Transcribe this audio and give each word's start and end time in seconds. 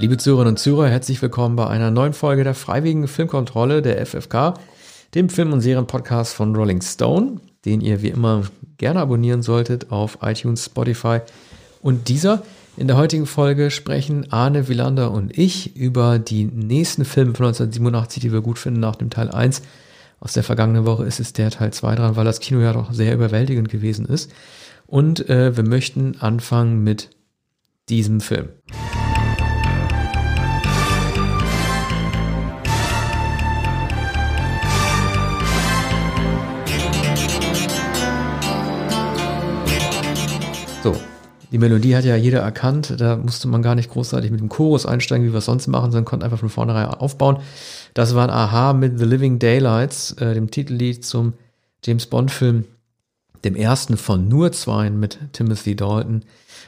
Liebe 0.00 0.16
Zuhörerinnen 0.16 0.52
und 0.52 0.58
Zuhörer, 0.58 0.88
herzlich 0.88 1.20
willkommen 1.22 1.56
bei 1.56 1.66
einer 1.66 1.90
neuen 1.90 2.12
Folge 2.12 2.44
der 2.44 2.54
freiwilligen 2.54 3.08
Filmkontrolle 3.08 3.82
der 3.82 4.06
FFK, 4.06 4.54
dem 5.16 5.28
Film- 5.28 5.52
und 5.52 5.60
Serienpodcast 5.60 6.34
von 6.34 6.54
Rolling 6.54 6.82
Stone, 6.82 7.40
den 7.64 7.80
ihr 7.80 8.00
wie 8.00 8.10
immer 8.10 8.44
gerne 8.76 9.00
abonnieren 9.00 9.42
solltet 9.42 9.90
auf 9.90 10.18
iTunes, 10.22 10.66
Spotify 10.66 11.18
und 11.82 12.06
dieser. 12.06 12.44
In 12.76 12.86
der 12.86 12.96
heutigen 12.96 13.26
Folge 13.26 13.72
sprechen 13.72 14.32
Arne 14.32 14.68
Wielander 14.68 15.10
und 15.10 15.36
ich 15.36 15.74
über 15.74 16.20
die 16.20 16.44
nächsten 16.44 17.04
Filme 17.04 17.34
von 17.34 17.46
1987, 17.46 18.20
die 18.20 18.32
wir 18.32 18.40
gut 18.40 18.60
finden 18.60 18.78
nach 18.78 18.94
dem 18.94 19.10
Teil 19.10 19.32
1. 19.32 19.62
Aus 20.20 20.32
der 20.32 20.44
vergangenen 20.44 20.86
Woche 20.86 21.06
ist 21.06 21.18
es 21.18 21.32
der 21.32 21.50
Teil 21.50 21.72
2 21.72 21.96
dran, 21.96 22.14
weil 22.14 22.24
das 22.24 22.38
Kino 22.38 22.60
ja 22.60 22.72
doch 22.72 22.92
sehr 22.92 23.14
überwältigend 23.14 23.68
gewesen 23.68 24.06
ist. 24.06 24.30
Und 24.86 25.28
äh, 25.28 25.56
wir 25.56 25.64
möchten 25.64 26.20
anfangen 26.20 26.84
mit 26.84 27.10
diesem 27.88 28.20
Film. 28.20 28.50
So, 40.82 40.94
die 41.50 41.58
Melodie 41.58 41.96
hat 41.96 42.04
ja 42.04 42.14
jeder 42.14 42.40
erkannt. 42.40 42.94
Da 42.98 43.16
musste 43.16 43.48
man 43.48 43.62
gar 43.62 43.74
nicht 43.74 43.90
großartig 43.90 44.30
mit 44.30 44.40
dem 44.40 44.48
Chorus 44.48 44.86
einsteigen, 44.86 45.26
wie 45.26 45.32
wir 45.32 45.38
es 45.38 45.46
sonst 45.46 45.66
machen, 45.66 45.90
sondern 45.90 46.04
konnte 46.04 46.24
einfach 46.24 46.38
von 46.38 46.50
vornherein 46.50 46.86
aufbauen. 46.86 47.38
Das 47.94 48.14
war 48.14 48.24
ein 48.24 48.30
Aha 48.30 48.74
mit 48.74 48.98
The 48.98 49.04
Living 49.04 49.38
Daylights, 49.40 50.12
äh, 50.12 50.34
dem 50.34 50.50
Titellied 50.50 51.04
zum 51.04 51.32
James 51.84 52.06
Bond-Film, 52.06 52.64
dem 53.44 53.56
ersten 53.56 53.96
von 53.96 54.28
nur 54.28 54.52
zweien 54.52 55.00
mit 55.00 55.18
Timothy 55.32 55.74
Dalton. 55.74 56.22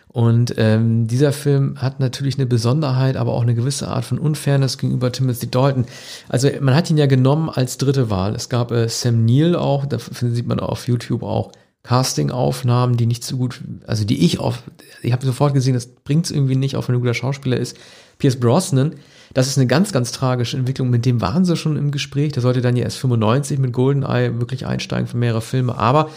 Und 0.09 0.55
ähm, 0.57 1.07
dieser 1.07 1.33
Film 1.33 1.81
hat 1.81 2.01
natürlich 2.01 2.37
eine 2.37 2.47
Besonderheit, 2.47 3.17
aber 3.17 3.33
auch 3.33 3.43
eine 3.43 3.55
gewisse 3.55 3.87
Art 3.87 4.05
von 4.05 4.19
Unfairness 4.19 4.77
gegenüber 4.77 5.13
Timothy 5.13 5.49
Dalton. 5.49 5.85
Also 6.29 6.49
man 6.61 6.75
hat 6.75 6.91
ihn 6.91 6.99
ja 6.99 7.07
genommen 7.07 7.49
als 7.49 7.79
dritte 7.79 8.11
Wahl. 8.11 8.35
Es 8.35 8.49
gab 8.49 8.73
äh, 8.73 8.89
Sam 8.89 9.25
Neill 9.25 9.55
auch, 9.55 9.87
da 9.87 9.99
sieht 10.01 10.49
man 10.49 10.59
auf 10.59 10.89
YouTube 10.89 11.23
auch 11.23 11.53
Casting-Aufnahmen, 11.83 12.97
die 12.97 13.07
nicht 13.07 13.25
so 13.25 13.37
gut, 13.37 13.63
also 13.87 14.05
die 14.05 14.25
ich 14.25 14.39
auf, 14.39 14.63
ich 15.03 15.13
habe 15.13 15.25
sofort 15.25 15.55
gesehen, 15.55 15.75
das 15.75 15.87
bringt 15.87 16.27
es 16.27 16.31
irgendwie 16.31 16.57
nicht, 16.57 16.77
auch 16.77 16.87
wenn 16.89 16.95
ein 16.95 17.01
guter 17.01 17.15
Schauspieler 17.15 17.57
ist. 17.57 17.77
Pierce 18.19 18.39
Brosnan, 18.39 18.97
das 19.33 19.47
ist 19.47 19.57
eine 19.57 19.67
ganz, 19.67 19.93
ganz 19.93 20.13
tragische 20.13 20.57
Entwicklung. 20.57 20.91
Mit 20.91 21.07
dem 21.07 21.21
waren 21.21 21.45
sie 21.45 21.57
schon 21.57 21.77
im 21.77 21.91
Gespräch. 21.91 22.33
Der 22.33 22.43
sollte 22.43 22.61
dann 22.61 22.77
ja 22.77 22.85
erst 22.85 22.99
95 22.99 23.59
mit 23.59 23.73
Goldeneye 23.73 24.41
wirklich 24.41 24.67
einsteigen 24.67 25.07
für 25.07 25.17
mehrere 25.17 25.41
Filme. 25.41 25.79
Aber 25.79 26.11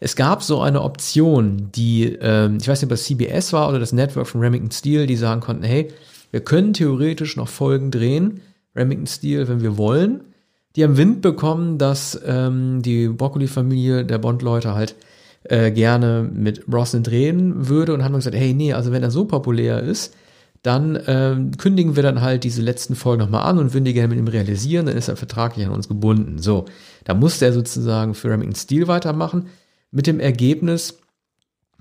es 0.00 0.16
gab 0.16 0.42
so 0.42 0.60
eine 0.60 0.82
Option, 0.82 1.70
die, 1.74 2.16
ähm, 2.20 2.58
ich 2.60 2.68
weiß 2.68 2.80
nicht, 2.80 2.86
ob 2.86 2.90
das 2.90 3.04
CBS 3.04 3.52
war 3.52 3.68
oder 3.68 3.80
das 3.80 3.92
Network 3.92 4.28
von 4.28 4.40
Remington 4.40 4.70
Steel, 4.70 5.06
die 5.06 5.16
sagen 5.16 5.40
konnten, 5.40 5.64
hey, 5.64 5.88
wir 6.30 6.40
können 6.40 6.74
theoretisch 6.74 7.36
noch 7.36 7.48
Folgen 7.48 7.90
drehen, 7.90 8.40
Remington 8.76 9.06
Steel, 9.06 9.48
wenn 9.48 9.62
wir 9.62 9.78
wollen. 9.78 10.20
Die 10.76 10.84
haben 10.84 10.96
Wind 10.96 11.22
bekommen, 11.22 11.78
dass 11.78 12.20
ähm, 12.24 12.82
die 12.82 13.08
Broccoli-Familie 13.08 14.04
der 14.04 14.18
Bond-Leute 14.18 14.74
halt 14.74 14.94
äh, 15.48 15.70
gerne 15.70 16.28
mit 16.32 16.66
Brosnan 16.66 17.02
drehen 17.02 17.68
würde 17.68 17.94
und 17.94 18.04
haben 18.04 18.14
gesagt, 18.14 18.36
hey, 18.36 18.54
nee, 18.54 18.72
also 18.72 18.92
wenn 18.92 19.02
er 19.02 19.10
so 19.10 19.24
populär 19.24 19.82
ist, 19.82 20.14
dann 20.62 20.98
ähm, 21.06 21.52
kündigen 21.56 21.96
wir 21.96 22.02
dann 22.02 22.20
halt 22.20 22.44
diese 22.44 22.62
letzten 22.62 22.96
Folgen 22.96 23.22
nochmal 23.22 23.48
an 23.48 23.58
und 23.58 23.72
würden 23.74 23.84
die 23.84 23.94
gerne 23.94 24.08
mit 24.08 24.18
ihm 24.18 24.28
realisieren, 24.28 24.86
dann 24.86 24.96
ist 24.96 25.08
er 25.08 25.16
vertraglich 25.16 25.66
an 25.66 25.72
uns 25.72 25.88
gebunden. 25.88 26.38
So, 26.38 26.64
da 27.04 27.14
musste 27.14 27.46
er 27.46 27.52
sozusagen 27.52 28.14
für 28.14 28.28
Remington 28.28 28.56
Steel 28.56 28.88
weitermachen, 28.88 29.46
mit 29.90 30.06
dem 30.06 30.20
Ergebnis, 30.20 30.98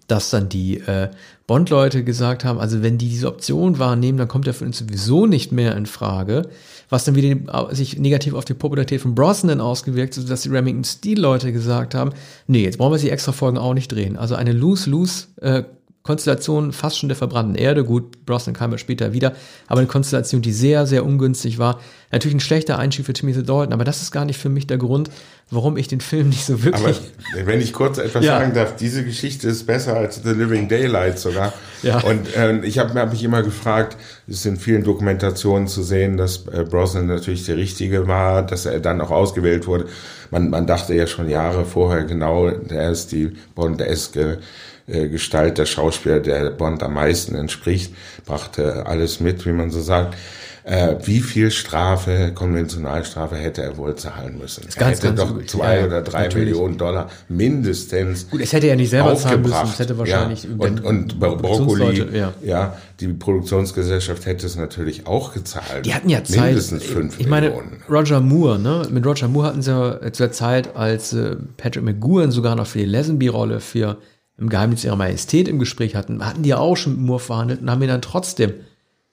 dass 0.08 0.30
dann 0.30 0.50
die 0.50 0.80
äh, 0.80 1.10
Bond-Leute 1.48 2.04
gesagt 2.04 2.44
haben, 2.44 2.60
also 2.60 2.82
wenn 2.82 2.98
die 2.98 3.10
diese 3.10 3.28
Option 3.28 3.80
wahrnehmen, 3.80 4.18
dann 4.18 4.28
kommt 4.28 4.48
er 4.48 4.54
für 4.54 4.66
uns 4.66 4.78
sowieso 4.78 5.26
nicht 5.26 5.52
mehr 5.52 5.76
in 5.76 5.86
Frage, 5.86 6.50
was 6.90 7.04
dann 7.04 7.16
wieder 7.16 7.74
sich 7.74 7.98
negativ 8.00 8.34
auf 8.34 8.46
die 8.46 8.54
Popularität 8.54 9.02
von 9.02 9.16
Brosnan 9.16 9.62
ausgewirkt, 9.62 10.14
sodass 10.14 10.44
die 10.44 10.50
Remington 10.50 10.84
Steel-Leute 10.84 11.52
gesagt 11.52 11.96
haben, 11.96 12.12
nee, 12.48 12.64
jetzt 12.64 12.78
brauchen 12.78 12.94
wir 12.94 13.00
sie 13.00 13.10
extra 13.10 13.32
Folgen 13.32 13.58
auch 13.58 13.74
nicht 13.74 13.92
drehen. 13.92 14.18
Also 14.18 14.36
eine 14.36 14.54
Lose-Lose 14.54 15.28
äh, 15.42 15.64
Konstellation 16.08 16.72
fast 16.72 16.98
schon 16.98 17.10
der 17.10 17.18
verbrannten 17.18 17.56
Erde. 17.56 17.84
Gut, 17.84 18.26
Brosnan 18.26 18.56
kam 18.56 18.72
ja 18.72 18.78
später 18.78 19.12
wieder, 19.12 19.34
aber 19.68 19.82
eine 19.82 19.88
Konstellation, 19.88 20.42
die 20.42 20.54
sehr, 20.54 20.88
sehr 20.88 21.06
ungünstig 21.06 21.60
war. 21.60 21.82
Natürlich 22.12 22.38
ein 22.38 22.40
schlechter 22.40 22.80
Einstieg 22.80 23.06
für 23.06 23.12
Timothy 23.12 23.44
Dalton, 23.44 23.74
aber 23.74 23.84
das 23.84 24.02
ist 24.02 24.12
gar 24.12 24.24
nicht 24.24 24.40
für 24.40 24.48
mich 24.48 24.66
der 24.66 24.78
Grund, 24.78 25.12
warum 25.52 25.76
ich 25.76 25.90
den 25.90 26.00
Film 26.00 26.30
nicht 26.30 26.46
so 26.46 26.64
wirklich. 26.64 27.02
Aber 27.34 27.46
wenn 27.46 27.60
ich 27.60 27.74
kurz 27.74 27.98
etwas 27.98 28.24
ja. 28.24 28.40
sagen 28.40 28.54
darf, 28.54 28.78
diese 28.78 29.04
Geschichte 29.04 29.50
ist 29.50 29.68
besser 29.68 29.98
als 29.98 30.22
The 30.24 30.30
Living 30.30 30.70
Daylight 30.70 31.20
sogar. 31.20 31.52
Ja. 31.84 32.00
Und 32.00 32.34
äh, 32.38 32.66
ich 32.66 32.80
habe 32.80 32.98
hab 32.98 33.12
mich 33.12 33.24
immer 33.26 33.44
gefragt, 33.44 33.98
es 34.28 34.38
ist 34.38 34.46
in 34.46 34.56
vielen 34.56 34.86
Dokumentationen 34.86 35.68
zu 35.68 35.84
sehen, 35.84 36.16
dass 36.16 36.48
äh, 36.48 36.64
Brosnan 36.64 37.08
natürlich 37.08 37.46
der 37.46 37.58
Richtige 37.58 38.08
war, 38.08 38.42
dass 38.42 38.66
er 38.66 38.80
dann 38.80 39.02
auch 39.02 39.12
ausgewählt 39.12 39.68
wurde. 39.68 39.88
Man, 40.32 40.50
man 40.50 40.66
dachte 40.66 40.94
ja 40.94 41.08
schon 41.08 41.30
Jahre 41.30 41.66
vorher 41.66 42.06
genau, 42.06 42.48
er 42.48 42.92
ist 42.92 43.12
die 43.12 43.34
Bond-eske 43.56 44.40
Gestalt 44.88 45.58
der 45.58 45.66
Schauspieler, 45.66 46.22
der 46.22 46.50
Bond 46.50 46.82
am 46.82 46.94
meisten 46.94 47.36
entspricht, 47.36 47.94
brachte 48.26 48.86
alles 48.86 49.20
mit, 49.20 49.46
wie 49.46 49.52
man 49.52 49.70
so 49.70 49.82
sagt. 49.82 50.16
Äh, 50.64 50.98
wie 51.06 51.22
viel 51.22 51.50
Strafe, 51.50 52.34
Konventionalstrafe 52.36 53.38
hätte 53.38 53.62
er 53.62 53.78
wohl 53.78 53.96
zahlen 53.96 54.38
müssen? 54.38 54.64
Das 54.66 54.76
er 54.76 54.80
ganz, 54.82 54.98
hätte 54.98 55.14
ganz 55.14 55.30
doch 55.30 55.46
zwei 55.46 55.80
ja, 55.80 55.86
oder 55.86 56.02
drei 56.02 56.24
natürlich. 56.24 56.50
Millionen 56.50 56.78
Dollar 56.78 57.10
mindestens. 57.30 58.30
Gut, 58.30 58.42
es 58.42 58.52
hätte 58.52 58.68
er 58.68 58.76
nicht 58.76 58.90
selber 58.90 59.16
zahlen 59.16 59.44
müssen, 59.44 59.56
es 59.64 59.80
hätte 59.80 59.98
wahrscheinlich 59.98 60.44
ja. 60.44 60.50
und, 60.58 60.84
und 60.84 61.20
Brokkoli, 61.22 62.18
ja. 62.18 62.34
ja, 62.44 62.78
die 63.00 63.08
Produktionsgesellschaft 63.08 64.26
hätte 64.26 64.46
es 64.46 64.58
natürlich 64.58 65.08
auch 65.08 65.34
gezahlt. 65.34 65.86
Die 65.86 65.94
hatten 65.94 66.10
ja 66.10 66.22
Zeit. 66.26 66.48
Mindestens 66.48 66.84
fünf 66.84 67.18
ich 67.18 67.28
meine, 67.28 67.54
Roger 67.90 68.20
Moore, 68.20 68.60
ne? 68.60 68.88
Mit 68.90 69.06
Roger 69.06 69.30
Moore 69.30 69.48
hatten 69.48 69.62
sie 69.62 69.72
ja 69.72 70.12
zu 70.12 70.24
der 70.24 70.34
Zeit, 70.34 70.76
als 70.76 71.14
äh, 71.14 71.38
Patrick 71.56 71.86
McGowan 71.86 72.32
sogar 72.32 72.58
noch 72.58 72.68
für 72.68 72.80
die 72.80 72.86
Lesenby-Rolle 72.86 73.62
für 73.62 74.00
im 74.38 74.50
Geheimnis 74.50 74.84
ihrer 74.84 74.96
Majestät 74.96 75.48
im 75.48 75.60
Gespräch 75.60 75.96
hatten, 75.96 76.24
hatten 76.26 76.44
die 76.44 76.50
ja 76.50 76.60
auch 76.60 76.76
schon 76.76 76.94
mit 76.94 77.02
Moore 77.02 77.20
verhandelt 77.20 77.62
und 77.62 77.70
haben 77.70 77.82
ihn 77.82 77.88
dann 77.88 78.02
trotzdem 78.02 78.54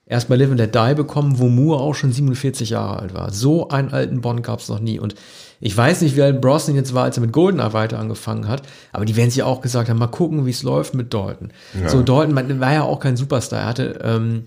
erst 0.06 0.28
bei 0.28 0.36
Live 0.36 0.50
and 0.50 0.58
Let 0.58 0.74
Die 0.74 0.94
bekommen, 0.94 1.38
wo 1.38 1.48
Moore 1.48 1.80
auch 1.80 1.94
schon 1.94 2.12
47 2.12 2.70
Jahre 2.70 2.98
alt 2.98 3.14
war. 3.14 3.32
So 3.32 3.68
einen 3.68 3.90
alten 3.90 4.20
Bond 4.20 4.42
gab 4.42 4.60
es 4.60 4.68
noch 4.68 4.80
nie. 4.80 4.98
Und 4.98 5.14
ich 5.60 5.74
weiß 5.74 6.02
nicht, 6.02 6.16
wie 6.16 6.22
alt 6.22 6.40
Brosnan 6.40 6.76
jetzt 6.76 6.92
war, 6.92 7.04
als 7.04 7.16
er 7.16 7.22
mit 7.22 7.32
Goldeneye 7.32 7.72
weiter 7.72 7.98
angefangen 7.98 8.48
hat, 8.48 8.62
aber 8.92 9.06
die 9.06 9.16
werden 9.16 9.30
sich 9.30 9.42
auch 9.42 9.62
gesagt 9.62 9.88
haben, 9.88 9.98
mal 9.98 10.08
gucken, 10.08 10.44
wie 10.44 10.50
es 10.50 10.62
läuft 10.62 10.94
mit 10.94 11.14
Dalton. 11.14 11.52
Ja. 11.80 11.88
So, 11.88 12.02
Dalton 12.02 12.60
war 12.60 12.72
ja 12.72 12.82
auch 12.82 13.00
kein 13.00 13.16
Superstar. 13.16 13.60
Er 13.60 13.66
hatte 13.66 14.00
ähm, 14.02 14.44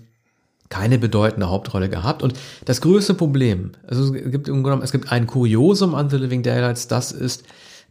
keine 0.68 0.98
bedeutende 0.98 1.50
Hauptrolle 1.50 1.88
gehabt. 1.88 2.22
Und 2.22 2.34
das 2.64 2.80
größte 2.80 3.14
Problem, 3.14 3.72
also 3.86 4.14
es 4.14 4.30
gibt 4.30 4.48
im 4.48 4.62
Grunde 4.62 4.84
es 4.84 4.92
gibt 4.92 5.10
ein 5.10 5.26
Kuriosum 5.26 5.94
an 5.94 6.10
The 6.10 6.18
Living 6.18 6.42
Daylights, 6.42 6.88
das 6.88 7.10
ist, 7.10 7.44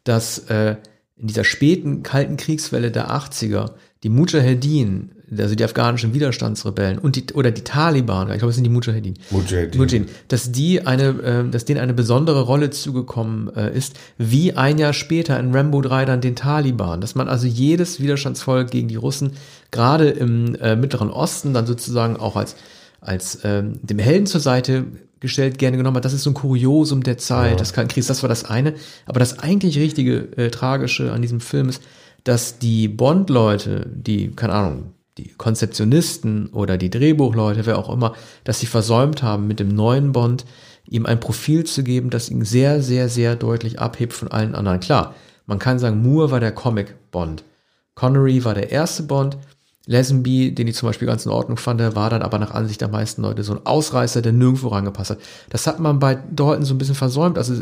dass 0.04 0.40
äh, 0.50 0.78
in 1.19 1.28
dieser 1.28 1.44
späten 1.44 2.03
kalten 2.03 2.38
Kriegswelle 2.38 2.91
der 2.91 3.11
80er 3.11 3.72
die 4.03 4.09
Mujahedin, 4.09 5.11
also 5.35 5.55
die 5.55 5.63
afghanischen 5.63 6.13
Widerstandsrebellen 6.13 7.00
und 7.00 7.16
die 7.16 7.33
oder 7.33 7.50
die 7.51 7.63
Taliban, 7.63 8.29
ich 8.29 8.38
glaube, 8.38 8.50
es 8.50 8.55
sind 8.55 8.63
die 8.63 8.69
Mujahedin, 8.69 9.16
Mujahedin. 9.31 9.79
Mujahedin. 9.79 10.07
Dass 10.27 10.51
die 10.51 10.85
eine, 10.85 11.09
äh, 11.09 11.50
dass 11.50 11.66
denen 11.66 11.79
eine 11.79 11.95
besondere 11.95 12.41
Rolle 12.41 12.69
zugekommen 12.69 13.53
äh, 13.56 13.75
ist, 13.75 13.95
wie 14.17 14.53
ein 14.53 14.77
Jahr 14.77 14.94
später 14.94 15.39
in 15.39 15.53
Rambo 15.53 15.81
3 15.81 16.06
dann 16.06 16.22
den 16.22 16.35
Taliban, 16.35 17.01
dass 17.01 17.16
man 17.16 17.27
also 17.27 17.47
jedes 17.47 18.00
Widerstandsvolk 18.00 18.69
gegen 18.69 18.88
die 18.88 18.95
Russen 18.95 19.33
gerade 19.72 20.09
im 20.09 20.56
äh, 20.56 20.75
Mittleren 20.75 21.09
Osten 21.09 21.53
dann 21.53 21.66
sozusagen 21.66 22.17
auch 22.17 22.35
als 22.35 22.56
als 23.01 23.39
ähm, 23.44 23.79
dem 23.81 24.00
Helden 24.00 24.25
zur 24.25 24.41
Seite 24.41 24.85
gestellt 25.19 25.57
gerne 25.57 25.78
genommen 25.78 25.97
hat. 25.97 26.05
Das 26.05 26.13
ist 26.13 26.23
so 26.23 26.31
ein 26.31 26.35
Kuriosum 26.35 27.03
der 27.03 27.17
Zeit, 27.17 27.51
ja. 27.51 27.57
das 27.57 27.73
kann 27.73 27.88
Kriegs, 27.88 28.07
das 28.07 28.23
war 28.23 28.29
das 28.29 28.45
eine. 28.45 28.73
Aber 29.05 29.19
das 29.19 29.39
eigentlich 29.39 29.77
richtige, 29.77 30.27
äh, 30.38 30.50
tragische 30.50 31.12
an 31.12 31.21
diesem 31.21 31.39
Film 31.39 31.69
ist, 31.69 31.81
dass 32.24 32.59
die 32.59 32.88
Bond-Leute, 32.88 33.89
die, 33.94 34.31
keine 34.31 34.53
Ahnung, 34.53 34.94
die 35.18 35.30
Konzeptionisten 35.30 36.47
oder 36.47 36.77
die 36.77 36.89
Drehbuchleute, 36.89 37.65
wer 37.65 37.77
auch 37.77 37.89
immer, 37.89 38.13
dass 38.44 38.59
sie 38.59 38.65
versäumt 38.65 39.24
haben, 39.24 39.47
mit 39.47 39.59
dem 39.59 39.69
neuen 39.69 40.12
Bond 40.12 40.45
ihm 40.89 41.06
ein 41.06 41.19
Profil 41.19 41.65
zu 41.65 41.83
geben, 41.83 42.09
das 42.09 42.30
ihn 42.30 42.45
sehr, 42.45 42.81
sehr, 42.81 43.09
sehr 43.09 43.36
deutlich 43.36 43.80
abhebt 43.80 44.13
von 44.13 44.30
allen 44.30 44.56
anderen. 44.56 44.80
Klar, 44.80 45.15
man 45.45 45.59
kann 45.59 45.80
sagen, 45.80 46.01
Moore 46.01 46.31
war 46.31 46.39
der 46.39 46.51
Comic-Bond. 46.51 47.44
Connery 47.95 48.45
war 48.45 48.53
der 48.53 48.71
erste 48.71 49.03
Bond 49.03 49.38
Lesenby, 49.88 50.54
den 50.54 50.68
ich 50.68 50.75
zum 50.75 50.89
Beispiel 50.89 51.07
ganz 51.07 51.25
in 51.25 51.31
Ordnung 51.31 51.57
fand, 51.57 51.80
war 51.95 52.10
dann 52.10 52.22
aber 52.22 52.39
nach 52.39 52.51
Ansicht 52.51 52.81
der 52.81 52.89
meisten 52.89 53.22
Leute 53.22 53.44
so 53.44 53.54
ein 53.54 53.66
Ausreißer, 53.66 54.22
der 54.22 54.34
nirgendwo 54.34 54.68
rangepasst 54.68 55.12
hat. 55.12 55.19
Das 55.50 55.66
hat 55.66 55.80
man 55.80 56.00
bei 56.00 56.16
Dalton 56.30 56.66
so 56.66 56.74
ein 56.74 56.78
bisschen 56.78 56.94
versäumt. 56.94 57.38
Also 57.38 57.54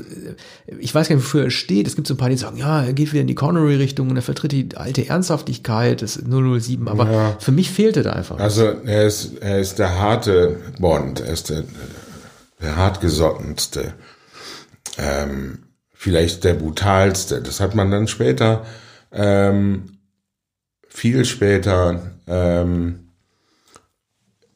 ich 0.79 0.93
weiß 0.93 1.07
gar 1.07 1.15
nicht, 1.15 1.23
wofür 1.23 1.43
er 1.43 1.51
steht. 1.51 1.85
Es 1.85 1.95
gibt 1.95 2.07
so 2.07 2.15
ein 2.15 2.17
paar, 2.17 2.29
die 2.29 2.37
sagen, 2.37 2.57
ja, 2.57 2.83
er 2.83 2.93
geht 2.93 3.13
wieder 3.13 3.21
in 3.21 3.27
die 3.27 3.35
Connery-Richtung 3.35 4.09
und 4.09 4.15
er 4.15 4.23
vertritt 4.23 4.51
die 4.51 4.67
alte 4.75 5.07
Ernsthaftigkeit 5.07 6.01
des 6.01 6.15
007. 6.15 6.87
Aber 6.87 7.11
ja. 7.11 7.37
für 7.39 7.51
mich 7.51 7.69
fehlte 7.69 8.01
da 8.01 8.13
einfach. 8.13 8.39
Also 8.39 8.63
er 8.63 9.05
ist, 9.05 9.37
er 9.39 9.59
ist 9.59 9.77
der 9.77 9.99
harte 9.99 10.57
Bond, 10.79 11.19
er 11.19 11.31
ist 11.31 11.51
der, 11.51 11.63
der 12.59 12.75
hartgesottenste, 12.75 13.93
ähm, 14.97 15.59
vielleicht 15.93 16.43
der 16.43 16.55
brutalste. 16.55 17.39
Das 17.41 17.59
hat 17.59 17.75
man 17.75 17.91
dann 17.91 18.07
später 18.07 18.65
ähm, 19.11 19.99
viel 20.89 21.25
später 21.25 22.14
ähm, 22.27 23.11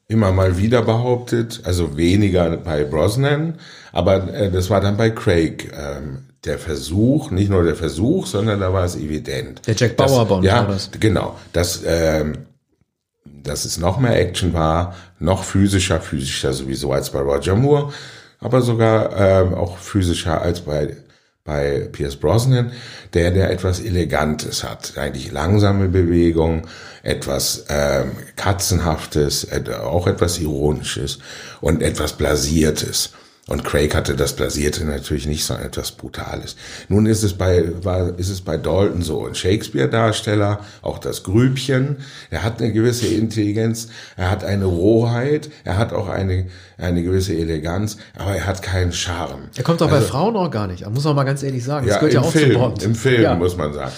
immer 0.08 0.32
mal 0.32 0.58
wieder 0.58 0.82
behauptet, 0.82 1.62
also 1.64 1.96
weniger 1.96 2.58
bei 2.58 2.84
Brosnan, 2.84 3.60
aber 3.92 4.34
äh, 4.34 4.52
das 4.52 4.70
war 4.70 4.82
dann 4.82 4.98
bei 4.98 5.12
Craig 5.12 5.72
ähm, 5.74 6.26
der 6.46 6.58
Versuch, 6.58 7.32
nicht 7.32 7.50
nur 7.50 7.64
der 7.64 7.76
Versuch, 7.76 8.26
sondern 8.26 8.60
da 8.60 8.74
war 8.74 8.86
es 8.86 8.96
evident. 8.96 9.66
Der 9.68 9.76
Jack 9.76 9.98
Bauer 9.98 10.26
Bond 10.26 10.44
ja, 10.44 10.58
war 10.58 10.68
das. 10.68 10.90
Genau, 11.00 11.38
dass, 11.54 11.84
ähm, 11.86 12.40
dass 13.26 13.66
es 13.66 13.78
noch 13.78 14.00
mehr 14.00 14.20
Action 14.20 14.54
war, 14.54 14.96
noch 15.20 15.44
physischer, 15.44 16.00
physischer 16.00 16.54
sowieso 16.54 16.92
als 16.92 17.12
bei 17.12 17.20
Roger 17.20 17.56
Moore, 17.56 17.94
aber 18.40 18.62
sogar 18.62 19.16
ähm, 19.16 19.54
auch 19.54 19.78
physischer 19.78 20.42
als 20.42 20.62
bei 20.62 20.96
bei 21.50 21.90
Pierce 21.92 22.16
Brosnan, 22.16 22.72
der 23.16 23.32
der 23.32 23.50
etwas 23.50 23.80
Elegantes 23.80 24.64
hat, 24.64 24.94
eigentlich 24.98 25.32
langsame 25.32 25.90
Bewegung, 25.90 26.68
etwas 27.02 27.66
ähm, 27.70 28.12
katzenhaftes, 28.36 29.48
auch 29.82 30.06
etwas 30.06 30.38
ironisches 30.40 31.18
und 31.60 31.82
etwas 31.82 32.14
blasiertes. 32.14 33.14
Und 33.50 33.64
Craig 33.64 33.96
hatte 33.96 34.16
das 34.16 34.34
Blasierte 34.34 34.86
natürlich 34.86 35.26
nicht, 35.26 35.44
sondern 35.44 35.66
etwas 35.66 35.92
Brutales. 35.92 36.56
Nun 36.88 37.08
ist 37.08 37.24
es 37.24 37.34
bei, 37.34 37.64
war, 37.84 38.18
ist 38.20 38.30
es 38.30 38.42
bei 38.42 38.58
Dalton 38.58 39.02
so. 39.02 39.26
Ein 39.26 39.34
Shakespeare-Darsteller, 39.34 40.60
auch 40.84 41.00
das 41.00 41.24
Grübchen, 41.24 41.98
er 42.30 42.44
hat 42.44 42.62
eine 42.62 42.72
gewisse 42.72 43.08
Intelligenz, 43.08 43.88
er 44.18 44.30
hat 44.30 44.44
eine 44.44 44.66
Rohheit, 44.66 45.50
er 45.64 45.80
hat 45.80 45.94
auch 45.94 46.10
eine, 46.10 46.46
eine 46.78 47.02
gewisse 47.02 47.34
Eleganz, 47.34 47.98
aber 48.16 48.36
er 48.36 48.46
hat 48.46 48.62
keinen 48.62 48.94
Charme. 48.94 49.50
Er 49.56 49.64
kommt 49.64 49.82
auch 49.82 49.92
also, 49.92 50.00
bei 50.00 50.12
Frauen 50.12 50.36
auch 50.36 50.52
gar 50.52 50.68
nicht, 50.68 50.88
muss 50.88 51.04
man 51.06 51.16
mal 51.16 51.24
ganz 51.24 51.42
ehrlich 51.42 51.64
sagen. 51.64 51.88
Das 51.88 51.96
ja, 51.96 52.00
gehört 52.02 52.14
ja 52.14 52.22
auch 52.22 52.32
Film, 52.32 52.52
zum 52.52 52.62
Bond. 52.62 52.84
Im 52.84 52.94
Film, 52.94 53.22
ja. 53.24 53.34
muss 53.34 53.58
man 53.58 53.74
sagen. 53.74 53.92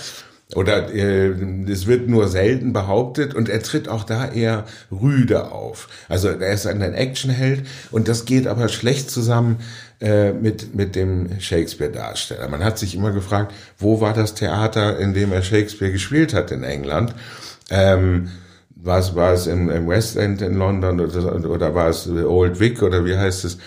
Oder 0.56 0.94
äh, 0.94 1.30
es 1.70 1.88
wird 1.88 2.10
nur 2.10 2.28
selten 2.28 2.74
behauptet 2.74 3.34
und 3.34 3.48
er 3.48 3.62
tritt 3.62 3.88
auch 3.88 4.04
da 4.04 4.30
eher 4.30 4.66
rüde 4.92 5.52
auf. 5.52 5.88
Also 6.10 6.28
er 6.28 6.54
ist 6.54 6.68
ein 6.68 6.82
Actionheld 6.82 7.66
und 7.92 8.08
das 8.08 8.26
geht 8.26 8.48
aber 8.48 8.68
schlecht 8.68 9.10
zusammen 9.10 9.58
äh, 10.02 10.34
mit, 10.34 10.76
mit 10.76 10.96
dem 10.96 11.40
Shakespeare-Darsteller. 11.40 12.50
Man 12.50 12.64
hat 12.64 12.78
sich 12.78 12.96
immer 12.96 13.12
gefragt, 13.12 13.54
wo 13.78 14.02
war 14.02 14.14
das 14.14 14.34
Theater, 14.34 15.00
in 15.00 15.14
dem 15.14 15.32
er 15.32 15.42
Shakespeare 15.42 15.92
gespielt 15.92 16.34
hat 16.34 16.52
in 16.52 16.64
England? 16.64 17.16
Ähm, 17.70 18.30
war 18.76 19.00
es, 19.00 19.16
war 19.16 19.32
es 19.32 19.48
im, 19.48 19.70
im 19.70 19.88
West 19.88 20.18
End 20.18 20.42
in 20.42 20.56
London 20.56 21.00
oder, 21.00 21.50
oder 21.50 21.76
war 21.76 21.90
es 21.90 22.10
Old 22.10 22.60
Vic 22.60 22.82
oder 22.82 23.06
wie 23.06 23.16
heißt 23.16 23.46
es? 23.46 23.58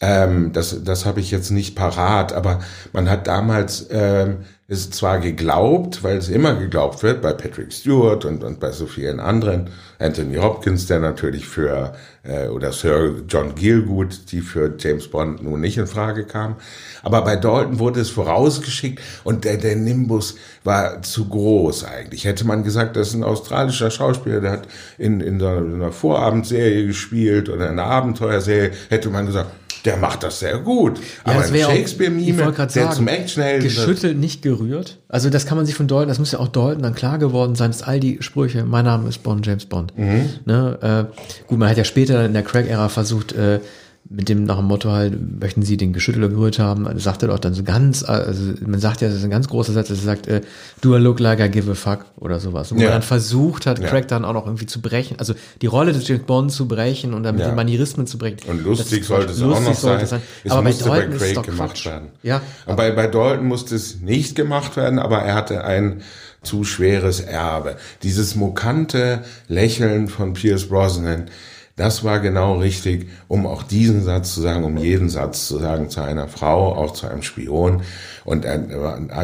Ähm, 0.00 0.52
das 0.52 0.82
das 0.84 1.06
habe 1.06 1.20
ich 1.20 1.30
jetzt 1.30 1.50
nicht 1.50 1.76
parat, 1.76 2.32
aber 2.32 2.60
man 2.92 3.08
hat 3.08 3.26
damals 3.26 3.86
ähm, 3.90 4.38
ist 4.66 4.94
zwar 4.94 5.18
geglaubt, 5.18 6.02
weil 6.02 6.16
es 6.16 6.30
immer 6.30 6.54
geglaubt 6.54 7.02
wird, 7.02 7.20
bei 7.20 7.34
Patrick 7.34 7.70
Stewart 7.70 8.24
und, 8.24 8.42
und 8.42 8.60
bei 8.60 8.72
so 8.72 8.86
vielen 8.86 9.20
anderen, 9.20 9.68
Anthony 9.98 10.36
Hopkins, 10.36 10.86
der 10.86 11.00
natürlich 11.00 11.46
für, 11.46 11.92
äh, 12.22 12.48
oder 12.48 12.72
Sir 12.72 13.24
John 13.28 13.54
Gielgud, 13.54 14.32
die 14.32 14.40
für 14.40 14.74
James 14.78 15.08
Bond 15.08 15.42
nun 15.42 15.60
nicht 15.60 15.76
in 15.76 15.86
Frage 15.86 16.24
kam. 16.24 16.56
Aber 17.02 17.20
bei 17.20 17.36
Dalton 17.36 17.78
wurde 17.78 18.00
es 18.00 18.08
vorausgeschickt 18.08 19.02
und 19.22 19.44
der, 19.44 19.58
der 19.58 19.76
Nimbus 19.76 20.36
war 20.64 21.02
zu 21.02 21.28
groß 21.28 21.84
eigentlich. 21.84 22.24
Hätte 22.24 22.46
man 22.46 22.64
gesagt, 22.64 22.96
das 22.96 23.08
ist 23.08 23.14
ein 23.14 23.24
australischer 23.24 23.90
Schauspieler, 23.90 24.40
der 24.40 24.52
hat 24.52 24.68
in, 24.96 25.20
in, 25.20 25.40
so 25.40 25.46
einer, 25.46 25.58
in 25.58 25.74
einer 25.74 25.92
Vorabendserie 25.92 26.86
gespielt 26.86 27.50
oder 27.50 27.66
in 27.66 27.78
einer 27.78 27.84
Abenteuerserie, 27.84 28.70
hätte 28.88 29.10
man 29.10 29.26
gesagt, 29.26 29.50
der 29.84 29.96
macht 29.98 30.22
das 30.22 30.38
sehr 30.38 30.58
gut. 30.58 30.98
Ja, 30.98 31.32
Aber 31.32 31.44
ein 31.44 31.54
Shakespeare-Mime, 31.54 32.52
der 32.52 32.68
sagen, 32.68 32.92
zum 32.92 33.08
Actionhelden 33.08 33.64
Geschüttelt, 33.64 34.18
nicht 34.18 34.42
gerührt. 34.42 34.98
Also 35.08 35.30
das 35.30 35.46
kann 35.46 35.56
man 35.56 35.66
sich 35.66 35.74
von 35.74 35.86
Dalton, 35.86 36.08
das 36.08 36.18
muss 36.18 36.32
ja 36.32 36.38
auch 36.38 36.48
Dalton 36.48 36.82
dann 36.82 36.94
klar 36.94 37.18
geworden 37.18 37.54
sein, 37.54 37.70
dass 37.70 37.82
all 37.82 38.00
die 38.00 38.18
Sprüche, 38.20 38.64
mein 38.64 38.84
Name 38.84 39.08
ist 39.08 39.22
Bond, 39.22 39.46
James 39.46 39.66
Bond. 39.66 39.96
Mhm. 39.96 40.30
Ne, 40.46 41.08
äh, 41.12 41.46
gut, 41.46 41.58
man 41.58 41.68
hat 41.68 41.76
ja 41.76 41.84
später 41.84 42.24
in 42.24 42.32
der 42.32 42.42
Craig-Ära 42.42 42.88
versucht, 42.88 43.32
äh, 43.32 43.60
mit 44.08 44.28
dem 44.28 44.44
nach 44.44 44.58
dem 44.58 44.66
Motto 44.66 44.90
halt, 44.90 45.40
möchten 45.40 45.62
Sie 45.62 45.76
den 45.76 45.92
Geschüttler 45.94 46.28
gerührt 46.28 46.58
haben, 46.58 46.86
also 46.86 47.00
sagt 47.00 47.22
er 47.22 47.28
doch 47.28 47.38
dann 47.38 47.54
so 47.54 47.62
ganz, 47.62 48.02
also 48.02 48.52
man 48.64 48.78
sagt 48.78 49.00
ja, 49.00 49.08
das 49.08 49.16
ist 49.16 49.24
ein 49.24 49.30
ganz 49.30 49.48
großer 49.48 49.72
Satz, 49.72 49.88
dass 49.88 49.98
er 49.98 50.04
sagt, 50.04 50.26
äh, 50.26 50.42
do 50.82 50.94
I 50.94 51.00
look 51.00 51.20
like 51.20 51.40
I 51.40 51.48
give 51.48 51.70
a 51.70 51.74
fuck 51.74 52.04
oder 52.16 52.38
sowas. 52.38 52.70
Und 52.70 52.78
ja. 52.78 52.84
man 52.84 52.94
dann 52.94 53.02
versucht 53.02 53.64
hat, 53.64 53.80
Craig 53.80 54.04
ja. 54.04 54.08
dann 54.08 54.24
auch 54.26 54.34
noch 54.34 54.46
irgendwie 54.46 54.66
zu 54.66 54.82
brechen, 54.82 55.18
also 55.18 55.34
die 55.62 55.66
Rolle 55.66 55.92
des 55.92 56.06
James 56.06 56.24
Bond 56.24 56.52
zu 56.52 56.68
brechen 56.68 57.14
und 57.14 57.22
dann 57.22 57.36
mit 57.36 57.44
ja. 57.44 57.50
den 57.50 57.56
Manierismen 57.56 58.06
zu 58.06 58.18
brechen. 58.18 58.38
Und 58.46 58.62
lustig 58.62 59.04
sollte 59.04 59.32
es 59.32 59.42
auch 59.42 59.60
noch 59.60 59.74
sein. 59.74 60.06
sein. 60.06 60.20
Es 60.44 60.52
aber 60.52 60.62
musste 60.62 60.84
bei, 60.84 61.00
Dalton 61.00 61.18
bei 61.18 61.32
Craig 61.32 61.42
gemacht 61.42 61.70
Quatsch. 61.70 61.86
werden. 61.86 62.08
Ja. 62.22 62.42
Bei, 62.66 62.90
bei 62.90 63.06
Dalton 63.06 63.46
musste 63.46 63.74
es 63.74 64.00
nicht 64.00 64.34
gemacht 64.34 64.76
werden, 64.76 64.98
aber 64.98 65.20
er 65.20 65.34
hatte 65.34 65.64
ein 65.64 66.02
zu 66.42 66.64
schweres 66.64 67.20
Erbe. 67.20 67.76
Dieses 68.02 68.34
mokante 68.34 69.24
Lächeln 69.48 70.08
von 70.08 70.34
Pierce 70.34 70.68
Brosnan, 70.68 71.30
das 71.76 72.04
war 72.04 72.20
genau 72.20 72.58
richtig, 72.58 73.08
um 73.26 73.46
auch 73.46 73.64
diesen 73.64 74.04
Satz 74.04 74.34
zu 74.34 74.40
sagen, 74.40 74.62
um 74.62 74.76
jeden 74.76 75.08
Satz 75.08 75.48
zu 75.48 75.58
sagen 75.58 75.90
zu 75.90 76.02
einer 76.02 76.28
Frau, 76.28 76.72
auch 76.76 76.92
zu 76.92 77.08
einem 77.08 77.22
Spion. 77.22 77.82
Und 78.24 78.46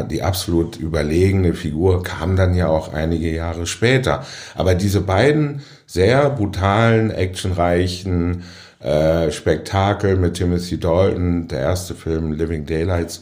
die 0.09 0.21
absolut 0.21 0.75
überlegene 0.75 1.53
Figur 1.53 2.03
kam 2.03 2.35
dann 2.35 2.53
ja 2.53 2.67
auch 2.67 2.93
einige 2.93 3.31
Jahre 3.31 3.65
später. 3.67 4.25
Aber 4.53 4.75
diese 4.75 4.99
beiden 4.99 5.61
sehr 5.85 6.29
brutalen, 6.29 7.09
actionreichen 7.09 8.43
äh, 8.79 9.31
Spektakel 9.31 10.17
mit 10.17 10.33
Timothy 10.33 10.77
Dalton, 10.77 11.47
der 11.47 11.59
erste 11.59 11.95
Film 11.95 12.33
Living 12.33 12.65
Daylights, 12.65 13.21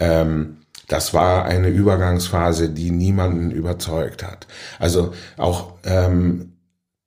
ähm, 0.00 0.56
das 0.88 1.14
war 1.14 1.44
eine 1.44 1.68
Übergangsphase, 1.68 2.70
die 2.70 2.90
niemanden 2.90 3.50
überzeugt 3.50 4.22
hat. 4.22 4.46
Also 4.78 5.14
auch 5.36 5.74
ähm, 5.84 6.54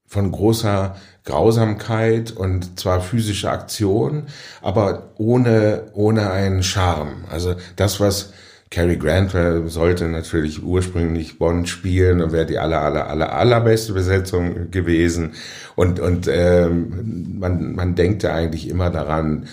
von 0.08 0.32
großer 0.32 0.96
Grausamkeit 1.28 2.32
und 2.32 2.80
zwar 2.80 3.02
physische 3.02 3.52
Aktion, 3.52 4.24
aber 4.62 5.10
ohne, 5.18 5.84
ohne 5.94 6.32
einen 6.32 6.64
Charme. 6.64 7.26
Also 7.30 7.56
das, 7.76 8.00
was 8.00 8.32
Cary 8.70 8.98
Grant 8.98 9.34
sollte 9.68 10.06
natürlich 10.06 10.64
ursprünglich 10.64 11.38
Bond 11.38 11.70
spielen 11.70 12.22
und 12.22 12.32
wäre 12.32 12.46
die 12.46 12.60
aller, 12.60 12.82
aller, 12.82 13.10
aller, 13.10 13.34
allerbeste 13.34 13.94
Besetzung 13.94 14.72
gewesen. 14.72 15.34
Und, 15.76 16.00
und 16.00 16.28
ähm, 16.30 17.38
man, 17.40 17.76
man 17.76 17.96
denkt 17.96 18.24
ja 18.24 18.34
eigentlich 18.34 18.70
immer 18.70 18.90
daran, 18.90 19.48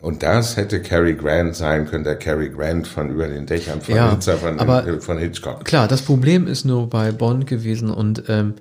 und 0.00 0.22
das 0.22 0.56
hätte 0.56 0.80
Cary 0.80 1.14
Grant 1.14 1.54
sein 1.54 1.86
können, 1.86 2.04
der 2.04 2.16
Cary 2.16 2.48
Grant 2.48 2.88
von 2.88 3.10
über 3.10 3.28
den 3.28 3.44
Dächern 3.44 3.82
von, 3.82 3.94
ja, 3.94 4.10
Hitzer, 4.10 4.38
von, 4.38 4.58
aber 4.58 5.00
von 5.00 5.18
Hitchcock. 5.18 5.66
Klar, 5.66 5.88
das 5.88 6.00
Problem 6.00 6.46
ist 6.46 6.64
nur 6.64 6.88
bei 6.88 7.12
Bond 7.12 7.46
gewesen 7.46 7.90
und 7.90 8.24
ähm, 8.28 8.54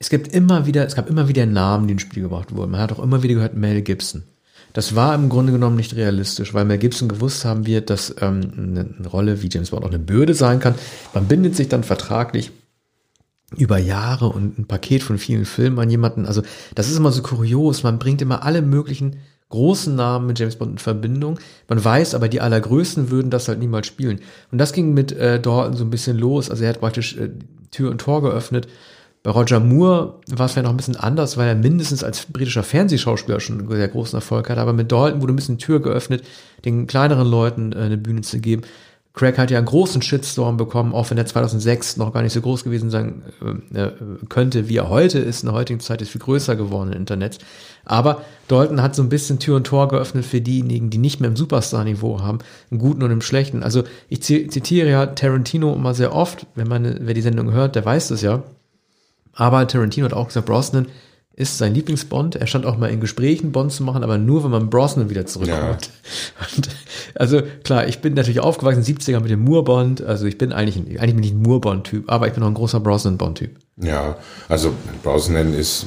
es 0.00 0.08
gibt 0.08 0.34
immer 0.34 0.66
wieder, 0.66 0.86
es 0.86 0.96
gab 0.96 1.08
immer 1.10 1.28
wieder 1.28 1.44
Namen, 1.44 1.86
die 1.86 1.92
ins 1.92 2.02
Spiel 2.02 2.22
gebracht 2.22 2.56
wurden. 2.56 2.72
Man 2.72 2.80
hat 2.80 2.90
auch 2.90 3.02
immer 3.02 3.22
wieder 3.22 3.34
gehört 3.34 3.54
Mel 3.54 3.82
Gibson. 3.82 4.22
Das 4.72 4.94
war 4.96 5.14
im 5.14 5.28
Grunde 5.28 5.52
genommen 5.52 5.76
nicht 5.76 5.94
realistisch, 5.94 6.54
weil 6.54 6.64
Mel 6.64 6.78
Gibson 6.78 7.08
gewusst 7.08 7.44
haben 7.44 7.66
wird, 7.66 7.90
dass 7.90 8.14
ähm, 8.20 8.52
eine, 8.56 8.94
eine 8.98 9.08
Rolle 9.08 9.42
wie 9.42 9.50
James 9.52 9.70
Bond 9.70 9.84
auch 9.84 9.88
eine 9.88 9.98
Bürde 9.98 10.34
sein 10.34 10.58
kann. 10.58 10.74
Man 11.12 11.26
bindet 11.26 11.54
sich 11.54 11.68
dann 11.68 11.84
vertraglich 11.84 12.50
über 13.56 13.78
Jahre 13.78 14.28
und 14.28 14.58
ein 14.58 14.66
Paket 14.66 15.02
von 15.02 15.18
vielen 15.18 15.44
Filmen 15.44 15.78
an 15.78 15.90
jemanden. 15.90 16.24
Also 16.24 16.42
das 16.74 16.88
ist 16.88 16.96
immer 16.96 17.12
so 17.12 17.20
kurios. 17.20 17.82
Man 17.82 17.98
bringt 17.98 18.22
immer 18.22 18.42
alle 18.44 18.62
möglichen 18.62 19.16
großen 19.50 19.94
Namen 19.94 20.28
mit 20.28 20.38
James 20.38 20.56
Bond 20.56 20.72
in 20.72 20.78
Verbindung. 20.78 21.38
Man 21.68 21.84
weiß 21.84 22.14
aber, 22.14 22.28
die 22.28 22.40
allergrößten 22.40 23.10
würden 23.10 23.30
das 23.30 23.48
halt 23.48 23.58
niemals 23.58 23.88
spielen. 23.88 24.20
Und 24.50 24.58
das 24.58 24.72
ging 24.72 24.94
mit 24.94 25.12
äh, 25.12 25.40
Dalton 25.40 25.76
so 25.76 25.84
ein 25.84 25.90
bisschen 25.90 26.16
los. 26.16 26.48
Also 26.48 26.62
er 26.62 26.70
hat 26.70 26.80
praktisch 26.80 27.18
äh, 27.18 27.32
Tür 27.70 27.90
und 27.90 28.00
Tor 28.00 28.22
geöffnet 28.22 28.66
bei 29.22 29.30
Roger 29.30 29.60
Moore 29.60 30.14
war 30.30 30.46
es 30.46 30.52
vielleicht 30.52 30.64
noch 30.64 30.72
ein 30.72 30.78
bisschen 30.78 30.96
anders, 30.96 31.36
weil 31.36 31.48
er 31.48 31.54
mindestens 31.54 32.02
als 32.02 32.24
britischer 32.26 32.62
Fernsehschauspieler 32.62 33.40
schon 33.40 33.58
einen 33.58 33.70
sehr 33.70 33.88
großen 33.88 34.16
Erfolg 34.16 34.48
hat. 34.48 34.56
Aber 34.56 34.72
mit 34.72 34.90
Dalton 34.90 35.20
wurde 35.20 35.34
ein 35.34 35.36
bisschen 35.36 35.58
Tür 35.58 35.80
geöffnet, 35.80 36.24
den 36.64 36.86
kleineren 36.86 37.28
Leuten 37.28 37.72
äh, 37.72 37.76
eine 37.76 37.98
Bühne 37.98 38.22
zu 38.22 38.40
geben. 38.40 38.62
Craig 39.12 39.36
hat 39.36 39.50
ja 39.50 39.58
einen 39.58 39.66
großen 39.66 40.00
Shitstorm 40.00 40.56
bekommen, 40.56 40.94
auch 40.94 41.10
wenn 41.10 41.18
er 41.18 41.26
2006 41.26 41.96
noch 41.96 42.12
gar 42.12 42.22
nicht 42.22 42.32
so 42.32 42.40
groß 42.40 42.64
gewesen 42.64 42.90
sein 42.90 43.22
äh, 43.74 43.82
äh, 43.82 43.92
könnte, 44.28 44.68
wie 44.68 44.76
er 44.76 44.88
heute 44.88 45.18
ist. 45.18 45.42
In 45.42 45.48
der 45.48 45.54
heutigen 45.54 45.80
Zeit 45.80 46.00
ist 46.00 46.10
viel 46.10 46.20
größer 46.20 46.56
geworden 46.56 46.92
im 46.92 46.98
Internet. 46.98 47.38
Aber 47.84 48.22
Dalton 48.48 48.80
hat 48.80 48.94
so 48.94 49.02
ein 49.02 49.08
bisschen 49.10 49.38
Tür 49.38 49.56
und 49.56 49.66
Tor 49.66 49.88
geöffnet 49.88 50.24
für 50.24 50.40
diejenigen, 50.40 50.88
die 50.88 50.98
nicht 50.98 51.20
mehr 51.20 51.28
im 51.28 51.36
Superstar-Niveau 51.36 52.22
haben, 52.22 52.38
im 52.70 52.78
Guten 52.78 53.02
und 53.02 53.10
im 53.10 53.20
Schlechten. 53.20 53.62
Also 53.62 53.82
ich 54.08 54.22
zitiere 54.22 54.88
ja 54.88 55.06
Tarantino 55.06 55.74
immer 55.74 55.92
sehr 55.92 56.14
oft, 56.14 56.46
wenn 56.54 56.68
man, 56.68 57.00
wer 57.00 57.12
die 57.12 57.20
Sendung 57.20 57.52
hört, 57.52 57.74
der 57.74 57.84
weiß 57.84 58.08
das 58.08 58.22
ja. 58.22 58.44
Aber 59.40 59.66
Tarantino 59.66 60.04
hat 60.04 60.12
auch 60.12 60.26
gesagt, 60.26 60.44
Brosnan 60.44 60.86
ist 61.34 61.56
sein 61.56 61.72
Lieblingsbond. 61.72 62.36
Er 62.36 62.46
stand 62.46 62.66
auch 62.66 62.76
mal 62.76 62.90
in 62.90 63.00
Gesprächen, 63.00 63.52
Bond 63.52 63.72
zu 63.72 63.82
machen, 63.82 64.04
aber 64.04 64.18
nur, 64.18 64.44
wenn 64.44 64.50
man 64.50 64.68
Brosnan 64.68 65.08
wieder 65.08 65.24
zurückkommt. 65.24 65.86
Ja. 65.86 66.46
Also 67.14 67.42
klar, 67.64 67.88
ich 67.88 68.00
bin 68.00 68.14
natürlich 68.14 68.40
aufgewachsen, 68.40 68.82
70er 68.82 69.20
mit 69.20 69.30
dem 69.30 69.40
Moore-Bond. 69.40 70.02
Also 70.02 70.26
ich 70.26 70.38
bin 70.38 70.52
eigentlich, 70.52 71.00
eigentlich 71.00 71.14
bin 71.14 71.24
ich 71.24 71.32
ein 71.32 71.42
Moore-Bond-Typ, 71.42 72.10
aber 72.10 72.28
ich 72.28 72.34
bin 72.34 72.42
auch 72.42 72.46
ein 72.46 72.54
großer 72.54 72.78
Brosnan-Bond-Typ. 72.80 73.56
Ja, 73.78 74.16
also 74.48 74.72
Brosnan 75.02 75.52
ist 75.52 75.86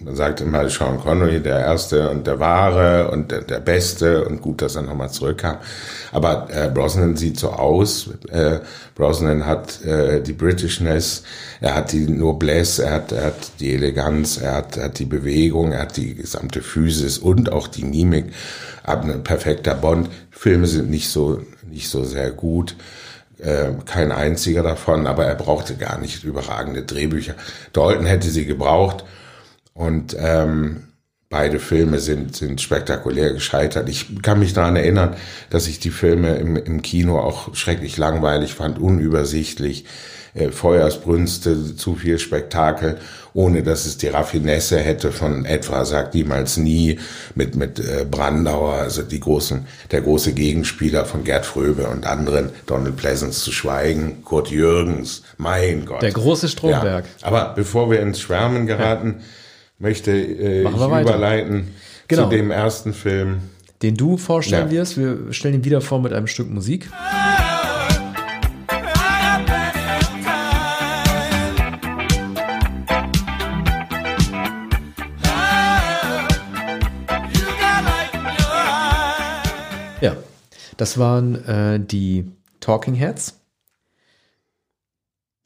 man 0.00 0.14
sagt 0.14 0.40
immer 0.40 0.68
Sean 0.68 1.00
Connery, 1.00 1.40
der 1.40 1.60
Erste 1.60 2.10
und 2.10 2.26
der 2.26 2.38
Wahre 2.38 3.10
und 3.10 3.30
der, 3.30 3.42
der 3.42 3.60
Beste 3.60 4.24
und 4.24 4.40
gut, 4.40 4.62
dass 4.62 4.76
er 4.76 4.82
nochmal 4.82 5.10
zurückkam. 5.10 5.58
Aber 6.12 6.48
äh, 6.50 6.70
Brosnan 6.72 7.16
sieht 7.16 7.38
so 7.38 7.50
aus. 7.50 8.10
Äh, 8.30 8.60
Brosnan 8.94 9.46
hat 9.46 9.84
äh, 9.84 10.20
die 10.20 10.32
Britishness, 10.32 11.22
er 11.60 11.74
hat 11.74 11.92
die 11.92 12.08
Noblesse, 12.08 12.84
er 12.84 12.92
hat, 12.92 13.12
er 13.12 13.24
hat 13.26 13.60
die 13.60 13.74
Eleganz, 13.74 14.38
er 14.38 14.54
hat, 14.56 14.76
er 14.76 14.84
hat 14.84 14.98
die 14.98 15.04
Bewegung, 15.04 15.72
er 15.72 15.82
hat 15.82 15.96
die 15.96 16.14
gesamte 16.14 16.62
Physis 16.62 17.18
und 17.18 17.52
auch 17.52 17.68
die 17.68 17.84
Mimik. 17.84 18.32
Aber 18.84 19.04
ein 19.04 19.24
perfekter 19.24 19.74
Bond. 19.74 20.08
Filme 20.30 20.66
sind 20.66 20.90
nicht 20.90 21.08
so, 21.08 21.42
nicht 21.68 21.88
so 21.88 22.04
sehr 22.04 22.30
gut. 22.30 22.76
Äh, 23.38 23.70
kein 23.84 24.10
einziger 24.12 24.62
davon, 24.62 25.06
aber 25.06 25.24
er 25.24 25.34
brauchte 25.34 25.76
gar 25.76 25.98
nicht 25.98 26.24
überragende 26.24 26.82
Drehbücher. 26.82 27.34
Dalton 27.72 28.06
hätte 28.06 28.30
sie 28.30 28.46
gebraucht 28.46 29.04
und 29.78 30.16
ähm, 30.18 30.88
beide 31.30 31.60
Filme 31.60 32.00
sind, 32.00 32.34
sind 32.34 32.60
spektakulär 32.60 33.32
gescheitert. 33.32 33.88
Ich 33.88 34.22
kann 34.22 34.40
mich 34.40 34.52
daran 34.52 34.74
erinnern, 34.74 35.14
dass 35.50 35.68
ich 35.68 35.78
die 35.78 35.90
Filme 35.90 36.34
im, 36.34 36.56
im 36.56 36.82
Kino 36.82 37.20
auch 37.20 37.54
schrecklich 37.54 37.96
langweilig 37.96 38.54
fand, 38.54 38.80
unübersichtlich, 38.80 39.84
äh, 40.34 40.50
Feuersbrünste, 40.50 41.76
zu 41.76 41.94
viel 41.94 42.18
Spektakel, 42.18 42.98
ohne 43.34 43.62
dass 43.62 43.86
es 43.86 43.98
die 43.98 44.08
Raffinesse 44.08 44.80
hätte 44.80 45.12
von 45.12 45.44
etwa, 45.44 45.84
sagt 45.84 46.12
niemals 46.14 46.56
nie, 46.56 46.98
mit, 47.36 47.54
mit 47.54 47.78
äh, 47.78 48.04
Brandauer, 48.04 48.72
also 48.74 49.02
die 49.02 49.20
großen, 49.20 49.64
der 49.92 50.00
große 50.00 50.32
Gegenspieler 50.32 51.04
von 51.04 51.22
Gerd 51.22 51.46
Fröbe 51.46 51.86
und 51.86 52.04
anderen, 52.04 52.50
Donald 52.66 52.96
Pleasance 52.96 53.44
zu 53.44 53.52
schweigen, 53.52 54.24
Kurt 54.24 54.50
Jürgens, 54.50 55.22
mein 55.36 55.86
Gott. 55.86 56.02
Der 56.02 56.10
große 56.10 56.48
Stromberg. 56.48 57.04
Ja, 57.20 57.26
aber 57.28 57.52
bevor 57.54 57.92
wir 57.92 58.00
ins 58.00 58.18
Schwärmen 58.18 58.66
geraten, 58.66 59.16
ja 59.20 59.24
möchte 59.78 60.10
äh, 60.10 60.62
ich 60.62 60.68
überleiten 60.68 61.68
genau. 62.08 62.24
zu 62.24 62.30
dem 62.30 62.50
ersten 62.50 62.92
Film. 62.92 63.42
Den 63.82 63.96
du 63.96 64.16
vorstellen 64.16 64.66
ja. 64.66 64.72
wirst. 64.72 64.98
Wir 64.98 65.32
stellen 65.32 65.54
ihn 65.54 65.64
wieder 65.64 65.80
vor 65.80 66.00
mit 66.00 66.12
einem 66.12 66.26
Stück 66.26 66.50
Musik. 66.50 66.90
Ja, 80.00 80.16
das 80.76 80.98
waren 80.98 81.44
äh, 81.46 81.80
die 81.80 82.26
Talking 82.58 82.94
Heads. 82.94 83.37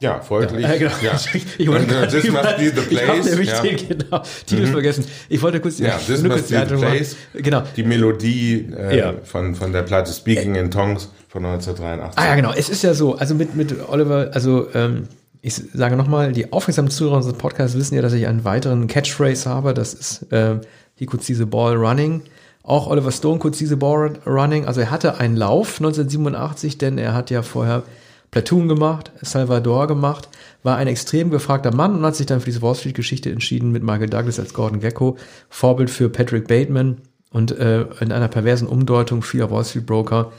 Ja, 0.02 0.20
folglich. 0.20 0.66
Ja, 0.66 0.76
genau. 0.76 0.90
ja. 1.00 1.12
Ich 1.58 1.68
wollte 1.68 1.86
gerade, 1.86 2.08
this 2.08 2.28
must 2.28 2.56
be 2.56 2.72
the 2.74 2.94
place. 2.94 3.24
Ich 3.24 3.30
nämlich 3.30 3.48
ja. 3.48 3.62
den 3.62 3.76
genau, 3.88 4.22
Titel 4.44 4.66
mhm. 4.66 4.72
vergessen. 4.72 5.04
Ich 5.28 5.40
wollte 5.40 5.60
kurz, 5.60 5.78
ja, 5.78 5.96
this 5.96 6.22
must 6.24 6.48
be 6.48 6.66
the 6.68 6.74
place. 6.74 7.16
Genau. 7.34 7.62
Die 7.76 7.84
Melodie 7.84 8.68
äh, 8.76 8.98
ja. 8.98 9.14
von, 9.22 9.54
von 9.54 9.72
der 9.72 9.82
Platte 9.82 10.12
Speaking 10.12 10.56
in 10.56 10.72
Tongues 10.72 11.08
von 11.28 11.44
1983. 11.44 12.18
Ah 12.18 12.26
ja, 12.26 12.34
genau. 12.34 12.52
Es 12.52 12.68
ist 12.68 12.82
ja 12.82 12.94
so, 12.94 13.14
also 13.14 13.36
mit, 13.36 13.54
mit 13.54 13.76
Oliver, 13.88 14.30
also 14.32 14.66
ähm, 14.74 15.04
ich 15.40 15.54
sage 15.54 15.96
nochmal, 15.96 16.32
die 16.32 16.52
aufmerksamen 16.52 16.90
Zuhörer 16.90 17.18
unseres 17.18 17.38
Podcasts 17.38 17.76
wissen 17.76 17.94
ja, 17.94 18.02
dass 18.02 18.12
ich 18.12 18.26
einen 18.26 18.44
weiteren 18.44 18.88
Catchphrase 18.88 19.48
habe. 19.48 19.72
Das 19.72 19.94
ist 19.94 20.32
äh, 20.32 20.56
He 20.96 21.06
could 21.06 21.22
see 21.22 21.34
the 21.34 21.44
ball 21.44 21.76
running. 21.76 22.22
Auch 22.64 22.88
Oliver 22.88 23.12
Stone 23.12 23.38
could 23.38 23.54
see 23.54 23.66
the 23.66 23.76
ball 23.76 24.14
running. 24.26 24.66
Also 24.66 24.80
er 24.80 24.90
hatte 24.90 25.18
einen 25.18 25.36
Lauf 25.36 25.78
1987, 25.78 26.78
denn 26.78 26.98
er 26.98 27.14
hat 27.14 27.30
ja 27.30 27.42
vorher 27.42 27.84
Platoon 28.32 28.66
gemacht, 28.66 29.12
Salvador 29.20 29.86
gemacht, 29.86 30.28
war 30.62 30.78
ein 30.78 30.88
extrem 30.88 31.30
gefragter 31.30 31.72
Mann 31.72 31.94
und 31.94 32.02
hat 32.02 32.16
sich 32.16 32.26
dann 32.26 32.40
für 32.40 32.46
diese 32.46 32.62
Wall 32.62 32.74
Street 32.74 32.94
Geschichte 32.94 33.30
entschieden 33.30 33.70
mit 33.70 33.82
Michael 33.82 34.08
Douglas 34.08 34.40
als 34.40 34.54
Gordon 34.54 34.80
Gecko, 34.80 35.18
Vorbild 35.50 35.90
für 35.90 36.08
Patrick 36.08 36.48
Bateman 36.48 37.02
und 37.30 37.52
äh, 37.52 37.82
in 38.00 38.10
einer 38.10 38.28
perversen 38.28 38.66
Umdeutung 38.66 39.22
vieler 39.22 39.50
Wall 39.50 39.66
Street 39.66 39.84
Broker, 39.84 40.32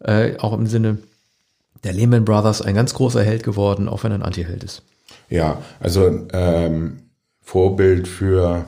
äh, 0.00 0.38
auch 0.38 0.54
im 0.54 0.66
Sinne 0.66 0.98
der 1.84 1.92
Lehman 1.92 2.24
Brothers, 2.24 2.62
ein 2.62 2.74
ganz 2.74 2.94
großer 2.94 3.22
Held 3.22 3.42
geworden, 3.42 3.88
auch 3.88 4.04
wenn 4.04 4.12
er 4.12 4.18
ein 4.18 4.22
Anti-Held 4.22 4.64
ist. 4.64 4.82
Ja, 5.28 5.62
also 5.80 6.26
ähm, 6.32 7.00
Vorbild 7.42 8.08
für 8.08 8.64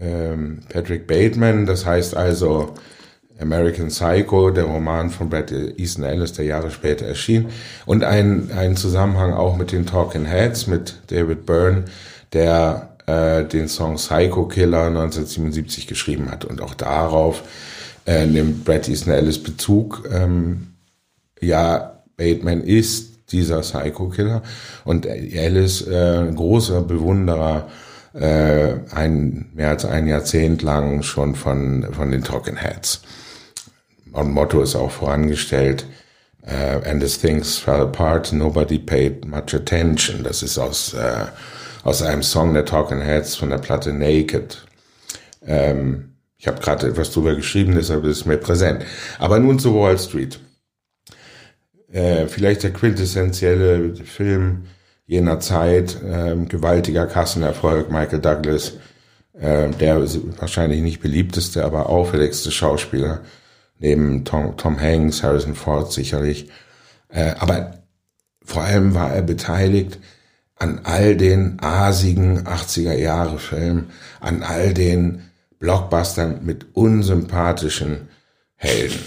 ähm, 0.00 0.60
Patrick 0.68 1.08
Bateman, 1.08 1.66
das 1.66 1.84
heißt 1.84 2.16
also 2.16 2.74
American 3.40 3.88
Psycho, 3.88 4.50
der 4.50 4.64
Roman 4.64 5.10
von 5.10 5.28
Brad 5.28 5.52
Easton 5.52 6.04
Ellis, 6.04 6.32
der 6.32 6.44
Jahre 6.44 6.70
später 6.70 7.06
erschien, 7.06 7.46
und 7.86 8.04
ein, 8.04 8.50
ein 8.52 8.76
Zusammenhang 8.76 9.32
auch 9.32 9.56
mit 9.56 9.72
den 9.72 9.86
Talking 9.86 10.24
Heads, 10.24 10.66
mit 10.66 10.96
David 11.08 11.46
Byrne, 11.46 11.84
der 12.32 12.96
äh, 13.06 13.44
den 13.44 13.68
Song 13.68 13.96
Psycho 13.96 14.46
Killer 14.46 14.86
1977 14.86 15.86
geschrieben 15.86 16.30
hat. 16.30 16.44
Und 16.44 16.60
auch 16.60 16.74
darauf 16.74 17.42
äh, 18.06 18.26
nimmt 18.26 18.64
Brad 18.64 18.88
Easton 18.88 19.12
Ellis 19.12 19.42
Bezug. 19.42 20.08
Ähm, 20.12 20.68
ja, 21.40 22.02
Bateman 22.16 22.62
ist 22.62 23.32
dieser 23.32 23.60
Psycho 23.60 24.08
Killer 24.08 24.42
und 24.84 25.06
Ellis, 25.06 25.82
äh, 25.82 26.30
großer 26.34 26.82
Bewunderer 26.82 27.68
äh, 28.14 28.74
ein, 28.90 29.50
mehr 29.54 29.70
als 29.70 29.84
ein 29.84 30.06
Jahrzehnt 30.06 30.62
lang 30.62 31.02
schon 31.02 31.34
von, 31.34 31.92
von 31.92 32.10
den 32.10 32.22
Talking 32.22 32.56
Heads. 32.56 33.02
Und 34.12 34.32
Motto 34.32 34.62
ist 34.62 34.76
auch 34.76 34.90
vorangestellt, 34.90 35.86
uh, 36.46 36.86
and 36.86 37.02
as 37.02 37.18
things 37.18 37.56
fell 37.56 37.80
apart, 37.80 38.32
nobody 38.32 38.78
paid 38.78 39.26
much 39.26 39.54
attention. 39.54 40.22
Das 40.22 40.42
ist 40.42 40.58
aus, 40.58 40.94
uh, 40.94 41.26
aus 41.84 42.02
einem 42.02 42.22
Song 42.22 42.52
der 42.52 42.66
Talking 42.66 43.00
Heads 43.00 43.36
von 43.36 43.50
der 43.50 43.58
Platte 43.58 43.92
Naked. 43.92 44.66
Ähm, 45.46 46.12
ich 46.36 46.46
habe 46.48 46.60
gerade 46.60 46.88
etwas 46.88 47.12
drüber 47.12 47.34
geschrieben, 47.34 47.74
deshalb 47.74 48.04
ist 48.04 48.18
es 48.18 48.26
mir 48.26 48.36
präsent. 48.36 48.84
Aber 49.18 49.38
nun 49.38 49.58
zu 49.58 49.74
Wall 49.74 49.98
Street. 49.98 50.40
Äh, 51.90 52.26
vielleicht 52.26 52.62
der 52.62 52.72
quintessentielle 52.72 53.94
Film 53.96 54.64
jener 55.12 55.40
Zeit, 55.40 56.02
äh, 56.02 56.34
gewaltiger 56.48 57.06
Kassenerfolg, 57.06 57.90
Michael 57.90 58.20
Douglas, 58.20 58.72
äh, 59.38 59.68
der 59.68 60.00
wahrscheinlich 60.40 60.80
nicht 60.80 61.00
beliebteste, 61.00 61.66
aber 61.66 61.90
auffälligste 61.90 62.50
Schauspieler 62.50 63.20
neben 63.78 64.24
Tom, 64.24 64.56
Tom 64.56 64.80
Hanks, 64.80 65.22
Harrison 65.22 65.54
Ford 65.54 65.92
sicherlich. 65.92 66.48
Äh, 67.08 67.34
aber 67.38 67.82
vor 68.42 68.62
allem 68.62 68.94
war 68.94 69.12
er 69.12 69.20
beteiligt 69.20 69.98
an 70.56 70.80
all 70.84 71.14
den 71.14 71.58
asigen 71.60 72.46
80er 72.46 72.94
Jahre 72.94 73.38
Filmen, 73.38 73.90
an 74.20 74.42
all 74.42 74.72
den 74.72 75.24
Blockbustern 75.58 76.40
mit 76.42 76.74
unsympathischen 76.74 78.08
Helden. 78.54 79.00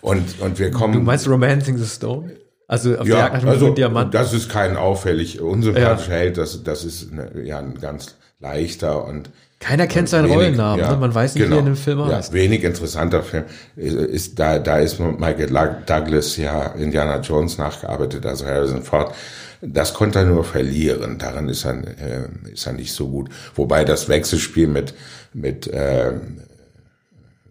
Und, 0.00 0.40
und 0.40 0.58
wir 0.58 0.72
kommen. 0.72 0.94
Du 0.94 1.00
meinst 1.00 1.28
Romancing 1.28 1.78
the 1.78 1.86
Stone? 1.86 2.32
Also 2.68 2.98
auf 2.98 3.06
ja, 3.06 3.16
der 3.16 3.24
Jagd 3.24 3.44
nach 3.44 3.50
also, 3.52 3.74
Diamant. 3.74 4.12
Das 4.14 4.32
ist 4.32 4.48
kein 4.48 4.76
auffällig 4.76 5.40
unsympathischer 5.40 6.12
ja. 6.12 6.18
Held, 6.18 6.38
das, 6.38 6.62
das 6.64 6.84
ist 6.84 7.12
eine, 7.12 7.42
ja 7.42 7.58
ein 7.58 7.78
ganz 7.80 8.16
leichter 8.40 9.04
und 9.04 9.30
keiner 9.58 9.86
kennt 9.86 10.10
seinen 10.10 10.24
wenig, 10.24 10.36
Rollennamen, 10.36 10.84
ja, 10.84 10.92
ne? 10.92 10.98
man 10.98 11.14
weiß 11.14 11.34
nicht, 11.34 11.44
genau, 11.44 11.56
wie 11.56 11.58
er 11.58 11.60
in 11.60 11.66
dem 11.66 11.76
Film 11.76 11.98
ja, 12.00 12.16
heißt. 12.16 12.32
Wenig 12.34 12.62
interessanter 12.62 13.22
Film. 13.22 13.44
Ist, 13.74 14.38
da, 14.38 14.58
da 14.58 14.78
ist 14.78 15.00
Michael 15.00 15.48
Douglas 15.86 16.36
ja 16.36 16.66
Indiana 16.72 17.20
Jones 17.20 17.56
nachgearbeitet, 17.56 18.26
also 18.26 18.44
Harrison 18.44 18.82
Ford. 18.82 19.14
Das 19.62 19.94
konnte 19.94 20.18
er 20.18 20.24
nur 20.26 20.44
verlieren. 20.44 21.16
Daran 21.16 21.48
ist 21.48 21.64
er, 21.64 21.72
äh, 21.72 22.52
ist 22.52 22.66
er 22.66 22.74
nicht 22.74 22.92
so 22.92 23.08
gut. 23.08 23.30
Wobei 23.54 23.86
das 23.86 24.10
Wechselspiel 24.10 24.66
mit, 24.66 24.92
mit 25.32 25.66
äh, 25.68 26.12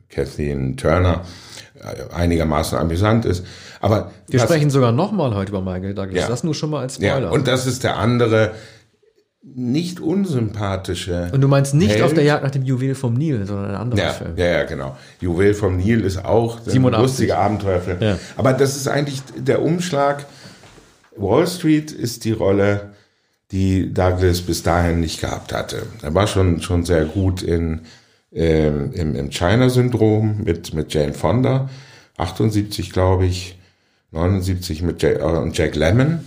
Kathleen 0.10 0.77
Turner 0.77 1.25
äh, 1.79 2.13
einigermaßen 2.13 2.77
amüsant 2.77 3.25
ist. 3.25 3.43
Aber 3.86 4.12
wir 4.27 4.39
sprechen 4.39 4.72
sogar 4.72 4.92
nochmal 4.92 5.36
heute 5.36 5.51
über 5.51 5.62
Michael 5.62 5.94
Douglas. 5.94 6.24
Ja. 6.24 6.27
Das 6.27 6.44
nur 6.44 6.56
schon 6.56 6.72
mal 6.72 6.80
als 6.80 6.96
Spoiler. 6.96 7.22
Ja, 7.22 7.30
und 7.30 7.48
das 7.48 7.68
ist 7.68 7.84
der 7.84 7.98
andere 7.98 8.54
nicht 9.44 10.00
unsympathische. 10.00 11.30
Und 11.32 11.42
du 11.42 11.48
meinst 11.48 11.75
nicht 11.75 11.92
Held. 11.92 12.01
auf 12.01 12.15
der 12.15 12.24
Jagd 12.24 12.44
nach 12.44 12.50
dem 12.50 12.63
Juwel 12.63 12.96
vom 12.96 13.13
Nil, 13.13 13.46
sondern 13.46 13.70
ein 13.70 13.75
anderer 13.75 14.01
ja, 14.01 14.10
Film. 14.10 14.34
Ja, 14.38 14.46
ja, 14.48 14.63
genau. 14.63 14.98
Juwel 15.22 15.54
vom 15.54 15.77
Nil 15.77 16.01
ist 16.01 16.25
auch 16.25 16.65
ein 16.65 16.82
lustiger 16.82 17.38
Abenteuerfilm. 17.38 18.01
Ja. 18.01 18.18
Aber 18.38 18.54
das 18.54 18.75
ist 18.75 18.88
eigentlich 18.88 19.22
der 19.38 19.62
Umschlag. 19.62 20.25
Wall 21.15 21.46
Street 21.46 21.92
ist 21.92 22.25
die 22.25 22.32
Rolle, 22.32 22.89
die 23.51 23.94
Douglas 23.94 24.42
bis 24.42 24.63
dahin 24.63 25.00
nicht 25.00 25.22
gehabt 25.22 25.54
hatte. 25.54 25.84
Er 26.01 26.15
war 26.15 26.25
schon, 26.25 26.60
schon 26.63 26.86
sehr 26.86 27.06
gut 27.06 27.44
in, 27.44 27.82
ähm, 28.34 28.94
im, 28.94 29.13
im 29.13 29.30
China-Syndrom 29.30 30.42
mit, 30.44 30.74
mit 30.74 30.92
Jane 30.92 31.13
Fonda, 31.13 31.70
78, 32.18 32.92
glaube 32.92 33.27
ich, 33.27 33.60
79 34.15 34.81
mit 34.81 35.01
Jack, 35.01 35.19
äh, 35.19 35.50
Jack 35.53 35.75
Lemmon. 35.75 36.22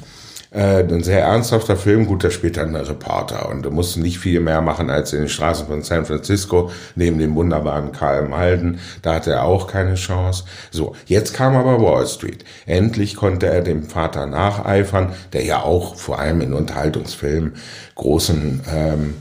Äh, 0.51 0.83
ein 0.83 1.03
sehr 1.03 1.25
ernsthafter 1.25 1.77
Film, 1.77 2.07
gut, 2.07 2.25
da 2.25 2.31
spielt 2.31 2.57
dann 2.57 2.75
ein 2.75 2.83
Reporter 2.83 3.51
und 3.51 3.63
du 3.63 3.71
musst 3.71 3.99
nicht 3.99 4.19
viel 4.19 4.41
mehr 4.41 4.63
machen 4.63 4.89
als 4.89 5.13
in 5.13 5.21
den 5.21 5.29
Straßen 5.29 5.67
von 5.67 5.83
San 5.83 6.07
Francisco, 6.07 6.71
neben 6.95 7.19
dem 7.19 7.35
wunderbaren 7.35 7.93
Karl 7.93 8.27
Malden, 8.27 8.81
da 9.03 9.17
hatte 9.17 9.33
er 9.33 9.45
auch 9.45 9.67
keine 9.67 9.97
Chance. 9.97 10.45
So, 10.71 10.97
jetzt 11.05 11.35
kam 11.35 11.55
aber 11.55 11.83
Wall 11.83 12.07
Street. 12.07 12.47
Endlich 12.65 13.17
konnte 13.17 13.47
er 13.47 13.61
dem 13.61 13.83
Vater 13.83 14.25
nacheifern, 14.25 15.13
der 15.35 15.45
ja 15.45 15.63
auch 15.63 15.97
vor 15.97 16.19
allem 16.19 16.41
in 16.41 16.55
Unterhaltungsfilmen 16.55 17.53
großen 17.95 18.63
ähm, 18.73 19.15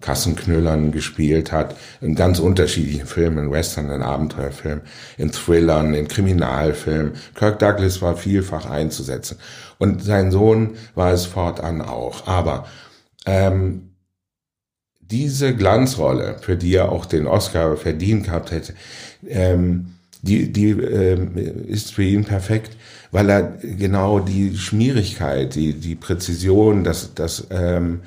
Kassenknüllern 0.00 0.92
gespielt 0.92 1.50
hat, 1.50 1.76
in 2.00 2.14
ganz 2.14 2.38
unterschiedlichen 2.38 3.06
Filmen, 3.06 3.46
in 3.46 3.50
Western, 3.50 3.90
in 3.90 4.02
Abenteuerfilmen, 4.02 4.82
in 5.16 5.32
Thrillern, 5.32 5.94
in 5.94 6.08
Kriminalfilmen. 6.08 7.14
Kirk 7.34 7.58
Douglas 7.58 8.00
war 8.00 8.16
vielfach 8.16 8.66
einzusetzen. 8.66 9.38
Und 9.78 10.02
sein 10.02 10.30
Sohn 10.30 10.76
war 10.94 11.12
es 11.12 11.26
fortan 11.26 11.80
auch. 11.82 12.26
Aber 12.26 12.66
ähm, 13.26 13.94
diese 15.00 15.54
Glanzrolle, 15.54 16.36
für 16.40 16.56
die 16.56 16.74
er 16.74 16.92
auch 16.92 17.06
den 17.06 17.26
Oscar 17.26 17.76
verdient 17.76 18.24
gehabt 18.24 18.50
hätte, 18.50 18.74
ähm, 19.26 19.94
die, 20.22 20.52
die 20.52 20.70
ähm, 20.70 21.36
ist 21.36 21.92
für 21.92 22.02
ihn 22.02 22.24
perfekt, 22.24 22.76
weil 23.10 23.30
er 23.30 23.42
genau 23.62 24.20
die 24.20 24.56
Schmierigkeit, 24.56 25.54
die, 25.54 25.74
die 25.74 25.94
Präzision, 25.94 26.84
das, 26.84 27.14
das 27.14 27.46
ähm, 27.50 28.00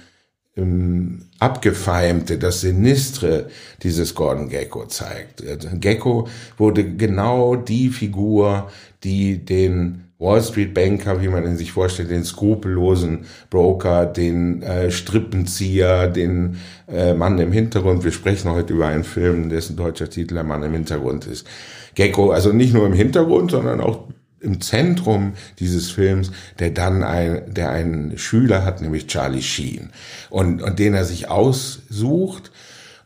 Abgefeimte, 1.40 2.38
das 2.38 2.60
Sinistre 2.60 3.48
dieses 3.84 4.14
Gordon 4.16 4.50
Gecko 4.50 4.86
zeigt. 4.86 5.44
Gecko 5.80 6.28
wurde 6.58 6.96
genau 6.96 7.56
die 7.56 7.88
Figur, 7.88 8.70
die 9.04 9.38
den 9.46 10.12
Wall 10.20 10.44
Street 10.44 10.74
Banker, 10.74 11.22
wie 11.22 11.30
man 11.30 11.46
ihn 11.46 11.58
sich 11.58 11.72
vorstellt, 11.72 12.12
den 12.12 12.26
skrupellosen 12.26 13.26
Broker, 13.50 14.06
den 14.06 14.62
äh, 14.62 14.92
Strippenzieher, 14.92 16.08
den 16.10 16.58
äh, 16.88 17.14
Mann 17.14 17.40
im 17.40 17.54
Hintergrund. 17.54 18.04
Wir 18.04 18.12
sprechen 18.12 18.52
heute 18.52 18.74
über 18.74 18.88
einen 18.88 19.06
Film, 19.06 19.50
dessen 19.50 19.78
deutscher 19.78 20.10
Titel 20.10 20.36
der 20.36 20.44
Mann 20.44 20.64
im 20.64 20.74
Hintergrund 20.74 21.26
ist. 21.28 21.48
Gecko, 21.96 22.32
also 22.32 22.52
nicht 22.52 22.74
nur 22.74 22.86
im 22.86 22.94
Hintergrund, 22.94 23.52
sondern 23.52 23.82
auch 23.82 24.10
im 24.42 24.60
Zentrum 24.60 25.34
dieses 25.60 25.92
Films, 25.92 26.32
der 26.60 26.72
dann 26.72 27.04
ein, 27.04 27.54
der 27.54 27.70
einen 27.70 28.18
Schüler 28.18 28.66
hat, 28.66 28.82
nämlich 28.82 29.08
Charlie 29.08 29.42
Sheen, 29.42 29.92
und, 30.30 30.62
und 30.62 30.80
den 30.80 30.94
er 30.94 31.06
sich 31.06 31.30
aussucht, 31.30 32.52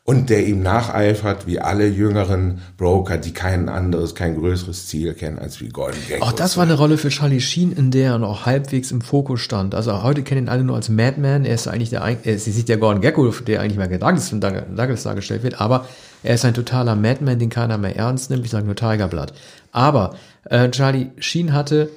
und 0.06 0.30
der 0.30 0.46
ihm 0.46 0.62
nacheifert, 0.62 1.48
wie 1.48 1.60
alle 1.60 1.88
jüngeren 1.88 2.62
Broker, 2.78 3.18
die 3.18 3.34
kein 3.34 3.70
anderes, 3.70 4.14
kein 4.14 4.36
größeres 4.36 4.86
Ziel 4.86 5.16
kennen 5.16 5.40
als 5.40 5.62
wie 5.62 5.70
Golden 5.70 5.98
Gecko. 6.08 6.24
Auch 6.24 6.32
das 6.32 6.58
war 6.58 6.64
eine 6.64 6.76
Rolle 6.76 7.00
für 7.00 7.10
Charlie 7.10 7.42
Sheen, 7.42 7.72
in 7.72 7.90
der 7.90 8.12
er 8.12 8.18
noch 8.20 8.46
halbwegs 8.46 8.92
im 8.92 9.02
Fokus 9.02 9.42
stand. 9.42 9.74
Also 9.74 10.04
heute 10.04 10.22
kennen 10.22 10.44
ihn 10.44 10.50
alle 10.50 10.64
nur 10.64 10.76
als 10.76 10.90
Madman. 10.90 11.44
Er 11.44 11.56
ist 11.56 11.68
eigentlich 11.68 11.90
der, 11.90 12.02
er 12.02 12.24
ist 12.24 12.46
nicht 12.46 12.70
der 12.70 12.78
Gordon 12.78 13.02
Gecko, 13.02 13.32
der 13.32 13.62
eigentlich 13.62 13.78
mal 13.78 13.88
Douglas 13.88 14.30
Douglas 14.30 15.04
dargestellt 15.04 15.42
wird, 15.42 15.60
aber 15.60 15.88
er 16.22 16.36
ist 16.36 16.46
ein 16.46 16.54
totaler 16.54 16.96
Madman, 16.96 17.40
den 17.40 17.50
keiner 17.50 17.80
mehr 17.80 17.96
ernst 17.96 18.30
nimmt. 18.30 18.46
Ich 18.46 18.52
sage 18.52 18.68
nur 18.68 18.76
Tigerblood. 18.76 19.34
Aber 19.72 20.16
äh, 20.46 20.70
Charlie 20.72 21.12
Sheen 21.18 21.54
hatte 21.54 21.90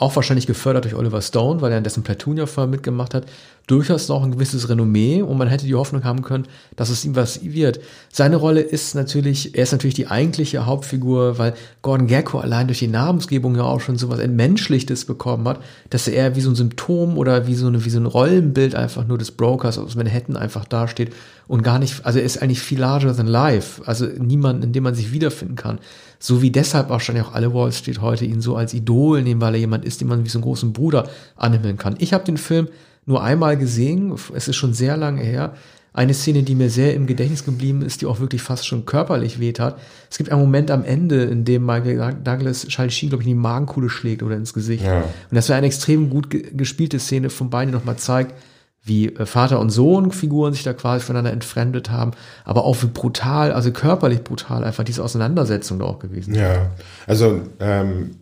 auch 0.00 0.16
wahrscheinlich 0.16 0.46
gefördert 0.46 0.84
durch 0.84 0.94
Oliver 0.94 1.20
Stone, 1.20 1.60
weil 1.60 1.72
er 1.72 1.78
in 1.78 1.84
dessen 1.84 2.02
Platoon 2.02 2.38
ja 2.38 2.46
vorher 2.46 2.70
mitgemacht 2.70 3.12
hat, 3.12 3.26
durchaus 3.66 4.08
noch 4.08 4.24
ein 4.24 4.32
gewisses 4.32 4.70
Renommee 4.70 5.20
und 5.20 5.36
man 5.36 5.48
hätte 5.48 5.66
die 5.66 5.74
Hoffnung 5.74 6.04
haben 6.04 6.22
können, 6.22 6.46
dass 6.74 6.88
es 6.88 7.04
ihm 7.04 7.16
was 7.16 7.44
wird. 7.44 7.80
Seine 8.10 8.36
Rolle 8.36 8.62
ist 8.62 8.94
natürlich, 8.94 9.54
er 9.54 9.62
ist 9.62 9.72
natürlich 9.72 9.94
die 9.94 10.08
eigentliche 10.08 10.64
Hauptfigur, 10.64 11.38
weil 11.38 11.52
Gordon 11.82 12.06
Gecko 12.06 12.38
allein 12.38 12.66
durch 12.66 12.78
die 12.78 12.88
Namensgebung 12.88 13.54
ja 13.56 13.64
auch 13.64 13.80
schon 13.82 13.98
so 13.98 14.08
was 14.08 14.20
Entmenschlichtes 14.20 15.04
bekommen 15.04 15.46
hat, 15.46 15.60
dass 15.90 16.08
er 16.08 16.14
eher 16.14 16.34
wie 16.34 16.40
so 16.40 16.50
ein 16.50 16.56
Symptom 16.56 17.18
oder 17.18 17.46
wie 17.46 17.54
so, 17.54 17.66
eine, 17.66 17.84
wie 17.84 17.90
so 17.90 18.00
ein 18.00 18.06
Rollenbild 18.06 18.74
einfach 18.74 19.06
nur 19.06 19.18
des 19.18 19.32
Brokers 19.32 19.76
aus 19.76 19.96
Manhattan 19.96 20.36
einfach 20.36 20.64
dasteht 20.64 21.12
und 21.46 21.62
gar 21.62 21.78
nicht, 21.78 22.06
also 22.06 22.18
er 22.18 22.24
ist 22.24 22.40
eigentlich 22.40 22.62
viel 22.62 22.80
larger 22.80 23.14
than 23.14 23.26
life, 23.26 23.82
also 23.84 24.06
niemand, 24.06 24.64
in 24.64 24.72
dem 24.72 24.82
man 24.82 24.94
sich 24.94 25.12
wiederfinden 25.12 25.56
kann. 25.56 25.78
So 26.22 26.42
wie 26.42 26.50
deshalb 26.50 26.90
wahrscheinlich 26.90 27.24
auch 27.24 27.32
alle 27.32 27.54
Wall 27.54 27.72
Street 27.72 28.02
heute 28.02 28.26
ihn 28.26 28.42
so 28.42 28.54
als 28.54 28.74
Idol 28.74 29.22
nehmen, 29.22 29.40
weil 29.40 29.54
er 29.54 29.60
jemand 29.60 29.86
ist, 29.86 30.02
den 30.02 30.08
man 30.08 30.22
wie 30.24 30.28
so 30.28 30.38
einen 30.38 30.44
großen 30.44 30.74
Bruder 30.74 31.08
anhimmeln 31.34 31.78
kann. 31.78 31.96
Ich 31.98 32.12
habe 32.12 32.24
den 32.24 32.36
Film 32.36 32.68
nur 33.06 33.24
einmal 33.24 33.56
gesehen, 33.56 34.14
es 34.34 34.46
ist 34.46 34.56
schon 34.56 34.74
sehr 34.74 34.98
lange 34.98 35.22
her. 35.22 35.54
Eine 35.92 36.12
Szene, 36.14 36.42
die 36.42 36.54
mir 36.54 36.70
sehr 36.70 36.94
im 36.94 37.06
Gedächtnis 37.06 37.44
geblieben 37.44 37.82
ist, 37.82 38.02
die 38.02 38.06
auch 38.06 38.20
wirklich 38.20 38.42
fast 38.42 38.66
schon 38.66 38.84
körperlich 38.84 39.40
weht 39.40 39.58
hat. 39.58 39.78
Es 40.08 40.18
gibt 40.18 40.30
einen 40.30 40.40
Moment 40.40 40.70
am 40.70 40.84
Ende, 40.84 41.22
in 41.24 41.44
dem 41.44 41.64
Michael 41.64 42.16
Douglas 42.22 42.68
Charlie 42.68 42.92
Sheen, 42.92 43.08
glaube 43.08 43.24
ich, 43.24 43.28
in 43.28 43.34
die 43.34 43.40
Magenkuhle 43.40 43.88
schlägt 43.88 44.22
oder 44.22 44.36
ins 44.36 44.52
Gesicht. 44.52 44.84
Ja. 44.84 45.00
Und 45.00 45.34
das 45.34 45.48
wäre 45.48 45.56
eine 45.56 45.66
extrem 45.66 46.10
gut 46.10 46.28
gespielte 46.30 47.00
Szene 47.00 47.30
von 47.30 47.50
beiden, 47.50 47.72
die 47.72 47.78
nochmal 47.78 47.96
zeigt, 47.96 48.34
wie 48.82 49.14
äh, 49.14 49.26
Vater 49.26 49.60
und 49.60 49.70
Sohn 49.70 50.10
Figuren 50.12 50.52
sich 50.52 50.62
da 50.62 50.72
quasi 50.72 51.04
voneinander 51.04 51.32
entfremdet 51.32 51.90
haben, 51.90 52.12
aber 52.44 52.64
auch 52.64 52.82
wie 52.82 52.86
brutal, 52.86 53.52
also 53.52 53.70
körperlich 53.72 54.24
brutal 54.24 54.64
einfach 54.64 54.84
diese 54.84 55.04
Auseinandersetzung 55.04 55.78
da 55.78 55.84
auch 55.86 55.98
gewesen. 55.98 56.34
Ja, 56.34 56.70
also 57.06 57.42
ähm, 57.60 58.16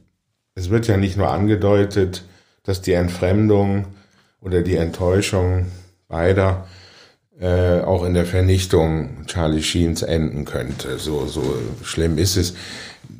es 0.54 0.70
wird 0.70 0.88
ja 0.88 0.96
nicht 0.96 1.16
nur 1.16 1.30
angedeutet, 1.30 2.24
dass 2.64 2.82
die 2.82 2.92
Entfremdung 2.92 3.86
oder 4.40 4.62
die 4.62 4.76
Enttäuschung 4.76 5.66
beider 6.08 6.66
äh, 7.40 7.80
auch 7.80 8.04
in 8.04 8.14
der 8.14 8.26
Vernichtung 8.26 9.24
Charlie 9.26 9.62
Sheens 9.62 10.02
enden 10.02 10.44
könnte. 10.44 10.98
So, 10.98 11.26
so 11.26 11.42
schlimm 11.84 12.18
ist 12.18 12.36
es. 12.36 12.54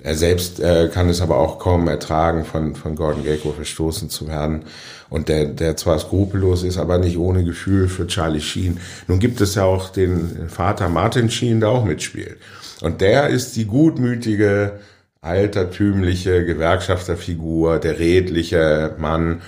Er 0.09 0.15
selbst 0.15 0.59
äh, 0.59 0.89
kann 0.89 1.11
es 1.11 1.21
aber 1.21 1.37
auch 1.37 1.59
kaum 1.59 1.87
ertragen, 1.87 2.47
von, 2.47 2.75
von 2.75 2.97
Gordon 2.97 3.25
Gecko 3.25 3.53
verstoßen 3.53 4.09
zu 4.09 4.27
werden. 4.27 4.63
Und 5.11 5.29
der, 5.29 5.45
der 5.45 5.77
zwar 5.77 5.99
skrupellos 5.99 6.63
ist, 6.63 6.79
aber 6.79 6.97
nicht 6.97 7.19
ohne 7.19 7.45
Gefühl 7.45 7.89
für 7.89 8.07
Charlie 8.07 8.41
Sheen. 8.41 8.81
Nun 9.07 9.19
gibt 9.19 9.43
es 9.43 9.55
ja 9.55 9.65
auch 9.65 9.91
den 9.91 10.49
Vater 10.49 10.89
Martin 10.89 11.29
Sheen, 11.29 11.61
der 11.61 11.69
auch 11.69 11.85
mitspielt. 11.85 12.39
Und 12.81 13.03
der 13.03 13.29
ist 13.29 13.55
die 13.57 13.67
gutmütige, 13.67 14.79
altertümliche 15.21 16.47
Gewerkschafterfigur, 16.47 17.79
der 17.79 17.99
redliche 17.99 18.95
Mann, 18.97 19.43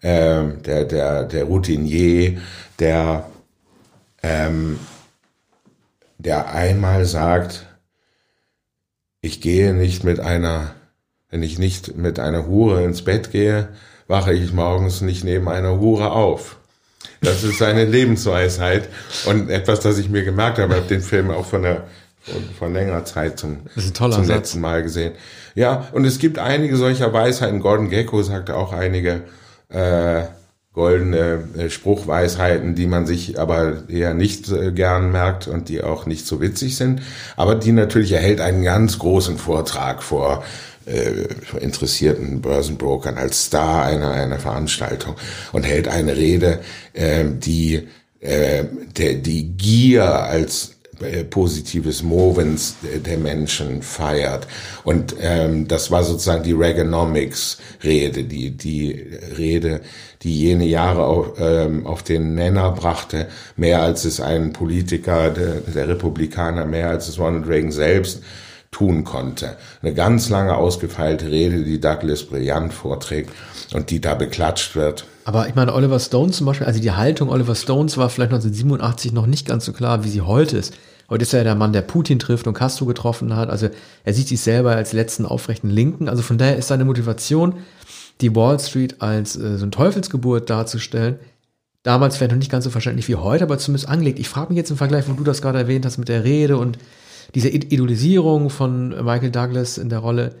äh, 0.00 0.44
der, 0.64 0.84
der, 0.86 1.24
der 1.24 1.44
Routinier, 1.44 2.38
der, 2.78 3.26
ähm, 4.22 4.78
der 6.16 6.54
einmal 6.54 7.04
sagt, 7.04 7.65
ich 9.20 9.40
gehe 9.40 9.74
nicht 9.74 10.04
mit 10.04 10.20
einer, 10.20 10.74
wenn 11.30 11.42
ich 11.42 11.58
nicht 11.58 11.96
mit 11.96 12.18
einer 12.18 12.46
Hure 12.46 12.84
ins 12.84 13.02
Bett 13.02 13.32
gehe, 13.32 13.68
wache 14.06 14.32
ich 14.32 14.52
morgens 14.52 15.00
nicht 15.00 15.24
neben 15.24 15.48
einer 15.48 15.80
Hure 15.80 16.12
auf. 16.12 16.56
Das 17.20 17.42
ist 17.42 17.58
seine 17.58 17.84
Lebensweisheit 17.86 18.88
und 19.26 19.50
etwas, 19.50 19.80
das 19.80 19.98
ich 19.98 20.08
mir 20.08 20.24
gemerkt 20.24 20.58
habe. 20.58 20.74
Ich 20.74 20.80
habe 20.80 20.88
den 20.88 21.00
Film 21.00 21.30
auch 21.30 21.46
von 21.46 21.62
der 21.62 21.84
von, 22.58 22.72
längerer 22.72 23.04
Zeit 23.04 23.38
zum, 23.38 23.58
zum 23.94 24.24
letzten 24.26 24.60
Mal 24.60 24.82
gesehen. 24.82 25.12
Ja, 25.54 25.88
und 25.92 26.04
es 26.04 26.18
gibt 26.18 26.38
einige 26.38 26.76
solcher 26.76 27.12
Weisheiten. 27.12 27.60
Gordon 27.60 27.88
Gecko 27.88 28.22
sagte 28.22 28.56
auch 28.56 28.72
einige 28.72 29.22
äh, 29.68 30.24
goldene 30.76 31.48
äh, 31.56 31.70
Spruchweisheiten, 31.70 32.74
die 32.74 32.86
man 32.86 33.06
sich 33.06 33.40
aber 33.40 33.88
eher 33.88 34.12
nicht 34.12 34.52
äh, 34.52 34.72
gern 34.72 35.10
merkt 35.10 35.48
und 35.48 35.70
die 35.70 35.82
auch 35.82 36.04
nicht 36.04 36.26
so 36.26 36.40
witzig 36.40 36.76
sind, 36.76 37.00
aber 37.34 37.54
die 37.54 37.72
natürlich 37.72 38.12
erhält 38.12 38.42
einen 38.42 38.62
ganz 38.62 38.98
großen 38.98 39.38
Vortrag 39.38 40.02
vor 40.02 40.44
äh, 40.84 41.58
interessierten 41.60 42.42
Börsenbrokern 42.42 43.16
als 43.16 43.46
Star 43.46 43.86
einer, 43.86 44.10
einer 44.10 44.38
Veranstaltung 44.38 45.16
und 45.52 45.64
hält 45.64 45.88
eine 45.88 46.14
Rede, 46.14 46.60
äh, 46.92 47.24
die 47.24 47.88
äh, 48.20 48.64
der, 48.98 49.14
die 49.14 49.56
Gier 49.56 50.04
als 50.04 50.76
äh, 51.00 51.24
positives 51.24 52.02
Movens 52.02 52.76
der 53.04 53.18
Menschen 53.18 53.82
feiert. 53.82 54.46
Und 54.84 55.14
ähm, 55.20 55.68
das 55.68 55.90
war 55.90 56.02
sozusagen 56.02 56.42
die 56.42 56.52
Reaganomics-Rede, 56.52 58.24
die, 58.24 58.50
die 58.50 58.92
Rede, 59.36 59.82
die 60.26 60.38
jene 60.38 60.66
Jahre 60.66 61.04
auf, 61.04 61.34
ähm, 61.38 61.86
auf 61.86 62.02
den 62.02 62.34
Nenner 62.34 62.72
brachte, 62.72 63.28
mehr 63.56 63.80
als 63.80 64.04
es 64.04 64.20
ein 64.20 64.52
Politiker 64.52 65.30
der, 65.30 65.60
der 65.60 65.88
Republikaner, 65.88 66.66
mehr 66.66 66.90
als 66.90 67.06
es 67.08 67.18
Ronald 67.20 67.46
Reagan 67.46 67.70
selbst 67.70 68.22
tun 68.72 69.04
konnte. 69.04 69.56
Eine 69.82 69.94
ganz 69.94 70.28
lange 70.28 70.56
ausgefeilte 70.56 71.30
Rede, 71.30 71.62
die 71.62 71.80
Douglas 71.80 72.24
brillant 72.24 72.74
vorträgt 72.74 73.30
und 73.72 73.90
die 73.90 74.00
da 74.00 74.14
beklatscht 74.14 74.74
wird. 74.74 75.06
Aber 75.24 75.46
ich 75.46 75.54
meine, 75.54 75.72
Oliver 75.72 76.00
Stone 76.00 76.32
zum 76.32 76.46
Beispiel, 76.46 76.66
also 76.66 76.80
die 76.80 76.90
Haltung 76.90 77.30
Oliver 77.30 77.54
Stones 77.54 77.96
war 77.96 78.10
vielleicht 78.10 78.32
1987 78.32 79.12
noch 79.12 79.26
nicht 79.26 79.46
ganz 79.46 79.64
so 79.64 79.72
klar, 79.72 80.02
wie 80.02 80.08
sie 80.08 80.22
heute 80.22 80.58
ist. 80.58 80.74
Heute 81.08 81.22
ist 81.22 81.34
er 81.34 81.44
der 81.44 81.54
Mann, 81.54 81.72
der 81.72 81.82
Putin 81.82 82.18
trifft 82.18 82.48
und 82.48 82.54
Castro 82.54 82.84
getroffen 82.84 83.36
hat. 83.36 83.48
Also 83.48 83.68
er 84.04 84.12
sieht 84.12 84.26
sich 84.26 84.40
selber 84.40 84.74
als 84.74 84.92
letzten 84.92 85.24
aufrechten 85.24 85.70
Linken. 85.70 86.08
Also 86.08 86.22
von 86.22 86.36
daher 86.36 86.56
ist 86.56 86.66
seine 86.66 86.84
Motivation, 86.84 87.54
die 88.20 88.34
Wall 88.34 88.58
Street 88.60 89.00
als 89.00 89.36
äh, 89.36 89.58
so 89.58 89.66
ein 89.66 89.70
Teufelsgeburt 89.70 90.48
darzustellen, 90.50 91.18
damals 91.82 92.20
wäre 92.20 92.30
noch 92.30 92.38
nicht 92.38 92.50
ganz 92.50 92.64
so 92.64 92.70
verständlich 92.70 93.08
wie 93.08 93.14
heute, 93.14 93.44
aber 93.44 93.58
zumindest 93.58 93.88
angelegt. 93.88 94.18
Ich 94.18 94.28
frage 94.28 94.48
mich 94.48 94.56
jetzt 94.56 94.70
im 94.70 94.76
Vergleich, 94.76 95.08
wo 95.08 95.12
du 95.12 95.24
das 95.24 95.42
gerade 95.42 95.58
erwähnt 95.58 95.86
hast 95.86 95.98
mit 95.98 96.08
der 96.08 96.24
Rede 96.24 96.56
und 96.58 96.78
diese 97.34 97.48
Idolisierung 97.48 98.50
von 98.50 98.88
Michael 98.88 99.30
Douglas 99.30 99.78
in 99.78 99.88
der 99.88 99.98
Rolle, 99.98 100.34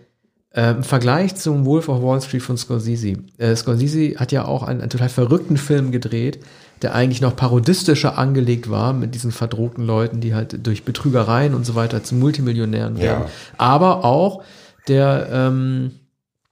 äh, 0.50 0.70
im 0.70 0.82
Vergleich 0.82 1.34
zum 1.36 1.66
Wolf 1.66 1.88
of 1.88 2.02
Wall 2.02 2.20
Street 2.20 2.42
von 2.42 2.56
Scorsese. 2.56 3.16
Äh, 3.38 3.54
Scorsese 3.54 4.16
hat 4.16 4.32
ja 4.32 4.44
auch 4.44 4.62
einen, 4.62 4.80
einen, 4.80 4.90
total 4.90 5.08
verrückten 5.08 5.56
Film 5.56 5.92
gedreht, 5.92 6.40
der 6.82 6.94
eigentlich 6.94 7.20
noch 7.20 7.36
parodistischer 7.36 8.18
angelegt 8.18 8.70
war 8.70 8.92
mit 8.92 9.14
diesen 9.14 9.32
verdrohten 9.32 9.84
Leuten, 9.84 10.20
die 10.20 10.34
halt 10.34 10.66
durch 10.66 10.84
Betrügereien 10.84 11.54
und 11.54 11.64
so 11.64 11.74
weiter 11.74 12.02
zu 12.02 12.14
Multimillionären 12.14 12.98
werden. 12.98 13.24
Ja. 13.24 13.30
Aber 13.58 14.04
auch 14.04 14.42
der, 14.88 15.28
ähm, 15.30 15.92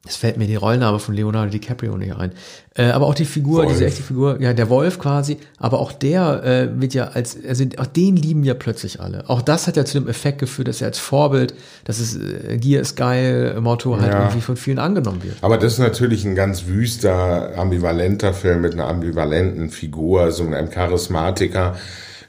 Es 0.06 0.16
fällt 0.16 0.36
mir 0.36 0.46
die 0.46 0.56
Rollname 0.56 0.98
von 0.98 1.14
Leonardo 1.14 1.50
DiCaprio 1.50 1.96
nicht 1.96 2.14
ein. 2.14 2.32
Äh, 2.76 2.90
aber 2.90 3.06
auch 3.06 3.14
die 3.14 3.24
Figur, 3.24 3.60
Wolf. 3.60 3.72
diese 3.72 3.86
echte 3.86 4.02
Figur, 4.02 4.38
ja, 4.38 4.52
der 4.52 4.68
Wolf 4.68 4.98
quasi, 4.98 5.38
aber 5.56 5.78
auch 5.78 5.92
der 5.92 6.44
äh, 6.44 6.80
wird 6.80 6.92
ja 6.92 7.04
als, 7.04 7.38
also 7.48 7.64
auch 7.78 7.86
den 7.86 8.16
lieben 8.16 8.44
ja 8.44 8.52
plötzlich 8.52 9.00
alle. 9.00 9.24
Auch 9.30 9.40
das 9.40 9.66
hat 9.66 9.78
ja 9.78 9.86
zu 9.86 9.98
dem 9.98 10.08
Effekt 10.08 10.40
geführt, 10.40 10.68
dass 10.68 10.82
er 10.82 10.88
als 10.88 10.98
Vorbild, 10.98 11.54
dass 11.84 12.00
es 12.00 12.16
äh, 12.16 12.58
Gier 12.58 12.82
ist 12.82 12.96
geil, 12.96 13.58
Motto 13.62 13.98
halt 13.98 14.12
ja. 14.12 14.24
irgendwie 14.24 14.42
von 14.42 14.56
vielen 14.58 14.78
angenommen 14.78 15.22
wird. 15.22 15.36
Aber 15.40 15.56
das 15.56 15.74
ist 15.74 15.78
natürlich 15.78 16.26
ein 16.26 16.34
ganz 16.34 16.66
wüster, 16.66 17.56
ambivalenter 17.56 18.34
Film 18.34 18.60
mit 18.60 18.74
einer 18.74 18.88
ambivalenten 18.88 19.70
Figur, 19.70 20.32
so 20.32 20.44
einem 20.44 20.68
Charismatiker. 20.68 21.76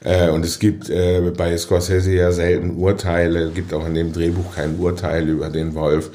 Äh, 0.02 0.30
und 0.30 0.46
es 0.46 0.58
gibt 0.58 0.88
äh, 0.88 1.32
bei 1.36 1.54
Scorsese 1.58 2.12
ja 2.12 2.32
selten 2.32 2.76
Urteile, 2.76 3.50
gibt 3.50 3.74
auch 3.74 3.86
in 3.86 3.94
dem 3.94 4.14
Drehbuch 4.14 4.54
kein 4.54 4.78
Urteil 4.78 5.28
über 5.28 5.50
den 5.50 5.74
Wolf. 5.74 6.10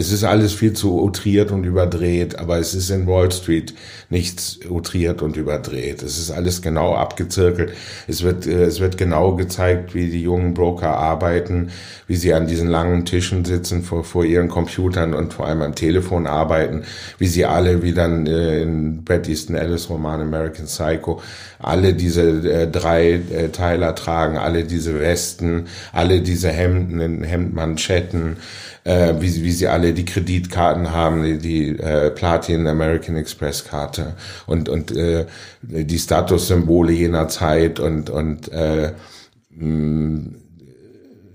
Es 0.00 0.10
ist 0.10 0.24
alles 0.24 0.54
viel 0.54 0.72
zu 0.72 0.98
outriert 0.98 1.50
und 1.50 1.64
überdreht, 1.64 2.38
aber 2.38 2.56
es 2.56 2.72
ist 2.72 2.88
in 2.88 3.06
Wall 3.06 3.30
Street 3.30 3.74
nichts 4.08 4.58
outriert 4.66 5.20
und 5.20 5.36
überdreht. 5.36 6.02
Es 6.02 6.16
ist 6.16 6.30
alles 6.30 6.62
genau 6.62 6.94
abgezirkelt. 6.94 7.74
Es 8.08 8.22
wird, 8.22 8.46
äh, 8.46 8.64
es 8.64 8.80
wird 8.80 8.96
genau 8.96 9.36
gezeigt, 9.36 9.94
wie 9.94 10.08
die 10.08 10.22
jungen 10.22 10.54
Broker 10.54 10.96
arbeiten, 10.96 11.68
wie 12.06 12.16
sie 12.16 12.32
an 12.32 12.46
diesen 12.46 12.66
langen 12.66 13.04
Tischen 13.04 13.44
sitzen 13.44 13.82
vor, 13.82 14.02
vor 14.02 14.24
ihren 14.24 14.48
Computern 14.48 15.12
und 15.12 15.34
vor 15.34 15.46
allem 15.46 15.60
am 15.60 15.74
Telefon 15.74 16.26
arbeiten, 16.26 16.84
wie 17.18 17.26
sie 17.26 17.44
alle, 17.44 17.82
wie 17.82 17.92
dann 17.92 18.26
äh, 18.26 18.62
in 18.62 19.04
Bret 19.04 19.28
Easton 19.28 19.54
Ellis 19.54 19.90
Roman 19.90 20.22
American 20.22 20.64
Psycho, 20.64 21.20
alle 21.58 21.92
diese 21.92 22.22
äh, 22.22 22.70
drei 22.70 23.20
Teiler 23.52 23.94
tragen, 23.94 24.38
alle 24.38 24.64
diese 24.64 24.98
Westen, 24.98 25.66
alle 25.92 26.22
diese 26.22 26.48
Hemden 26.48 27.22
Hemdmanschetten, 27.22 28.38
äh, 28.84 29.14
wie, 29.18 29.42
wie 29.42 29.52
sie 29.52 29.68
alle 29.68 29.92
die 29.92 30.04
Kreditkarten 30.04 30.92
haben, 30.92 31.22
die, 31.22 31.38
die 31.38 31.68
äh, 31.78 32.10
Platin 32.10 32.66
American 32.66 33.16
Express 33.16 33.64
Karte 33.64 34.14
und 34.46 34.68
und 34.68 34.96
äh, 34.96 35.26
die 35.62 35.98
Statussymbole 35.98 36.92
jener 36.92 37.28
Zeit 37.28 37.80
und 37.80 38.10
und 38.10 38.50
äh, 38.52 38.92
mh, 39.50 40.40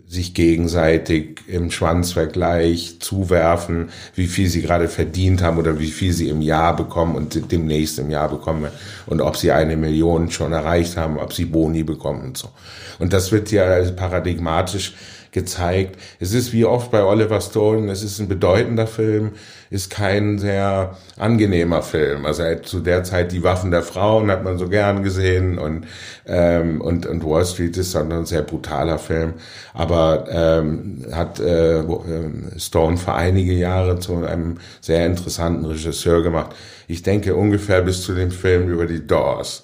sich 0.08 0.34
gegenseitig 0.34 1.42
im 1.48 1.70
Schwanzvergleich 1.72 2.98
zuwerfen, 3.00 3.90
wie 4.16 4.28
viel 4.28 4.48
sie 4.48 4.62
gerade 4.62 4.88
verdient 4.88 5.42
haben 5.42 5.58
oder 5.58 5.80
wie 5.80 5.92
viel 5.92 6.14
sie 6.14 6.30
im 6.30 6.42
Jahr 6.42 6.76
bekommen 6.76 7.16
und 7.16 7.52
demnächst 7.52 8.00
im 8.00 8.10
Jahr 8.10 8.30
bekommen 8.30 8.68
und 9.08 9.22
ob 9.22 9.36
sie 9.36 9.52
eine 9.52 9.76
Million 9.78 10.32
schon 10.32 10.54
erreicht 10.54 10.96
haben, 10.96 11.18
ob 11.18 11.34
sie 11.34 11.46
Boni 11.46 11.84
bekommen 11.84 12.24
und 12.24 12.38
so. 12.38 12.50
Und 12.98 13.14
das 13.14 13.32
wird 13.32 13.52
ja 13.52 13.82
paradigmatisch 13.92 14.94
gezeigt. 15.36 16.00
Es 16.20 16.34
ist 16.34 16.54
wie 16.54 16.66
oft 16.66 16.90
bei 16.90 17.04
Oliver 17.04 17.42
Stone, 17.42 17.92
es 17.92 18.02
ist 18.04 18.20
ein 18.20 18.28
bedeutender 18.28 18.88
Film, 18.88 19.34
ist 19.70 19.92
kein 19.92 20.40
sehr 20.40 20.98
angenehmer 21.20 21.84
Film. 21.84 22.26
Also 22.26 22.44
zu 22.64 22.80
der 22.80 23.04
Zeit 23.04 23.34
die 23.34 23.44
Waffen 23.44 23.70
der 23.70 23.84
Frauen 23.84 24.32
hat 24.32 24.44
man 24.44 24.58
so 24.58 24.68
gern 24.70 25.04
gesehen 25.04 25.60
und 25.60 25.86
ähm, 26.26 26.82
und 26.82 27.06
und 27.06 27.24
Wall 27.26 27.46
Street 27.46 27.76
ist 27.78 27.94
dann 27.94 28.12
ein 28.12 28.26
sehr 28.26 28.44
brutaler 28.44 28.98
Film, 28.98 29.34
aber 29.74 30.26
ähm, 30.30 31.06
hat 31.12 31.40
äh, 31.42 31.84
Stone 32.58 32.98
für 32.98 33.14
einige 33.14 33.54
Jahre 33.54 34.00
zu 34.00 34.16
einem 34.26 34.58
sehr 34.80 35.06
interessanten 35.06 35.66
Regisseur 35.66 36.24
gemacht. 36.24 36.56
Ich 36.88 37.04
denke 37.04 37.36
ungefähr 37.36 37.82
bis 37.82 38.04
zu 38.04 38.14
dem 38.14 38.32
Film 38.32 38.70
über 38.70 38.86
die 38.86 39.06
Doors. 39.06 39.64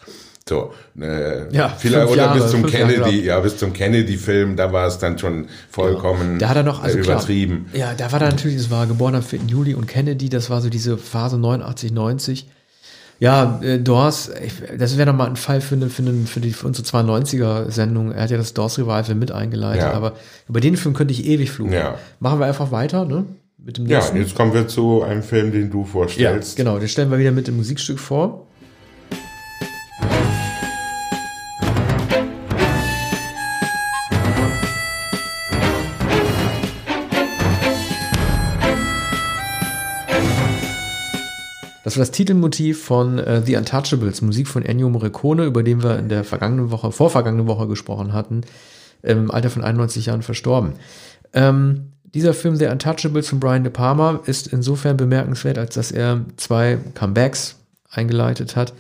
So, 0.52 0.74
äh, 1.00 1.56
ja, 1.56 1.70
vielleicht 1.70 2.10
oder 2.10 2.24
Jahre, 2.24 2.42
bis 2.42 2.52
zum 2.52 2.66
Kennedy, 2.66 3.24
ja, 3.24 3.40
bis 3.40 3.56
zum 3.56 3.72
Kennedy-Film, 3.72 4.58
da 4.58 4.74
war 4.74 4.86
es 4.86 4.98
dann 4.98 5.18
schon 5.18 5.48
vollkommen 5.70 6.34
ja. 6.34 6.40
da 6.40 6.50
hat 6.50 6.58
er 6.58 6.64
noch, 6.64 6.84
also 6.84 6.98
übertrieben. 6.98 7.68
Klar, 7.72 7.92
ja, 7.92 7.96
da 7.96 8.12
war 8.12 8.20
da 8.20 8.26
natürlich, 8.26 8.58
es 8.58 8.70
war 8.70 8.86
geboren 8.86 9.16
am 9.16 9.24
4. 9.24 9.40
Juli 9.48 9.76
und 9.76 9.88
Kennedy, 9.88 10.28
das 10.28 10.50
war 10.50 10.60
so 10.60 10.70
diese 10.70 10.98
Phase 10.98 11.38
89, 11.38 11.94
90. 11.94 12.48
Ja, 13.22 13.62
äh, 13.64 13.80
Doors, 13.80 14.30
ich, 14.44 14.52
das 14.78 14.98
wäre 14.98 15.10
nochmal 15.10 15.30
ein 15.30 15.38
Fall 15.38 15.62
für, 15.62 15.76
eine, 15.76 15.90
für, 15.90 16.02
eine, 16.02 16.26
für, 16.26 16.42
die, 16.42 16.52
für 16.52 16.68
unsere 16.68 16.86
92er-Sendung. 16.86 18.12
Er 18.12 18.24
hat 18.24 18.32
ja 18.32 18.38
das 18.38 18.54
Doors 18.54 18.78
Revival 18.78 19.16
mit 19.16 19.32
eingeleitet, 19.32 19.84
ja. 19.84 19.94
aber 19.94 20.16
über 20.50 20.60
den 20.60 20.76
Film 20.76 20.94
könnte 20.94 21.14
ich 21.14 21.26
ewig 21.28 21.50
fluchen. 21.50 21.72
Ja. 21.72 21.98
Machen 22.20 22.42
wir 22.42 22.46
einfach 22.46 22.74
weiter, 22.74 23.06
ne? 23.06 23.24
Mit 23.58 23.78
dem 23.78 23.86
nächsten. 23.86 24.18
Ja, 24.18 24.24
jetzt 24.24 24.36
kommen 24.36 24.54
wir 24.54 24.68
zu 24.68 25.02
einem 25.02 25.24
Film, 25.24 25.54
den 25.54 25.72
du 25.72 25.86
vorstellst. 25.86 26.58
Ja, 26.58 26.66
genau, 26.66 26.78
den 26.78 26.90
stellen 26.90 27.10
wir 27.10 27.20
wieder 27.20 27.32
mit 27.32 27.48
dem 27.48 27.56
Musikstück 27.56 28.00
vor. 28.00 28.48
Das 41.92 41.98
war 41.98 42.04
das 42.04 42.12
Titelmotiv 42.12 42.86
von 42.86 43.20
äh, 43.20 43.42
The 43.46 43.58
Untouchables, 43.58 44.22
Musik 44.22 44.48
von 44.48 44.64
Ennio 44.64 44.90
Morricone, 44.90 45.44
über 45.44 45.62
den 45.62 45.84
wir 45.84 46.00
in 46.00 46.08
der 46.08 46.24
vergangenen 46.24 46.72
Woche, 46.72 46.94
vorvergangenen 46.94 47.48
Woche 47.48 47.68
gesprochen 47.68 48.14
hatten, 48.14 48.44
im 49.04 49.30
Alter 49.30 49.50
von 49.50 49.62
91 49.62 50.06
Jahren 50.06 50.22
verstorben. 50.22 50.76
Ähm, 51.34 51.92
dieser 52.06 52.34
Film 52.34 52.56
The 52.56 52.68
Untouchables 52.68 53.28
von 53.28 53.42
Brian 53.42 53.66
De 53.66 53.74
Palma 53.74 54.22
ist 54.26 54.48
insofern 54.48 54.96
bemerkenswert, 54.96 55.58
als 55.58 55.76
dass 55.76 55.92
er 55.92 56.22
zwei 56.38 56.78
Comebacks 56.94 57.58
eingeleitet 57.90 58.56
hat. 58.56 58.74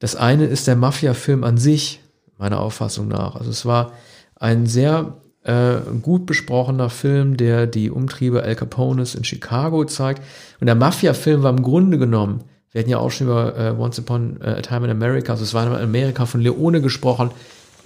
Das 0.00 0.16
eine 0.16 0.46
ist 0.46 0.66
der 0.66 0.74
Mafia-Film 0.74 1.44
an 1.44 1.58
sich, 1.58 2.00
meiner 2.38 2.58
Auffassung 2.58 3.06
nach. 3.06 3.36
Also 3.36 3.50
es 3.50 3.66
war 3.66 3.92
ein 4.34 4.66
sehr 4.66 5.14
äh, 5.44 5.76
gut 6.02 6.26
besprochener 6.26 6.90
Film, 6.90 7.36
der 7.36 7.66
die 7.66 7.90
Umtriebe 7.90 8.42
Al 8.42 8.54
Capones 8.54 9.14
in 9.14 9.24
Chicago 9.24 9.84
zeigt. 9.84 10.22
Und 10.60 10.66
der 10.66 10.74
Mafia-Film 10.74 11.42
war 11.42 11.50
im 11.50 11.62
Grunde 11.62 11.98
genommen, 11.98 12.44
wir 12.72 12.80
hatten 12.80 12.90
ja 12.90 12.98
auch 12.98 13.10
schon 13.10 13.28
über 13.28 13.56
äh, 13.56 13.70
Once 13.78 13.98
Upon 13.98 14.40
a 14.42 14.60
Time 14.60 14.84
in 14.84 14.90
America, 14.90 15.32
also 15.32 15.44
es 15.44 15.54
war 15.54 15.66
in 15.66 15.72
Amerika 15.72 16.26
von 16.26 16.40
Leone 16.40 16.82
gesprochen 16.82 17.30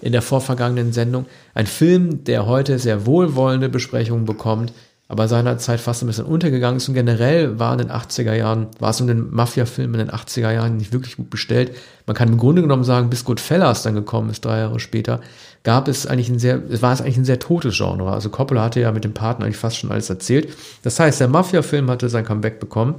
in 0.01 0.13
der 0.13 0.23
vorvergangenen 0.23 0.93
Sendung. 0.93 1.27
Ein 1.55 1.67
Film, 1.67 2.25
der 2.25 2.47
heute 2.47 2.79
sehr 2.79 3.07
wohlwollende 3.07 3.69
Besprechungen 3.69 4.25
bekommt, 4.25 4.73
aber 5.13 5.29
seinerzeit 5.29 5.79
fast 5.79 6.03
ein 6.03 6.07
bisschen 6.07 6.25
untergegangen 6.25 6.79
ist 6.79 6.89
und 6.89 6.95
generell 6.95 7.59
war 7.59 7.73
in 7.75 7.79
den 7.79 7.91
80er 7.91 8.35
Jahren, 8.35 8.69
war 8.79 8.91
es 8.91 9.01
um 9.01 9.07
den 9.07 9.31
Mafia-Film 9.31 9.93
in 9.95 9.99
den 9.99 10.11
80er 10.11 10.51
Jahren 10.51 10.79
nicht 10.79 10.93
wirklich 10.93 11.17
gut 11.17 11.31
bestellt. 11.31 11.77
Man 12.07 12.17
kann 12.17 12.29
im 12.31 12.39
Grunde 12.39 12.63
genommen 12.63 12.83
sagen, 12.83 13.11
bis 13.11 13.25
Goodfellas 13.25 13.83
dann 13.83 13.95
gekommen 13.95 14.31
ist, 14.31 14.45
drei 14.45 14.59
Jahre 14.59 14.81
später, 14.81 15.21
gab 15.63 15.89
es 15.89 16.07
eigentlich 16.07 16.29
ein 16.29 16.39
sehr, 16.39 16.83
war 16.83 16.93
es 16.93 17.01
eigentlich 17.01 17.19
ein 17.19 17.25
sehr 17.25 17.39
totes 17.39 17.77
Genre. 17.77 18.11
Also 18.11 18.31
Coppola 18.31 18.65
hatte 18.65 18.81
ja 18.81 18.93
mit 18.93 19.05
dem 19.05 19.15
Partner 19.15 19.45
eigentlich 19.45 19.57
fast 19.57 19.77
schon 19.77 19.93
alles 19.93 20.11
erzählt. 20.11 20.55
Das 20.83 20.99
heißt, 20.99 21.21
der 21.21 21.29
Mafia-Film 21.29 21.91
hatte 21.91 22.09
sein 22.09 22.25
Comeback 22.25 22.61
bekommen, 22.61 22.97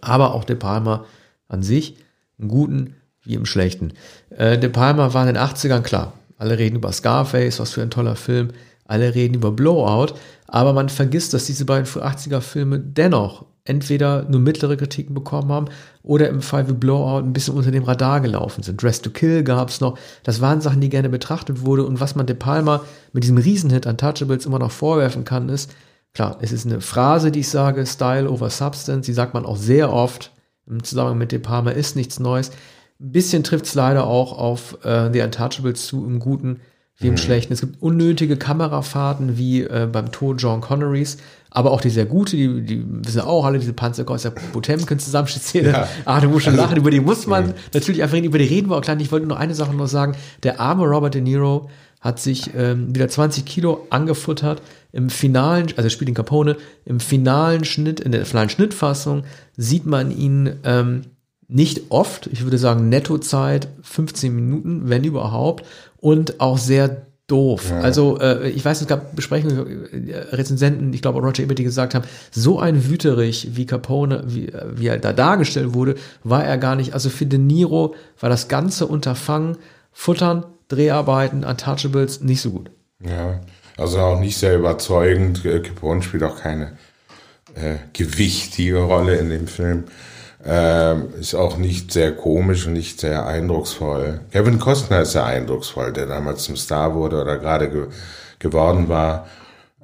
aber 0.00 0.34
auch 0.34 0.44
De 0.44 0.56
Palma 0.56 1.04
an 1.48 1.62
sich, 1.62 1.96
einen 2.38 2.48
guten 2.48 2.94
wie 3.22 3.34
im 3.34 3.46
schlechten. 3.46 3.92
Äh, 4.30 4.58
De 4.58 4.70
Palma 4.70 5.14
war 5.14 5.26
in 5.28 5.34
den 5.34 5.42
80ern 5.42 5.82
klar. 5.82 6.12
Alle 6.38 6.58
reden 6.58 6.76
über 6.76 6.92
Scarface, 6.92 7.60
was 7.60 7.72
für 7.72 7.82
ein 7.82 7.90
toller 7.90 8.16
Film. 8.16 8.50
Alle 8.84 9.14
reden 9.14 9.34
über 9.34 9.50
Blowout. 9.50 10.14
Aber 10.48 10.72
man 10.72 10.88
vergisst, 10.88 11.34
dass 11.34 11.46
diese 11.46 11.64
beiden 11.64 11.86
80er 11.86 12.40
Filme 12.40 12.78
dennoch 12.78 13.46
entweder 13.64 14.24
nur 14.28 14.40
mittlere 14.40 14.76
Kritiken 14.76 15.14
bekommen 15.14 15.50
haben 15.50 15.66
oder 16.02 16.28
im 16.28 16.40
Fall 16.40 16.68
wie 16.68 16.72
Blowout 16.72 17.24
ein 17.24 17.32
bisschen 17.32 17.54
unter 17.54 17.70
dem 17.70 17.82
Radar 17.82 18.20
gelaufen 18.20 18.62
sind. 18.62 18.82
Dress 18.82 19.02
to 19.02 19.10
Kill 19.10 19.42
gab 19.42 19.68
es 19.68 19.80
noch. 19.80 19.98
Das 20.22 20.40
waren 20.40 20.60
Sachen, 20.60 20.80
die 20.80 20.88
gerne 20.88 21.08
betrachtet 21.08 21.64
wurde. 21.64 21.84
Und 21.84 22.00
was 22.00 22.14
man 22.14 22.26
De 22.26 22.36
Palma 22.36 22.82
mit 23.12 23.24
diesem 23.24 23.38
Riesenhit 23.38 23.86
Untouchables 23.86 24.46
immer 24.46 24.58
noch 24.58 24.70
vorwerfen 24.70 25.24
kann, 25.24 25.48
ist, 25.48 25.74
klar, 26.14 26.38
es 26.40 26.52
ist 26.52 26.66
eine 26.66 26.80
Phrase, 26.80 27.30
die 27.30 27.40
ich 27.40 27.48
sage, 27.48 27.84
Style 27.86 28.30
over 28.30 28.50
Substance. 28.50 29.06
Die 29.06 29.12
sagt 29.12 29.34
man 29.34 29.44
auch 29.44 29.56
sehr 29.56 29.92
oft 29.92 30.32
im 30.66 30.82
Zusammenhang 30.82 31.18
mit 31.18 31.32
De 31.32 31.38
Palma, 31.38 31.70
ist 31.70 31.96
nichts 31.96 32.20
Neues. 32.20 32.50
Ein 33.00 33.12
bisschen 33.12 33.44
trifft 33.44 33.66
es 33.66 33.74
leider 33.74 34.06
auch 34.06 34.36
auf 34.38 34.84
äh, 34.84 35.12
The 35.12 35.20
Untouchables 35.22 35.86
zu, 35.86 36.06
im 36.06 36.18
Guten 36.18 36.60
wie 36.98 37.08
im 37.08 37.14
mhm. 37.14 37.18
Schlechten. 37.18 37.52
Es 37.52 37.60
gibt 37.60 37.82
unnötige 37.82 38.36
Kamerafahrten 38.36 39.36
wie 39.36 39.62
äh, 39.62 39.88
beim 39.90 40.12
Tod 40.12 40.40
John 40.40 40.60
Connerys, 40.60 41.18
aber 41.50 41.70
auch 41.70 41.80
die 41.80 41.90
sehr 41.90 42.06
gute, 42.06 42.36
die, 42.36 42.62
die 42.62 42.84
wissen 42.86 43.20
auch 43.20 43.44
alle, 43.44 43.58
diese 43.58 43.72
Panzerkreuzer 43.72 44.30
Potemkin 44.30 44.98
Zusammenschnittszene. 44.98 45.70
Ja. 45.70 45.88
Ah, 46.04 46.20
du 46.20 46.28
musst 46.28 46.44
schon 46.44 46.54
also, 46.54 46.64
lachen, 46.64 46.76
über 46.76 46.90
die 46.90 47.00
muss 47.00 47.26
man 47.26 47.48
mhm. 47.48 47.54
natürlich 47.74 48.02
einfach 48.02 48.16
reden, 48.16 48.26
über 48.26 48.38
die 48.38 48.44
reden 48.44 48.70
wir 48.70 48.76
auch 48.76 48.82
gleich. 48.82 49.00
Ich 49.00 49.12
wollte 49.12 49.26
nur 49.26 49.38
eine 49.38 49.54
Sache 49.54 49.74
noch 49.74 49.86
sagen. 49.86 50.16
Der 50.42 50.60
arme 50.60 50.84
Robert 50.84 51.14
De 51.14 51.20
Niro 51.20 51.68
hat 52.00 52.20
sich 52.20 52.50
ähm, 52.56 52.94
wieder 52.94 53.08
20 53.08 53.44
Kilo 53.44 53.86
angefuttert. 53.90 54.62
Im 54.92 55.10
finalen, 55.10 55.66
also 55.76 55.88
spielt 55.90 56.08
den 56.08 56.14
Capone, 56.14 56.56
im 56.84 57.00
finalen 57.00 57.64
Schnitt, 57.64 58.00
in 58.00 58.12
der 58.12 58.24
finalen 58.24 58.48
Schnittfassung 58.48 59.24
sieht 59.56 59.86
man 59.86 60.16
ihn 60.16 60.56
ähm, 60.64 61.02
nicht 61.48 61.90
oft, 61.90 62.26
ich 62.28 62.42
würde 62.42 62.58
sagen 62.58 62.88
Nettozeit 62.88 63.68
15 63.82 64.34
Minuten, 64.34 64.88
wenn 64.88 65.04
überhaupt 65.04 65.64
und 66.06 66.38
auch 66.38 66.56
sehr 66.56 67.02
doof. 67.26 67.70
Ja. 67.70 67.80
Also 67.80 68.20
äh, 68.20 68.48
ich 68.50 68.64
weiß, 68.64 68.80
es 68.80 68.86
gab 68.86 69.16
Besprechungen, 69.16 70.08
äh, 70.08 70.16
Rezensenten, 70.16 70.92
ich 70.92 71.02
glaube 71.02 71.18
Roger 71.18 71.42
Ebert, 71.42 71.58
die 71.58 71.64
gesagt 71.64 71.96
haben, 71.96 72.04
so 72.30 72.60
ein 72.60 72.88
Wüterich 72.88 73.56
wie 73.56 73.66
Capone, 73.66 74.22
wie, 74.28 74.52
wie 74.72 74.86
er 74.86 74.98
da 74.98 75.12
dargestellt 75.12 75.74
wurde, 75.74 75.96
war 76.22 76.44
er 76.44 76.58
gar 76.58 76.76
nicht. 76.76 76.94
Also 76.94 77.10
für 77.10 77.26
De 77.26 77.40
Niro 77.40 77.96
war 78.20 78.30
das 78.30 78.46
ganze 78.46 78.86
Unterfangen, 78.86 79.56
Futtern, 79.90 80.46
Dreharbeiten, 80.68 81.42
Untouchables 81.42 82.20
nicht 82.20 82.40
so 82.40 82.50
gut. 82.52 82.70
Ja, 83.04 83.40
also 83.76 83.98
auch 83.98 84.20
nicht 84.20 84.36
sehr 84.36 84.56
überzeugend. 84.56 85.42
Capone 85.42 86.02
spielt 86.02 86.22
auch 86.22 86.38
keine 86.38 86.76
äh, 87.56 87.78
gewichtige 87.94 88.78
Rolle 88.78 89.16
in 89.16 89.30
dem 89.30 89.48
Film. 89.48 89.86
Ähm, 90.48 91.08
ist 91.18 91.34
auch 91.34 91.56
nicht 91.56 91.92
sehr 91.92 92.12
komisch 92.12 92.66
und 92.66 92.74
nicht 92.74 93.00
sehr 93.00 93.26
eindrucksvoll. 93.26 94.20
Kevin 94.30 94.60
Costner 94.60 95.00
ist 95.00 95.12
sehr 95.12 95.24
eindrucksvoll, 95.24 95.92
der 95.92 96.06
damals 96.06 96.44
zum 96.44 96.56
Star 96.56 96.94
wurde 96.94 97.20
oder 97.20 97.38
gerade 97.38 97.68
ge 97.68 97.86
geworden 98.38 98.88
war, 98.88 99.26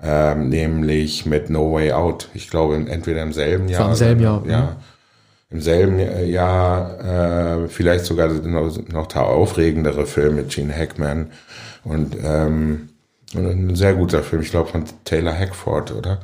ähm, 0.02 0.50
nämlich 0.50 1.26
mit 1.26 1.48
No 1.48 1.72
Way 1.72 1.92
Out. 1.92 2.28
Ich 2.34 2.50
glaube, 2.50 2.76
entweder 2.76 3.22
im 3.22 3.32
selben 3.32 3.68
Jahr. 3.68 3.88
Im 3.88 3.94
selben 3.94 4.20
Jahr. 4.20 4.42
Ja. 4.46 4.60
Mhm. 4.60 4.68
Im 5.50 5.60
selben 5.60 6.26
Jahr 6.28 7.64
äh, 7.64 7.68
vielleicht 7.68 8.04
sogar 8.04 8.28
noch, 8.28 8.88
noch 8.88 9.06
der 9.06 9.22
aufregendere 9.22 10.06
Film 10.06 10.36
mit 10.36 10.50
Gene 10.50 10.74
Hackman 10.74 11.30
und 11.84 12.16
ähm, 12.22 12.90
ein 13.34 13.74
sehr 13.74 13.94
guter 13.94 14.22
Film, 14.22 14.42
ich 14.42 14.50
glaube 14.50 14.70
von 14.70 14.84
Taylor 15.04 15.36
Hackford, 15.36 15.92
oder? 15.92 16.20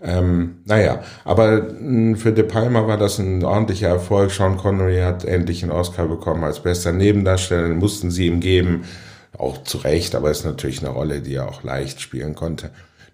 Ähm, 0.00 0.58
naja, 0.64 1.02
aber 1.24 1.68
hm, 1.68 2.16
für 2.16 2.32
De 2.32 2.44
Palma 2.44 2.86
war 2.86 2.96
das 2.96 3.18
ein 3.18 3.44
ordentlicher 3.44 3.88
Erfolg. 3.88 4.30
Sean 4.30 4.56
Connery 4.56 5.00
hat 5.00 5.24
endlich 5.24 5.62
einen 5.62 5.72
Oscar 5.72 6.06
bekommen 6.06 6.44
als 6.44 6.60
bester 6.60 6.92
Nebendarsteller, 6.92 7.68
den 7.68 7.78
mussten 7.78 8.10
sie 8.10 8.26
ihm 8.26 8.40
geben. 8.40 8.84
Auch 9.36 9.62
zu 9.62 9.78
Recht, 9.78 10.14
aber 10.14 10.30
ist 10.30 10.44
natürlich 10.44 10.80
eine 10.80 10.90
Rolle, 10.90 11.20
die 11.20 11.34
er 11.34 11.48
auch 11.48 11.62
leicht 11.62 12.00
spielen 12.00 12.34
konnte. 12.34 12.70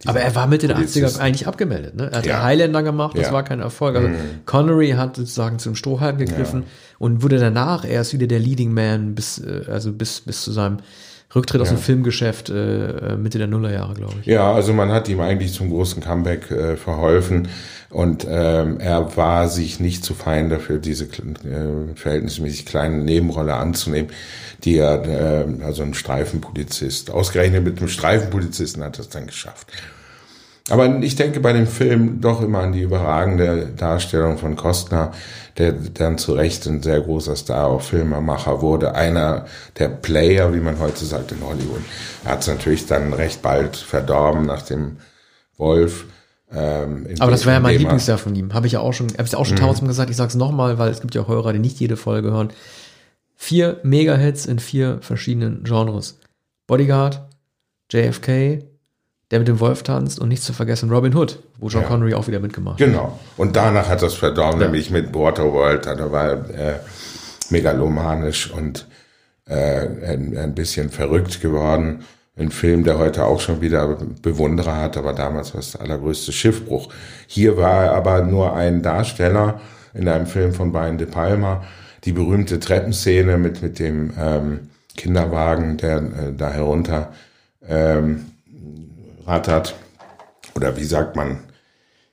Aber 0.07 0.21
er 0.21 0.35
war 0.35 0.47
mit 0.47 0.63
den 0.63 0.73
80er 0.73 1.19
eigentlich 1.19 1.47
abgemeldet. 1.47 1.95
Ne? 1.95 2.11
Er 2.11 2.19
hat 2.19 2.27
ja. 2.27 2.43
Highlander 2.43 2.83
gemacht, 2.83 3.17
das 3.17 3.29
ja. 3.29 3.33
war 3.33 3.43
kein 3.43 3.61
Erfolg. 3.61 3.97
Also 3.97 4.09
mhm. 4.09 4.17
Connery 4.45 4.91
hat 4.91 5.17
sozusagen 5.17 5.59
zum 5.59 5.75
Strohhalm 5.75 6.19
gegriffen 6.19 6.63
ja. 6.63 6.69
und 6.99 7.23
wurde 7.23 7.39
danach 7.39 7.89
erst 7.89 8.13
wieder 8.13 8.27
der 8.27 8.39
Leading 8.39 8.73
Man 8.73 9.15
bis, 9.15 9.39
äh, 9.39 9.65
also 9.69 9.93
bis, 9.93 10.21
bis 10.21 10.43
zu 10.43 10.53
seinem 10.53 10.79
Rücktritt 11.35 11.61
aus 11.61 11.69
dem 11.69 11.79
Filmgeschäft 11.79 12.51
äh, 12.51 13.17
Mitte 13.17 13.39
der 13.39 13.47
Nullerjahre, 13.47 13.95
glaube 13.95 14.15
ich. 14.21 14.27
Ja, 14.27 14.53
also 14.53 14.73
man 14.73 14.93
hat 14.93 15.09
ihm 15.09 15.21
eigentlich 15.21 15.53
zum 15.53 15.71
großen 15.71 16.03
Comeback 16.03 16.51
äh, 16.51 16.77
verholfen 16.77 17.49
und 17.91 18.27
ähm, 18.29 18.81
er 18.81 19.17
war 19.17 19.49
sich 19.49 19.81
nicht 19.81 20.05
zu 20.05 20.15
fein 20.15 20.49
dafür, 20.49 20.79
diese 20.79 21.05
äh, 21.05 21.95
verhältnismäßig 21.95 22.67
kleine 22.67 22.99
Nebenrolle 22.99 23.55
anzunehmen, 23.55 24.11
die 24.65 24.79
er, 24.79 25.05
äh, 25.07 25.65
also 25.65 25.83
ein 25.83 25.95
Streifenpolizist, 25.95 27.11
ausgerechnet 27.11 27.65
mit 27.65 27.79
einem 27.79 27.89
Streifenpolizisten 27.89 28.83
hat 28.83 28.99
er 28.99 29.03
es 29.03 29.09
dann 29.11 29.27
geschafft. 29.27 29.69
Aber 30.71 31.03
ich 31.03 31.15
denke 31.15 31.41
bei 31.41 31.53
dem 31.53 31.67
Film 31.67 32.23
doch 32.23 32.41
immer 32.41 32.61
an 32.61 32.73
die 32.73 32.81
überragende 32.81 33.67
Darstellung 33.77 34.39
von 34.39 34.57
Kostner, 34.57 35.13
der 35.59 35.73
dann 35.73 36.17
zu 36.17 36.33
Recht 36.33 36.67
ein 36.67 36.83
sehr 36.83 37.01
großer 37.03 37.37
Star, 37.37 37.67
auch 37.67 37.83
Filmemacher 37.83 38.63
wurde. 38.63 38.95
Einer 38.95 39.45
der 39.79 39.89
Player, 39.89 40.55
wie 40.55 40.61
man 40.61 40.79
heute 40.79 41.05
sagt 41.05 41.33
in 41.33 41.43
Hollywood. 41.47 41.83
Er 42.25 42.33
hat 42.33 42.41
es 42.41 42.49
natürlich 42.49 42.87
dann 42.87 43.13
recht 43.13 43.43
bald 43.43 43.77
verdorben 43.77 44.47
nach 44.47 44.63
dem 44.63 44.97
Wolf. 45.59 46.07
Ähm, 46.51 47.09
Aber 47.19 47.31
das 47.31 47.45
war 47.45 47.53
ja 47.53 47.61
mein 47.61 47.77
Lieblingsjahr 47.77 48.17
von 48.17 48.35
ihm. 48.35 48.55
Habe 48.55 48.67
ich 48.67 48.73
ja 48.73 48.81
auch 48.81 48.93
schon, 48.93 49.09
habe 49.13 49.25
ich 49.25 49.37
auch 49.37 49.45
schon 49.45 49.57
mhm. 49.57 49.63
tausendmal 49.63 49.91
gesagt. 49.91 50.09
Ich 50.09 50.17
sage 50.17 50.29
es 50.29 50.35
nochmal, 50.35 50.79
weil 50.79 50.91
es 50.91 51.03
gibt 51.03 51.15
ja 51.15 51.27
Hörer, 51.27 51.53
die 51.53 51.59
nicht 51.59 51.79
jede 51.79 51.99
Folge 51.99 52.31
hören. 52.31 52.49
Vier 53.37 53.81
Mega-Hits 53.83 54.47
in 54.47 54.59
vier 54.59 54.99
verschiedenen 55.03 55.65
Genres. 55.65 56.21
Bodyguard, 56.67 57.29
JFK, 57.93 58.65
der 59.35 59.41
mit 59.41 59.49
dem 59.49 59.59
Wolf 59.59 59.83
tanzt 59.83 60.21
und 60.21 60.29
nicht 60.29 60.45
zu 60.45 60.53
vergessen 60.53 60.93
Robin 60.93 61.13
Hood, 61.13 61.41
wo 61.59 61.67
John 61.67 61.83
ja. 61.83 61.89
Connery 61.89 62.15
auch 62.15 62.29
wieder 62.29 62.39
mitgemacht 62.39 62.81
hat. 62.81 62.87
Genau. 62.87 63.19
Und 63.37 63.57
danach 63.57 63.89
hat 63.89 64.01
das 64.01 64.15
verdorben, 64.15 64.61
ja. 64.61 64.67
nämlich 64.67 64.93
mit 64.93 65.13
Waterworld, 65.13 65.87
da 65.87 66.13
war 66.13 66.25
er 66.25 66.51
äh, 66.51 66.75
megalomanisch 67.51 68.53
und 68.53 68.87
äh, 69.49 69.55
ein, 70.07 70.39
ein 70.39 70.55
bisschen 70.55 70.89
verrückt 70.89 71.41
geworden. 71.41 72.05
Ein 72.37 72.53
Film, 72.53 72.85
der 72.85 72.97
heute 72.99 73.25
auch 73.25 73.41
schon 73.41 73.61
wieder 73.61 73.99
Bewunderer 74.23 74.77
hat, 74.77 74.97
aber 74.97 75.15
damals 75.15 75.53
war 75.53 75.59
es 75.59 75.73
der 75.73 75.81
allergrößte 75.81 76.31
Schiffbruch. 76.31 76.93
Hier 77.27 77.57
war 77.57 77.87
er 77.87 77.93
aber 77.95 78.23
nur 78.23 78.55
ein 78.55 78.83
Darsteller 78.83 79.61
in 79.95 80.07
einem 80.07 80.27
Film 80.27 80.55
von 80.55 80.71
Brian 80.71 80.97
De 80.97 81.09
Palma. 81.09 81.65
Die 82.05 82.13
berühmte 82.13 82.61
Treppenszene 82.61 83.37
mit, 83.37 83.63
mit 83.63 83.81
dem 83.81 84.13
ähm, 84.17 84.69
Kinderwagen, 84.97 85.77
der 85.77 85.97
äh, 85.97 86.03
da 86.37 86.51
herunter 86.51 87.13
ähm, 87.69 88.27
rattert. 89.27 89.75
Oder 90.55 90.77
wie 90.77 90.85
sagt 90.85 91.17
man, 91.17 91.41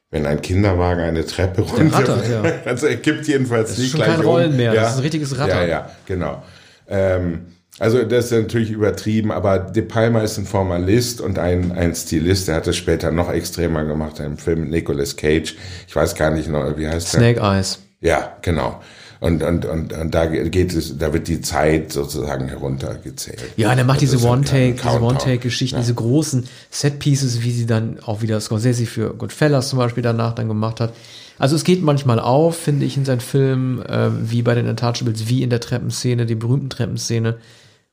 wenn 0.10 0.26
ein 0.26 0.42
Kinderwagen 0.42 1.02
eine 1.02 1.26
Treppe 1.26 1.62
runter. 1.62 2.22
ja. 2.30 2.44
Also 2.66 2.88
er 2.88 2.98
kippt 2.98 3.28
jedenfalls 3.28 3.70
das 3.70 3.78
nicht 3.78 3.88
ist 3.88 3.92
schon 3.94 4.02
kein 4.02 4.22
Rollen 4.22 4.52
um. 4.52 4.58
mehr, 4.58 4.74
ja. 4.74 4.82
das 4.82 4.92
ist 4.92 4.98
ein 4.98 5.04
richtiges 5.04 5.38
Rattern. 5.38 5.62
Ja, 5.62 5.66
ja, 5.66 5.92
genau. 6.06 6.44
Ähm, 6.88 7.46
also 7.80 8.04
das 8.04 8.26
ist 8.26 8.32
natürlich 8.32 8.72
übertrieben, 8.72 9.32
aber 9.32 9.58
De 9.58 9.82
Palma 9.82 10.22
ist 10.22 10.38
ein 10.38 10.46
Formalist 10.46 11.22
und 11.22 11.40
ein, 11.40 11.72
ein 11.72 11.96
Stilist. 11.96 12.48
Der 12.48 12.56
hat 12.56 12.68
es 12.68 12.76
später 12.76 13.12
noch 13.12 13.32
extremer 13.32 13.86
gemacht, 13.86 14.20
im 14.20 14.38
Film 14.38 14.62
mit 14.62 14.70
Nicolas 14.72 15.16
Cage. 15.16 15.56
Ich 15.88 15.96
weiß 15.96 16.16
gar 16.16 16.32
nicht 16.32 16.50
noch, 16.50 16.78
wie 16.78 16.88
heißt 16.88 17.10
Snake 17.10 17.36
der? 17.36 17.44
Snake 17.44 17.58
Eyes. 17.58 17.80
Ja, 18.02 18.38
genau. 18.42 18.82
Und, 19.22 19.44
und, 19.44 19.66
und, 19.66 19.94
und 19.94 20.16
da 20.16 20.26
geht 20.26 20.74
es, 20.74 20.98
da 20.98 21.14
wird 21.14 21.28
die 21.28 21.42
Zeit 21.42 21.94
sozusagen 21.94 22.48
heruntergezählt. 22.48 23.40
Ja, 23.56 23.76
der 23.76 23.86
macht 23.86 24.02
diese 24.02 24.20
One-Take, 24.20 24.74
diese 24.74 25.00
One-Take-Geschichten, 25.00 25.76
ja. 25.76 25.82
diese 25.82 25.94
großen 25.94 26.48
Set-Pieces, 26.72 27.44
wie 27.44 27.52
sie 27.52 27.68
dann 27.68 28.00
auch 28.04 28.24
wieder 28.24 28.42
Scorsese 28.42 28.88
für 28.88 29.14
Goodfellas 29.14 29.70
zum 29.70 29.78
Beispiel 29.78 30.02
danach 30.02 30.34
dann 30.34 30.48
gemacht 30.48 30.80
hat. 30.80 30.94
Also 31.38 31.56
es 31.56 31.64
geht 31.64 31.84
manchmal 31.84 32.20
auf, 32.20 32.58
finde 32.58 32.84
ich, 32.88 32.98
in 32.98 33.06
seinen 33.06 33.20
Filmen, 33.20 33.86
äh, 33.86 34.10
wie 34.12 34.42
bei 34.42 34.56
den 34.56 34.68
Untouchables, 34.68 35.30
wie 35.30 35.44
in 35.44 35.52
der 35.52 35.60
Treppenszene, 35.60 36.26
die 36.26 36.34
berühmten 36.34 36.72
Treppenszene, 36.72 37.38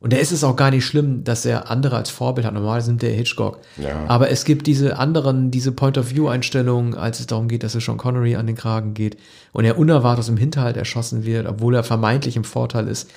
und 0.00 0.12
da 0.12 0.16
ist 0.16 0.30
es 0.30 0.44
auch 0.44 0.54
gar 0.54 0.70
nicht 0.70 0.84
schlimm, 0.84 1.24
dass 1.24 1.44
er 1.44 1.70
andere 1.70 1.96
als 1.96 2.10
Vorbild 2.10 2.46
hat. 2.46 2.54
Normal 2.54 2.82
sind 2.82 3.02
der 3.02 3.10
Hitchcock. 3.10 3.58
Ja. 3.76 4.04
Aber 4.06 4.30
es 4.30 4.44
gibt 4.44 4.68
diese 4.68 4.96
anderen, 4.96 5.50
diese 5.50 5.72
Point-of-View-Einstellungen, 5.72 6.94
als 6.94 7.18
es 7.18 7.26
darum 7.26 7.48
geht, 7.48 7.64
dass 7.64 7.74
es 7.74 7.84
Sean 7.84 7.96
Connery 7.96 8.36
an 8.36 8.46
den 8.46 8.54
Kragen 8.54 8.94
geht 8.94 9.16
und 9.52 9.64
er 9.64 9.76
unerwartet 9.76 10.20
aus 10.20 10.26
dem 10.26 10.36
Hinterhalt 10.36 10.76
erschossen 10.76 11.24
wird, 11.24 11.48
obwohl 11.48 11.74
er 11.74 11.82
vermeintlich 11.82 12.36
im 12.36 12.44
Vorteil 12.44 12.86
ist. 12.86 13.10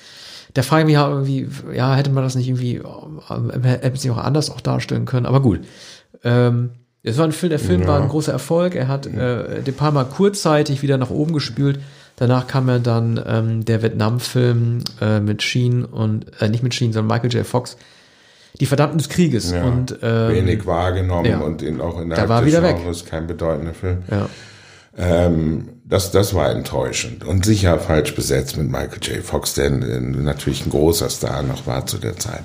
Da 0.54 0.62
frage 0.62 0.82
ich 0.82 0.86
mich 0.86 0.94
ja 0.94 1.08
irgendwie, 1.08 1.48
ja, 1.72 1.94
hätte 1.94 2.10
man 2.10 2.24
das 2.24 2.34
nicht 2.34 2.48
irgendwie, 2.48 2.76
äh, 2.76 3.62
hätte 3.62 3.96
sich 3.96 4.10
auch 4.10 4.18
anders 4.18 4.50
auch 4.50 4.60
darstellen 4.60 5.04
können. 5.04 5.26
Aber 5.26 5.40
gut. 5.40 5.60
Ähm, 6.24 6.70
es 7.04 7.16
war 7.16 7.24
ein 7.24 7.32
Film, 7.32 7.50
der 7.50 7.58
Film 7.58 7.82
ja. 7.82 7.88
war 7.88 8.00
ein 8.00 8.08
großer 8.08 8.32
Erfolg. 8.32 8.74
Er 8.74 8.88
hat 8.88 9.06
äh, 9.06 9.62
De 9.62 9.72
Palma 9.72 10.02
kurzzeitig 10.04 10.82
wieder 10.82 10.98
nach 10.98 11.10
oben 11.10 11.32
gespült. 11.32 11.80
Danach 12.22 12.46
kam 12.46 12.68
ja 12.68 12.78
dann 12.78 13.20
ähm, 13.26 13.64
der 13.64 13.82
Vietnam-Film 13.82 14.84
äh, 15.00 15.18
mit 15.18 15.42
Sheen 15.42 15.84
und, 15.84 16.26
äh, 16.40 16.48
nicht 16.48 16.62
mit 16.62 16.72
Sheen, 16.72 16.92
sondern 16.92 17.08
Michael 17.16 17.36
J. 17.36 17.44
Fox. 17.44 17.76
Die 18.60 18.66
Verdammten 18.66 18.98
des 18.98 19.08
Krieges. 19.08 19.50
Ja, 19.50 19.64
und, 19.64 19.98
ähm, 20.04 20.30
wenig 20.30 20.64
wahrgenommen 20.64 21.28
ja, 21.28 21.40
und 21.40 21.62
in, 21.62 21.80
auch 21.80 22.00
innerhalb 22.00 22.28
da 22.28 22.28
war 22.28 22.42
des 22.42 22.52
wieder 22.52 22.60
Genres 22.74 23.02
weg. 23.02 23.10
kein 23.10 23.26
bedeutender 23.26 23.74
Film. 23.74 24.04
Ja. 24.08 24.28
Ähm, 24.96 25.70
das, 25.84 26.12
das 26.12 26.32
war 26.32 26.48
enttäuschend 26.50 27.24
und 27.24 27.44
sicher 27.44 27.80
falsch 27.80 28.14
besetzt 28.14 28.56
mit 28.56 28.70
Michael 28.70 29.00
J. 29.02 29.24
Fox, 29.24 29.54
der 29.54 29.70
natürlich 29.70 30.64
ein 30.64 30.70
großer 30.70 31.10
Star 31.10 31.42
noch 31.42 31.66
war 31.66 31.86
zu 31.86 31.98
der 31.98 32.18
Zeit 32.18 32.44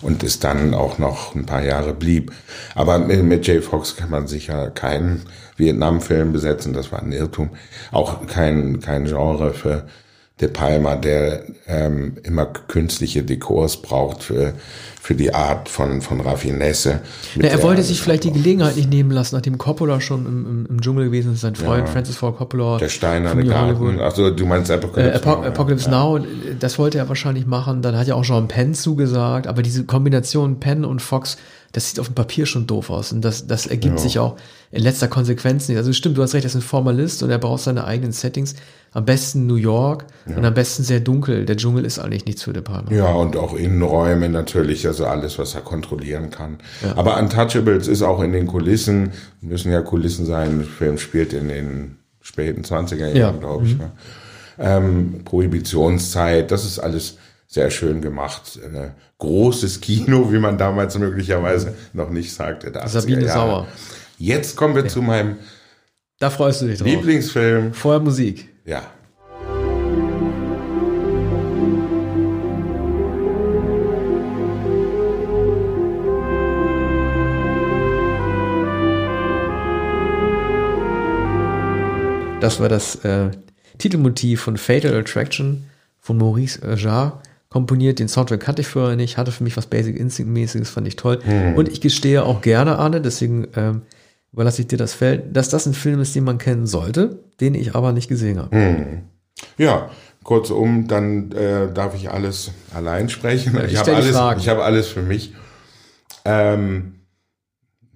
und 0.00 0.22
es 0.22 0.38
dann 0.38 0.72
auch 0.72 0.96
noch 0.96 1.34
ein 1.34 1.44
paar 1.44 1.62
Jahre 1.62 1.92
blieb. 1.92 2.32
Aber 2.74 2.98
mit, 2.98 3.22
mit 3.22 3.46
J. 3.46 3.62
Fox 3.62 3.96
kann 3.96 4.08
man 4.08 4.26
sicher 4.26 4.70
keinen 4.70 5.24
Vietnam-Film 5.60 6.32
besetzen, 6.32 6.72
das 6.72 6.90
war 6.90 7.00
ein 7.02 7.12
Irrtum. 7.12 7.50
Auch 7.92 8.26
kein, 8.26 8.80
kein 8.80 9.04
Genre 9.04 9.52
für 9.52 9.86
De 10.40 10.48
Palma, 10.48 10.96
der 10.96 11.44
ähm, 11.66 12.16
immer 12.22 12.46
künstliche 12.46 13.22
Dekors 13.22 13.82
braucht 13.82 14.22
für, 14.22 14.54
für 14.98 15.14
die 15.14 15.34
Art 15.34 15.68
von, 15.68 16.00
von 16.00 16.22
Raffinesse. 16.22 17.00
Na, 17.36 17.48
er 17.48 17.62
wollte 17.62 17.82
sich 17.82 18.00
vielleicht 18.00 18.24
die 18.24 18.32
Gelegenheit 18.32 18.76
nicht 18.76 18.88
nehmen 18.88 19.10
lassen, 19.10 19.34
nachdem 19.34 19.58
Coppola 19.58 20.00
schon 20.00 20.24
im, 20.24 20.46
im, 20.46 20.66
im 20.66 20.80
Dschungel 20.80 21.04
gewesen 21.06 21.34
ist, 21.34 21.42
sein 21.42 21.56
Freund 21.56 21.86
ja. 21.86 21.92
Francis 21.92 22.16
Ford 22.16 22.38
Coppola. 22.38 22.78
Der 22.78 22.88
Steinerne 22.88 23.44
Garten. 23.44 24.00
Achso, 24.00 24.30
du 24.30 24.46
meinst 24.46 24.70
Apocalypse, 24.70 25.20
äh, 25.20 25.26
Now. 25.26 25.44
Apocalypse 25.44 25.90
ja. 25.90 25.90
Now, 25.90 26.24
das 26.58 26.78
wollte 26.78 26.96
er 26.96 27.08
wahrscheinlich 27.10 27.46
machen. 27.46 27.82
Dann 27.82 27.98
hat 27.98 28.06
ja 28.06 28.14
auch 28.14 28.24
Jean 28.24 28.48
Penn 28.48 28.72
zugesagt, 28.72 29.46
aber 29.46 29.60
diese 29.60 29.84
Kombination 29.84 30.58
Penn 30.58 30.86
und 30.86 31.02
Fox, 31.02 31.36
das 31.72 31.88
sieht 31.88 32.00
auf 32.00 32.06
dem 32.06 32.14
Papier 32.14 32.46
schon 32.46 32.66
doof 32.66 32.90
aus. 32.90 33.12
Und 33.12 33.24
das, 33.24 33.46
das 33.46 33.66
ergibt 33.66 33.96
ja. 33.96 34.02
sich 34.02 34.18
auch 34.18 34.36
in 34.72 34.82
letzter 34.82 35.08
Konsequenz 35.08 35.68
nicht. 35.68 35.78
Also 35.78 35.92
stimmt, 35.92 36.18
du 36.18 36.22
hast 36.22 36.34
recht, 36.34 36.44
er 36.44 36.48
ist 36.48 36.54
ein 36.56 36.62
Formalist 36.62 37.22
und 37.22 37.30
er 37.30 37.38
braucht 37.38 37.62
seine 37.62 37.84
eigenen 37.84 38.12
Settings. 38.12 38.54
Am 38.92 39.04
besten 39.04 39.46
New 39.46 39.54
York 39.54 40.04
ja. 40.26 40.36
und 40.36 40.44
am 40.44 40.52
besten 40.52 40.82
sehr 40.82 40.98
dunkel. 40.98 41.44
Der 41.44 41.56
Dschungel 41.56 41.84
ist 41.84 42.00
eigentlich 42.00 42.24
nichts 42.24 42.42
für 42.42 42.52
De 42.52 42.62
Palma. 42.62 42.90
Ja, 42.90 43.12
und 43.12 43.36
auch 43.36 43.54
Innenräume 43.54 44.28
natürlich, 44.28 44.84
also 44.88 45.06
alles, 45.06 45.38
was 45.38 45.54
er 45.54 45.60
kontrollieren 45.60 46.30
kann. 46.30 46.58
Ja. 46.82 46.96
Aber 46.96 47.16
Untouchables 47.18 47.86
ist 47.86 48.02
auch 48.02 48.20
in 48.20 48.32
den 48.32 48.48
Kulissen, 48.48 49.12
müssen 49.40 49.70
ja 49.70 49.80
Kulissen 49.82 50.26
sein, 50.26 50.58
der 50.58 50.66
Film 50.66 50.98
spielt 50.98 51.32
in 51.32 51.48
den 51.48 51.98
späten 52.20 52.62
20er 52.62 52.96
Jahren, 52.96 53.16
ja. 53.16 53.30
glaube 53.30 53.66
ich. 53.66 53.78
Mhm. 53.78 53.90
Ähm, 54.58 55.20
Prohibitionszeit, 55.24 56.50
das 56.50 56.64
ist 56.64 56.80
alles 56.80 57.16
sehr 57.50 57.70
schön 57.70 58.00
gemacht. 58.00 58.58
Äh, 58.62 58.90
großes 59.18 59.80
Kino, 59.80 60.32
wie 60.32 60.38
man 60.38 60.56
damals 60.56 60.96
möglicherweise 60.96 61.74
noch 61.92 62.10
nicht 62.10 62.32
sagte. 62.32 62.72
Sabine 62.86 63.28
Sauer. 63.28 63.66
Jetzt 64.18 64.56
kommen 64.56 64.74
wir 64.74 64.84
ja. 64.84 64.88
zu 64.88 65.02
meinem 65.02 65.36
da 66.20 66.28
freust 66.28 66.60
du 66.60 66.66
dich 66.66 66.78
drauf. 66.78 66.86
Lieblingsfilm. 66.86 67.72
Vorher 67.72 67.98
Musik. 67.98 68.46
Ja. 68.66 68.82
Das 82.40 82.60
war 82.60 82.68
das 82.68 82.96
äh, 82.96 83.30
Titelmotiv 83.78 84.42
von 84.42 84.58
Fatal 84.58 84.94
Attraction 84.94 85.64
von 86.00 86.18
Maurice 86.18 86.60
Jarre 86.76 87.22
komponiert. 87.50 87.98
Den 87.98 88.08
Soundtrack 88.08 88.40
kannte 88.40 88.62
ich 88.62 88.68
vorher 88.68 88.96
nicht, 88.96 89.18
hatte 89.18 89.32
für 89.32 89.44
mich 89.44 89.56
was 89.56 89.66
Basic 89.66 89.96
Instinct-mäßiges, 89.96 90.70
fand 90.70 90.88
ich 90.88 90.96
toll. 90.96 91.20
Mhm. 91.24 91.56
Und 91.56 91.68
ich 91.68 91.80
gestehe 91.80 92.24
auch 92.24 92.40
gerne, 92.40 92.78
Arne, 92.78 93.00
deswegen 93.00 93.48
ähm, 93.56 93.82
überlasse 94.32 94.62
ich 94.62 94.68
dir 94.68 94.78
das 94.78 94.94
Feld, 94.94 95.36
dass 95.36 95.48
das 95.48 95.66
ein 95.66 95.74
Film 95.74 96.00
ist, 96.00 96.14
den 96.14 96.24
man 96.24 96.38
kennen 96.38 96.66
sollte, 96.66 97.18
den 97.40 97.54
ich 97.54 97.74
aber 97.74 97.92
nicht 97.92 98.08
gesehen 98.08 98.38
habe. 98.38 98.56
Mhm. 98.56 99.02
Ja, 99.58 99.90
kurzum, 100.22 100.86
dann 100.86 101.32
äh, 101.32 101.72
darf 101.72 101.94
ich 101.94 102.10
alles 102.10 102.52
allein 102.74 103.08
sprechen. 103.08 103.54
Ja, 103.56 103.64
ich, 103.64 103.72
ich 103.72 103.78
habe 103.78 103.96
alles, 103.96 104.16
ich 104.38 104.48
habe 104.48 104.62
alles 104.64 104.88
für 104.88 105.02
mich. 105.02 105.34
Ähm, 106.24 106.94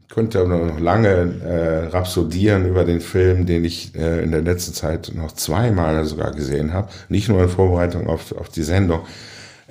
könnte 0.08 0.46
noch 0.46 0.78
lange 0.78 1.08
äh, 1.44 1.86
rhapsodieren 1.88 2.66
über 2.66 2.84
den 2.84 3.00
Film, 3.00 3.46
den 3.46 3.64
ich 3.64 3.94
äh, 3.96 4.22
in 4.22 4.30
der 4.30 4.42
letzten 4.42 4.72
Zeit 4.72 5.12
noch 5.14 5.32
zweimal 5.32 6.04
sogar 6.04 6.32
gesehen 6.32 6.72
habe. 6.72 6.88
Nicht 7.08 7.28
nur 7.28 7.42
in 7.42 7.48
Vorbereitung 7.48 8.06
auf, 8.06 8.32
auf 8.32 8.48
die 8.48 8.62
Sendung. 8.62 9.00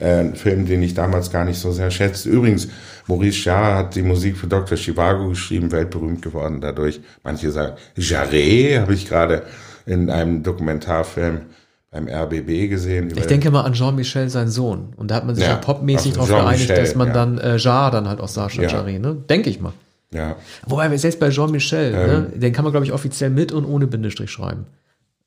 Äh, 0.04 0.20
ein 0.20 0.36
Film, 0.36 0.66
den 0.66 0.84
ich 0.84 0.94
damals 0.94 1.32
gar 1.32 1.46
nicht 1.46 1.58
so 1.58 1.72
sehr 1.72 1.90
schätze. 1.90 2.30
Übrigens, 2.30 2.68
Maurice 3.08 3.46
Jarre 3.46 3.76
hat 3.76 3.96
die 3.96 4.02
Musik 4.02 4.36
für 4.36 4.48
Dr. 4.48 4.78
Chivago 4.78 5.30
geschrieben, 5.30 5.72
weltberühmt 5.72 6.22
geworden 6.22 6.60
dadurch. 6.60 7.00
Manche 7.24 7.52
sagen, 7.52 7.78
Jarre 7.96 8.82
habe 8.82 8.94
ich 8.94 9.08
gerade 9.08 9.44
in 9.86 10.10
einem 10.10 10.44
Dokumentarfilm 10.44 11.44
beim 11.90 12.10
RBB 12.10 12.70
gesehen. 12.70 13.14
Ich 13.16 13.28
denke 13.28 13.50
mal 13.50 13.62
an 13.62 13.72
Jean-Michel, 13.72 14.30
sein 14.30 14.50
Sohn. 14.50 14.94
Und 14.98 15.10
da 15.10 15.16
hat 15.16 15.26
man 15.26 15.36
sich 15.36 15.46
ja, 15.46 15.52
ja 15.52 15.58
popmäßig 15.58 16.14
darauf 16.14 16.28
geeinigt, 16.28 16.70
dass 16.70 16.96
man 16.96 17.08
ja. 17.08 17.14
dann 17.14 17.38
äh, 17.38 17.56
Jarre 17.56 17.92
dann 17.92 18.10
halt 18.10 18.20
auch 18.20 18.28
statt 18.28 18.56
ja. 18.56 18.64
Jarre, 18.64 19.00
ne? 19.00 19.16
Denke 19.30 19.50
ich 19.50 19.62
mal. 19.62 19.72
Ja. 20.12 20.36
Wobei, 20.68 20.96
selbst 20.98 21.20
bei 21.22 21.30
Jean-Michel, 21.30 21.92
ne, 21.92 21.98
ähm, 21.98 22.08
ne, 22.08 22.40
den 22.40 22.52
kann 22.52 22.66
man, 22.66 22.74
glaube 22.74 22.86
ich, 22.86 22.92
offiziell 22.92 23.30
mit 23.30 23.54
und 23.54 23.64
ohne 23.64 23.88
Bindestrich 23.88 24.32
schreiben. 24.32 24.66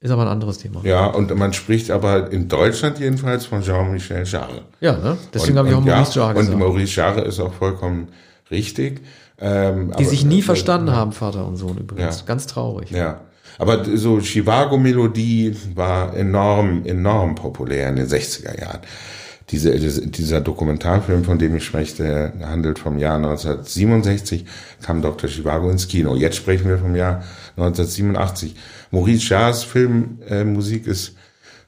Ist 0.00 0.10
aber 0.10 0.22
ein 0.22 0.28
anderes 0.28 0.58
Thema. 0.58 0.82
Ja, 0.84 1.06
und 1.06 1.34
man 1.36 1.54
spricht 1.54 1.90
aber 1.90 2.30
in 2.30 2.48
Deutschland 2.48 2.98
jedenfalls 2.98 3.46
von 3.46 3.62
Jean-Michel 3.62 4.24
Jarre. 4.24 4.62
Ja, 4.80 4.96
ne? 4.98 5.16
deswegen 5.32 5.56
habe 5.58 5.68
ich 5.68 5.74
auch 5.74 5.80
Maurice 5.80 6.18
Jarre 6.18 6.34
gesagt. 6.34 6.52
Und 6.52 6.58
Maurice 6.58 6.96
Jarre 6.96 7.20
ist 7.22 7.40
auch 7.40 7.54
vollkommen 7.54 8.08
richtig. 8.50 9.00
Ähm, 9.38 9.88
Die 9.88 9.94
aber, 9.94 10.04
sich 10.04 10.24
nie 10.24 10.40
äh, 10.40 10.42
verstanden 10.42 10.88
äh, 10.88 10.92
haben, 10.92 11.12
Vater 11.12 11.46
und 11.46 11.56
Sohn 11.56 11.78
übrigens. 11.78 12.20
Ja. 12.20 12.26
Ganz 12.26 12.46
traurig. 12.46 12.90
Ja. 12.90 13.22
Aber 13.58 13.84
so 13.96 14.20
Chivago-Melodie 14.20 15.56
war 15.74 16.14
enorm, 16.14 16.84
enorm 16.84 17.34
populär 17.34 17.88
in 17.88 17.96
den 17.96 18.06
60er 18.06 18.60
Jahren 18.60 18.80
diese, 19.50 20.06
dieser 20.06 20.40
Dokumentarfilm, 20.40 21.24
von 21.24 21.38
dem 21.38 21.56
ich 21.56 21.64
spreche, 21.64 22.02
der 22.02 22.48
handelt 22.48 22.78
vom 22.78 22.98
Jahr 22.98 23.16
1967, 23.16 24.44
kam 24.82 25.02
Dr. 25.02 25.30
Chivago 25.30 25.70
ins 25.70 25.86
Kino. 25.86 26.16
Jetzt 26.16 26.36
sprechen 26.36 26.68
wir 26.68 26.78
vom 26.78 26.96
Jahr 26.96 27.22
1987. 27.56 28.56
Maurice 28.90 29.28
Jarres 29.28 29.62
Filmmusik 29.62 30.86
äh, 30.86 30.90
ist 30.90 31.16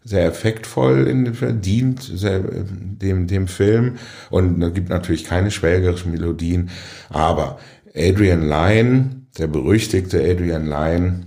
sehr 0.05 0.27
effektvoll 0.27 1.07
in, 1.07 1.61
dient 1.61 2.03
sehr, 2.03 2.41
dem, 2.41 3.27
dem 3.27 3.47
Film 3.47 3.97
und 4.31 4.61
da 4.61 4.71
gibt 4.71 4.89
natürlich 4.89 5.25
keine 5.25 5.51
schwelgerischen 5.51 6.13
Melodien, 6.13 6.71
aber 7.11 7.59
Adrian 7.95 8.49
Lyne, 8.49 9.27
der 9.39 9.49
berüchtigte 9.49 10.19
Adrian 10.19 10.67
Lyne, 10.67 11.27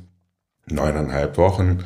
neuneinhalb 0.67 1.37
Wochen, 1.37 1.79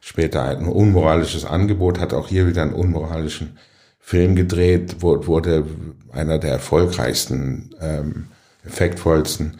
später 0.00 0.44
ein 0.44 0.66
unmoralisches 0.66 1.44
Angebot, 1.44 1.98
hat 2.00 2.12
auch 2.12 2.28
hier 2.28 2.46
wieder 2.46 2.62
einen 2.62 2.74
unmoralischen 2.74 3.56
Film 4.04 4.34
gedreht, 4.34 5.00
wurde 5.00 5.64
einer 6.12 6.38
der 6.38 6.52
erfolgreichsten, 6.52 7.70
ähm, 7.80 8.26
effektvollsten 8.66 9.58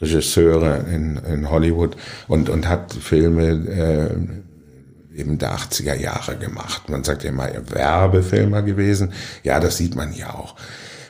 Regisseure 0.00 0.84
in, 0.92 1.16
in 1.16 1.50
Hollywood 1.50 1.96
und, 2.28 2.48
und 2.50 2.68
hat 2.68 2.92
Filme 2.92 3.48
äh, 3.48 5.18
eben 5.18 5.38
der 5.38 5.56
80er 5.56 5.94
Jahre 5.94 6.36
gemacht. 6.36 6.88
Man 6.88 7.02
sagt 7.02 7.24
ja 7.24 7.30
immer 7.30 7.48
Werbefilmer 7.70 8.62
gewesen. 8.62 9.12
Ja, 9.42 9.58
das 9.58 9.78
sieht 9.78 9.96
man 9.96 10.14
ja 10.14 10.34
auch. 10.34 10.54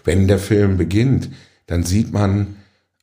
Wenn 0.05 0.27
der 0.27 0.39
Film 0.39 0.79
beginnt, 0.79 1.29
dann 1.67 1.85
sieht 1.85 2.13
man 2.13 2.57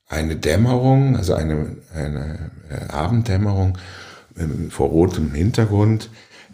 eine 0.07 0.38
Dämmerung, 0.38 1.15
also 1.15 1.35
eine, 1.35 1.77
eine 1.93 2.51
äh, 2.69 2.91
Abenddämmerung 2.91 3.77
äh, 4.35 4.69
vor 4.69 4.89
rotem 4.89 5.33
Hintergrund 5.33 6.09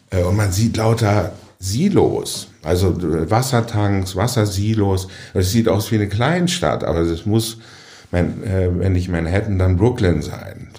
äh, 0.09 0.23
und 0.23 0.35
man 0.35 0.51
sieht 0.51 0.75
lauter 0.77 1.33
Silos, 1.59 2.50
also 2.63 2.95
Wassertanks, 3.29 4.15
Wassersilos. 4.15 5.07
Es 5.33 5.51
sieht 5.51 5.67
aus 5.67 5.91
wie 5.91 5.95
eine 5.95 6.09
Kleinstadt, 6.09 6.83
aber 6.83 6.99
es 6.99 7.25
muss, 7.25 7.57
äh, 8.11 8.23
wenn 8.71 8.93
nicht 8.93 9.09
Manhattan, 9.09 9.57
dann 9.57 9.77
Brooklyn 9.77 10.21
sein. 10.21 10.69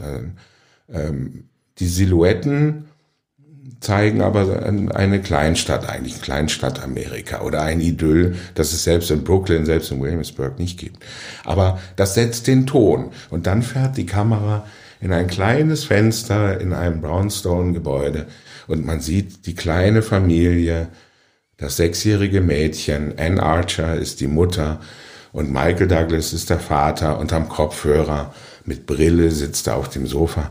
Ähm, 0.93 1.45
die 1.79 1.87
Silhouetten 1.87 2.85
zeigen 3.81 4.23
aber 4.23 4.65
eine 4.95 5.21
Kleinstadt, 5.21 5.89
eigentlich 5.89 6.23
Kleinstadt 6.23 6.83
Amerika 6.83 7.41
oder 7.43 7.63
ein 7.63 7.81
Idyll, 7.81 8.37
das 8.55 8.73
es 8.73 8.85
selbst 8.85 9.11
in 9.11 9.25
Brooklyn, 9.25 9.67
selbst 9.67 9.91
in 9.91 10.01
Williamsburg 10.01 10.59
nicht 10.59 10.79
gibt. 10.79 11.05
Aber 11.45 11.81
das 11.97 12.15
setzt 12.15 12.47
den 12.47 12.67
Ton 12.67 13.11
und 13.31 13.47
dann 13.47 13.63
fährt 13.63 13.97
die 13.97 14.07
Kamera 14.07 14.67
in 15.01 15.13
ein 15.13 15.27
kleines 15.27 15.85
Fenster 15.85 16.61
in 16.61 16.73
einem 16.73 17.01
Brownstone-Gebäude 17.01 18.27
und 18.69 18.87
man 18.87 19.01
sieht 19.01 19.47
die 19.47 19.57
kleine 19.57 20.03
Familie, 20.03 20.89
das 21.63 21.77
sechsjährige 21.77 22.41
Mädchen, 22.41 23.15
Anne 23.19 23.41
Archer 23.41 23.97
ist 23.97 24.21
die 24.21 24.27
Mutter 24.27 24.81
und 25.33 25.53
Michael 25.53 25.87
Douglas 25.87 26.33
ist 26.33 26.51
der 26.51 26.59
Vater 26.59 27.19
und 27.19 27.33
am 27.33 27.49
Kopfhörer. 27.49 28.35
Mit 28.65 28.85
Brille 28.87 29.31
sitzt 29.31 29.69
er 29.69 29.77
auf 29.77 29.89
dem 29.89 30.09
Sofa 30.09 30.51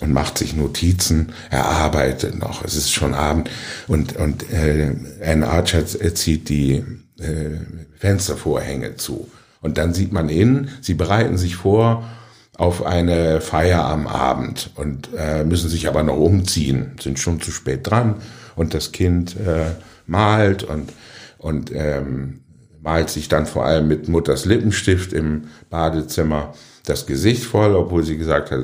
und 0.00 0.14
macht 0.14 0.38
sich 0.38 0.56
Notizen. 0.56 1.34
Er 1.50 1.66
arbeitet 1.66 2.38
noch, 2.38 2.64
es 2.64 2.74
ist 2.74 2.90
schon 2.90 3.12
Abend. 3.12 3.50
Und, 3.86 4.16
und 4.16 4.50
äh, 4.50 4.94
Anne 5.22 5.46
Archer 5.46 5.84
zieht 5.86 6.48
die 6.48 6.82
äh, 7.18 7.58
Fenstervorhänge 7.98 8.96
zu. 8.96 9.30
Und 9.60 9.76
dann 9.76 9.92
sieht 9.92 10.12
man 10.12 10.30
innen, 10.30 10.70
sie 10.80 10.94
bereiten 10.94 11.36
sich 11.36 11.56
vor 11.56 12.08
auf 12.56 12.86
eine 12.86 13.42
Feier 13.42 13.84
am 13.84 14.06
Abend 14.06 14.70
und 14.76 15.10
äh, 15.18 15.44
müssen 15.44 15.68
sich 15.68 15.86
aber 15.86 16.02
noch 16.02 16.16
umziehen, 16.16 16.92
sind 16.98 17.18
schon 17.18 17.42
zu 17.42 17.50
spät 17.50 17.80
dran. 17.82 18.14
Und 18.54 18.72
das 18.72 18.92
Kind 18.92 19.36
äh, 19.36 19.72
malt 20.06 20.62
und, 20.62 20.92
und 21.38 21.70
ähm, 21.74 22.40
malt 22.80 23.10
sich 23.10 23.28
dann 23.28 23.46
vor 23.46 23.64
allem 23.64 23.88
mit 23.88 24.08
Mutters 24.08 24.44
Lippenstift 24.44 25.12
im 25.12 25.44
Badezimmer 25.70 26.54
das 26.84 27.06
Gesicht 27.06 27.44
voll, 27.44 27.74
obwohl 27.74 28.04
sie 28.04 28.16
gesagt 28.16 28.50
hat, 28.50 28.60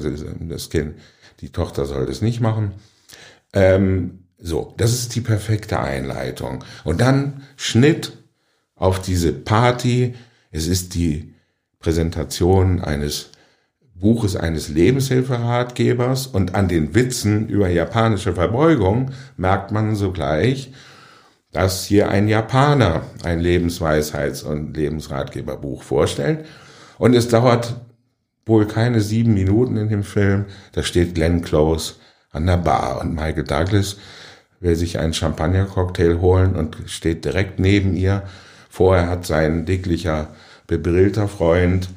das 0.48 0.70
Kind, 0.70 0.94
die 1.40 1.50
Tochter 1.50 1.86
soll 1.86 2.06
das 2.06 2.22
nicht 2.22 2.40
machen. 2.40 2.72
Ähm, 3.52 4.20
so, 4.38 4.74
das 4.76 4.92
ist 4.92 5.14
die 5.14 5.20
perfekte 5.20 5.78
Einleitung. 5.78 6.64
Und 6.84 7.00
dann 7.00 7.42
Schnitt 7.56 8.16
auf 8.74 9.00
diese 9.00 9.32
Party. 9.32 10.14
Es 10.50 10.66
ist 10.66 10.94
die 10.94 11.34
Präsentation 11.78 12.80
eines 12.80 13.30
Buches 13.94 14.34
eines 14.34 14.68
Lebenshilferatgebers 14.68 16.26
und 16.26 16.56
an 16.56 16.66
den 16.66 16.94
Witzen 16.94 17.48
über 17.48 17.68
japanische 17.68 18.34
Verbeugung 18.34 19.12
merkt 19.36 19.70
man 19.70 19.94
sogleich, 19.94 20.72
dass 21.52 21.84
hier 21.84 22.08
ein 22.08 22.28
Japaner 22.28 23.02
ein 23.22 23.40
Lebensweisheits- 23.40 24.42
und 24.42 24.76
Lebensratgeberbuch 24.76 25.82
vorstellt. 25.82 26.46
Und 26.98 27.14
es 27.14 27.28
dauert 27.28 27.76
wohl 28.46 28.66
keine 28.66 29.00
sieben 29.00 29.34
Minuten 29.34 29.76
in 29.76 29.88
dem 29.88 30.02
Film. 30.02 30.46
Da 30.72 30.82
steht 30.82 31.14
Glenn 31.14 31.42
Close 31.42 31.94
an 32.30 32.46
der 32.46 32.56
Bar 32.56 33.00
und 33.00 33.14
Michael 33.14 33.44
Douglas 33.44 33.96
will 34.60 34.76
sich 34.76 34.98
einen 34.98 35.12
Champagner-Cocktail 35.12 36.20
holen 36.20 36.54
und 36.54 36.76
steht 36.86 37.24
direkt 37.24 37.58
neben 37.58 37.96
ihr. 37.96 38.22
Vorher 38.70 39.08
hat 39.08 39.26
sein 39.26 39.66
dicklicher, 39.66 40.28
bebrillter 40.66 41.28
Freund 41.28 41.88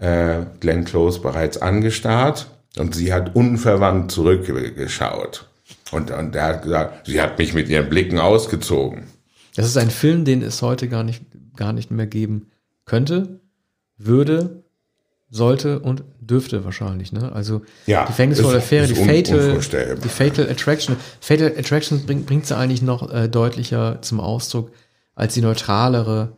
äh, 0.00 0.38
Glenn 0.60 0.84
Close 0.84 1.20
bereits 1.20 1.58
angestarrt 1.58 2.50
und 2.78 2.94
sie 2.94 3.12
hat 3.12 3.36
unverwandt 3.36 4.10
zurückgeschaut. 4.10 5.46
Und, 5.92 6.10
und 6.10 6.34
er 6.34 6.44
hat 6.44 6.62
gesagt, 6.62 7.06
sie 7.06 7.20
hat 7.20 7.38
mich 7.38 7.54
mit 7.54 7.68
ihren 7.68 7.88
Blicken 7.88 8.18
ausgezogen. 8.18 9.04
Das 9.54 9.66
ist 9.66 9.76
ein 9.76 9.90
Film, 9.90 10.24
den 10.24 10.42
es 10.42 10.60
heute 10.62 10.88
gar 10.88 11.04
nicht, 11.04 11.22
gar 11.56 11.72
nicht 11.72 11.90
mehr 11.90 12.06
geben 12.06 12.50
könnte, 12.84 13.40
würde, 13.96 14.64
sollte 15.30 15.80
und 15.80 16.04
dürfte 16.20 16.64
wahrscheinlich. 16.64 17.12
Ne? 17.12 17.32
Also 17.32 17.62
ja, 17.86 18.02
die 18.02 18.08
Gefängnisvolle 18.08 18.58
Affäre, 18.58 18.86
die 18.86 18.94
Fatal, 18.94 19.58
die 19.96 20.08
Fatal 20.08 20.48
Attraction. 20.48 20.96
Fatal 21.20 21.52
Attraction 21.58 22.06
bringt, 22.06 22.26
bringt 22.26 22.46
sie 22.46 22.56
eigentlich 22.56 22.82
noch 22.82 23.12
äh, 23.12 23.28
deutlicher 23.28 24.00
zum 24.02 24.20
Ausdruck 24.20 24.70
als 25.14 25.34
die 25.34 25.40
neutralere 25.40 26.36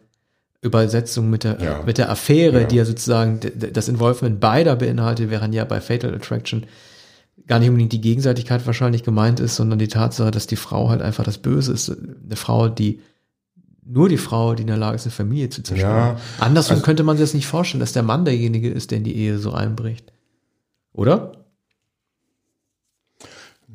Übersetzung 0.60 1.30
mit 1.30 1.44
der, 1.44 1.58
ja. 1.60 1.82
mit 1.84 1.98
der 1.98 2.10
Affäre, 2.10 2.62
ja. 2.62 2.66
die 2.66 2.76
ja 2.76 2.84
sozusagen 2.84 3.40
das 3.72 3.88
Involvement 3.88 4.40
beider 4.40 4.76
beinhaltet, 4.76 5.30
während 5.30 5.54
ja 5.54 5.64
bei 5.64 5.80
Fatal 5.80 6.14
Attraction 6.14 6.66
gar 7.48 7.58
nicht 7.58 7.68
unbedingt 7.68 7.92
die 7.92 8.00
Gegenseitigkeit 8.00 8.66
wahrscheinlich 8.66 9.02
gemeint 9.02 9.40
ist, 9.40 9.56
sondern 9.56 9.78
die 9.78 9.88
Tatsache, 9.88 10.30
dass 10.30 10.46
die 10.46 10.56
Frau 10.56 10.90
halt 10.90 11.02
einfach 11.02 11.24
das 11.24 11.38
Böse 11.38 11.72
ist. 11.72 11.90
Eine 11.90 12.36
Frau, 12.36 12.68
die 12.68 13.00
nur 13.84 14.10
die 14.10 14.18
Frau, 14.18 14.54
die 14.54 14.62
in 14.62 14.66
der 14.66 14.76
Lage 14.76 14.96
ist, 14.96 15.06
eine 15.06 15.12
Familie 15.12 15.48
zu 15.48 15.62
zerstören. 15.62 16.16
Ja, 16.16 16.20
Andersrum 16.38 16.74
also, 16.74 16.84
könnte 16.84 17.04
man 17.04 17.16
sich 17.16 17.24
das 17.24 17.34
nicht 17.34 17.46
vorstellen, 17.46 17.80
dass 17.80 17.94
der 17.94 18.02
Mann 18.02 18.26
derjenige 18.26 18.68
ist, 18.68 18.90
der 18.90 18.98
in 18.98 19.04
die 19.04 19.16
Ehe 19.16 19.38
so 19.38 19.52
einbricht. 19.52 20.12
Oder? 20.92 21.32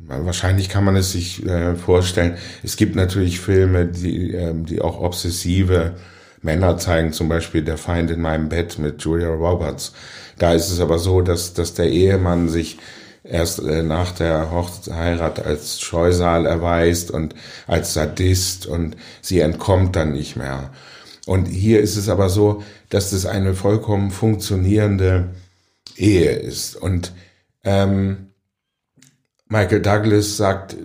wahrscheinlich 0.05 0.69
kann 0.69 0.83
man 0.83 0.95
es 0.97 1.13
sich 1.13 1.45
äh, 1.45 1.75
vorstellen. 1.75 2.37
Es 2.61 2.75
gibt 2.75 2.95
natürlich 2.95 3.39
Filme, 3.39 3.87
die, 3.87 4.33
äh, 4.33 4.53
die 4.53 4.81
auch 4.81 4.99
obsessive 4.99 5.95
Männer 6.41 6.77
zeigen, 6.77 7.13
zum 7.13 7.29
Beispiel 7.29 7.63
Der 7.63 7.77
Feind 7.77 8.11
in 8.11 8.21
meinem 8.21 8.49
Bett 8.49 8.77
mit 8.79 9.01
Julia 9.01 9.29
Roberts. 9.29 9.93
Da 10.37 10.53
ist 10.53 10.69
es 10.69 10.79
aber 10.79 10.99
so, 10.99 11.21
dass, 11.21 11.53
dass 11.53 11.73
der 11.73 11.89
Ehemann 11.89 12.49
sich 12.49 12.77
erst 13.23 13.59
äh, 13.59 13.83
nach 13.83 14.11
der 14.11 14.51
Hochzeit 14.51 15.45
als 15.45 15.79
Scheusal 15.79 16.45
erweist 16.45 17.11
und 17.11 17.35
als 17.67 17.93
Sadist 17.93 18.65
und 18.65 18.97
sie 19.21 19.39
entkommt 19.39 19.95
dann 19.95 20.11
nicht 20.11 20.35
mehr. 20.35 20.71
Und 21.25 21.45
hier 21.45 21.79
ist 21.79 21.95
es 21.95 22.09
aber 22.09 22.29
so, 22.29 22.63
dass 22.89 23.11
das 23.11 23.25
eine 23.25 23.53
vollkommen 23.53 24.11
funktionierende 24.11 25.29
Ehe 25.95 26.31
ist. 26.31 26.75
Und 26.75 27.13
ähm, 27.63 28.33
Michael 29.47 29.81
Douglas 29.81 30.35
sagt, 30.35 30.75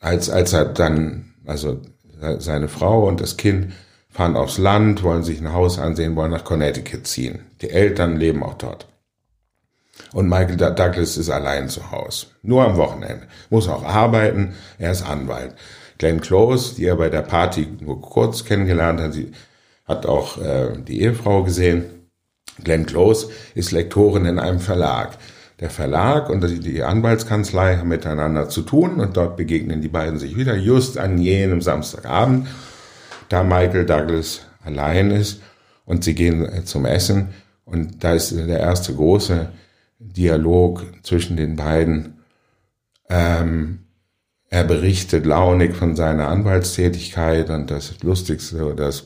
als, 0.00 0.28
als 0.28 0.52
er 0.52 0.66
dann, 0.66 1.34
also 1.46 1.80
seine 2.38 2.68
Frau 2.68 3.06
und 3.08 3.20
das 3.20 3.36
Kind 3.36 3.72
fahren 4.10 4.36
aufs 4.36 4.58
Land, 4.58 5.02
wollen 5.02 5.22
sich 5.22 5.40
ein 5.40 5.52
Haus 5.52 5.78
ansehen, 5.78 6.16
wollen 6.16 6.30
nach 6.30 6.44
Connecticut 6.44 7.06
ziehen. 7.06 7.40
Die 7.62 7.70
Eltern 7.70 8.16
leben 8.16 8.42
auch 8.42 8.54
dort. 8.54 8.86
Und 10.12 10.28
Michael 10.28 10.56
Douglas 10.56 11.16
ist 11.16 11.30
allein 11.30 11.68
zu 11.68 11.90
Hause. 11.90 12.26
Nur 12.42 12.64
am 12.64 12.76
Wochenende. 12.76 13.26
Muss 13.50 13.68
auch 13.68 13.84
arbeiten. 13.84 14.54
Er 14.78 14.92
ist 14.92 15.02
Anwalt. 15.02 15.54
Glenn 15.98 16.20
Close, 16.20 16.74
die 16.74 16.84
er 16.84 16.96
bei 16.96 17.08
der 17.08 17.22
Party 17.22 17.68
nur 17.80 18.00
kurz 18.00 18.44
kennengelernt 18.44 19.00
hat, 19.00 19.14
sie 19.14 19.32
hat 19.86 20.04
auch 20.04 20.38
äh, 20.38 20.78
die 20.86 21.00
Ehefrau 21.00 21.42
gesehen. 21.42 21.84
Glenn 22.62 22.86
Close 22.86 23.28
ist 23.54 23.72
Lektorin 23.72 24.26
in 24.26 24.38
einem 24.38 24.60
Verlag. 24.60 25.18
Der 25.60 25.70
Verlag 25.70 26.28
und 26.28 26.42
die 26.42 26.82
Anwaltskanzlei 26.82 27.78
haben 27.78 27.88
miteinander 27.88 28.48
zu 28.50 28.60
tun 28.60 29.00
und 29.00 29.16
dort 29.16 29.38
begegnen 29.38 29.80
die 29.80 29.88
beiden 29.88 30.18
sich 30.18 30.36
wieder 30.36 30.54
just 30.54 30.98
an 30.98 31.16
jenem 31.16 31.62
Samstagabend, 31.62 32.46
da 33.30 33.42
Michael 33.42 33.86
Douglas 33.86 34.42
allein 34.62 35.10
ist 35.10 35.40
und 35.86 36.04
sie 36.04 36.14
gehen 36.14 36.44
äh, 36.44 36.64
zum 36.64 36.84
Essen 36.84 37.28
und 37.64 38.04
da 38.04 38.12
ist 38.12 38.36
der 38.36 38.60
erste 38.60 38.94
große 38.94 39.48
Dialog 39.98 40.84
zwischen 41.02 41.36
den 41.36 41.56
beiden. 41.56 42.20
Ähm, 43.08 43.80
er 44.48 44.64
berichtet 44.64 45.26
launig 45.26 45.74
von 45.74 45.96
seiner 45.96 46.28
Anwaltstätigkeit 46.28 47.50
und 47.50 47.70
das 47.70 48.02
Lustigste 48.02 48.64
oder 48.64 48.86
das 48.86 49.04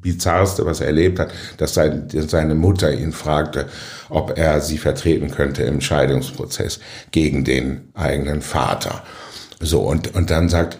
Bizarrste, 0.00 0.66
was 0.66 0.80
er 0.80 0.88
erlebt 0.88 1.18
hat, 1.18 1.32
dass 1.56 1.74
seine 1.74 2.54
Mutter 2.54 2.92
ihn 2.92 3.12
fragte, 3.12 3.66
ob 4.08 4.36
er 4.36 4.60
sie 4.60 4.78
vertreten 4.78 5.30
könnte 5.30 5.62
im 5.62 5.80
Scheidungsprozess 5.80 6.80
gegen 7.10 7.44
den 7.44 7.88
eigenen 7.94 8.42
Vater. 8.42 9.02
So, 9.60 9.80
und, 9.80 10.14
und 10.14 10.30
dann 10.30 10.48
sagt, 10.48 10.78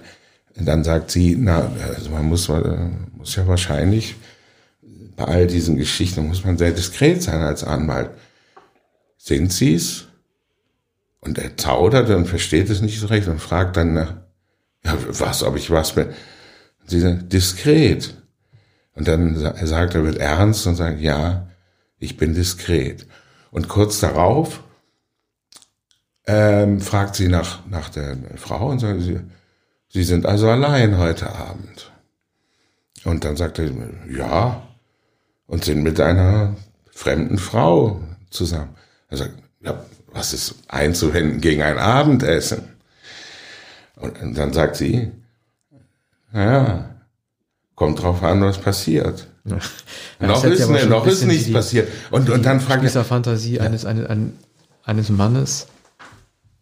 dann 0.54 0.84
sagt 0.84 1.10
sie, 1.10 1.36
na, 1.38 1.70
also 1.96 2.10
man 2.10 2.26
muss, 2.26 2.48
man 2.48 3.08
muss 3.16 3.36
ja 3.36 3.46
wahrscheinlich 3.46 4.16
bei 5.16 5.24
all 5.24 5.46
diesen 5.46 5.76
Geschichten 5.76 6.28
muss 6.28 6.44
man 6.44 6.58
sehr 6.58 6.72
diskret 6.72 7.22
sein 7.22 7.40
als 7.40 7.64
Anwalt. 7.64 8.10
Sind 9.26 9.52
Sie's? 9.52 10.04
Und 11.18 11.38
er 11.38 11.56
zaudert 11.56 12.08
und 12.10 12.26
versteht 12.26 12.70
es 12.70 12.80
nicht 12.80 13.00
so 13.00 13.08
recht 13.08 13.26
und 13.26 13.40
fragt 13.40 13.76
dann, 13.76 13.96
ja, 13.96 14.96
was, 15.08 15.42
ob 15.42 15.56
ich 15.56 15.68
was 15.72 15.96
bin. 15.96 16.10
Sie 16.86 17.00
sagt, 17.00 17.32
diskret. 17.32 18.14
Und 18.94 19.08
dann 19.08 19.34
sagt 19.34 19.96
er, 19.96 20.04
wird 20.04 20.18
ernst 20.18 20.68
und 20.68 20.76
sagt, 20.76 21.00
ja, 21.00 21.48
ich 21.98 22.16
bin 22.16 22.34
diskret. 22.34 23.08
Und 23.50 23.66
kurz 23.66 23.98
darauf 23.98 24.62
ähm, 26.28 26.80
fragt 26.80 27.16
sie 27.16 27.26
nach, 27.26 27.66
nach 27.66 27.88
der 27.88 28.16
Frau 28.36 28.68
und 28.68 28.78
sagt, 28.78 29.02
sie, 29.02 29.18
sie 29.88 30.04
sind 30.04 30.24
also 30.24 30.48
allein 30.48 30.98
heute 30.98 31.34
Abend. 31.34 31.90
Und 33.02 33.24
dann 33.24 33.36
sagt 33.36 33.58
er, 33.58 33.72
ja, 34.08 34.62
und 35.48 35.64
sind 35.64 35.82
mit 35.82 36.00
einer 36.00 36.54
fremden 36.92 37.38
Frau 37.38 38.00
zusammen. 38.30 38.76
Er 39.08 39.16
sagt, 39.16 39.34
ja, 39.60 39.84
was 40.12 40.32
ist 40.32 40.54
einzuwenden 40.68 41.40
gegen 41.40 41.62
ein 41.62 41.78
Abendessen? 41.78 42.62
Und, 43.96 44.20
und 44.20 44.36
dann 44.36 44.52
sagt 44.52 44.76
sie, 44.76 45.10
naja, 46.32 46.96
kommt 47.74 48.02
drauf 48.02 48.22
an, 48.22 48.42
was 48.42 48.58
passiert. 48.58 49.28
Ja. 49.44 49.58
noch 50.26 50.44
ist, 50.44 50.58
ja 50.58 50.66
ne, 50.66 50.86
noch 50.86 51.06
ist 51.06 51.24
nichts 51.24 51.46
die, 51.46 51.52
passiert. 51.52 51.88
Und, 52.10 52.28
und 52.30 52.44
dann 52.44 52.60
fragt 52.60 52.82
dieser 52.82 53.04
Fantasie 53.04 53.60
eines, 53.60 53.84
eines, 53.84 54.06
eines 54.84 55.08
Mannes, 55.08 55.68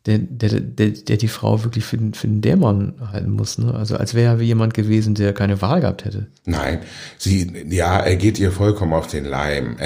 der, 0.07 0.18
der, 0.18 0.61
der, 0.61 0.90
der 0.90 1.16
die 1.16 1.28
Frau 1.28 1.64
wirklich 1.64 1.84
für 1.84 1.97
den, 1.97 2.12
für 2.12 2.26
den 2.26 2.42
Dämon 2.42 2.95
halten 3.11 3.30
muss. 3.30 3.57
Ne? 3.57 3.72
Also 3.72 3.97
als 3.97 4.12
wäre 4.12 4.34
er 4.34 4.40
wie 4.40 4.45
jemand 4.45 4.74
gewesen, 4.74 5.14
der 5.14 5.32
keine 5.32 5.62
Wahl 5.62 5.80
gehabt 5.80 6.05
hätte. 6.05 6.26
Nein, 6.45 6.80
sie, 7.16 7.51
ja, 7.70 8.01
er 8.01 8.16
geht 8.16 8.38
ihr 8.38 8.53
vollkommen 8.53 8.92
auf 8.92 9.07
den 9.07 9.24
Leim. 9.24 9.76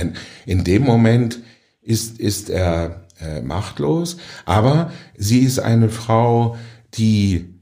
In 0.44 0.64
dem 0.64 0.82
Moment 0.82 1.38
ist, 1.81 2.18
ist 2.18 2.51
er 2.51 3.07
äh, 3.20 3.41
machtlos, 3.41 4.16
aber 4.45 4.93
sie 5.16 5.41
ist 5.41 5.59
eine 5.59 5.89
Frau, 5.89 6.57
die, 6.95 7.55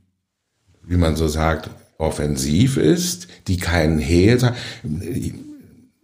wie 0.83 0.97
man 0.97 1.17
so 1.17 1.29
sagt, 1.29 1.71
offensiv 1.99 2.77
ist, 2.77 3.29
die 3.49 3.57
keinen 3.57 3.99
Hehl 3.99 4.39
sagt. 4.39 4.57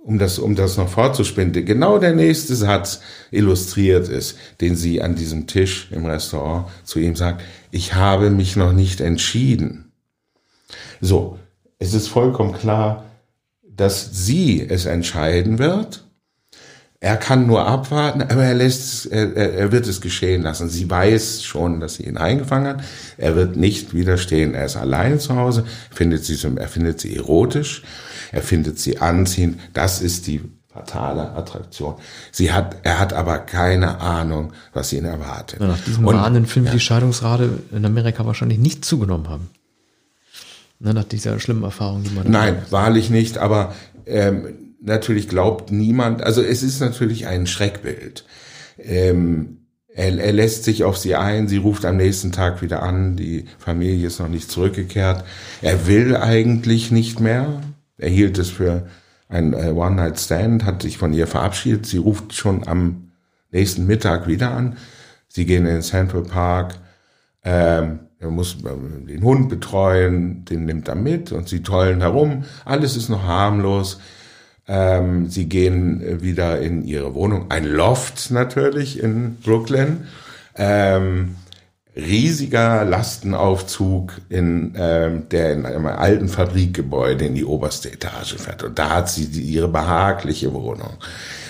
Um 0.05 0.19
das, 0.19 0.41
um 0.41 0.57
das 0.57 0.79
noch 0.79 0.89
fortzuspinnen, 0.89 1.53
genau 1.65 1.99
der 1.99 2.15
nächste 2.15 2.57
Satz 2.57 3.03
illustriert 3.31 4.09
ist, 4.09 4.37
den 4.61 4.75
sie 4.75 5.01
an 5.01 5.15
diesem 5.15 5.47
Tisch 5.47 5.93
im 5.93 6.07
Restaurant 6.07 6.67
zu 6.83 6.99
ihm 6.99 7.15
sagt, 7.15 7.43
ich 7.71 7.95
habe 7.95 8.31
mich 8.31 8.57
noch 8.57 8.73
nicht 8.73 9.01
entschieden. 9.01 9.93
So, 11.01 11.39
es 11.79 11.95
ist 11.95 12.09
vollkommen 12.09 12.53
klar, 12.53 13.05
dass 13.63 14.27
sie 14.27 14.67
es 14.69 14.87
entscheiden 14.87 15.59
wird 15.59 16.02
er 17.03 17.17
kann 17.17 17.49
nur 17.49 17.67
abwarten, 17.67 18.23
aber 18.23 18.45
er 18.45 18.55
lässt, 18.55 19.11
er, 19.11 19.35
er 19.35 19.73
wird 19.73 19.89
es 19.89 20.01
geschehen 20.01 20.43
lassen. 20.43 20.69
Sie 20.69 20.89
weiß 20.89 21.43
schon, 21.43 21.81
dass 21.81 21.95
sie 21.95 22.05
ihn 22.05 22.17
eingefangen 22.17 22.77
hat. 22.77 22.85
Er 23.19 23.35
wird 23.35 23.57
nicht 23.57 23.93
widerstehen. 23.93 24.55
Er 24.55 24.67
ist 24.67 24.77
allein 24.77 25.19
zu 25.19 25.35
Hause, 25.35 25.65
findet 25.91 26.25
sie, 26.25 26.39
er 26.55 26.69
findet 26.69 27.01
sie 27.01 27.17
erotisch, 27.17 27.83
er 28.31 28.41
findet 28.41 28.79
sie 28.79 28.99
anziehend. 28.99 29.59
Das 29.73 30.01
ist 30.01 30.29
die 30.29 30.43
fatale 30.73 31.33
Attraktion. 31.33 31.97
Sie 32.31 32.53
hat, 32.53 32.77
er 32.85 33.01
hat 33.01 33.15
aber 33.15 33.39
keine 33.39 33.99
Ahnung, 33.99 34.53
was 34.73 34.93
ihn 34.93 35.05
erwartet. 35.05 35.61
Ja, 35.61 35.67
nach 35.67 35.81
diesem 35.81 36.05
mahnenden 36.05 36.47
Film 36.47 36.67
ja. 36.67 36.73
die 36.73 36.79
Scheidungsrate 36.79 37.51
in 37.73 37.85
Amerika 37.85 38.25
wahrscheinlich 38.27 38.61
nicht 38.61 38.85
zugenommen 38.85 39.29
haben. 39.29 39.51
Ne, 40.79 40.95
nach 40.95 41.03
dieser 41.03 41.41
schlimmen 41.41 41.65
Erfahrung, 41.65 42.05
die 42.05 42.11
man. 42.11 42.31
Nein, 42.31 42.63
wahrlich 42.71 43.11
nicht, 43.11 43.39
aber 43.39 43.75
ähm, 44.07 44.72
natürlich 44.83 45.29
glaubt 45.29 45.71
niemand, 45.71 46.23
also 46.23 46.43
es 46.43 46.63
ist 46.63 46.81
natürlich 46.81 47.27
ein 47.27 47.47
Schreckbild. 47.47 48.25
Ähm, 48.79 49.59
er, 49.95 50.19
er 50.19 50.33
lässt 50.33 50.65
sich 50.65 50.85
auf 50.85 50.97
sie 50.97 51.15
ein, 51.15 51.49
sie 51.49 51.59
ruft 51.59 51.85
am 51.85 51.97
nächsten 51.97 52.33
Tag 52.33 52.63
wieder 52.63 52.83
an, 52.83 53.17
die 53.17 53.45
Familie 53.59 54.07
ist 54.07 54.21
noch 54.21 54.29
nicht 54.29 54.51
zurückgekehrt. 54.51 55.25
Er 55.61 55.87
will 55.87 56.17
eigentlich 56.17 56.91
nicht 56.91 57.21
mehr. 57.21 57.63
Er 57.99 58.09
hielt 58.09 58.39
es 58.39 58.51
für 58.51 58.87
ein 59.29 59.53
äh, 59.53 59.71
One-Night-Stand, 59.71 60.65
hat 60.65 60.83
sich 60.83 60.99
von 60.99 61.13
ihr 61.13 61.27
verabschiedet. 61.27 61.87
Sie 61.87 61.99
ruft 61.99 62.35
schon 62.35 62.67
am 62.67 63.13
nächsten 63.51 63.87
Mittag 63.87 64.27
wieder 64.27 64.51
an. 64.51 64.77
Sie 65.29 65.47
gehen 65.47 65.67
in 65.67 65.75
den 65.75 65.83
Central 65.83 66.23
Park. 66.23 66.75
Ähm, 67.45 68.01
er 68.19 68.31
muss 68.31 68.57
äh, 68.65 69.07
den 69.07 69.23
Hund 69.23 69.49
betreuen, 69.49 70.45
den 70.45 70.65
nimmt 70.65 70.89
er 70.89 70.95
mit 70.95 71.33
und 71.33 71.49
sie 71.49 71.63
tollen 71.63 72.01
herum. 72.01 72.45
Alles 72.65 72.97
ist 72.97 73.09
noch 73.09 73.25
harmlos. 73.25 73.99
Ähm, 74.69 75.29
sie 75.29 75.49
gehen 75.49 76.23
wieder 76.23 76.61
in 76.61 76.85
ihre 76.85 77.15
Wohnung, 77.15 77.51
ein 77.51 77.65
Loft 77.65 78.31
natürlich 78.31 79.03
in 79.03 79.37
Brooklyn. 79.37 80.07
Ähm, 80.57 81.37
riesiger 81.95 82.85
Lastenaufzug 82.85 84.13
in 84.29 84.75
ähm, 84.77 85.29
der 85.29 85.53
in 85.53 85.67
einem 85.67 85.87
alten 85.87 86.29
Fabrikgebäude 86.29 87.27
in 87.27 87.35
die 87.35 87.45
oberste 87.45 87.93
Etage 87.93 88.35
fährt 88.37 88.63
und 88.63 88.79
da 88.79 88.91
hat 88.91 89.11
sie 89.11 89.27
die, 89.27 89.43
ihre 89.43 89.69
behagliche 89.69 90.55
Wohnung. 90.55 90.97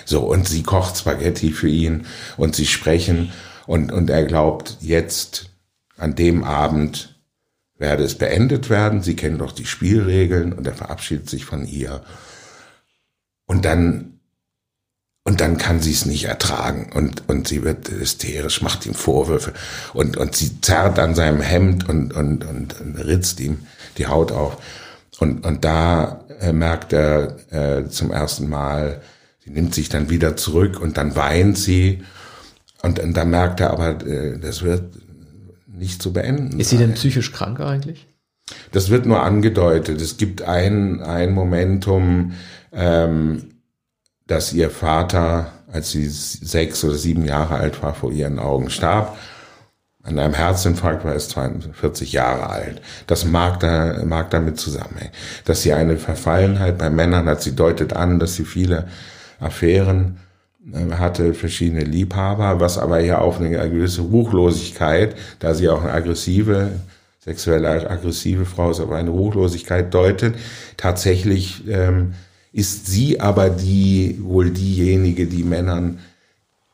So 0.05 0.23
und 0.23 0.49
sie 0.49 0.65
kocht 0.65 0.97
Spaghetti 0.97 1.53
für 1.53 1.69
ihn 1.69 2.07
und 2.37 2.57
sie 2.57 2.67
sprechen 2.67 3.31
und 3.67 3.93
und 3.93 4.11
er 4.11 4.25
glaubt 4.25 4.79
jetzt 4.81 5.51
an 5.97 6.17
dem 6.17 6.43
Abend 6.43 7.13
werde 7.79 8.05
es 8.05 8.17
beendet 8.17 8.71
werden. 8.71 9.03
Sie 9.03 9.17
kennen 9.17 9.39
doch 9.39 9.53
die 9.53 9.67
Spielregeln 9.67 10.53
und 10.53 10.67
er 10.67 10.75
verabschiedet 10.75 11.29
sich 11.29 11.45
von 11.45 11.67
ihr 11.67 12.03
und 13.47 13.64
dann, 13.64 14.20
und 15.24 15.40
dann 15.40 15.57
kann 15.57 15.80
sie 15.80 15.93
es 15.93 16.07
nicht 16.07 16.24
ertragen 16.24 16.90
und, 16.95 17.28
und 17.28 17.47
sie 17.49 17.62
wird 17.62 17.88
hysterisch, 17.90 18.62
macht 18.62 18.86
ihm 18.86 18.95
Vorwürfe 18.95 19.53
und, 19.95 20.16
und 20.16 20.34
sie 20.34 20.61
zerrt 20.61 20.99
an 20.99 21.14
seinem 21.14 21.40
Hemd 21.40 21.88
und, 21.88 22.12
und, 22.12 22.45
und, 22.45 22.80
und 22.80 22.97
ritzt 22.97 23.40
ihm 23.40 23.66
die 23.99 24.07
Haut 24.07 24.32
auf. 24.32 24.59
Und, 25.18 25.47
und 25.47 25.64
da 25.64 26.24
äh, 26.40 26.53
merkt 26.53 26.93
er 26.93 27.36
äh, 27.53 27.88
zum 27.88 28.11
ersten 28.11 28.49
Mal, 28.49 29.01
sie 29.45 29.51
nimmt 29.51 29.74
sich 29.74 29.88
dann 29.88 30.11
wieder 30.11 30.36
zurück 30.36 30.80
und 30.80 30.97
dann 30.97 31.14
weint 31.14 31.57
sie. 31.57 32.03
Und, 32.82 32.99
und 32.99 33.16
da 33.16 33.24
merkt 33.24 33.61
er 33.61 33.70
aber, 33.70 34.05
äh, 34.05 34.38
das 34.38 34.62
wird 34.62 34.82
nicht 35.66 36.03
zu 36.03 36.12
beenden. 36.12 36.59
Ist 36.59 36.70
sie 36.70 36.78
denn 36.78 36.95
psychisch 36.95 37.32
krank 37.32 37.61
eigentlich? 37.61 38.09
Das 38.72 38.90
wird 38.90 39.07
nur 39.07 39.22
angedeutet. 39.22 40.01
Es 40.01 40.16
gibt 40.16 40.43
ein, 40.43 41.01
ein 41.01 41.32
Momentum, 41.32 42.32
ähm, 42.73 43.53
dass 44.27 44.53
ihr 44.53 44.70
Vater, 44.70 45.53
als 45.70 45.91
sie 45.91 46.07
sechs 46.09 46.83
oder 46.85 46.95
sieben 46.95 47.25
Jahre 47.25 47.57
alt 47.57 47.83
war, 47.83 47.95
vor 47.95 48.12
ihren 48.12 48.39
Augen 48.39 48.70
starb. 48.70 49.16
An 50.05 50.18
einem 50.18 50.35
Herzinfarkt 50.35 51.05
war 51.05 51.14
es 51.14 51.29
42 51.29 52.12
Jahre 52.12 52.49
alt. 52.51 52.83
Das 53.07 53.25
mag, 53.25 53.61
da, 53.61 54.03
mag 54.05 54.31
damit 54.31 54.59
zusammenhängen. 54.59 55.12
Dass 55.45 55.62
sie 55.62 55.73
eine 55.73 55.97
Verfallenheit 55.97 56.79
bei 56.79 56.91
Männern 56.91 57.27
hat, 57.27 57.43
sie 57.43 57.55
deutet 57.55 57.93
an, 57.93 58.18
dass 58.18 58.35
sie 58.35 58.45
viele 58.45 58.89
Affären 59.39 60.18
äh, 60.73 60.95
hatte, 60.95 61.35
verschiedene 61.35 61.85
Liebhaber, 61.85 62.59
was 62.59 62.79
aber 62.79 63.01
ja 63.01 63.18
auf 63.18 63.39
eine 63.39 63.51
gewisse 63.51 64.03
Ruchlosigkeit, 64.03 65.14
da 65.39 65.55
sie 65.55 65.68
auch 65.68 65.83
eine 65.83 65.93
aggressive, 65.93 66.70
sexuell 67.20 67.64
aggressive 67.64 68.45
Frau 68.45 68.70
ist, 68.70 68.81
aber 68.81 68.97
eine 68.97 69.11
Ruchlosigkeit 69.11 69.95
deutet. 69.95 70.35
Tatsächlich 70.77 71.68
ähm, 71.68 72.14
ist 72.53 72.87
sie 72.87 73.21
aber 73.21 73.51
die, 73.51 74.19
wohl 74.21 74.51
diejenige, 74.51 75.27
die 75.27 75.45
Männern 75.45 75.99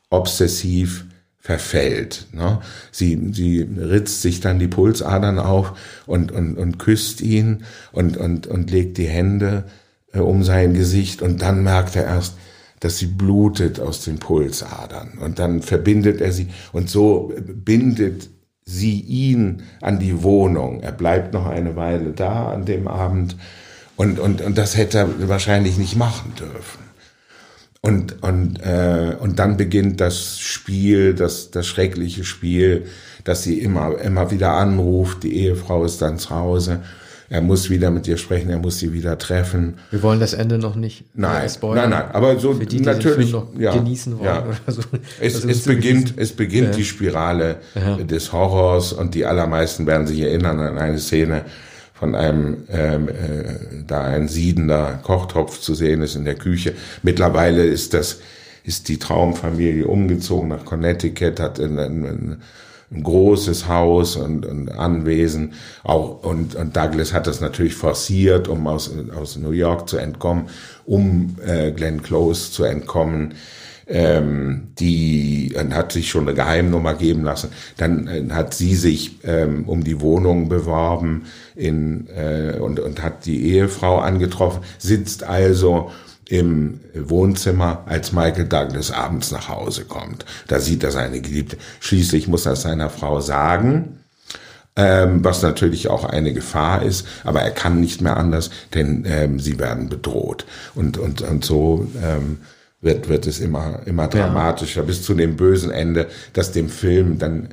obsessiv 0.09 1.05
verfällt. 1.39 2.27
Ne? 2.33 2.59
Sie, 2.91 3.31
sie 3.31 3.61
ritzt 3.61 4.21
sich 4.21 4.41
dann 4.41 4.59
die 4.59 4.67
Pulsadern 4.67 5.39
auf 5.39 5.73
und, 6.05 6.31
und, 6.31 6.57
und 6.57 6.79
küsst 6.79 7.21
ihn 7.21 7.63
und, 7.91 8.17
und, 8.17 8.45
und 8.47 8.69
legt 8.71 8.97
die 8.97 9.07
Hände 9.07 9.63
äh, 10.13 10.19
um 10.19 10.43
sein 10.43 10.73
Gesicht 10.73 11.21
und 11.21 11.41
dann 11.41 11.63
merkt 11.63 11.95
er 11.95 12.05
erst, 12.05 12.35
dass 12.81 12.97
sie 12.97 13.07
blutet 13.07 13.79
aus 13.79 14.03
den 14.03 14.19
Pulsadern 14.19 15.17
und 15.19 15.39
dann 15.39 15.61
verbindet 15.61 16.21
er 16.21 16.31
sie 16.31 16.47
und 16.71 16.89
so 16.89 17.33
bindet 17.37 18.29
sie 18.63 18.99
ihn 19.01 19.63
an 19.81 19.99
die 19.99 20.23
Wohnung. 20.23 20.81
Er 20.81 20.91
bleibt 20.91 21.33
noch 21.33 21.47
eine 21.47 21.75
Weile 21.75 22.11
da 22.11 22.51
an 22.51 22.65
dem 22.65 22.87
Abend 22.87 23.35
und, 23.99 24.17
und, 24.17 24.41
und 24.41 24.57
das 24.57 24.77
hätte 24.77 24.99
er 24.99 25.27
wahrscheinlich 25.27 25.77
nicht 25.77 25.97
machen 25.97 26.31
dürfen. 26.39 26.79
Und, 27.81 28.23
und, 28.23 28.57
äh, 28.61 29.17
und 29.19 29.39
dann 29.39 29.57
beginnt 29.57 29.99
das 29.99 30.39
Spiel, 30.39 31.13
das, 31.13 31.51
das 31.51 31.67
schreckliche 31.67 32.23
Spiel, 32.23 32.85
dass 33.25 33.43
sie 33.43 33.59
immer, 33.59 33.99
immer 33.99 34.31
wieder 34.31 34.53
anruft. 34.53 35.23
Die 35.23 35.35
Ehefrau 35.35 35.83
ist 35.83 36.01
dann 36.01 36.17
zu 36.17 36.29
Hause. 36.29 36.79
Er 37.29 37.41
muss 37.41 37.69
wieder 37.69 37.91
mit 37.91 38.07
ihr 38.07 38.15
sprechen, 38.15 38.49
er 38.49 38.59
muss 38.59 38.79
sie 38.79 38.93
wieder 38.93 39.17
treffen. 39.17 39.79
Wir 39.91 40.01
wollen 40.01 40.21
das 40.21 40.33
Ende 40.33 40.59
noch 40.59 40.75
nicht 40.75 41.03
nein, 41.13 41.49
spoilern. 41.49 41.89
Nein, 41.89 41.99
nein, 41.99 42.15
aber 42.15 42.39
so 42.39 42.53
die, 42.53 42.67
die 42.67 42.79
natürlich 42.79 43.33
noch 43.33 43.47
ja, 43.59 43.75
genießen 43.75 44.17
wollen 44.17 44.25
ja. 44.25 44.45
oder 44.45 44.71
so. 44.71 44.81
Es, 45.19 45.43
es 45.43 45.63
beginnt, 45.65 46.13
es 46.15 46.31
beginnt 46.31 46.69
ja. 46.69 46.75
die 46.75 46.85
Spirale 46.85 47.57
des 48.09 48.31
Horrors 48.31 48.93
und 48.93 49.13
die 49.13 49.25
allermeisten 49.25 49.85
werden 49.85 50.07
sich 50.07 50.21
erinnern 50.21 50.57
an 50.61 50.77
eine 50.77 50.99
Szene, 50.99 51.43
von 51.99 52.15
einem 52.15 52.63
ähm, 52.69 53.09
äh, 53.09 53.83
da 53.85 54.03
ein 54.05 54.29
siedender 54.29 54.99
Kochtopf 55.03 55.59
zu 55.59 55.75
sehen 55.75 56.01
ist 56.01 56.15
in 56.15 56.23
der 56.23 56.35
Küche. 56.35 56.73
Mittlerweile 57.03 57.65
ist 57.65 57.93
das 57.93 58.19
ist 58.63 58.87
die 58.87 58.99
Traumfamilie 58.99 59.87
umgezogen 59.87 60.49
nach 60.49 60.63
Connecticut, 60.63 61.39
hat 61.39 61.59
ein, 61.59 61.77
ein, 61.79 62.37
ein 62.91 63.03
großes 63.03 63.67
Haus 63.67 64.15
und, 64.15 64.45
und 64.45 64.69
Anwesen. 64.69 65.53
Auch 65.83 66.23
und, 66.23 66.55
und 66.55 66.75
Douglas 66.75 67.13
hat 67.13 67.27
das 67.27 67.41
natürlich 67.41 67.75
forciert, 67.75 68.47
um 68.47 68.67
aus 68.67 68.91
aus 69.15 69.37
New 69.37 69.51
York 69.51 69.89
zu 69.89 69.97
entkommen, 69.97 70.49
um 70.85 71.35
äh, 71.45 71.71
Glenn 71.71 72.01
Close 72.01 72.51
zu 72.51 72.63
entkommen 72.63 73.33
ähm, 73.89 74.69
die 74.79 75.53
äh, 75.55 75.69
hat 75.71 75.91
sich 75.91 76.09
schon 76.09 76.27
eine 76.27 76.35
Geheimnummer 76.35 76.93
geben 76.93 77.23
lassen. 77.23 77.49
Dann 77.77 78.07
äh, 78.07 78.23
hat 78.31 78.53
sie 78.53 78.75
sich 78.75 79.19
ähm, 79.23 79.67
um 79.67 79.83
die 79.83 79.99
Wohnung 79.99 80.47
beworben 80.47 81.25
in, 81.55 82.07
äh, 82.07 82.57
und, 82.59 82.79
und 82.79 83.01
hat 83.01 83.25
die 83.25 83.53
Ehefrau 83.53 83.99
angetroffen, 83.99 84.61
sitzt 84.77 85.23
also 85.23 85.91
im 86.29 86.79
Wohnzimmer, 86.93 87.83
als 87.87 88.13
Michael 88.13 88.45
Douglas 88.45 88.91
abends 88.91 89.31
nach 89.31 89.49
Hause 89.49 89.85
kommt. 89.85 90.25
Da 90.47 90.59
sieht 90.59 90.83
er 90.83 90.91
seine 90.91 91.21
Geliebte. 91.21 91.57
Schließlich 91.79 92.27
muss 92.27 92.45
er 92.45 92.55
seiner 92.55 92.91
Frau 92.91 93.19
sagen, 93.19 93.97
ähm, 94.75 95.23
was 95.23 95.41
natürlich 95.41 95.89
auch 95.89 96.03
eine 96.05 96.31
Gefahr 96.31 96.83
ist, 96.83 97.07
aber 97.23 97.41
er 97.41 97.49
kann 97.49 97.81
nicht 97.81 98.01
mehr 98.01 98.15
anders, 98.15 98.51
denn 98.75 99.05
ähm, 99.07 99.39
sie 99.39 99.57
werden 99.57 99.89
bedroht. 99.89 100.45
Und, 100.75 100.99
und, 100.99 101.23
und 101.23 101.43
so 101.43 101.87
ähm, 102.03 102.37
wird, 102.81 103.09
wird 103.09 103.27
es 103.27 103.39
immer, 103.39 103.81
immer 103.85 104.07
dramatischer 104.07 104.81
ja. 104.81 104.85
bis 104.87 105.03
zu 105.03 105.13
dem 105.13 105.35
bösen 105.35 105.71
Ende, 105.71 106.07
dass 106.33 106.51
dem 106.51 106.69
Film 106.69 107.19
dann 107.19 107.49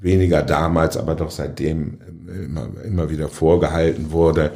weniger 0.00 0.42
damals, 0.42 0.96
aber 0.96 1.14
doch 1.14 1.30
seitdem 1.30 1.98
immer, 2.28 2.68
immer 2.84 3.10
wieder 3.10 3.28
vorgehalten 3.28 4.12
wurde 4.12 4.52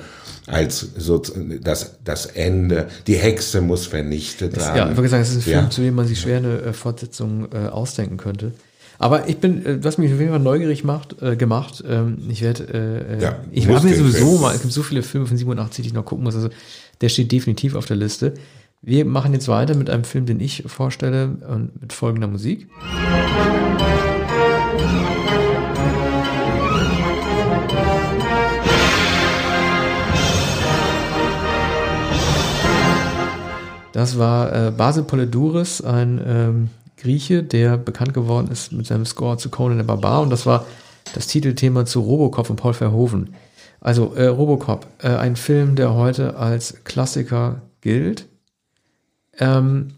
als 0.47 0.81
so 0.97 1.23
das, 1.63 1.99
das 2.05 2.27
Ende. 2.27 2.89
Die 3.07 3.17
Hexe 3.17 3.61
muss 3.61 3.87
vernichtet 3.87 4.57
werden. 4.57 4.77
Ja, 4.77 4.91
ich 4.91 4.97
würde 4.97 5.09
sagen, 5.09 5.23
es 5.23 5.31
ist 5.31 5.37
ein 5.37 5.43
Film, 5.43 5.65
ja. 5.65 5.71
zu 5.71 5.81
dem 5.81 5.95
man 5.95 6.07
sich 6.07 6.21
schwer 6.21 6.39
eine 6.39 6.61
äh, 6.61 6.73
Fortsetzung 6.73 7.49
äh, 7.53 7.69
ausdenken 7.69 8.17
könnte. 8.17 8.53
Aber 8.99 9.29
ich 9.29 9.39
bin, 9.39 9.65
äh, 9.65 9.83
was 9.83 9.97
mich 9.97 10.13
auf 10.13 10.19
jeden 10.19 10.31
Fall 10.31 10.41
neugierig 10.41 10.85
macht, 10.85 11.23
äh, 11.23 11.37
gemacht. 11.37 11.83
Ähm, 11.89 12.19
ich 12.29 12.43
werde, 12.43 12.65
äh, 12.65 13.17
äh, 13.17 13.23
ja, 13.23 13.41
ich 13.53 13.69
habe 13.69 13.87
mir 13.87 13.97
sowieso 13.97 14.31
Film. 14.31 14.41
mal, 14.41 14.55
es 14.55 14.63
gibt 14.63 14.75
so 14.75 14.83
viele 14.83 15.03
Filme 15.03 15.27
von 15.27 15.37
87, 15.37 15.83
die 15.83 15.89
ich 15.89 15.95
noch 15.95 16.05
gucken 16.05 16.25
muss. 16.25 16.35
Also 16.35 16.51
der 17.01 17.09
steht 17.09 17.33
definitiv 17.33 17.75
auf 17.75 17.87
der 17.87 17.97
Liste. 17.97 18.35
Wir 18.83 19.05
machen 19.05 19.35
jetzt 19.35 19.47
weiter 19.49 19.75
mit 19.75 19.91
einem 19.91 20.05
Film, 20.05 20.25
den 20.25 20.41
ich 20.41 20.63
vorstelle 20.67 21.37
und 21.47 21.83
mit 21.83 21.93
folgender 21.93 22.29
Musik. 22.29 22.67
Das 33.93 34.19
war 34.19 34.69
äh, 34.69 34.71
Basil 34.71 35.03
Polidouris, 35.03 35.83
ein 35.83 36.19
ähm, 36.27 36.71
Grieche, 36.97 37.43
der 37.43 37.77
bekannt 37.77 38.15
geworden 38.15 38.49
ist 38.51 38.73
mit 38.73 38.87
seinem 38.87 39.05
Score 39.05 39.37
zu 39.37 39.51
Conan 39.51 39.77
der 39.77 39.85
Barbar 39.85 40.23
und 40.23 40.31
das 40.31 40.47
war 40.47 40.65
das 41.13 41.27
Titelthema 41.27 41.85
zu 41.85 42.01
Robocop 42.01 42.47
von 42.47 42.57
Paul 42.57 42.73
Verhoeven. 42.73 43.35
Also 43.83 44.15
äh, 44.15 44.29
Robocop, 44.29 44.87
äh, 45.03 45.09
ein 45.09 45.37
Film, 45.37 45.77
der 45.77 45.93
heute 45.93 46.39
als 46.39 46.83
Klassiker 46.85 47.61
gilt 47.83 48.30
ähm, 49.41 49.89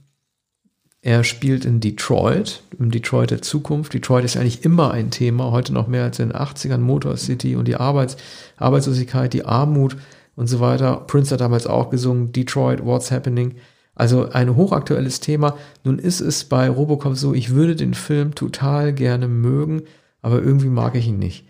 er 1.04 1.24
spielt 1.24 1.64
in 1.64 1.80
Detroit, 1.80 2.62
im 2.78 2.92
Detroit 2.92 3.32
der 3.32 3.42
Zukunft. 3.42 3.92
Detroit 3.92 4.24
ist 4.24 4.36
eigentlich 4.36 4.64
immer 4.64 4.92
ein 4.92 5.10
Thema, 5.10 5.50
heute 5.50 5.72
noch 5.72 5.88
mehr 5.88 6.04
als 6.04 6.20
in 6.20 6.28
den 6.28 6.38
80ern, 6.38 6.78
Motor 6.78 7.16
City 7.16 7.56
und 7.56 7.66
die 7.66 7.74
Arbeits 7.74 8.16
Arbeitslosigkeit, 8.56 9.32
die 9.32 9.44
Armut 9.44 9.96
und 10.36 10.46
so 10.46 10.60
weiter. 10.60 11.02
Prince 11.08 11.32
hat 11.32 11.40
damals 11.40 11.66
auch 11.66 11.90
gesungen, 11.90 12.30
Detroit, 12.30 12.84
What's 12.84 13.10
Happening. 13.10 13.56
Also 13.96 14.30
ein 14.30 14.54
hochaktuelles 14.54 15.18
Thema. 15.18 15.56
Nun 15.82 15.98
ist 15.98 16.20
es 16.20 16.44
bei 16.44 16.70
Robocop 16.70 17.16
so, 17.16 17.34
ich 17.34 17.50
würde 17.50 17.74
den 17.74 17.94
Film 17.94 18.36
total 18.36 18.92
gerne 18.92 19.26
mögen, 19.26 19.82
aber 20.22 20.40
irgendwie 20.40 20.68
mag 20.68 20.94
ich 20.94 21.08
ihn 21.08 21.18
nicht. 21.18 21.46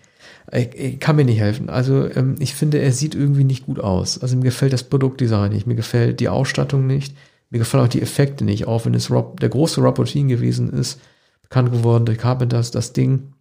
Ich, 0.50 0.74
ich 0.74 0.98
kann 0.98 1.16
mir 1.16 1.26
nicht 1.26 1.40
helfen. 1.40 1.68
Also 1.68 2.08
ähm, 2.10 2.36
ich 2.38 2.54
finde, 2.54 2.78
er 2.78 2.92
sieht 2.92 3.14
irgendwie 3.14 3.44
nicht 3.44 3.66
gut 3.66 3.78
aus. 3.78 4.18
Also 4.18 4.36
mir 4.36 4.44
gefällt 4.44 4.72
das 4.72 4.84
Produktdesign 4.84 5.52
nicht, 5.52 5.66
mir 5.66 5.74
gefällt 5.74 6.20
die 6.20 6.30
Ausstattung 6.30 6.86
nicht. 6.86 7.14
Mir 7.52 7.58
gefallen 7.58 7.84
auch 7.84 7.88
die 7.88 8.00
Effekte 8.00 8.46
nicht, 8.46 8.66
auch 8.66 8.86
wenn 8.86 8.94
es 8.94 9.10
Rob, 9.10 9.38
der 9.38 9.50
große 9.50 9.82
Rob 9.82 9.98
Routine 9.98 10.26
gewesen 10.26 10.72
ist, 10.72 10.98
bekannt 11.42 11.70
geworden 11.70 12.06
durch 12.06 12.16
Carpenters, 12.16 12.70
das 12.70 12.94
Ding, 12.94 13.34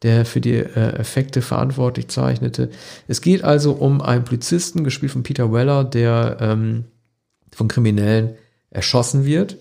der 0.00 0.24
für 0.24 0.40
die 0.40 0.54
äh, 0.54 0.94
Effekte 0.96 1.42
verantwortlich 1.42 2.08
zeichnete. 2.08 2.70
Es 3.08 3.20
geht 3.20 3.44
also 3.44 3.72
um 3.72 4.00
einen 4.00 4.24
Polizisten, 4.24 4.84
gespielt 4.84 5.12
von 5.12 5.22
Peter 5.22 5.52
Weller, 5.52 5.84
der 5.84 6.38
ähm, 6.40 6.84
von 7.52 7.68
Kriminellen 7.68 8.30
erschossen 8.70 9.26
wird, 9.26 9.58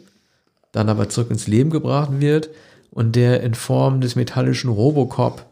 dann 0.71 0.87
aber 0.87 1.09
zurück 1.09 1.29
ins 1.29 1.47
Leben 1.47 1.69
gebracht 1.69 2.21
wird 2.21 2.49
und 2.91 3.13
der 3.17 3.41
in 3.43 3.55
Form 3.55 3.99
des 3.99 4.15
metallischen 4.15 4.69
Robocop 4.69 5.45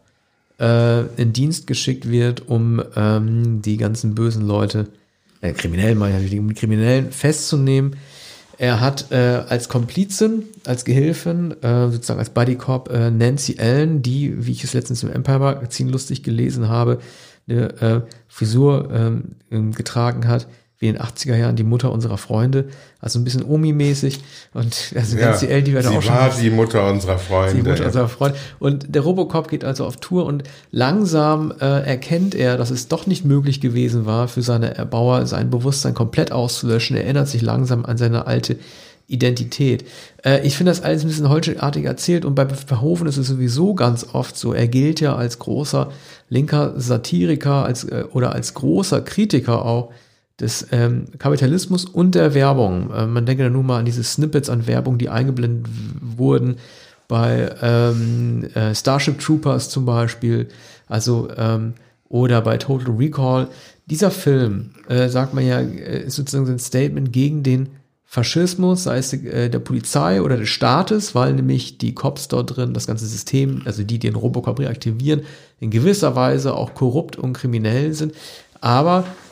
äh, 0.58 1.02
in 1.20 1.34
Dienst 1.34 1.66
geschickt 1.66 2.08
wird, 2.08 2.48
um 2.48 2.82
ähm, 2.96 3.60
die 3.60 3.76
ganzen 3.76 4.14
bösen 4.14 4.46
Leute, 4.46 4.88
äh, 5.42 5.52
Kriminellen, 5.52 5.98
meine 5.98 6.22
ich, 6.22 6.30
die 6.30 6.54
Kriminellen 6.54 7.12
festzunehmen 7.12 7.96
er 8.58 8.80
hat 8.80 9.10
äh, 9.10 9.44
als 9.48 9.68
Komplizin, 9.68 10.44
als 10.64 10.84
Gehilfin, 10.84 11.52
äh, 11.62 11.90
sozusagen 11.90 12.18
als 12.18 12.30
Bodycop 12.30 12.90
äh, 12.90 13.10
Nancy 13.10 13.56
Allen, 13.58 14.02
die, 14.02 14.46
wie 14.46 14.52
ich 14.52 14.64
es 14.64 14.74
letztens 14.74 15.02
im 15.02 15.12
Empire 15.12 15.38
Magazin 15.38 15.88
lustig 15.88 16.22
gelesen 16.22 16.68
habe, 16.68 16.98
eine 17.48 17.80
äh, 17.80 18.00
Frisur 18.28 18.90
ähm, 19.50 19.72
getragen 19.72 20.26
hat, 20.26 20.46
wie 20.78 20.88
in 20.88 20.94
den 20.94 21.02
80er 21.02 21.36
Jahren 21.36 21.56
die 21.56 21.64
Mutter 21.64 21.90
unserer 21.90 22.18
Freunde, 22.18 22.66
also 23.00 23.18
ein 23.18 23.24
bisschen 23.24 23.42
Omi-mäßig 23.42 24.20
und 24.52 24.92
also 24.94 25.16
ja, 25.16 25.36
die 25.36 25.62
die 25.62 25.72
werden 25.72 25.96
auch 25.96 26.02
schon. 26.02 26.14
war 26.14 26.30
die 26.30 26.50
Mutter 26.50 26.90
unserer 26.90 27.18
Freunde. 27.18 27.62
Die 27.62 27.68
Mutter 27.68 27.86
unserer 27.86 28.08
Freunde. 28.08 28.36
Und 28.58 28.94
der 28.94 29.02
Robocop 29.02 29.48
geht 29.48 29.64
also 29.64 29.86
auf 29.86 29.96
Tour 29.96 30.26
und 30.26 30.42
langsam 30.70 31.52
äh, 31.60 31.64
erkennt 31.64 32.34
er, 32.34 32.58
dass 32.58 32.70
es 32.70 32.88
doch 32.88 33.06
nicht 33.06 33.24
möglich 33.24 33.60
gewesen 33.60 34.04
war, 34.04 34.28
für 34.28 34.42
seine 34.42 34.74
Erbauer 34.74 35.26
sein 35.26 35.48
Bewusstsein 35.48 35.94
komplett 35.94 36.30
auszulöschen. 36.30 36.96
Er 36.96 37.04
erinnert 37.04 37.28
sich 37.28 37.40
langsam 37.40 37.86
an 37.86 37.96
seine 37.96 38.26
alte 38.26 38.58
Identität. 39.08 39.86
Äh, 40.24 40.46
ich 40.46 40.56
finde 40.56 40.72
das 40.72 40.82
alles 40.82 41.02
ein 41.02 41.08
bisschen 41.08 41.28
holzschnittartig 41.28 41.84
erzählt 41.84 42.24
und 42.24 42.34
bei 42.34 42.46
Verhoeven 42.48 43.06
ist 43.06 43.16
es 43.16 43.28
sowieso 43.28 43.74
ganz 43.74 44.06
oft 44.12 44.36
so. 44.36 44.52
Er 44.52 44.68
gilt 44.68 45.00
ja 45.00 45.14
als 45.14 45.38
großer 45.38 45.90
linker 46.28 46.78
Satiriker 46.78 47.64
als, 47.64 47.84
äh, 47.84 48.04
oder 48.12 48.32
als 48.32 48.54
großer 48.54 49.00
Kritiker 49.00 49.64
auch 49.64 49.90
des 50.40 50.66
ähm, 50.70 51.06
Kapitalismus 51.18 51.84
und 51.84 52.14
der 52.14 52.34
Werbung. 52.34 52.90
Äh, 52.92 53.06
man 53.06 53.26
denke 53.26 53.44
da 53.44 53.50
nur 53.50 53.62
mal 53.62 53.78
an 53.78 53.84
diese 53.84 54.04
Snippets 54.04 54.50
an 54.50 54.66
Werbung, 54.66 54.98
die 54.98 55.08
eingeblendet 55.08 55.70
wurden 56.00 56.56
bei 57.08 57.54
ähm, 57.62 58.44
äh, 58.54 58.74
Starship 58.74 59.18
Troopers 59.20 59.70
zum 59.70 59.86
Beispiel, 59.86 60.48
also 60.88 61.28
ähm, 61.36 61.74
oder 62.08 62.40
bei 62.40 62.56
Total 62.56 62.94
Recall. 62.94 63.48
Dieser 63.86 64.10
Film, 64.10 64.70
äh, 64.88 65.08
sagt 65.08 65.32
man 65.32 65.46
ja, 65.46 65.60
äh, 65.60 66.04
ist 66.06 66.16
sozusagen 66.16 66.48
ein 66.48 66.58
Statement 66.58 67.12
gegen 67.12 67.42
den 67.42 67.68
Faschismus, 68.04 68.84
sei 68.84 68.98
es 68.98 69.12
äh, 69.12 69.48
der 69.48 69.58
Polizei 69.58 70.22
oder 70.22 70.36
des 70.36 70.48
Staates, 70.48 71.14
weil 71.14 71.34
nämlich 71.34 71.78
die 71.78 71.94
Cops 71.94 72.28
dort 72.28 72.56
drin, 72.56 72.74
das 72.74 72.86
ganze 72.86 73.06
System, 73.06 73.62
also 73.64 73.82
die, 73.82 73.86
die 73.86 74.10
den 74.10 74.14
Robocop 74.14 74.58
reaktivieren, 74.58 75.22
in 75.60 75.70
gewisser 75.70 76.14
Weise 76.16 76.54
auch 76.54 76.74
korrupt 76.74 77.16
und 77.16 77.32
kriminell 77.32 77.92
sind. 77.94 78.14
Aber 78.60 78.98
er 79.00 79.25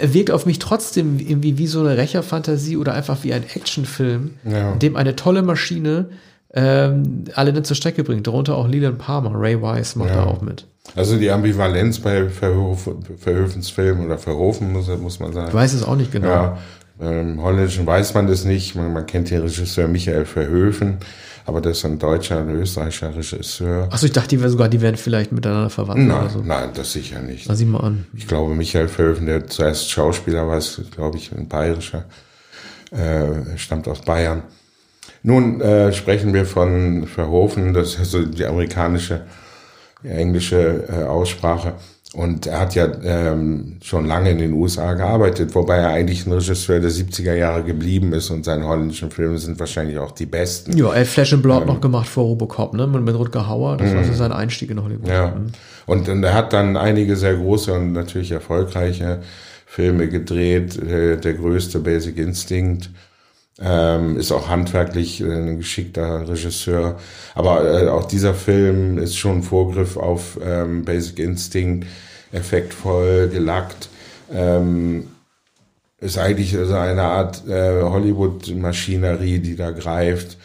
wirkt 0.00 0.30
auf 0.30 0.46
mich 0.46 0.58
trotzdem 0.58 1.18
irgendwie 1.18 1.58
wie 1.58 1.66
so 1.66 1.80
eine 1.80 1.96
Rächerfantasie 1.96 2.76
oder 2.76 2.94
einfach 2.94 3.22
wie 3.22 3.32
ein 3.32 3.44
Actionfilm, 3.44 4.34
ja. 4.44 4.72
in 4.72 4.78
dem 4.78 4.96
eine 4.96 5.16
tolle 5.16 5.42
Maschine 5.42 6.06
ähm, 6.54 7.24
alle 7.34 7.52
dann 7.52 7.64
zur 7.64 7.76
Strecke 7.76 8.04
bringt. 8.04 8.26
Darunter 8.26 8.56
auch 8.56 8.68
Leland 8.68 8.98
Palmer, 8.98 9.32
Ray 9.34 9.60
Wise 9.60 9.98
macht 9.98 10.10
ja. 10.10 10.16
da 10.16 10.24
auch 10.24 10.42
mit. 10.42 10.66
Also 10.94 11.16
die 11.16 11.30
Ambivalenz 11.30 12.00
bei 12.00 12.28
Verhofens 12.28 13.70
Film 13.70 14.04
oder 14.04 14.18
Verhofen, 14.18 14.72
muss, 14.72 14.88
muss 14.88 15.20
man 15.20 15.32
sagen. 15.32 15.48
Ich 15.48 15.54
weiß 15.54 15.72
es 15.72 15.84
auch 15.84 15.96
nicht 15.96 16.12
genau. 16.12 16.28
Ja, 16.28 16.58
Im 17.00 17.40
Holländischen 17.40 17.86
weiß 17.86 18.14
man 18.14 18.26
das 18.26 18.44
nicht. 18.44 18.74
Man, 18.74 18.92
man 18.92 19.06
kennt 19.06 19.30
den 19.30 19.40
Regisseur 19.40 19.88
Michael 19.88 20.26
Verhoeven, 20.26 20.98
aber 21.44 21.60
das 21.60 21.78
ist 21.78 21.84
ein 21.84 21.98
deutscher, 21.98 22.40
ein 22.40 22.50
österreichischer 22.50 23.14
Regisseur. 23.14 23.88
Achso, 23.90 24.06
ich 24.06 24.12
dachte, 24.12 24.28
die 24.28 24.40
wären 24.40 24.50
sogar, 24.50 24.68
die 24.68 24.80
wären 24.80 24.96
vielleicht 24.96 25.32
miteinander 25.32 25.70
verwandt. 25.70 26.06
Nein, 26.06 26.20
oder 26.20 26.30
so. 26.30 26.38
nein, 26.40 26.70
das 26.74 26.92
sicher 26.92 27.20
nicht. 27.20 27.48
Na, 27.48 27.54
sieh 27.54 27.64
mal 27.64 27.80
an. 27.80 28.06
Ich 28.14 28.26
glaube, 28.26 28.54
Michael 28.54 28.88
Verhoeven, 28.88 29.26
der 29.26 29.46
zuerst 29.46 29.90
Schauspieler 29.90 30.46
war, 30.46 30.58
ist, 30.58 30.80
glaube 30.92 31.18
ich, 31.18 31.32
ein 31.32 31.48
bayerischer, 31.48 32.04
äh, 32.90 33.56
stammt 33.56 33.88
aus 33.88 34.02
Bayern. 34.02 34.42
Nun 35.22 35.60
äh, 35.60 35.92
sprechen 35.92 36.34
wir 36.34 36.46
von 36.46 37.06
Verhoeven, 37.06 37.74
das 37.74 37.94
ist 37.94 38.10
so 38.10 38.24
die 38.24 38.44
amerikanische, 38.44 39.26
die 40.02 40.08
englische 40.08 40.84
äh, 40.88 41.04
Aussprache. 41.04 41.74
Und 42.14 42.46
er 42.46 42.60
hat 42.60 42.74
ja 42.74 42.88
ähm, 43.04 43.78
schon 43.82 44.06
lange 44.06 44.30
in 44.32 44.38
den 44.38 44.52
USA 44.52 44.92
gearbeitet, 44.92 45.54
wobei 45.54 45.76
er 45.76 45.88
eigentlich 45.88 46.26
ein 46.26 46.32
Regisseur 46.32 46.78
der 46.78 46.90
70er 46.90 47.34
Jahre 47.34 47.62
geblieben 47.62 48.12
ist 48.12 48.28
und 48.28 48.44
seine 48.44 48.66
holländischen 48.66 49.10
Filme 49.10 49.38
sind 49.38 49.58
wahrscheinlich 49.58 49.98
auch 49.98 50.10
die 50.10 50.26
besten. 50.26 50.76
Ja, 50.76 50.92
er 50.92 51.00
hat 51.00 51.06
Flash 51.06 51.32
and 51.32 51.42
Blood 51.42 51.62
ähm, 51.62 51.68
noch 51.68 51.80
gemacht 51.80 52.06
vor 52.06 52.24
Robocop, 52.24 52.74
ne? 52.74 52.86
Mit, 52.86 53.02
mit 53.02 53.14
Rutger 53.14 53.48
Hauer. 53.48 53.78
Das 53.78 53.94
war 53.94 54.04
so 54.04 54.12
mhm. 54.12 54.16
sein 54.16 54.32
Einstieg 54.32 54.70
in 54.70 54.82
Hollywood. 54.82 55.08
Ja. 55.08 55.28
Mhm. 55.28 55.52
Und, 55.86 56.08
und 56.10 56.22
er 56.22 56.34
hat 56.34 56.52
dann 56.52 56.76
einige 56.76 57.16
sehr 57.16 57.34
große 57.34 57.72
und 57.72 57.92
natürlich 57.92 58.30
erfolgreiche 58.30 59.22
Filme 59.64 60.08
gedreht. 60.08 60.78
Der, 60.86 61.16
der 61.16 61.32
größte 61.32 61.78
Basic 61.78 62.18
Instinct 62.18 62.90
ähm, 63.60 64.16
ist 64.16 64.32
auch 64.32 64.48
handwerklich 64.48 65.20
äh, 65.20 65.24
ein 65.24 65.58
geschickter 65.58 66.28
Regisseur. 66.28 66.98
Aber 67.34 67.82
äh, 67.82 67.88
auch 67.88 68.06
dieser 68.06 68.34
Film 68.34 68.98
ist 68.98 69.16
schon 69.16 69.42
Vorgriff 69.42 69.96
auf 69.96 70.38
ähm, 70.42 70.84
Basic 70.84 71.18
Instinct, 71.18 71.86
effektvoll, 72.32 73.28
gelackt. 73.28 73.88
Ähm, 74.32 75.08
ist 75.98 76.18
eigentlich 76.18 76.56
also 76.56 76.74
eine 76.74 77.02
Art 77.02 77.46
äh, 77.46 77.82
Hollywood-Maschinerie, 77.82 79.38
die 79.38 79.54
da 79.54 79.70
greift. 79.70 80.36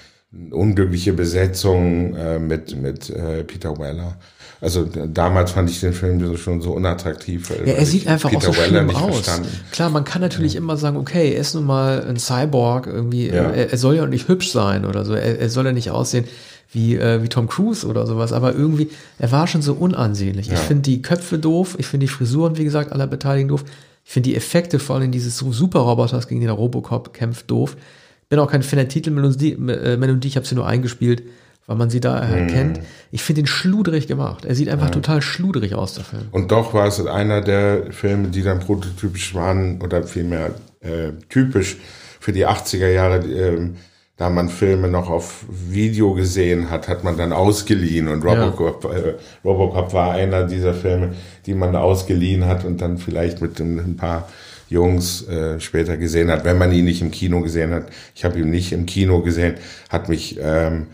Unglückliche 0.51 1.13
Besetzung 1.13 2.15
äh, 2.15 2.37
mit, 2.37 2.75
mit 2.75 3.09
äh, 3.09 3.43
Peter 3.43 3.79
Weller. 3.79 4.17
Also 4.59 4.85
damals 4.85 5.51
fand 5.51 5.69
ich 5.69 5.79
den 5.79 5.93
Film 5.93 6.35
schon 6.37 6.61
so 6.61 6.71
unattraktiv. 6.71 7.51
Ja, 7.65 7.73
er 7.73 7.85
sieht 7.85 8.07
einfach 8.07 8.29
Peter 8.29 8.49
auch 8.49 8.53
so 8.55 8.61
Weller 8.61 8.83
schlimm 8.83 8.95
aus. 8.95 9.15
Verstanden. 9.19 9.49
Klar, 9.71 9.89
man 9.91 10.03
kann 10.03 10.21
natürlich 10.21 10.53
ja. 10.53 10.59
immer 10.59 10.77
sagen, 10.77 10.97
okay, 10.97 11.33
er 11.33 11.41
ist 11.41 11.53
nun 11.53 11.65
mal 11.65 12.03
ein 12.07 12.17
Cyborg, 12.17 12.87
irgendwie, 12.87 13.27
ja. 13.27 13.51
er, 13.51 13.71
er, 13.71 13.77
soll 13.77 13.95
ja 13.95 14.05
nicht 14.07 14.27
hübsch 14.27 14.51
sein 14.51 14.85
oder 14.85 15.05
so, 15.05 15.13
er, 15.13 15.39
er 15.39 15.49
soll 15.49 15.65
ja 15.65 15.73
nicht 15.73 15.91
aussehen 15.91 16.25
wie, 16.71 16.95
äh, 16.95 17.21
wie 17.21 17.29
Tom 17.29 17.47
Cruise 17.47 17.85
oder 17.85 18.07
sowas, 18.07 18.33
aber 18.33 18.53
irgendwie, 18.53 18.89
er 19.19 19.31
war 19.31 19.47
schon 19.47 19.61
so 19.61 19.73
unansehnlich. 19.73 20.47
Ja. 20.47 20.53
Ich 20.53 20.59
finde 20.59 20.83
die 20.83 21.01
Köpfe 21.01 21.37
doof, 21.37 21.75
ich 21.77 21.85
finde 21.85 22.05
die 22.05 22.11
Frisuren, 22.11 22.57
wie 22.57 22.63
gesagt, 22.63 22.91
aller 22.91 23.07
Beteiligten 23.07 23.49
doof. 23.49 23.63
Ich 24.05 24.11
finde 24.11 24.29
die 24.29 24.35
Effekte, 24.35 24.79
vor 24.79 24.95
allem 24.95 25.11
dieses 25.11 25.37
Superroboters, 25.37 26.27
gegen 26.27 26.41
den 26.41 26.47
der 26.47 26.55
Robocop 26.55 27.13
kämpft, 27.13 27.51
doof. 27.51 27.75
Bin 28.29 28.39
auch 28.39 28.49
kein 28.49 28.63
Fan 28.63 28.77
der 28.77 28.87
Titelmelodie, 28.87 29.53
äh, 29.53 29.97
Melodie, 29.97 30.29
ich 30.29 30.35
habe 30.35 30.45
sie 30.45 30.55
nur 30.55 30.65
eingespielt 30.65 31.23
weil 31.68 31.76
man 31.76 31.89
sie 31.89 31.99
da 31.99 32.18
erkennt. 32.18 32.78
Mhm. 32.78 32.84
Ich 33.11 33.22
finde 33.22 33.41
ihn 33.41 33.47
schludrig 33.47 34.07
gemacht. 34.07 34.45
Er 34.45 34.55
sieht 34.55 34.70
einfach 34.70 34.88
ja. 34.88 34.91
total 34.91 35.22
schludrig 35.22 35.76
aus, 35.76 35.93
der 35.93 36.05
Film. 36.05 36.24
Und 36.32 36.51
doch 36.51 36.74
war 36.74 36.88
es 36.88 37.05
einer 37.05 37.41
der 37.41 37.91
Filme, 37.91 38.30
die 38.30 38.41
dann 38.41 38.59
prototypisch 38.59 39.36
waren 39.36 39.82
oder 39.82 40.03
vielmehr 40.03 40.55
äh, 40.80 41.11
typisch 41.30 41.78
für 42.20 42.32
die 42.32 42.47
80er 42.47 42.88
Jahre, 42.88 43.18
äh, 43.18 43.70
da 44.15 44.30
man 44.30 44.49
Filme 44.49 44.88
noch 44.88 45.09
auf 45.09 45.45
Video 45.49 46.13
gesehen 46.13 46.72
hat, 46.72 46.88
hat 46.88 47.03
man 47.03 47.18
dann 47.18 47.34
ausgeliehen 47.34 48.07
und 48.07 48.24
Robocop, 48.24 48.86
ja. 48.86 48.91
äh, 48.91 49.15
Robocop 49.43 49.93
war 49.93 50.13
einer 50.13 50.45
dieser 50.45 50.74
Filme, 50.74 51.13
die 51.45 51.53
man 51.53 51.76
ausgeliehen 51.76 52.45
hat 52.45 52.65
und 52.65 52.82
dann 52.82 52.97
vielleicht 52.97 53.41
mit 53.41 53.59
ein 53.59 53.95
paar 53.97 54.28
Jungs 54.70 55.28
äh, 55.28 55.59
später 55.59 55.97
gesehen 55.97 56.32
hat, 56.32 56.45
wenn 56.45 56.57
man 56.57 56.72
ihn 56.72 56.86
nicht 56.86 57.01
im 57.01 57.11
Kino 57.11 57.41
gesehen 57.41 57.74
hat. 57.74 57.88
Ich 58.15 58.26
habe 58.26 58.39
ihn 58.39 58.49
nicht 58.49 58.72
im 58.72 58.86
Kino 58.86 59.22
gesehen, 59.22 59.55
hat 59.89 60.09
mich 60.09 60.39
ähm, 60.41 60.88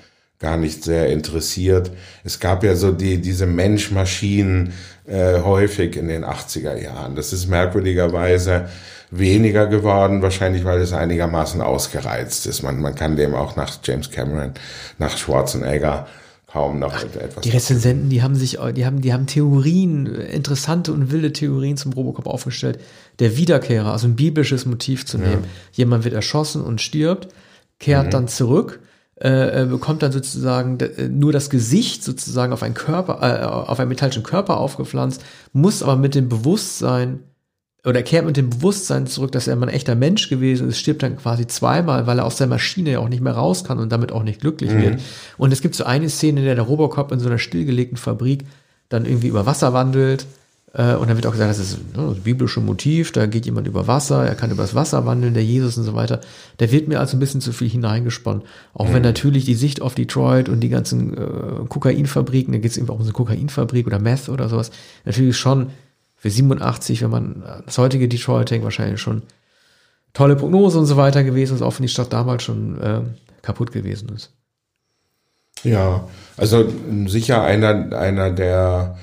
gar 0.44 0.58
nicht 0.58 0.84
sehr 0.84 1.10
interessiert. 1.10 1.90
Es 2.26 2.42
gab 2.42 2.66
ja 2.66 2.76
so 2.76 2.92
die, 2.92 3.20
diese 3.20 3.46
Mensch-Maschinen 3.46 4.74
äh, 5.08 5.40
häufig 5.40 5.96
in 5.96 6.10
den 6.10 6.26
80er 6.26 6.76
Jahren. 6.76 7.16
Das 7.16 7.32
ist 7.32 7.48
merkwürdigerweise 7.48 8.68
weniger 9.10 9.68
geworden, 9.68 10.22
wahrscheinlich 10.22 10.66
weil 10.66 10.82
es 10.82 10.92
einigermaßen 10.92 11.62
ausgereizt 11.62 12.46
ist. 12.46 12.62
Man, 12.62 12.82
man 12.82 12.94
kann 12.94 13.16
dem 13.16 13.36
auch 13.36 13.56
nach 13.56 13.80
James 13.86 14.12
Cameron, 14.12 14.52
nach 14.98 15.18
Schwarzenegger 15.18 16.08
kaum 16.52 16.78
noch 16.78 16.94
Ach, 16.94 17.04
etwas. 17.04 17.42
Die 17.44 17.50
Rezensenten, 17.50 18.10
die 18.10 18.22
haben 18.22 18.36
sich, 18.36 18.58
die 18.76 18.86
haben, 18.86 19.00
die 19.00 19.14
haben 19.14 19.28
Theorien, 19.28 20.08
interessante 20.08 20.92
und 20.92 21.10
wilde 21.10 21.32
Theorien 21.32 21.78
zum 21.78 21.94
Robocop 21.94 22.28
aufgestellt. 22.28 22.80
Der 23.20 23.38
Wiederkehrer, 23.38 23.94
also 23.94 24.08
ein 24.08 24.18
biblisches 24.18 24.66
Motiv 24.66 25.06
zu 25.06 25.18
nehmen. 25.18 25.44
Ja. 25.44 25.50
Jemand 25.72 26.04
wird 26.04 26.14
erschossen 26.14 26.62
und 26.62 26.82
stirbt, 26.82 27.30
kehrt 27.80 28.08
mhm. 28.08 28.12
dann 28.12 28.28
zurück 28.28 28.82
äh, 29.24 29.62
äh, 29.62 29.66
bekommt 29.66 30.04
dann 30.04 30.12
sozusagen 30.12 30.78
äh, 30.82 31.08
nur 31.08 31.32
das 31.32 31.50
Gesicht 31.50 32.04
sozusagen 32.04 32.52
auf 32.52 32.62
einen 32.62 32.74
Körper, 32.74 33.20
äh, 33.22 33.46
auf 33.46 33.80
einen 33.80 33.88
metallischen 33.88 34.24
Körper 34.24 34.58
aufgepflanzt, 34.58 35.24
muss 35.54 35.82
aber 35.82 35.96
mit 35.96 36.14
dem 36.14 36.28
Bewusstsein 36.28 37.22
oder 37.86 38.04
kehrt 38.04 38.26
mit 38.26 38.36
dem 38.36 38.50
Bewusstsein 38.50 39.08
zurück, 39.08 39.32
dass 39.32 39.48
er 39.48 39.56
mal 39.56 39.70
ein 39.70 39.76
echter 39.76 39.96
Mensch 39.96 40.28
gewesen 40.28 40.68
ist, 40.68 40.80
stirbt 40.80 41.04
dann 41.04 41.16
quasi 41.16 41.48
zweimal, 41.48 42.06
weil 42.06 42.20
er 42.20 42.26
aus 42.26 42.36
der 42.36 42.48
Maschine 42.48 42.92
ja 42.92 43.00
auch 43.00 43.08
nicht 43.08 43.24
mehr 43.24 43.32
raus 43.32 43.64
kann 43.64 43.80
und 43.80 43.94
damit 43.94 44.12
auch 44.12 44.24
nicht 44.24 44.42
glücklich 44.42 44.72
mhm. 44.72 44.82
wird. 44.82 45.02
Und 45.38 45.54
es 45.54 45.62
gibt 45.62 45.76
so 45.76 45.86
eine 45.86 46.10
Szene, 46.10 46.42
in 46.42 46.46
der 46.46 46.56
der 46.56 46.66
Robocop 46.66 47.14
in 47.14 47.20
so 47.20 47.28
einer 47.28 47.40
stillgelegten 47.40 47.98
Fabrik 47.98 48.44
dann 48.90 49.06
irgendwie 49.06 49.28
über 49.30 49.46
Wasser 49.46 49.72
wandelt 49.72 50.26
und 50.76 51.08
dann 51.08 51.16
wird 51.16 51.28
auch 51.28 51.32
gesagt, 51.32 51.52
das 51.52 51.60
ist 51.60 51.96
ne, 51.96 52.08
das 52.10 52.24
biblische 52.24 52.60
Motiv, 52.60 53.12
da 53.12 53.28
geht 53.28 53.46
jemand 53.46 53.68
über 53.68 53.86
Wasser, 53.86 54.26
er 54.26 54.34
kann 54.34 54.50
über 54.50 54.64
das 54.64 54.74
Wasser 54.74 55.06
wandeln, 55.06 55.36
der 55.36 55.44
Jesus 55.44 55.78
und 55.78 55.84
so 55.84 55.94
weiter. 55.94 56.20
Der 56.60 56.72
wird 56.72 56.88
mir 56.88 57.00
also 57.00 57.16
ein 57.16 57.20
bisschen 57.20 57.42
zu 57.42 57.54
viel 57.54 57.70
hineingesponnen. 57.70 58.42
Auch 58.74 58.88
mhm. 58.88 58.94
wenn 58.96 59.04
natürlich 59.04 59.46
die 59.46 59.54
Sicht 59.54 59.84
auf 59.84 59.94
Detroit 59.94 60.50
und 60.50 60.62
die 60.62 60.70
ganzen 60.70 61.16
äh, 61.16 61.66
Kokainfabriken, 61.70 62.54
da 62.54 62.60
geht 62.60 62.72
es 62.72 62.78
eben 62.78 62.90
auch 62.90 62.96
um 62.96 63.02
so 63.02 63.10
eine 63.10 63.14
Kokainfabrik 63.14 63.86
oder 63.86 64.00
Meth 64.00 64.30
oder 64.30 64.50
sowas, 64.50 64.72
natürlich 65.06 65.38
schon 65.38 65.70
für 66.16 66.32
87, 66.32 67.04
wenn 67.04 67.12
man 67.12 67.44
das 67.66 67.78
heutige 67.78 68.08
Detroit 68.08 68.50
denkt, 68.50 68.64
wahrscheinlich 68.64 69.00
schon 69.00 69.22
tolle 70.14 70.36
Prognose 70.36 70.80
und 70.80 70.86
so 70.86 70.98
weiter 70.98 71.24
gewesen 71.24 71.56
ist, 71.56 71.62
auch 71.62 71.78
wenn 71.78 71.84
die 71.84 71.90
Stadt 71.90 72.14
damals 72.14 72.44
schon 72.44 72.82
äh, 72.82 73.02
kaputt 73.44 73.72
gewesen 73.72 74.10
ist. 74.10 74.32
Ja, 75.64 76.08
also 76.36 76.66
sicher 77.06 77.44
einer, 77.44 77.96
einer 77.96 78.32
der 78.32 78.98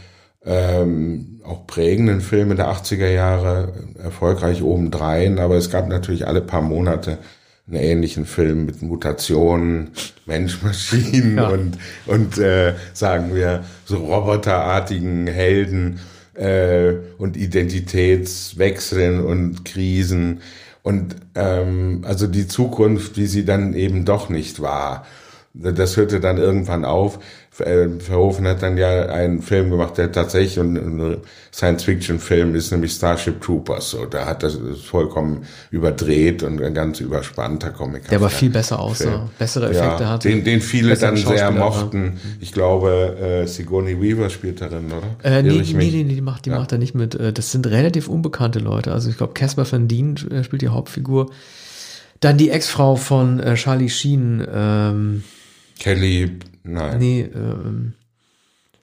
ähm, 0.44 1.39
auch 1.50 1.66
prägenden 1.66 2.20
Filme 2.20 2.54
der 2.54 2.68
80er 2.68 3.08
Jahre, 3.08 3.72
erfolgreich 4.02 4.62
obendrein, 4.62 5.38
aber 5.38 5.56
es 5.56 5.70
gab 5.70 5.88
natürlich 5.88 6.26
alle 6.26 6.40
paar 6.40 6.62
Monate 6.62 7.18
einen 7.66 7.82
ähnlichen 7.82 8.24
Film 8.24 8.66
mit 8.66 8.82
Mutationen, 8.82 9.90
Menschmaschinen 10.26 11.36
ja. 11.36 11.48
und, 11.48 11.78
und 12.06 12.38
äh, 12.38 12.74
sagen 12.92 13.34
wir 13.34 13.64
so 13.84 13.98
roboterartigen 13.98 15.26
Helden 15.26 16.00
äh, 16.34 16.92
und 17.18 17.36
Identitätswechseln 17.36 19.20
und 19.20 19.64
Krisen 19.64 20.40
und 20.82 21.16
ähm, 21.34 22.04
also 22.06 22.26
die 22.26 22.48
Zukunft, 22.48 23.16
wie 23.16 23.26
sie 23.26 23.44
dann 23.44 23.74
eben 23.74 24.04
doch 24.04 24.28
nicht 24.28 24.60
war. 24.60 25.06
Das 25.52 25.96
hörte 25.96 26.20
dann 26.20 26.38
irgendwann 26.38 26.84
auf. 26.84 27.18
Verhoeven 27.98 28.46
hat 28.46 28.62
dann 28.62 28.76
ja 28.76 29.06
einen 29.06 29.42
Film 29.42 29.70
gemacht, 29.70 29.98
der 29.98 30.12
tatsächlich 30.12 30.58
ein, 30.58 31.18
Science-Fiction-Film 31.52 32.54
ist, 32.54 32.70
nämlich 32.70 32.92
Starship 32.92 33.40
Troopers. 33.40 33.90
So, 33.90 34.06
da 34.06 34.26
hat 34.26 34.42
das 34.42 34.56
vollkommen 34.84 35.44
überdreht 35.70 36.42
und 36.42 36.62
ein 36.62 36.74
ganz 36.74 37.00
überspannter 37.00 37.70
Comic. 37.70 38.08
Der 38.08 38.18
aber 38.18 38.30
viel 38.30 38.50
besser 38.50 38.78
aussah, 38.78 39.28
bessere 39.38 39.70
Effekte 39.70 40.04
ja, 40.04 40.10
hatte. 40.10 40.28
Den, 40.28 40.44
den 40.44 40.60
viele 40.60 40.96
dann 40.96 41.16
sehr 41.16 41.50
mochten. 41.50 42.20
Ich 42.40 42.52
glaube, 42.52 43.16
äh, 43.20 43.46
Sigourney 43.46 44.00
Weaver 44.00 44.30
spielt 44.30 44.60
darin, 44.60 44.86
oder? 44.86 45.16
Äh, 45.24 45.42
nee, 45.42 45.60
nee, 45.60 45.90
nee, 46.04 46.04
die 46.04 46.20
macht, 46.20 46.46
die 46.46 46.50
ja. 46.50 46.58
macht 46.58 46.70
da 46.70 46.78
nicht 46.78 46.94
mit. 46.94 47.16
Äh, 47.16 47.32
das 47.32 47.50
sind 47.50 47.66
relativ 47.66 48.08
unbekannte 48.08 48.60
Leute. 48.60 48.92
Also 48.92 49.10
ich 49.10 49.16
glaube, 49.16 49.32
Casper 49.34 49.70
Van 49.70 49.88
Dien 49.88 50.16
äh, 50.30 50.44
spielt 50.44 50.62
die 50.62 50.68
Hauptfigur. 50.68 51.30
Dann 52.20 52.36
die 52.36 52.50
Ex-Frau 52.50 52.96
von 52.96 53.40
äh, 53.40 53.54
Charlie 53.54 53.88
Sheen. 53.88 54.46
Ähm, 54.52 55.24
Kelly, 55.80 56.38
nein. 56.62 56.98
Nee, 56.98 57.28
ähm, 57.34 57.94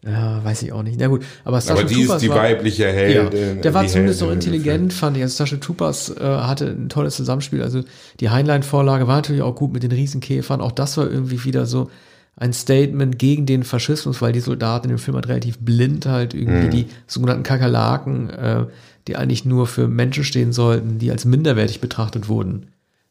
ja, 0.04 0.44
weiß 0.44 0.64
ich 0.64 0.72
auch 0.72 0.84
nicht. 0.84 1.00
Na 1.00 1.08
gut, 1.08 1.24
aber 1.46 1.62
Starship 1.62 1.86
aber 1.86 1.94
die 1.94 1.96
Troopers 2.02 2.16
ist 2.16 2.22
die 2.24 2.30
war, 2.30 2.38
weibliche 2.38 2.92
Heldin. 2.92 3.56
Ja, 3.58 3.62
der 3.62 3.74
war 3.74 3.86
zumindest 3.88 4.22
noch 4.22 4.32
intelligent, 4.32 4.94
fand 4.94 5.16
ich. 5.16 5.24
Also 5.24 5.36
Starship 5.36 5.62
Troopers 5.62 6.10
äh, 6.18 6.24
hatte 6.24 6.68
ein 6.68 6.90
tolles 6.90 7.16
Zusammenspiel. 7.16 7.62
Also 7.62 7.84
die 8.20 8.30
Heinlein-Vorlage 8.30 9.08
war 9.08 9.18
natürlich 9.18 9.42
auch 9.44 9.56
gut 9.56 9.74
mit 9.74 9.84
den 9.84 9.92
Riesenkäfern. 9.92 10.60
Auch 10.60 10.72
das 10.72 10.98
war 10.98 11.10
irgendwie 11.10 11.44
wieder 11.44 11.66
so 11.66 11.90
ein 12.36 12.54
Statement 12.54 13.20
gegen 13.20 13.46
den 13.46 13.64
Faschismus, 13.64 14.22
weil 14.22 14.32
die 14.32 14.40
Soldaten 14.40 14.90
in 14.90 14.96
dem 14.96 15.00
Film 15.00 15.16
halt 15.16 15.28
relativ 15.28 15.60
blind 15.60 16.06
halt 16.06 16.34
irgendwie 16.34 16.68
mhm. 16.68 16.72
die 16.72 16.86
sogenannten 17.06 17.44
Kakerlaken, 17.44 18.30
äh, 18.30 18.66
die 19.08 19.18
eigentlich 19.18 19.46
nur 19.46 19.68
für 19.68 19.88
Menschen 19.88 20.24
stehen 20.24 20.52
sollten, 20.52 21.00
die 21.00 21.12
als 21.12 21.26
minderwertig 21.26 21.82
betrachtet 21.82 22.28
wurden, 22.28 22.68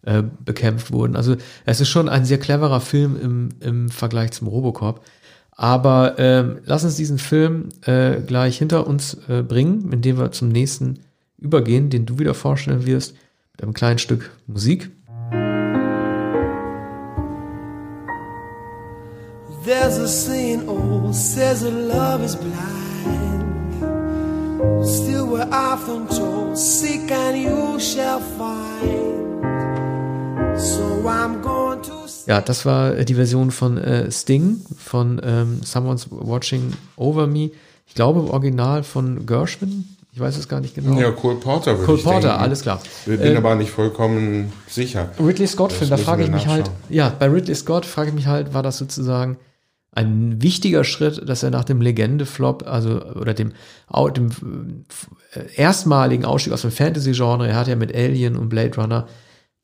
äh, 0.06 0.22
bekämpft 0.44 0.92
wurden. 0.92 1.16
Also 1.16 1.36
es 1.64 1.80
ist 1.80 1.88
schon 1.88 2.08
ein 2.08 2.24
sehr 2.24 2.38
cleverer 2.38 2.80
Film 2.80 3.18
im, 3.20 3.48
im 3.60 3.88
Vergleich 3.88 4.32
zum 4.32 4.48
Robocop. 4.48 5.04
Aber 5.50 6.14
ähm, 6.18 6.58
lass 6.64 6.84
uns 6.84 6.96
diesen 6.96 7.18
Film 7.18 7.70
äh, 7.86 8.20
gleich 8.20 8.58
hinter 8.58 8.86
uns 8.86 9.16
äh, 9.28 9.42
bringen, 9.42 9.90
indem 9.92 10.18
wir 10.18 10.30
zum 10.30 10.48
nächsten 10.50 11.00
übergehen, 11.38 11.90
den 11.90 12.06
du 12.06 12.18
wieder 12.18 12.34
vorstellen 12.34 12.86
wirst, 12.86 13.14
mit 13.52 13.62
einem 13.62 13.74
kleinen 13.74 13.98
Stück 13.98 14.30
Musik. 14.46 14.90
There's 19.64 19.98
a 19.98 20.06
saying, 20.06 20.68
oh, 20.68 21.10
says 21.10 21.62
that 21.62 21.72
love 21.72 22.22
is 22.22 22.36
blind. 22.36 22.86
Still 24.86 25.26
we're 25.26 25.48
often 25.50 26.06
told, 26.06 26.56
seek 26.56 27.10
and 27.10 27.36
you 27.36 27.80
shall 27.80 28.20
find. 28.20 29.25
Ja, 32.26 32.40
das 32.40 32.66
war 32.66 32.92
die 33.04 33.14
Version 33.14 33.50
von 33.50 33.78
äh, 33.78 34.10
Sting, 34.10 34.60
von 34.76 35.20
ähm, 35.22 35.60
Someone's 35.62 36.08
Watching 36.10 36.72
Over 36.96 37.26
Me. 37.26 37.50
Ich 37.86 37.94
glaube, 37.94 38.20
im 38.20 38.30
Original 38.30 38.82
von 38.82 39.26
Gershwin. 39.26 39.96
Ich 40.12 40.18
weiß 40.18 40.36
es 40.36 40.48
gar 40.48 40.60
nicht 40.60 40.74
genau. 40.74 40.98
Ja, 40.98 41.10
Cole 41.12 41.36
Porter 41.36 41.72
würde 41.72 41.84
Cole 41.84 41.98
ich 41.98 42.04
Porter, 42.04 42.28
denken. 42.28 42.42
alles 42.42 42.62
klar. 42.62 42.80
Ich 43.06 43.18
bin 43.18 43.34
äh, 43.34 43.36
aber 43.36 43.54
nicht 43.54 43.70
vollkommen 43.70 44.52
sicher. 44.66 45.10
Ridley 45.20 45.46
Scott-Film, 45.46 45.90
da 45.90 45.98
frage 45.98 46.24
ich 46.24 46.30
mich 46.30 46.46
halt, 46.46 46.70
ja, 46.88 47.12
bei 47.16 47.28
Ridley 47.28 47.54
Scott 47.54 47.86
frage 47.86 48.08
ich 48.08 48.14
mich 48.14 48.26
halt, 48.26 48.54
war 48.54 48.62
das 48.62 48.78
sozusagen 48.78 49.36
ein 49.92 50.42
wichtiger 50.42 50.84
Schritt, 50.84 51.28
dass 51.28 51.42
er 51.42 51.50
nach 51.50 51.64
dem 51.64 51.80
Legende-Flop, 51.80 52.66
also 52.66 53.02
oder 53.14 53.34
dem, 53.34 53.52
dem 54.16 54.84
äh, 55.32 55.40
erstmaligen 55.54 56.24
Ausstieg 56.24 56.52
aus 56.52 56.62
dem 56.62 56.70
Fantasy-Genre, 56.72 57.46
er 57.46 57.56
hat 57.56 57.68
ja 57.68 57.76
mit 57.76 57.94
Alien 57.94 58.36
und 58.36 58.48
Blade 58.48 58.74
Runner 58.76 59.06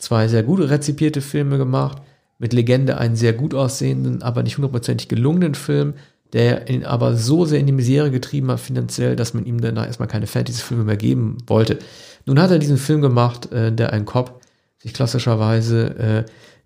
zwei 0.03 0.26
sehr 0.28 0.42
gut 0.42 0.61
rezipierte 0.61 1.20
Filme 1.20 1.59
gemacht, 1.59 2.03
mit 2.38 2.53
Legende 2.53 2.98
einen 2.98 3.14
sehr 3.14 3.32
gut 3.32 3.55
aussehenden, 3.55 4.20
aber 4.20 4.42
nicht 4.42 4.57
hundertprozentig 4.57 5.09
gelungenen 5.09 5.55
Film, 5.55 5.94
der 6.32 6.68
ihn 6.68 6.84
aber 6.84 7.14
so 7.14 7.44
sehr 7.44 7.61
in 7.61 7.66
die 7.66 7.72
Misere 7.72 8.11
getrieben 8.11 8.50
hat 8.50 8.59
finanziell, 8.59 9.14
dass 9.14 9.32
man 9.32 9.46
ihm 9.46 9.61
danach 9.61 9.86
erstmal 9.86 10.09
keine 10.09 10.26
Fantasy-Filme 10.26 10.82
mehr 10.84 10.96
geben 10.96 11.38
wollte. 11.46 11.78
Nun 12.26 12.40
hat 12.40 12.50
er 12.50 12.59
diesen 12.59 12.78
Film 12.78 13.00
gemacht, 13.00 13.53
äh, 13.53 13.70
der 13.72 13.92
ein 13.92 14.05
Cop 14.05 14.40
sich 14.78 14.92
klassischerweise 14.92 15.96
äh, 15.96 16.24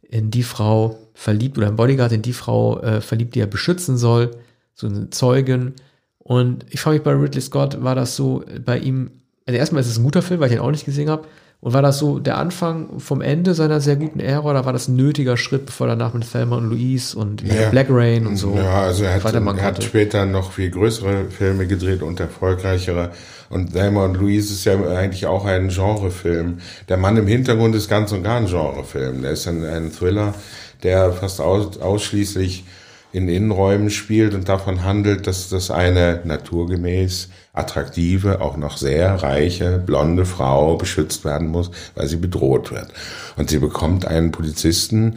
in 0.09 0.31
die 0.31 0.45
Frau 0.45 0.97
verliebt 1.13 1.59
oder 1.59 1.67
ein 1.67 1.77
Bodyguard 1.77 2.13
in 2.13 2.23
die 2.23 2.33
Frau 2.33 2.81
äh, 2.81 3.01
verliebt, 3.03 3.35
die 3.35 3.41
er 3.41 3.47
beschützen 3.47 3.99
soll, 3.99 4.31
so 4.73 4.87
eine 4.87 5.11
Zeugin. 5.11 5.75
Und 6.19 6.65
ich 6.71 6.81
frage 6.81 6.95
mich 6.95 7.05
bei 7.05 7.13
Ridley 7.13 7.43
Scott, 7.43 7.83
war 7.83 7.95
das 7.95 8.17
so 8.17 8.45
bei 8.65 8.79
ihm, 8.79 9.11
also 9.45 9.59
erstmal 9.59 9.83
ist 9.83 9.89
es 9.89 9.99
ein 9.99 10.05
guter 10.05 10.23
Film, 10.23 10.41
weil 10.41 10.49
ich 10.49 10.57
ihn 10.57 10.63
auch 10.63 10.71
nicht 10.71 10.87
gesehen 10.87 11.11
habe, 11.11 11.27
und 11.61 11.73
war 11.73 11.83
das 11.83 11.99
so 11.99 12.19
der 12.19 12.39
Anfang 12.39 13.01
vom 13.01 13.21
Ende 13.21 13.55
seiner 13.55 13.81
sehr 13.81 13.97
guten 13.97 14.21
Ära 14.21 14.45
oder 14.51 14.67
war 14.67 14.73
das 14.73 14.89
ein 14.89 14.97
nötiger 14.97 15.37
Schritt, 15.37 15.67
bevor 15.67 15.87
danach 15.87 16.13
mit 16.13 16.31
Thelma 16.31 16.57
und 16.57 16.69
Louise 16.69 17.19
und 17.19 17.43
ja. 17.43 17.71
Black 17.71 17.87
Rain 17.91 18.27
und 18.27 18.37
so? 18.37 18.55
Ja, 18.55 18.83
also 18.83 19.05
er 19.05 19.15
hat, 19.15 19.35
er 19.35 19.63
hat 19.63 19.83
später 19.83 20.27
noch 20.27 20.53
viel 20.53 20.71
größere 20.71 21.31
Filme 21.31 21.67
gedreht 21.67 22.03
und 22.03 22.21
erfolgreichere. 22.21 23.11
Und 23.49 23.73
Thelma 23.73 24.05
und 24.05 24.17
Louise 24.17 24.53
ist 24.53 24.65
ja 24.65 24.75
eigentlich 24.97 25.27
auch 25.27 25.45
ein 25.45 25.69
Genrefilm. 25.69 26.59
Der 26.89 26.99
Mann 26.99 27.17
im 27.17 27.27
Hintergrund 27.27 27.75
ist 27.75 27.89
ganz 27.89 28.13
und 28.13 28.23
gar 28.23 28.37
ein 28.37 28.47
Genrefilm. 28.47 29.23
Der 29.23 29.31
ist 29.31 29.49
ein, 29.49 29.65
ein 29.65 29.93
Thriller, 29.93 30.35
der 30.83 31.13
fast 31.13 31.41
aus, 31.41 31.79
ausschließlich 31.79 32.65
in 33.13 33.29
Innenräumen 33.29 33.89
spielt 33.89 34.35
und 34.35 34.49
davon 34.49 34.85
handelt, 34.85 35.27
dass 35.27 35.49
das 35.49 35.71
eine 35.71 36.21
naturgemäß 36.25 37.31
attraktive, 37.57 38.41
auch 38.41 38.57
noch 38.57 38.77
sehr 38.77 39.23
reiche, 39.23 39.79
blonde 39.79 40.25
Frau 40.25 40.77
beschützt 40.77 41.25
werden 41.25 41.49
muss, 41.49 41.71
weil 41.95 42.07
sie 42.07 42.17
bedroht 42.17 42.71
wird. 42.71 42.93
Und 43.37 43.51
sie 43.51 43.59
bekommt 43.59 44.07
einen 44.07 44.31
Polizisten 44.31 45.17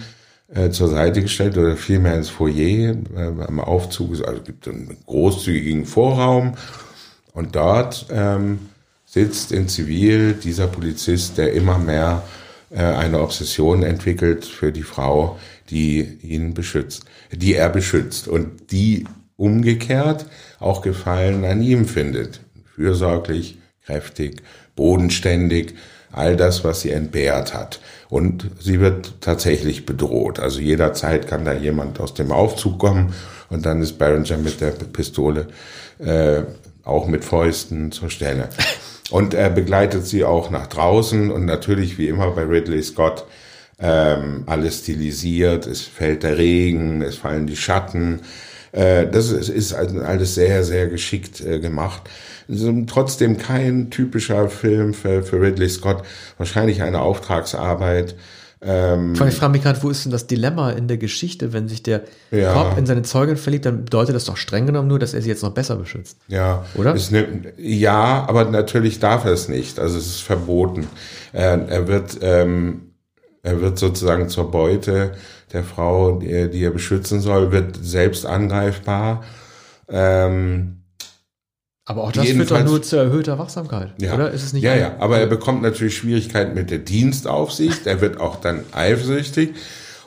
äh, 0.54 0.70
zur 0.70 0.88
Seite 0.88 1.22
gestellt 1.22 1.58
oder 1.58 1.78
vielmehr 1.78 2.16
ins 2.16 2.30
Foyer 2.30 2.96
äh, 3.16 3.44
am 3.48 3.60
Aufzug. 3.60 4.26
Also 4.26 4.42
gibt 4.42 4.68
einen 4.68 4.98
großzügigen 5.06 5.86
Vorraum 5.86 6.56
und 7.34 7.56
dort 7.56 8.08
ähm, 8.12 8.60
sitzt 9.06 9.52
in 9.52 9.68
Zivil 9.68 10.34
dieser 10.34 10.68
Polizist, 10.68 11.38
der 11.38 11.54
immer 11.54 11.78
mehr 11.78 12.24
äh, 12.72 12.82
eine 12.82 13.22
Obsession 13.22 13.84
entwickelt 13.84 14.46
für 14.46 14.72
die 14.72 14.84
Frau, 14.84 15.40
die 15.70 16.02
ihn 16.22 16.54
beschützt, 16.54 17.06
die 17.32 17.56
er 17.56 17.70
beschützt 17.70 18.28
und 18.28 18.72
die 18.72 19.06
umgekehrt 19.40 20.26
auch 20.60 20.82
Gefallen 20.82 21.46
an 21.46 21.62
ihm 21.62 21.86
findet. 21.86 22.42
Fürsorglich, 22.76 23.58
kräftig, 23.86 24.44
bodenständig, 24.76 25.76
all 26.12 26.36
das, 26.36 26.64
was 26.64 26.82
sie 26.82 26.92
entbehrt 26.92 27.54
hat. 27.54 27.80
Und 28.10 28.50
sie 28.60 28.80
wird 28.80 29.22
tatsächlich 29.22 29.86
bedroht. 29.86 30.40
Also 30.40 30.60
jederzeit 30.60 31.28
kann 31.28 31.46
da 31.46 31.54
jemand 31.54 32.00
aus 32.00 32.14
dem 32.14 32.32
Aufzug 32.32 32.80
kommen 32.80 33.14
und 33.50 33.66
dann 33.66 33.82
ist 33.82 33.98
Barringer 33.98 34.38
mit 34.38 34.60
der 34.62 34.72
Pistole 34.72 35.48
äh, 36.00 36.42
auch 36.84 37.08
mit 37.08 37.24
Fäusten 37.24 37.92
zur 37.92 38.10
Stelle. 38.10 38.50
Und 39.12 39.34
er 39.34 39.50
begleitet 39.50 40.06
sie 40.06 40.24
auch 40.24 40.50
nach 40.50 40.68
draußen 40.68 41.32
und 41.32 41.46
natürlich 41.46 41.98
wie 41.98 42.10
immer 42.10 42.32
bei 42.32 42.44
Ridley 42.44 42.84
Scott 42.84 43.26
ähm, 43.80 44.44
alles 44.46 44.80
stilisiert, 44.80 45.66
es 45.66 45.82
fällt 45.82 46.24
der 46.24 46.38
Regen, 46.38 47.02
es 47.02 47.16
fallen 47.16 47.48
die 47.48 47.56
Schatten. 47.56 48.22
Äh, 48.72 49.08
das 49.08 49.32
ist, 49.32 49.50
ist 49.50 49.74
alles 49.74 50.36
sehr, 50.36 50.64
sehr 50.64 50.88
geschickt 50.88 51.42
äh, 51.42 51.60
gemacht. 51.60 52.04
Trotzdem 52.88 53.38
kein 53.38 53.92
typischer 53.92 54.50
Film 54.50 54.94
für, 54.94 55.22
für 55.22 55.40
Ridley 55.40 55.70
Scott, 55.70 56.04
wahrscheinlich 56.38 56.82
eine 56.82 57.00
Auftragsarbeit. 57.02 58.16
Ähm, 58.62 59.14
ich 59.14 59.36
frage 59.36 59.54
mich 59.54 59.62
gerade, 59.62 59.82
wo 59.84 59.90
ist 59.90 60.04
denn 60.04 60.12
das 60.12 60.28
Dilemma 60.28 60.72
in 60.72 60.88
der 60.88 60.98
Geschichte, 60.98 61.54
wenn 61.54 61.70
sich 61.70 61.82
der 61.82 62.04
ja. 62.32 62.54
Cop 62.54 62.78
in 62.78 62.86
seine 62.86 63.04
Zeugin 63.04 63.38
verliebt, 63.38 63.66
dann 63.66 63.86
bedeutet 63.86 64.16
das 64.16 64.26
doch 64.26 64.36
streng 64.36 64.66
genommen 64.66 64.90
nur, 64.90 65.00
dass 65.00 65.14
er 65.14 65.22
sie 65.22 65.30
jetzt 65.30 65.44
noch 65.44 65.54
besser 65.54 65.78
beschützt. 65.78 66.18
Ja, 66.28 66.66
oder? 66.76 66.94
Ne, 67.12 67.54
ja, 67.58 68.26
aber 68.28 68.46
natürlich 68.46 69.00
darf 69.00 69.24
er 69.24 69.32
es 69.32 69.48
nicht. 69.48 69.80
Also 69.80 69.98
es 69.98 70.08
ist 70.08 70.22
verboten. 70.22 70.88
Er, 71.32 71.70
er 71.70 71.88
wird 71.88 72.18
ähm, 72.22 72.89
er 73.44 73.62
wird 73.62 73.80
sozusagen 73.80 74.30
zur 74.30 74.52
Beute 74.52 75.14
der 75.54 75.64
Frau, 75.64 76.20
die, 76.20 76.50
die 76.50 76.64
er 76.64 76.72
beschützen 76.72 77.22
soll, 77.22 77.52
wird 77.52 77.78
selbst 77.82 78.26
angreifbar. 78.26 79.24
Ähm, 79.88 80.84
aber 81.86 82.04
auch 82.04 82.12
das 82.12 82.28
führt 82.28 82.52
doch 82.52 82.64
nur 82.64 82.84
zu 82.84 82.98
erhöhter 82.98 83.40
Wachsamkeit, 83.40 83.94
ja. 84.00 84.14
oder? 84.14 84.30
Ist 84.30 84.44
es 84.44 84.54
nicht? 84.54 84.62
Ja, 84.62 84.76
ja, 84.76 84.96
aber 85.00 85.18
er 85.18 85.26
bekommt 85.26 85.64
natürlich 85.64 85.98
Schwierigkeiten 85.98 86.54
mit 86.54 86.70
der 86.70 86.78
Dienstaufsicht, 86.78 87.88
er 87.88 88.00
wird 88.00 88.20
auch 88.20 88.36
dann 88.36 88.64
eifersüchtig 88.74 89.56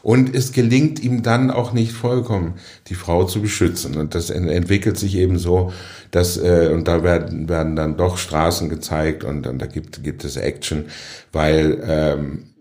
und 0.02 0.32
es 0.34 0.52
gelingt 0.52 1.02
ihm 1.02 1.24
dann 1.24 1.50
auch 1.50 1.72
nicht 1.72 1.92
vollkommen, 1.92 2.54
die 2.88 2.94
Frau 2.94 3.24
zu 3.24 3.40
beschützen. 3.40 3.96
Und 3.96 4.14
das 4.14 4.30
entwickelt 4.30 4.96
sich 4.96 5.16
eben 5.16 5.38
so, 5.38 5.72
dass, 6.10 6.36
äh, 6.36 6.70
und 6.72 6.86
da 6.86 7.02
werden, 7.02 7.48
werden 7.48 7.74
dann 7.74 7.96
doch 7.96 8.18
Straßen 8.18 8.68
gezeigt 8.68 9.24
und 9.24 9.42
dann 9.42 9.58
da 9.58 9.66
gibt, 9.66 10.04
gibt 10.04 10.24
es 10.24 10.36
Action, 10.36 10.86
weil 11.32 11.82
ähm, 11.84 12.51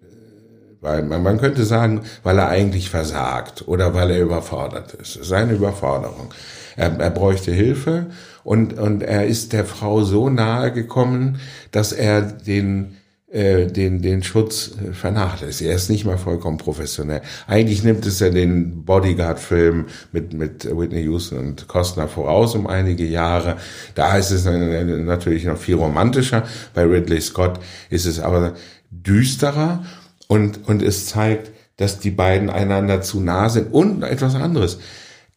weil 0.82 1.04
man, 1.04 1.24
man 1.24 1.40
könnte 1.40 1.64
sagen, 1.64 2.02
weil 2.24 2.38
er 2.40 2.50
eigentlich 2.50 2.90
versagt 2.90 3.68
oder 3.68 3.94
weil 3.94 4.12
er 4.12 4.22
überfordert 4.22 4.94
ist. 4.96 5.24
Seine 5.24 5.54
Überforderung. 5.54 6.34
Er, 6.76 7.00
er 7.00 7.12
bräuchte 7.12 7.52
Hilfe 7.52 8.08
und, 8.44 8.78
und 8.78 9.04
er 9.04 9.28
ist 9.28 9.54
der 9.54 9.66
Frau 9.66 10.02
so 10.02 10.30
nahe 10.30 10.72
gekommen, 10.72 11.40
dass 11.72 11.92
er 11.92 12.22
den 12.22 12.98
äh, 13.32 13.68
den, 13.68 14.02
den 14.02 14.24
Schutz 14.24 14.72
äh, 14.72 14.92
vernachlässigt. 14.92 15.70
Er 15.70 15.78
ist 15.78 15.90
nicht 15.90 16.04
mal 16.04 16.18
vollkommen 16.18 16.58
professionell. 16.58 17.22
Eigentlich 17.48 17.82
nimmt 17.82 18.06
es 18.06 18.20
ja 18.20 18.30
den 18.30 18.84
Bodyguard-Film 18.84 19.86
mit, 20.12 20.34
mit 20.34 20.66
Whitney 20.66 21.04
Houston 21.04 21.38
und 21.38 21.68
Costner 21.70 22.10
voraus 22.10 22.56
um 22.56 22.68
einige 22.68 23.06
Jahre. 23.06 23.56
Da 23.96 24.18
ist 24.18 24.32
es 24.32 24.44
natürlich 24.44 25.46
noch 25.46 25.58
viel 25.58 25.76
romantischer. 25.76 26.44
Bei 26.74 26.84
Ridley 26.84 27.22
Scott 27.22 27.62
ist 27.90 28.06
es 28.06 28.20
aber 28.20 28.54
düsterer 28.90 29.86
und, 30.32 30.66
und 30.66 30.82
es 30.82 31.08
zeigt, 31.08 31.52
dass 31.76 32.00
die 32.00 32.10
beiden 32.10 32.50
einander 32.50 33.02
zu 33.02 33.20
nah 33.20 33.50
sind 33.50 33.74
und 33.74 34.02
etwas 34.04 34.34
anderes. 34.34 34.80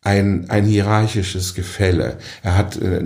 Ein, 0.02 0.48
ein 0.50 0.64
hierarchisches 0.64 1.54
Gefälle. 1.54 2.18
Er 2.44 2.56
hat, 2.56 2.80
äh, 2.80 3.02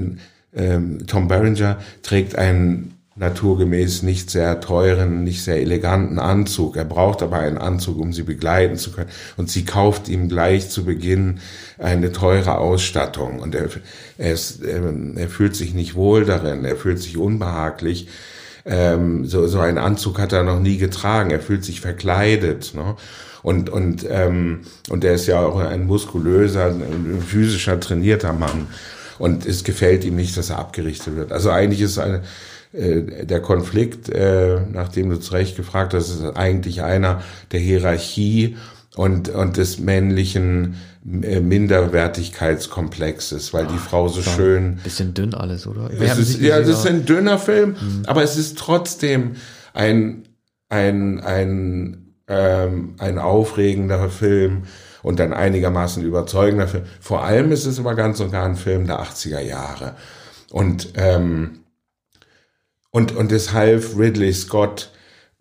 äh, 0.53 0.81
Tom 1.07 1.29
Berenger 1.29 1.79
trägt 2.03 2.37
einen 2.37 2.99
naturgemäß 3.17 4.03
nicht 4.03 4.29
sehr 4.29 4.61
teuren, 4.61 5.25
nicht 5.25 5.43
sehr 5.43 5.63
eleganten 5.63 6.19
Anzug. 6.19 6.77
Er 6.77 6.85
braucht 6.85 7.23
aber 7.23 7.39
einen 7.39 7.57
Anzug, 7.57 7.99
um 7.99 8.13
sie 8.13 8.23
begleiten 8.23 8.77
zu 8.77 8.93
können. 8.93 9.09
Und 9.39 9.49
sie 9.49 9.65
kauft 9.65 10.11
ihm 10.11 10.29
gleich 10.29 10.69
zu 10.69 10.85
Beginn 10.85 11.41
eine 11.79 12.13
teure 12.13 12.59
Ausstattung. 12.59 13.39
Und 13.39 13.55
er, 13.55 13.71
er, 14.19 14.35
ist, 14.35 14.63
ähm, 14.63 15.17
er 15.17 15.31
fühlt 15.31 15.57
sich 15.57 15.73
nicht 15.73 15.95
wohl 15.95 16.27
darin, 16.27 16.67
er 16.67 16.77
fühlt 16.77 16.99
sich 16.99 17.17
unbehaglich. 17.17 18.09
Ähm, 18.65 19.25
so, 19.25 19.47
so 19.47 19.61
einen 19.61 19.79
Anzug 19.79 20.19
hat 20.19 20.33
er 20.33 20.43
noch 20.43 20.61
nie 20.61 20.79
getragen. 20.79 21.31
Er 21.31 21.41
fühlt 21.41 21.65
sich 21.65 21.81
verkleidet. 21.81 22.73
Ne? 22.75 22.97
Und, 23.43 23.71
und, 23.71 24.07
ähm, 24.09 24.61
und 24.89 25.05
er 25.05 25.15
ist 25.15 25.27
ja 25.27 25.41
auch 25.41 25.59
ein 25.59 25.87
muskulöser, 25.87 26.75
physischer, 27.27 27.81
trainierter 27.81 28.33
Mann. 28.33 28.67
Und 29.19 29.47
es 29.47 29.65
gefällt 29.65 30.05
ihm 30.05 30.17
nicht, 30.17 30.37
dass 30.37 30.51
er 30.51 30.59
abgerichtet 30.59 31.17
wird. 31.17 31.33
Also 31.33 31.51
eigentlich 31.51 31.81
ist 31.81 31.99
eine, 31.99 32.23
äh, 32.73 33.25
der 33.25 33.41
Konflikt, 33.41 34.09
äh, 34.09 34.61
nachdem 34.73 35.11
du 35.11 35.19
zu 35.19 35.33
Recht 35.33 35.57
gefragt 35.57 35.95
hast, 35.95 36.11
ist 36.11 36.37
eigentlich 36.37 36.83
einer 36.83 37.23
der 37.53 37.61
Hierarchie 37.61 38.57
und, 38.97 39.29
und 39.29 39.57
des 39.57 39.79
männlichen 39.79 40.77
Minderwertigkeitskomplexes, 41.11 43.55
weil 43.55 43.67
Ach, 43.67 43.73
die 43.73 43.79
Frau 43.79 44.07
so 44.09 44.21
schön. 44.23 44.77
Bisschen 44.85 45.15
dünn 45.15 45.33
alles, 45.35 45.67
oder? 45.67 45.91
Es 45.91 46.19
ist, 46.19 46.39
ja, 46.41 46.59
es 46.59 46.69
ist 46.69 46.87
ein 46.87 47.07
dünner 47.07 47.39
Film, 47.39 47.71
mhm. 47.71 48.03
aber 48.07 48.23
es 48.23 48.37
ist 48.37 48.59
trotzdem 48.59 49.37
ein, 49.73 50.25
ein, 50.69 51.21
ein, 51.21 52.13
ähm, 52.27 52.97
ein 52.99 53.19
aufregender 53.19 54.11
Film 54.11 54.65
und 55.03 55.19
ein 55.21 55.33
einigermaßen 55.33 56.05
überzeugender 56.05 56.69
Film. 56.69 56.85
Vor 57.01 57.25
allem 57.25 57.53
ist 57.53 57.65
es 57.65 57.79
aber 57.79 57.95
ganz 57.95 58.21
und 58.21 58.33
gar 58.33 58.45
ein 58.45 58.57
Film 58.57 58.87
der 58.87 59.01
80er 59.01 59.41
Jahre. 59.41 59.95
Und 60.51 60.93
ähm, 60.97 61.61
und, 62.91 63.15
und 63.15 63.33
es 63.33 63.53
half 63.53 63.97
Ridley 63.97 64.33
Scott, 64.33 64.91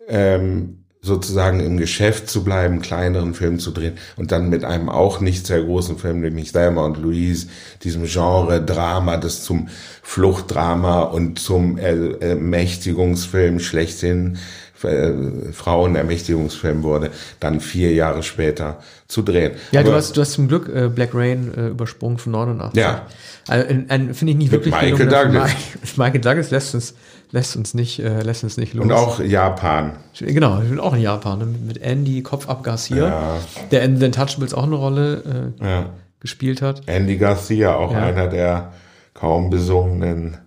ähm, 0.06 0.77
sozusagen 1.08 1.58
im 1.58 1.76
Geschäft 1.76 2.30
zu 2.30 2.44
bleiben, 2.44 2.80
kleineren 2.80 3.34
Film 3.34 3.58
zu 3.58 3.72
drehen 3.72 3.94
und 4.16 4.30
dann 4.30 4.48
mit 4.48 4.64
einem 4.64 4.88
auch 4.88 5.20
nicht 5.20 5.46
sehr 5.46 5.62
großen 5.62 5.98
Film, 5.98 6.20
nämlich 6.20 6.52
Thelma 6.52 6.84
und 6.84 6.98
Louise, 6.98 7.48
diesem 7.82 8.04
Genre 8.04 8.64
Drama, 8.64 9.16
das 9.16 9.42
zum 9.42 9.68
Fluchtdrama 10.02 11.02
und 11.02 11.40
zum 11.40 11.78
Ermächtigungsfilm 11.78 13.58
schlechthin 13.58 14.38
äh, 14.84 15.52
Frauenermächtigungsfilm 15.52 16.84
wurde, 16.84 17.10
dann 17.40 17.60
vier 17.60 17.92
Jahre 17.92 18.22
später 18.22 18.78
zu 19.08 19.22
drehen. 19.22 19.52
Ja, 19.72 19.80
Aber, 19.80 19.90
du 19.90 19.96
hast, 19.96 20.16
du 20.16 20.20
hast 20.20 20.32
zum 20.32 20.46
Glück 20.46 20.68
äh, 20.68 20.88
Black 20.88 21.10
Rain 21.14 21.52
äh, 21.52 21.68
übersprungen 21.68 22.18
von 22.18 22.32
89. 22.32 22.80
Ja. 22.80 23.06
Also, 23.48 23.66
Finde 23.66 24.12
ich 24.30 24.36
nicht 24.36 24.52
wirklich 24.52 24.72
Michael 24.72 25.08
Douglas. 25.08 25.50
Michael 25.96 26.20
Douglas 26.20 26.50
lässt 26.50 26.74
uns 26.74 26.94
lässt 27.30 27.56
uns 27.56 27.74
nicht, 27.74 27.98
äh, 27.98 28.22
lässt 28.22 28.44
uns 28.44 28.56
nicht 28.56 28.74
los. 28.74 28.84
Und 28.84 28.92
auch 28.92 29.20
Japan. 29.20 29.92
Genau, 30.18 30.60
ich 30.62 30.68
bin 30.68 30.80
auch 30.80 30.94
in 30.94 31.00
Japan, 31.00 31.38
ne? 31.38 31.46
mit 31.46 31.78
Andy 31.78 32.22
Kopfab 32.22 32.62
Garcia, 32.62 33.08
ja. 33.08 33.38
der 33.70 33.82
in 33.82 33.98
The 33.98 34.06
Untouchables 34.06 34.54
auch 34.54 34.64
eine 34.64 34.76
Rolle 34.76 35.52
äh, 35.60 35.64
ja. 35.64 35.86
gespielt 36.20 36.62
hat. 36.62 36.82
Andy 36.86 37.16
Garcia, 37.16 37.74
auch 37.74 37.92
ja. 37.92 37.98
einer 37.98 38.28
der 38.28 38.72
kaum 39.14 39.50
besungenen 39.50 40.38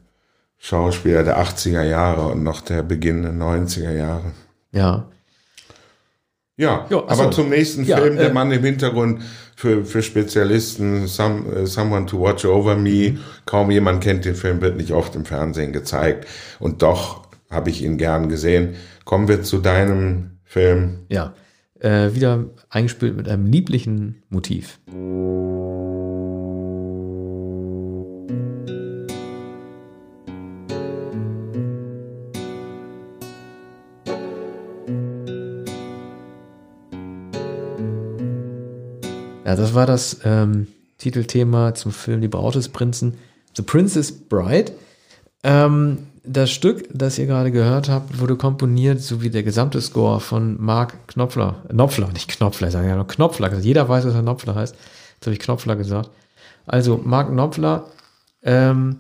Schauspieler 0.58 1.24
der 1.24 1.40
80er 1.40 1.84
Jahre 1.84 2.28
und 2.28 2.44
noch 2.44 2.62
der 2.62 2.84
Beginn 2.84 3.24
der 3.24 3.34
90er 3.34 3.92
Jahre. 3.92 4.32
Ja. 4.72 5.08
Ja, 6.58 6.86
jo, 6.90 7.08
aber 7.08 7.32
zum 7.32 7.50
nächsten 7.50 7.86
Film, 7.86 8.18
der 8.18 8.30
äh, 8.30 8.34
Mann 8.34 8.52
im 8.52 8.64
Hintergrund, 8.64 9.22
für, 9.56 9.86
für 9.86 10.02
Spezialisten, 10.02 11.08
some, 11.08 11.44
uh, 11.46 11.66
Someone 11.66 12.08
to 12.08 12.20
Watch 12.20 12.46
Over 12.46 12.76
Me. 12.76 13.18
Kaum 13.46 13.70
jemand 13.70 14.04
kennt 14.04 14.26
den 14.26 14.36
Film, 14.36 14.60
wird 14.62 14.76
nicht 14.76 14.92
oft 14.92 15.16
im 15.16 15.24
Fernsehen 15.24 15.72
gezeigt. 15.72 16.28
Und 16.60 16.82
doch 16.82 17.28
habe 17.52 17.70
ich 17.70 17.84
ihn 17.84 17.98
gern 17.98 18.28
gesehen. 18.28 18.76
Kommen 19.06 19.28
wir 19.28 19.44
zu 19.44 19.60
deinem 19.60 20.40
Film. 20.44 21.06
Ja, 21.10 21.36
äh, 21.80 22.14
wieder 22.14 22.46
eingespielt 22.70 23.16
mit 23.16 23.30
einem 23.30 23.46
lieblichen 23.46 24.24
Motiv. 24.30 24.80
Ja, 39.52 39.58
das 39.58 39.74
war 39.74 39.86
das 39.86 40.22
ähm, 40.24 40.68
Titelthema 40.98 41.74
zum 41.76 41.92
Film 41.92 42.22
Die 42.22 42.30
Braut 42.30 42.56
des 42.56 42.70
Prinzen, 42.70 43.18
The 43.54 43.64
Princess 43.64 44.10
Bride. 44.10 44.72
Ähm, 45.44 46.08
das 46.24 46.52
Stück, 46.52 46.88
das 46.94 47.20
ihr 47.20 47.26
gerade 47.26 47.52
gehört 47.52 47.90
habt, 47.90 48.18
wurde 48.22 48.38
komponiert, 48.38 49.02
sowie 49.02 49.30
der 49.30 49.44
gesamte 49.44 49.82
Score 49.82 50.22
von 50.22 50.56
Mark 50.64 51.06
Knopfler. 51.10 51.64
Knopfler, 51.68 52.08
nicht 52.14 52.30
Knopfler, 52.30 52.68
ich 52.68 52.74
sage 52.74 52.88
ja 52.88 52.96
noch 52.96 53.10
Knopfler. 53.10 53.54
Jeder 53.60 53.90
weiß, 53.90 54.06
dass 54.06 54.14
er 54.14 54.22
Knopfler 54.22 54.56
heißt. 54.56 54.74
Jetzt 55.16 55.26
habe 55.26 55.34
ich 55.34 55.40
Knopfler 55.40 55.76
gesagt. 55.76 56.12
Also 56.66 57.02
Mark 57.04 57.28
Knopfler, 57.28 57.88
ähm, 58.44 59.00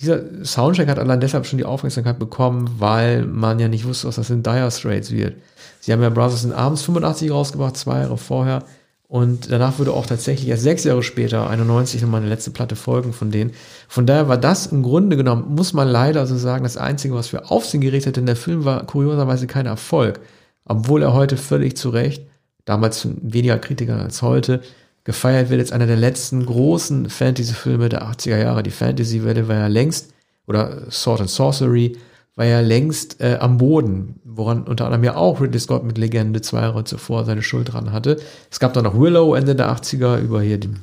dieser 0.00 0.46
Soundtrack 0.46 0.88
hat 0.88 0.98
allein 0.98 1.20
deshalb 1.20 1.44
schon 1.44 1.58
die 1.58 1.66
Aufmerksamkeit 1.66 2.18
bekommen, 2.18 2.76
weil 2.78 3.26
man 3.26 3.58
ja 3.58 3.68
nicht 3.68 3.84
wusste, 3.84 4.08
was 4.08 4.16
das 4.16 4.30
in 4.30 4.42
Dire 4.42 4.70
Straits 4.70 5.10
wird. 5.10 5.36
Sie 5.80 5.92
haben 5.92 6.00
ja 6.00 6.08
Brothers 6.08 6.44
in 6.44 6.54
Arms 6.54 6.80
85 6.84 7.30
rausgebracht, 7.30 7.76
zwei 7.76 8.00
Jahre 8.00 8.16
vorher. 8.16 8.64
Und 9.06 9.50
danach 9.50 9.78
würde 9.78 9.92
auch 9.92 10.06
tatsächlich 10.06 10.48
erst 10.48 10.62
sechs 10.62 10.84
Jahre 10.84 11.02
später, 11.02 11.48
91, 11.48 12.02
nochmal 12.02 12.22
eine 12.22 12.30
letzte 12.30 12.50
Platte 12.50 12.74
folgen 12.74 13.12
von 13.12 13.30
denen. 13.30 13.52
Von 13.86 14.06
daher 14.06 14.28
war 14.28 14.38
das 14.38 14.66
im 14.66 14.82
Grunde 14.82 15.16
genommen, 15.16 15.54
muss 15.54 15.72
man 15.72 15.88
leider 15.88 16.26
so 16.26 16.36
sagen, 16.36 16.64
das 16.64 16.76
Einzige, 16.76 17.14
was 17.14 17.28
für 17.28 17.50
Aufsehen 17.50 17.82
gerichtet 17.82 18.16
denn 18.16 18.26
der 18.26 18.36
Film 18.36 18.64
war 18.64 18.86
kurioserweise 18.86 19.46
kein 19.46 19.66
Erfolg. 19.66 20.20
Obwohl 20.64 21.02
er 21.02 21.12
heute 21.12 21.36
völlig 21.36 21.76
zu 21.76 21.90
Recht, 21.90 22.26
damals 22.64 23.06
weniger 23.20 23.58
Kritiker 23.58 24.00
als 24.00 24.22
heute, 24.22 24.62
gefeiert 25.04 25.50
wird 25.50 25.60
als 25.60 25.72
einer 25.72 25.86
der 25.86 25.96
letzten 25.96 26.46
großen 26.46 27.10
Fantasy-Filme 27.10 27.90
der 27.90 28.04
80er 28.04 28.38
Jahre. 28.38 28.62
Die 28.62 28.70
Fantasy-Welle 28.70 29.48
war 29.48 29.56
ja 29.56 29.66
längst, 29.66 30.14
oder 30.46 30.90
Sword 30.90 31.20
and 31.20 31.30
Sorcery, 31.30 31.96
war 32.36 32.46
ja 32.46 32.60
längst 32.60 33.20
äh, 33.20 33.38
am 33.40 33.58
Boden, 33.58 34.20
woran 34.24 34.64
unter 34.64 34.86
anderem 34.86 35.04
ja 35.04 35.16
auch 35.16 35.40
Ridley 35.40 35.60
Scott 35.60 35.84
mit 35.84 35.98
Legende 35.98 36.40
zwei 36.40 36.62
Jahre 36.62 36.84
zuvor 36.84 37.24
seine 37.24 37.42
Schuld 37.42 37.72
dran 37.72 37.92
hatte. 37.92 38.20
Es 38.50 38.58
gab 38.58 38.72
dann 38.72 38.84
noch 38.84 38.98
Willow 38.98 39.34
Ende 39.34 39.54
der 39.54 39.70
80er 39.70 40.18
über 40.18 40.42
hier 40.42 40.58
den, 40.58 40.80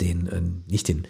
den 0.00 0.26
äh, 0.26 0.42
nicht 0.70 0.88
den 0.88 1.06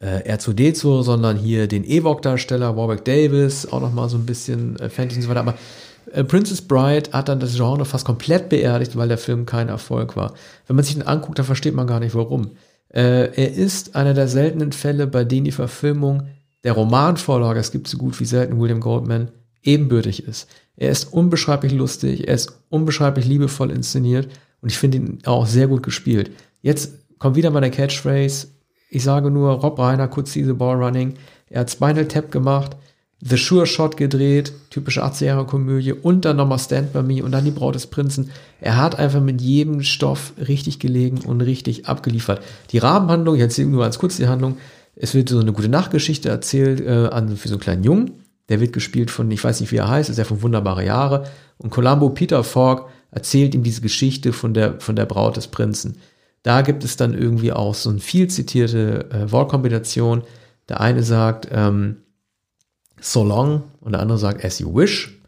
äh, 0.00 0.34
R2D2, 0.34 1.02
sondern 1.02 1.36
hier 1.36 1.66
den 1.66 1.84
Ewok-Darsteller 1.84 2.76
Warwick 2.76 3.04
Davis, 3.04 3.70
auch 3.70 3.80
noch 3.80 3.92
mal 3.92 4.08
so 4.08 4.16
ein 4.16 4.26
bisschen 4.26 4.78
äh, 4.78 4.88
Fantasy 4.88 5.20
und 5.20 5.22
so 5.24 5.28
weiter. 5.28 5.40
Aber 5.40 5.54
äh, 6.12 6.24
Princess 6.24 6.62
Bride 6.62 7.10
hat 7.12 7.28
dann 7.28 7.40
das 7.40 7.56
Genre 7.56 7.84
fast 7.84 8.06
komplett 8.06 8.48
beerdigt, 8.48 8.96
weil 8.96 9.08
der 9.08 9.18
Film 9.18 9.44
kein 9.44 9.68
Erfolg 9.68 10.16
war. 10.16 10.32
Wenn 10.66 10.76
man 10.76 10.84
sich 10.84 10.94
den 10.94 11.06
anguckt, 11.06 11.38
dann 11.38 11.46
versteht 11.46 11.74
man 11.74 11.86
gar 11.86 12.00
nicht 12.00 12.14
warum. 12.14 12.52
Äh, 12.88 13.34
er 13.34 13.52
ist 13.52 13.96
einer 13.96 14.14
der 14.14 14.28
seltenen 14.28 14.72
Fälle, 14.72 15.06
bei 15.06 15.24
denen 15.24 15.44
die 15.44 15.52
Verfilmung 15.52 16.28
der 16.64 16.72
Romanvorlage, 16.72 17.60
es 17.60 17.70
gibt 17.70 17.86
so 17.86 17.98
gut 17.98 18.18
wie 18.18 18.24
selten 18.24 18.58
William 18.58 18.80
Goldman, 18.80 19.28
ebenbürtig 19.62 20.26
ist. 20.26 20.48
Er 20.76 20.90
ist 20.90 21.12
unbeschreiblich 21.12 21.72
lustig, 21.72 22.26
er 22.26 22.34
ist 22.34 22.60
unbeschreiblich 22.70 23.26
liebevoll 23.26 23.70
inszeniert 23.70 24.28
und 24.60 24.72
ich 24.72 24.78
finde 24.78 24.98
ihn 24.98 25.18
auch 25.24 25.46
sehr 25.46 25.68
gut 25.68 25.82
gespielt. 25.82 26.30
Jetzt 26.62 26.94
kommt 27.18 27.36
wieder 27.36 27.50
meine 27.50 27.70
Catchphrase. 27.70 28.48
Ich 28.90 29.04
sage 29.04 29.30
nur, 29.30 29.52
Rob 29.52 29.78
Reiner, 29.78 30.08
kurz 30.08 30.32
diese 30.32 30.54
Ball 30.54 30.82
Running. 30.82 31.14
Er 31.48 31.60
hat 31.60 31.70
Spinal 31.70 32.08
Tap 32.08 32.32
gemacht, 32.32 32.76
The 33.20 33.36
Sure 33.36 33.66
Shot 33.66 33.96
gedreht, 33.96 34.52
typische 34.70 35.04
80er-Komödie 35.04 35.92
und 35.92 36.24
dann 36.24 36.36
nochmal 36.36 36.58
Stand 36.58 36.92
By 36.92 37.02
Me 37.02 37.24
und 37.24 37.32
dann 37.32 37.44
die 37.44 37.50
Braut 37.50 37.74
des 37.74 37.86
Prinzen. 37.86 38.30
Er 38.60 38.76
hat 38.76 38.98
einfach 38.98 39.20
mit 39.20 39.40
jedem 39.40 39.82
Stoff 39.82 40.32
richtig 40.38 40.78
gelegen 40.78 41.18
und 41.18 41.40
richtig 41.40 41.86
abgeliefert. 41.86 42.42
Die 42.70 42.78
Rahmenhandlung, 42.78 43.36
jetzt 43.36 43.58
nur 43.58 43.84
als 43.84 43.98
kurz 43.98 44.16
die 44.16 44.26
Handlung, 44.26 44.56
es 44.96 45.14
wird 45.14 45.28
so 45.28 45.38
eine 45.38 45.52
gute 45.52 45.68
Nachtgeschichte 45.68 46.28
erzählt 46.28 46.80
äh, 46.80 47.08
an, 47.08 47.36
für 47.36 47.48
so 47.48 47.54
einen 47.54 47.60
kleinen 47.60 47.84
Jungen. 47.84 48.22
Der 48.48 48.60
wird 48.60 48.72
gespielt 48.72 49.10
von, 49.10 49.30
ich 49.30 49.42
weiß 49.42 49.60
nicht, 49.60 49.72
wie 49.72 49.76
er 49.76 49.88
heißt, 49.88 50.10
ist 50.10 50.18
ja 50.18 50.24
von 50.24 50.42
Wunderbare 50.42 50.84
Jahre. 50.84 51.24
Und 51.56 51.70
Columbo 51.70 52.10
Peter 52.10 52.44
Falk 52.44 52.86
erzählt 53.10 53.54
ihm 53.54 53.62
diese 53.62 53.80
Geschichte 53.80 54.32
von 54.32 54.54
der, 54.54 54.80
von 54.80 54.96
der 54.96 55.06
Braut 55.06 55.36
des 55.36 55.48
Prinzen. 55.48 55.98
Da 56.42 56.60
gibt 56.60 56.84
es 56.84 56.96
dann 56.96 57.14
irgendwie 57.14 57.52
auch 57.52 57.74
so 57.74 57.90
eine 57.90 58.00
viel 58.00 58.28
zitierte 58.28 59.08
äh, 59.10 59.32
Wortkombination. 59.32 60.22
Der 60.68 60.80
eine 60.80 61.02
sagt 61.02 61.48
ähm, 61.50 61.96
so 63.00 63.24
long 63.24 63.64
und 63.80 63.92
der 63.92 64.00
andere 64.00 64.18
sagt 64.18 64.44
as 64.44 64.58
you 64.58 64.74
wish. 64.74 65.18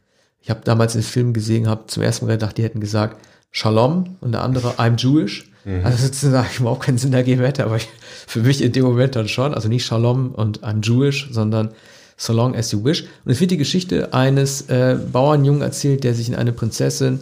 Ich 0.40 0.50
habe 0.50 0.60
damals 0.64 0.92
den 0.92 1.02
Film 1.02 1.32
gesehen, 1.32 1.68
habe 1.68 1.86
zum 1.86 2.02
ersten 2.02 2.26
Mal 2.26 2.32
gedacht, 2.32 2.56
die 2.58 2.62
hätten 2.62 2.80
gesagt 2.80 3.20
Shalom 3.50 4.16
und 4.20 4.32
der 4.32 4.42
andere 4.42 4.72
I'm 4.78 4.96
Jewish. 4.96 5.50
Mhm. 5.64 5.84
Also 5.84 6.06
sozusagen 6.06 6.48
überhaupt 6.60 6.84
keinen 6.84 6.98
Sinn 6.98 7.12
ergeben 7.12 7.42
hätte, 7.42 7.64
aber 7.64 7.76
ich, 7.76 7.88
für 8.26 8.40
mich 8.40 8.62
in 8.62 8.72
dem 8.72 8.84
Moment 8.84 9.16
dann 9.16 9.28
schon. 9.28 9.54
Also 9.54 9.68
nicht 9.68 9.84
Shalom 9.84 10.32
und 10.32 10.62
I'm 10.62 10.84
Jewish, 10.84 11.28
sondern 11.30 11.70
So 12.16 12.32
long 12.32 12.54
as 12.54 12.72
you 12.72 12.82
wish. 12.82 13.02
Und 13.24 13.32
es 13.32 13.40
wird 13.40 13.50
die 13.50 13.56
Geschichte 13.56 14.14
eines 14.14 14.62
äh, 14.68 14.96
Bauernjungen 15.12 15.62
erzählt, 15.62 16.02
der 16.02 16.14
sich 16.14 16.28
in 16.28 16.34
eine 16.34 16.52
Prinzessin 16.52 17.20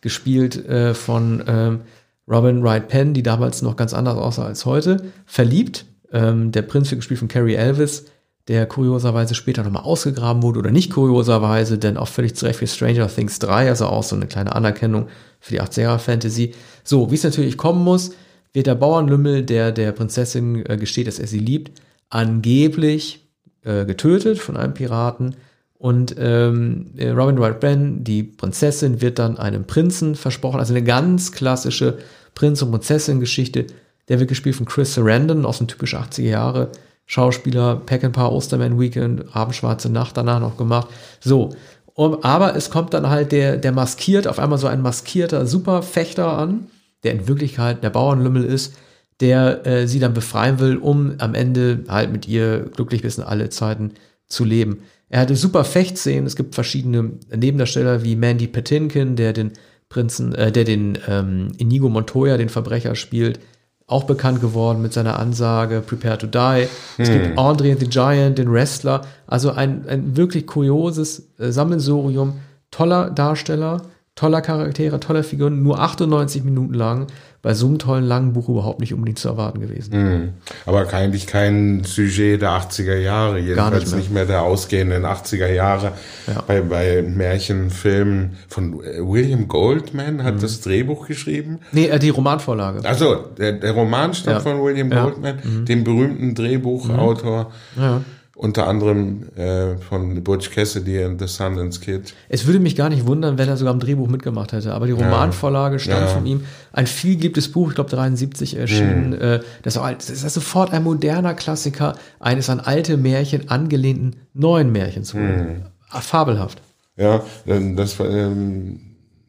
gespielt 0.00 0.64
äh, 0.68 0.94
von 0.94 1.42
ähm, 1.46 1.80
Robin 2.28 2.62
Wright 2.62 2.88
Penn, 2.88 3.12
die 3.12 3.22
damals 3.22 3.62
noch 3.62 3.76
ganz 3.76 3.92
anders 3.92 4.16
aussah 4.16 4.46
als 4.46 4.64
heute, 4.64 5.12
verliebt. 5.26 5.84
Ähm, 6.12 6.52
der 6.52 6.62
Prinz 6.62 6.90
wird 6.90 7.00
gespielt 7.00 7.18
von 7.18 7.28
Carrie 7.28 7.54
Elvis, 7.54 8.04
der 8.46 8.66
kurioserweise 8.66 9.34
später 9.34 9.64
nochmal 9.64 9.82
ausgegraben 9.82 10.42
wurde 10.42 10.60
oder 10.60 10.70
nicht 10.70 10.92
kurioserweise, 10.92 11.78
denn 11.78 11.96
auch 11.96 12.08
völlig 12.08 12.36
zurecht 12.36 12.60
für 12.60 12.66
Stranger 12.68 13.08
Things 13.08 13.40
3, 13.40 13.68
also 13.68 13.86
auch 13.86 14.04
so 14.04 14.14
eine 14.14 14.26
kleine 14.26 14.54
Anerkennung 14.54 15.08
für 15.46 15.52
die 15.54 15.62
80er 15.62 15.98
Fantasy. 15.98 16.54
So, 16.82 17.10
wie 17.10 17.14
es 17.14 17.22
natürlich 17.22 17.56
kommen 17.56 17.84
muss, 17.84 18.10
wird 18.52 18.66
der 18.66 18.74
Bauernlümmel, 18.74 19.44
der 19.44 19.70
der 19.70 19.92
Prinzessin 19.92 20.66
äh, 20.66 20.76
gesteht, 20.76 21.06
dass 21.06 21.20
er 21.20 21.28
sie 21.28 21.38
liebt, 21.38 21.80
angeblich 22.10 23.24
äh, 23.62 23.84
getötet 23.84 24.38
von 24.40 24.56
einem 24.56 24.74
Piraten. 24.74 25.36
Und 25.78 26.16
ähm, 26.18 26.90
äh, 26.96 27.10
Robin 27.10 27.38
Wright 27.38 27.60
Ben, 27.60 28.02
die 28.02 28.24
Prinzessin, 28.24 29.00
wird 29.00 29.20
dann 29.20 29.38
einem 29.38 29.66
Prinzen 29.66 30.16
versprochen. 30.16 30.58
Also 30.58 30.74
eine 30.74 30.82
ganz 30.82 31.30
klassische 31.30 31.98
Prinz- 32.34 32.62
und 32.62 32.72
Prinzessin-Geschichte. 32.72 33.66
Der 34.08 34.18
wird 34.18 34.28
gespielt 34.28 34.56
von 34.56 34.66
Chris 34.66 34.94
Sarandon 34.94 35.44
aus 35.44 35.58
dem 35.58 35.68
typisch 35.68 35.94
80er 35.94 36.22
Jahre 36.22 36.72
Schauspieler, 37.08 37.76
Pack 37.76 38.02
and 38.02 38.16
Paar, 38.16 38.32
Osterman 38.32 38.80
Weekend, 38.80 39.36
Abendschwarze 39.36 39.90
Nacht 39.90 40.16
danach 40.16 40.40
noch 40.40 40.56
gemacht. 40.56 40.88
So. 41.20 41.50
Um, 41.96 42.22
aber 42.22 42.54
es 42.54 42.68
kommt 42.68 42.92
dann 42.92 43.08
halt 43.08 43.32
der, 43.32 43.56
der 43.56 43.72
maskiert, 43.72 44.28
auf 44.28 44.38
einmal 44.38 44.58
so 44.58 44.66
ein 44.66 44.82
maskierter 44.82 45.46
Superfechter 45.46 46.36
an, 46.36 46.66
der 47.04 47.12
in 47.12 47.26
Wirklichkeit 47.26 47.82
der 47.82 47.88
Bauernlümmel 47.88 48.44
ist, 48.44 48.74
der 49.20 49.66
äh, 49.66 49.88
sie 49.88 49.98
dann 49.98 50.12
befreien 50.12 50.58
will, 50.58 50.76
um 50.76 51.14
am 51.18 51.34
Ende 51.34 51.84
halt 51.88 52.12
mit 52.12 52.28
ihr 52.28 52.66
glücklich 52.74 53.00
bis 53.00 53.16
in 53.16 53.24
alle 53.24 53.48
Zeiten 53.48 53.92
zu 54.26 54.44
leben. 54.44 54.82
Er 55.08 55.20
hatte 55.20 55.36
super 55.36 55.64
Fechtszenen. 55.64 56.26
Es 56.26 56.36
gibt 56.36 56.54
verschiedene 56.54 57.12
Nebendarsteller 57.34 58.04
wie 58.04 58.14
Mandy 58.14 58.46
Patinkin, 58.46 59.16
der 59.16 59.32
den 59.32 59.52
Prinzen, 59.88 60.34
äh, 60.34 60.52
der 60.52 60.64
den 60.64 60.98
ähm, 61.08 61.52
Inigo 61.56 61.88
Montoya, 61.88 62.36
den 62.36 62.50
Verbrecher 62.50 62.94
spielt 62.94 63.40
auch 63.86 64.04
bekannt 64.04 64.40
geworden 64.40 64.82
mit 64.82 64.92
seiner 64.92 65.18
Ansage 65.18 65.80
Prepare 65.80 66.18
to 66.18 66.26
Die. 66.26 66.66
Es 66.98 67.08
hm. 67.08 67.22
gibt 67.22 67.38
Andre 67.38 67.76
the 67.78 67.86
Giant, 67.86 68.38
den 68.38 68.52
Wrestler. 68.52 69.02
Also 69.26 69.52
ein, 69.52 69.88
ein 69.88 70.16
wirklich 70.16 70.46
kurioses 70.46 71.28
äh, 71.38 71.52
Sammelsurium 71.52 72.40
toller 72.70 73.10
Darsteller, 73.10 73.82
toller 74.16 74.40
Charaktere, 74.40 74.98
toller 74.98 75.22
Figuren, 75.22 75.62
nur 75.62 75.78
98 75.78 76.42
Minuten 76.42 76.74
lang 76.74 77.06
bei 77.46 77.54
so 77.54 77.68
einem 77.68 77.78
tollen 77.78 78.04
langen 78.04 78.32
Buch 78.32 78.48
überhaupt 78.48 78.80
nicht 78.80 78.92
unbedingt 78.92 79.20
zu 79.20 79.28
erwarten 79.28 79.60
gewesen. 79.60 79.94
Mhm. 79.94 80.28
Aber 80.66 80.92
eigentlich 80.92 81.28
kein 81.28 81.84
Sujet 81.84 82.42
der 82.42 82.50
80er 82.50 82.96
Jahre, 82.96 83.38
jedenfalls 83.38 83.84
nicht 83.84 83.90
mehr. 83.92 83.98
nicht 84.00 84.12
mehr, 84.12 84.24
der 84.24 84.42
ausgehenden 84.42 85.04
80er 85.04 85.52
Jahre. 85.52 85.92
Ja. 86.26 86.42
Bei, 86.44 86.60
bei 86.60 87.02
Märchenfilmen 87.02 88.32
von 88.48 88.82
äh, 88.82 88.98
William 88.98 89.46
Goldman 89.46 90.24
hat 90.24 90.34
mhm. 90.34 90.40
das 90.40 90.60
Drehbuch 90.60 91.06
geschrieben. 91.06 91.60
Nee, 91.70 91.86
äh, 91.86 92.00
die 92.00 92.08
Romanvorlage. 92.08 92.84
Also 92.84 93.14
der, 93.38 93.52
der 93.52 93.70
Roman 93.70 94.12
stammt 94.12 94.38
ja. 94.38 94.40
von 94.40 94.64
William 94.64 94.90
Goldman, 94.90 95.38
ja. 95.44 95.48
mhm. 95.48 95.64
dem 95.66 95.84
berühmten 95.84 96.34
Drehbuchautor. 96.34 97.52
Ja 97.76 98.00
unter 98.36 98.68
anderem 98.68 99.28
äh, 99.34 99.78
von 99.78 100.22
Butch 100.22 100.50
Cassidy 100.50 101.02
and 101.02 101.18
the 101.18 101.26
Sundance 101.26 101.80
Kid. 101.80 102.14
Es 102.28 102.46
würde 102.46 102.60
mich 102.60 102.76
gar 102.76 102.90
nicht 102.90 103.06
wundern, 103.06 103.38
wenn 103.38 103.48
er 103.48 103.56
sogar 103.56 103.72
am 103.72 103.80
Drehbuch 103.80 104.08
mitgemacht 104.08 104.52
hätte, 104.52 104.74
aber 104.74 104.86
die 104.86 104.92
Romanvorlage 104.92 105.78
stammt 105.78 106.02
ja. 106.02 106.06
von 106.08 106.26
ihm. 106.26 106.44
Ein 106.70 106.86
vielgeliebtes 106.86 107.50
Buch, 107.50 107.70
ich 107.70 107.74
glaube 107.74 107.88
73 107.90 108.56
erschienen. 108.56 109.12
Hm. 109.14 109.20
Äh, 109.20 109.40
das, 109.62 109.74
das 109.74 110.10
ist 110.10 110.34
sofort 110.34 110.72
ein 110.72 110.84
moderner 110.84 111.32
Klassiker 111.32 111.94
eines 112.20 112.50
an 112.50 112.60
alte 112.60 112.98
Märchen 112.98 113.48
angelehnten 113.48 114.16
neuen 114.34 114.70
Märchens. 114.70 115.14
Hm. 115.14 115.62
Fabelhaft. 115.88 116.60
Ja, 116.98 117.24
das 117.46 117.98
ähm, 118.00 118.80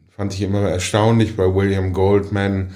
fand 0.10 0.34
ich 0.34 0.42
immer 0.42 0.70
erstaunlich 0.70 1.38
bei 1.38 1.44
William 1.44 1.94
Goldman, 1.94 2.72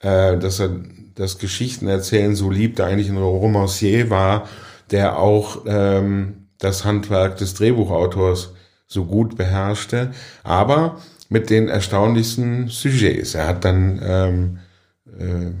äh, 0.00 0.38
dass 0.38 0.60
er 0.60 0.70
das 1.14 1.38
Geschichtenerzählen 1.38 2.34
so 2.34 2.50
liebte, 2.50 2.84
eigentlich 2.84 3.10
ein 3.10 3.18
Romancier 3.18 4.08
war 4.08 4.48
der 4.90 5.18
auch 5.18 5.62
ähm, 5.66 6.48
das 6.58 6.84
Handwerk 6.84 7.36
des 7.36 7.54
Drehbuchautors 7.54 8.54
so 8.86 9.04
gut 9.04 9.36
beherrschte, 9.36 10.12
aber 10.42 10.98
mit 11.28 11.50
den 11.50 11.68
erstaunlichsten 11.68 12.68
Sujets. 12.68 13.34
Er 13.34 13.48
hat 13.48 13.64
dann 13.64 14.00
ähm, 14.04 14.58
äh, 15.18 15.52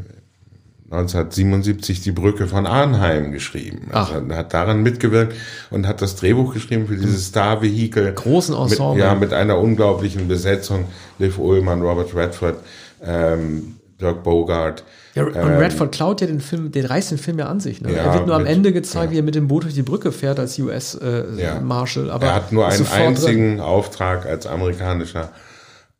1977 0.94 2.02
die 2.02 2.12
Brücke 2.12 2.46
von 2.46 2.66
Arnheim 2.66 3.32
geschrieben. 3.32 3.88
Also 3.92 4.14
er 4.28 4.36
hat 4.36 4.54
daran 4.54 4.82
mitgewirkt 4.82 5.34
und 5.70 5.86
hat 5.86 6.02
das 6.02 6.14
Drehbuch 6.16 6.54
geschrieben 6.54 6.86
für 6.86 6.96
dieses 6.96 7.26
Star-Vehikel. 7.26 8.12
Großen 8.12 8.54
Ensemble. 8.54 8.94
Mit, 8.94 8.98
ja, 9.04 9.14
mit 9.14 9.32
einer 9.32 9.58
unglaublichen 9.58 10.28
Besetzung. 10.28 10.84
Liv 11.18 11.38
Ullmann, 11.38 11.82
Robert 11.82 12.14
Redford, 12.14 12.56
ähm, 13.02 13.76
Dirk 14.00 14.22
Bogart. 14.22 14.84
Ja, 15.14 15.24
und 15.24 15.36
ähm, 15.36 15.58
Redford 15.58 15.92
klaut 15.92 16.20
ja 16.20 16.26
den 16.26 16.40
Film, 16.40 16.72
den 16.72 16.86
reißt 16.86 17.12
den 17.12 17.18
Film 17.18 17.38
ja 17.38 17.46
an 17.46 17.60
sich. 17.60 17.80
Ne? 17.80 17.92
Ja, 17.92 18.04
er 18.04 18.14
wird 18.14 18.26
nur 18.26 18.34
am 18.34 18.46
Ende 18.46 18.72
gezeigt, 18.72 19.06
ja. 19.06 19.10
wie 19.12 19.18
er 19.18 19.22
mit 19.22 19.36
dem 19.36 19.46
Boot 19.46 19.64
durch 19.64 19.74
die 19.74 19.82
Brücke 19.82 20.10
fährt 20.10 20.40
als 20.40 20.58
US-Marshal. 20.58 22.04
Äh, 22.04 22.08
ja. 22.08 22.18
er 22.18 22.34
hat 22.34 22.52
nur 22.52 22.66
einen 22.66 22.86
einzigen 22.86 23.56
drin. 23.56 23.60
Auftrag 23.60 24.26
als 24.26 24.46
amerikanischer 24.46 25.30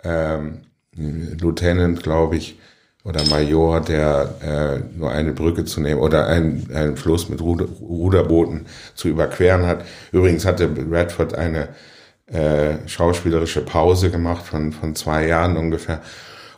ähm, 0.03 0.63
Lieutenant, 0.97 2.03
glaube 2.03 2.37
ich, 2.37 2.59
oder 3.05 3.23
Major, 3.25 3.81
der 3.81 4.35
äh, 4.43 4.99
nur 4.99 5.11
eine 5.11 5.33
Brücke 5.33 5.65
zu 5.65 5.81
nehmen 5.81 6.01
oder 6.01 6.27
einen, 6.27 6.69
einen 6.75 6.97
Fluss 6.97 7.29
mit 7.29 7.41
Ruder, 7.41 7.67
Ruderbooten 7.67 8.67
zu 8.95 9.09
überqueren 9.09 9.67
hat. 9.67 9.85
Übrigens 10.11 10.45
hatte 10.45 10.71
Redford 10.91 11.35
eine 11.35 11.69
äh, 12.27 12.77
schauspielerische 12.87 13.61
Pause 13.61 14.11
gemacht 14.11 14.47
von, 14.47 14.73
von 14.73 14.95
zwei 14.95 15.27
Jahren 15.27 15.57
ungefähr 15.57 16.01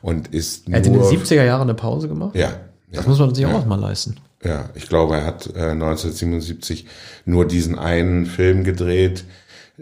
und 0.07 0.29
ist 0.29 0.69
Er 0.69 0.79
hat 0.79 0.87
in 0.87 0.93
den 0.93 1.03
70er 1.03 1.43
Jahren 1.43 1.63
eine 1.63 1.75
Pause 1.75 2.07
gemacht? 2.07 2.37
Ja. 2.37 2.53
Das 2.93 3.05
ja, 3.05 3.11
muss 3.11 3.19
man 3.19 3.35
sich 3.35 3.43
ja. 3.43 3.53
auch 3.53 3.67
mal 3.67 3.81
leisten. 3.81 4.15
Ja, 4.45 4.71
ich 4.77 4.89
glaube, 4.89 5.17
er 5.17 5.27
hat 5.27 5.47
äh, 5.57 5.71
1977 5.71 6.87
nur 7.25 7.45
diesen 7.45 7.77
einen 7.77 8.27
Film 8.27 8.63
gedreht, 8.63 9.25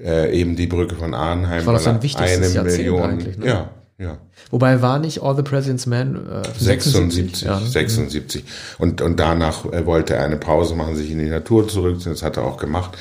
äh, 0.03 0.35
eben 0.35 0.57
die 0.57 0.67
Brücke 0.67 0.95
von 0.95 1.13
Arnheim. 1.13 1.67
War 1.67 1.75
das 1.75 1.87
ein 1.87 2.03
wichtigstes 2.03 2.57
eine 2.57 2.71
Million, 2.71 3.03
eigentlich, 3.03 3.37
ne? 3.37 3.47
Ja, 3.47 3.71
ja. 3.99 4.17
Wobei 4.51 4.81
war 4.81 4.99
nicht 4.99 5.23
All 5.23 5.37
the 5.37 5.43
President's 5.43 5.85
Men 5.85 6.17
äh, 6.17 6.43
76, 6.59 6.93
76, 6.93 7.43
ja. 7.43 7.61
76. 7.61 8.45
Und, 8.79 9.03
und 9.03 9.21
danach 9.21 9.67
äh, 9.67 9.85
wollte 9.85 10.15
er 10.15 10.25
eine 10.25 10.39
Pause 10.39 10.75
machen, 10.75 10.97
sich 10.97 11.11
in 11.11 11.19
die 11.19 11.29
Natur 11.29 11.69
zurückziehen. 11.69 12.13
Das 12.13 12.23
hat 12.23 12.39
er 12.39 12.45
auch 12.45 12.57
gemacht 12.57 12.97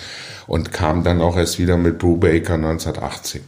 und 0.45 0.74
kam 0.74 1.05
dann 1.05 1.21
auch 1.21 1.38
erst 1.38 1.57
wieder 1.57 1.78
mit 1.78 1.99
Brubaker 1.99 2.55
1980. 2.55 3.41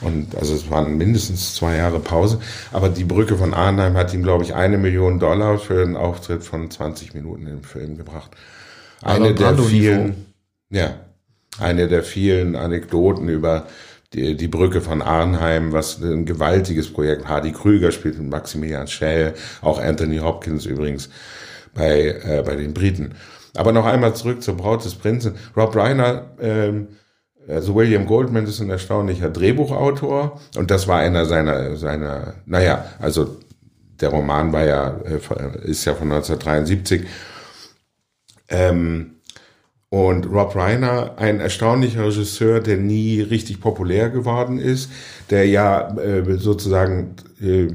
Und 0.00 0.36
also 0.36 0.54
es 0.54 0.70
waren 0.70 0.96
mindestens 0.96 1.54
zwei 1.54 1.76
Jahre 1.76 1.98
Pause. 1.98 2.40
Aber 2.72 2.88
die 2.88 3.04
Brücke 3.04 3.36
von 3.36 3.54
Arnheim 3.54 3.96
hat 3.96 4.14
ihm, 4.14 4.22
glaube 4.22 4.44
ich, 4.44 4.54
eine 4.54 4.78
Million 4.78 5.18
Dollar 5.18 5.58
für 5.58 5.82
einen 5.82 5.96
Auftritt 5.96 6.44
von 6.44 6.70
20 6.70 7.14
Minuten 7.14 7.46
im 7.46 7.62
Film 7.62 7.96
gebracht. 7.96 8.30
Eine 9.02 9.34
der 9.34 9.56
vielen, 9.58 10.26
ja, 10.70 10.94
eine 11.58 11.88
der 11.88 12.02
vielen 12.02 12.56
Anekdoten 12.56 13.28
über 13.28 13.66
die, 14.12 14.36
die 14.36 14.48
Brücke 14.48 14.80
von 14.80 15.02
Arnheim, 15.02 15.72
was 15.72 16.00
ein 16.00 16.24
gewaltiges 16.24 16.92
Projekt. 16.92 17.28
Hardy 17.28 17.52
Krüger 17.52 17.92
spielt 17.92 18.18
mit 18.18 18.30
Maximilian 18.30 18.86
Schell, 18.86 19.34
auch 19.60 19.80
Anthony 19.80 20.18
Hopkins 20.18 20.64
übrigens 20.64 21.10
bei, 21.74 22.20
äh, 22.24 22.42
bei 22.44 22.56
den 22.56 22.72
Briten. 22.72 23.14
Aber 23.54 23.72
noch 23.72 23.86
einmal 23.86 24.14
zurück 24.14 24.42
zur 24.42 24.56
Braut 24.56 24.84
des 24.84 24.94
Prinzen. 24.94 25.34
Rob 25.56 25.74
Reiner, 25.74 26.26
ähm, 26.40 26.88
also 27.48 27.74
William 27.74 28.06
Goldman 28.06 28.46
ist 28.46 28.60
ein 28.60 28.70
erstaunlicher 28.70 29.30
Drehbuchautor 29.30 30.40
und 30.56 30.70
das 30.70 30.86
war 30.86 30.98
einer 30.98 31.24
seiner, 31.24 31.76
seiner, 31.76 32.34
naja, 32.46 32.84
also 32.98 33.36
der 34.00 34.10
Roman 34.10 34.52
war 34.52 34.64
ja, 34.64 35.00
äh, 35.04 35.68
ist 35.68 35.84
ja 35.84 35.94
von 35.94 36.12
1973. 36.12 37.06
Ähm, 38.48 39.14
und 39.90 40.26
Rob 40.26 40.54
Reiner, 40.54 41.14
ein 41.16 41.40
erstaunlicher 41.40 42.04
Regisseur, 42.04 42.60
der 42.60 42.76
nie 42.76 43.22
richtig 43.22 43.60
populär 43.60 44.10
geworden 44.10 44.58
ist, 44.58 44.90
der 45.30 45.46
ja 45.46 45.96
äh, 45.96 46.38
sozusagen 46.38 47.16
äh, 47.40 47.68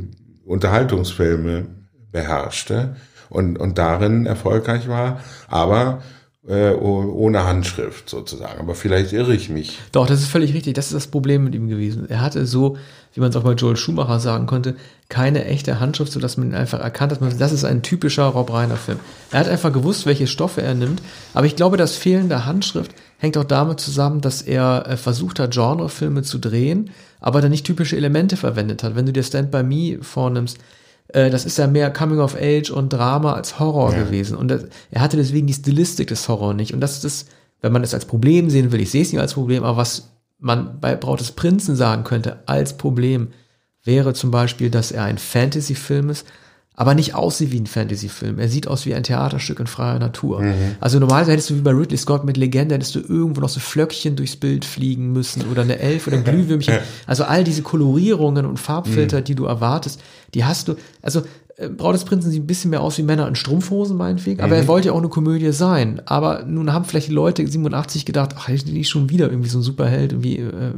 Unterhaltungsfilme 0.46 1.66
beherrschte 2.12 2.96
und, 3.30 3.58
und 3.58 3.80
darin 3.80 4.28
erfolgreich 4.28 4.88
war, 4.88 5.22
aber 5.48 6.04
äh, 6.48 6.72
ohne 6.74 7.46
Handschrift 7.46 8.10
sozusagen. 8.10 8.60
Aber 8.60 8.76
vielleicht 8.76 9.14
irre 9.14 9.34
ich 9.34 9.50
mich. 9.50 9.80
Doch, 9.92 10.08
das 10.08 10.22
ist 10.22 10.28
völlig 10.28 10.54
richtig. 10.54 10.74
Das 10.74 10.88
ist 10.88 10.94
das 10.94 11.08
Problem 11.08 11.44
mit 11.46 11.56
ihm 11.56 11.70
gewesen. 11.70 12.10
Er 12.10 12.22
hatte 12.22 12.46
so, 12.46 12.78
wie 13.14 13.22
man 13.22 13.30
es 13.30 13.36
auch 13.36 13.44
bei 13.44 13.54
Joel 13.54 13.78
Schumacher 13.78 14.20
sagen 14.20 14.46
konnte, 14.46 14.76
keine 15.08 15.46
echte 15.46 15.80
Handschrift, 15.80 16.12
sodass 16.12 16.36
man 16.38 16.50
ihn 16.50 16.56
einfach 16.56 16.82
erkannt 16.82 17.14
hat. 17.14 17.40
Das 17.40 17.54
ist 17.54 17.64
ein 17.64 17.82
typischer 17.82 18.26
Rob 18.26 18.52
Reiner 18.52 18.76
Film. 18.76 19.00
Er 19.32 19.40
hat 19.40 19.48
einfach 19.48 19.72
gewusst, 19.72 20.06
welche 20.06 20.28
Stoffe 20.28 20.62
er 20.62 20.74
nimmt. 20.74 21.02
Aber 21.34 21.46
ich 21.46 21.56
glaube, 21.56 21.78
das 21.78 21.96
fehlende 21.96 22.46
Handschrift 22.46 22.92
hängt 23.20 23.38
auch 23.38 23.46
damit 23.46 23.80
zusammen, 23.80 24.20
dass 24.20 24.42
er 24.42 24.86
äh, 24.88 24.98
versucht 24.98 25.40
hat, 25.40 25.52
Genrefilme 25.52 26.24
zu 26.24 26.40
drehen, 26.40 26.90
aber 27.22 27.40
dann 27.40 27.52
nicht 27.52 27.66
typische 27.66 27.96
Elemente 27.96 28.36
verwendet 28.36 28.84
hat. 28.84 28.98
Wenn 28.98 29.06
du 29.06 29.14
dir 29.14 29.24
Stand 29.24 29.50
By 29.50 29.64
Me 29.64 30.00
vornimmst, 30.02 30.58
äh, 31.14 31.30
das 31.30 31.46
ist 31.46 31.58
ja 31.58 31.68
mehr 31.68 31.92
Coming 31.92 32.20
of 32.20 32.36
Age 32.36 32.72
und 32.72 32.92
Drama 32.92 33.34
als 33.34 33.60
Horror 33.60 33.94
ja. 33.94 34.04
gewesen. 34.04 34.36
Und 34.36 34.50
das, 34.50 34.66
er 34.92 35.02
hatte 35.02 35.18
deswegen 35.18 35.48
die 35.48 35.54
Stilistik 35.54 36.08
des 36.08 36.28
Horror 36.28 36.54
nicht. 36.54 36.74
Und 36.74 36.82
das 36.82 36.94
ist 36.94 37.04
das, 37.06 37.26
wenn 37.62 37.72
man 37.72 37.84
es 37.84 37.94
als 37.94 38.06
Problem 38.06 38.50
sehen 38.50 38.72
will, 38.72 38.82
ich 38.82 38.92
sehe 38.92 39.04
es 39.04 39.12
nicht 39.12 39.22
als 39.22 39.34
Problem, 39.34 39.64
aber 39.64 39.78
was 39.78 40.10
man 40.40 40.80
bei 40.82 40.96
Braut 40.96 41.22
des 41.22 41.32
Prinzen 41.32 41.76
sagen 41.76 42.04
könnte 42.04 42.40
als 42.48 42.76
Problem, 42.78 43.30
wäre 43.84 44.14
zum 44.14 44.32
Beispiel, 44.32 44.70
dass 44.70 44.92
er 44.92 45.04
ein 45.04 45.18
Fantasy-Film 45.18 46.10
ist, 46.10 46.26
aber 46.76 46.96
nicht 46.96 47.14
aussieht 47.14 47.52
wie 47.52 47.60
ein 47.60 47.68
Fantasy-Film. 47.68 48.40
Er 48.40 48.50
sieht 48.50 48.68
aus 48.68 48.86
wie 48.86 48.96
ein 48.96 49.04
Theaterstück 49.04 49.60
in 49.60 49.68
freier 49.68 50.00
Natur. 50.00 50.42
Mhm. 50.42 50.76
Also 50.80 51.00
normalerweise 51.00 51.32
hättest 51.32 51.52
du 51.52 51.56
wie 51.56 51.62
bei 51.62 51.72
Ridley 51.72 51.98
Scott 51.98 52.26
mit 52.26 52.36
Legende, 52.36 52.76
hättest 52.76 52.96
du 52.96 53.00
irgendwo 53.00 53.42
noch 53.42 53.50
so 53.50 53.60
Flöckchen 53.60 54.16
durchs 54.16 54.36
Bild 54.36 54.66
fliegen 54.66 55.14
müssen 55.14 55.44
oder 55.52 55.62
eine 55.62 55.78
Elf 55.78 56.08
oder 56.08 56.18
ein 56.18 56.24
Glühwürmchen. 56.24 56.80
Also 57.06 57.26
all 57.26 57.44
diese 57.44 57.62
Kolorierungen 57.62 58.46
und 58.46 58.60
Farbfilter, 58.60 59.20
mhm. 59.20 59.24
die 59.26 59.36
du 59.36 59.46
erwartest, 59.46 60.02
die 60.34 60.46
hast 60.46 60.68
du, 60.68 60.76
also 61.02 61.24
Braut 61.78 61.94
des 61.94 62.06
Prinzen 62.06 62.32
sieht 62.32 62.44
ein 62.44 62.48
bisschen 62.48 62.72
mehr 62.72 62.82
aus 62.82 62.98
wie 62.98 63.04
Männer 63.04 63.28
in 63.28 63.36
Strumpfhosen, 63.36 63.96
meinetwegen. 63.96 64.42
Aber 64.42 64.56
mhm. 64.56 64.62
er 64.62 64.68
wollte 64.68 64.88
ja 64.88 64.94
auch 64.94 65.00
eine 65.00 65.10
Komödie 65.10 65.52
sein. 65.52 66.02
Aber 66.06 66.46
nun 66.46 66.74
haben 66.74 66.86
vielleicht 66.86 67.10
die 67.10 67.14
Leute 67.14 67.46
87 67.46 68.06
gedacht, 68.06 68.32
ach, 68.38 68.50
ist 68.50 68.68
nicht 68.68 68.90
schon 68.90 69.10
wieder 69.10 69.30
irgendwie 69.30 69.50
so 69.50 69.60
ein 69.60 69.64
Superheld 69.64 70.14
irgendwie. 70.14 70.38
Äh, 70.38 70.74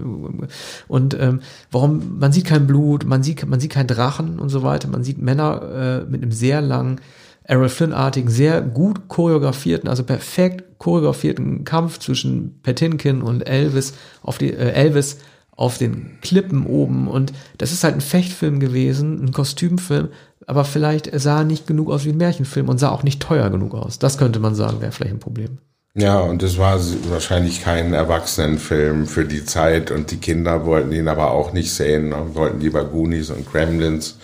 und 0.88 1.17
ähm, 1.19 1.39
warum, 1.71 2.19
man 2.19 2.34
sieht 2.34 2.45
kein 2.45 2.67
Blut, 2.67 3.05
man 3.05 3.23
sieht, 3.23 3.47
man 3.47 3.59
sieht 3.59 3.71
keinen 3.71 3.88
Drachen 3.88 4.39
und 4.39 4.49
so 4.49 4.63
weiter. 4.63 4.89
Man 4.89 5.03
sieht 5.03 5.17
Männer 5.17 6.03
äh, 6.05 6.11
mit 6.11 6.21
einem 6.21 6.32
sehr 6.32 6.61
langen, 6.61 6.99
Errol 7.43 7.69
Flynn-artigen, 7.69 8.30
sehr 8.30 8.61
gut 8.61 9.07
choreografierten, 9.07 9.88
also 9.88 10.03
perfekt 10.03 10.80
choreografierten 10.80 11.63
Kampf 11.63 11.99
zwischen 11.99 12.59
Patinkin 12.63 13.21
und 13.21 13.47
Elvis 13.47 13.93
auf 14.23 14.39
die, 14.39 14.51
äh, 14.51 14.71
Elvis 14.71 15.19
auf 15.56 15.78
den 15.78 16.18
Klippen 16.22 16.66
oben. 16.66 17.08
Und 17.08 17.34
das 17.58 17.72
ist 17.72 17.84
halt 17.84 17.95
ein 17.95 18.01
Fechtfilm 18.01 18.60
gewesen, 18.60 19.24
ein 19.24 19.32
Kostümfilm, 19.32 20.10
aber 20.47 20.66
vielleicht 20.66 21.10
sah 21.20 21.39
er 21.39 21.43
nicht 21.45 21.68
genug 21.68 21.89
aus 21.89 22.06
wie 22.06 22.10
ein 22.10 22.18
Märchenfilm 22.18 22.70
und 22.70 22.78
sah 22.78 22.89
auch 22.89 23.03
nicht 23.03 23.22
teuer 23.22 23.49
genug 23.49 23.74
aus. 23.74 23.99
Das 23.99 24.18
könnte 24.18 24.39
man 24.39 24.56
sagen, 24.56 24.82
wäre 24.82 24.91
vielleicht 24.91 25.16
ein 25.16 25.20
Problem. 25.20 25.58
Ja, 25.97 26.20
und 26.20 26.43
es 26.43 26.58
war 26.58 26.78
wahrscheinlich 27.10 27.64
kein 27.64 27.93
Erwachsenenfilm 27.93 29.08
für 29.08 29.24
die 29.24 29.45
Zeit 29.45 29.91
und 29.91 30.12
die 30.12 30.18
Kinder 30.18 30.66
wollten 30.66 30.91
ihn 30.91 31.08
aber 31.08 31.32
auch 31.32 31.53
nicht 31.53 31.74
sehen, 31.74 32.10
ne? 32.10 32.18
wollten 32.34 32.60
lieber 32.60 32.84
Goonies 32.84 33.30
und 33.30 33.49
Kremlins 33.49 34.18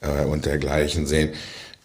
äh, 0.00 0.24
und 0.24 0.46
dergleichen 0.46 1.04
sehen. 1.06 1.30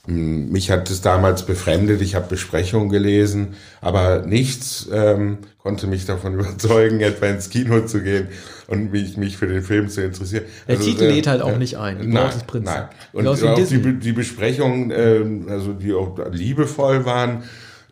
Hm, 0.10 0.51
mich 0.51 0.72
hat 0.72 0.89
es 0.89 1.01
damals 1.01 1.43
befremdet, 1.43 2.01
ich 2.01 2.16
habe 2.16 2.28
Besprechungen 2.28 2.89
gelesen, 2.89 3.49
aber 3.80 4.24
nichts 4.26 4.89
ähm, 4.91 5.38
konnte 5.60 5.86
mich 5.86 6.05
davon 6.05 6.34
überzeugen, 6.39 6.99
etwa 7.01 7.28
ins 7.28 7.51
Kino 7.51 7.82
zu 7.82 8.01
gehen 8.01 8.28
und 8.68 8.91
mich, 8.91 9.18
mich 9.18 9.38
für 9.38 9.45
den 9.45 9.62
Film 9.62 9.88
zu 9.88 10.01
interessieren. 10.01 10.45
Der 10.68 10.78
also, 10.78 10.89
Titel 10.89 11.03
lädt 11.05 11.28
halt 11.28 11.43
auch 11.43 11.57
nicht 11.57 11.78
ein. 11.78 12.10
Nein, 12.10 12.32
nein. 12.64 12.86
Und 13.14 13.28
auch 13.28 13.38
die, 13.38 13.99
die 13.99 14.12
Besprechungen, 14.12 14.89
äh, 14.89 15.51
also 15.51 15.74
die 15.74 15.93
auch 15.93 16.18
liebevoll 16.32 17.05
waren, 17.05 17.43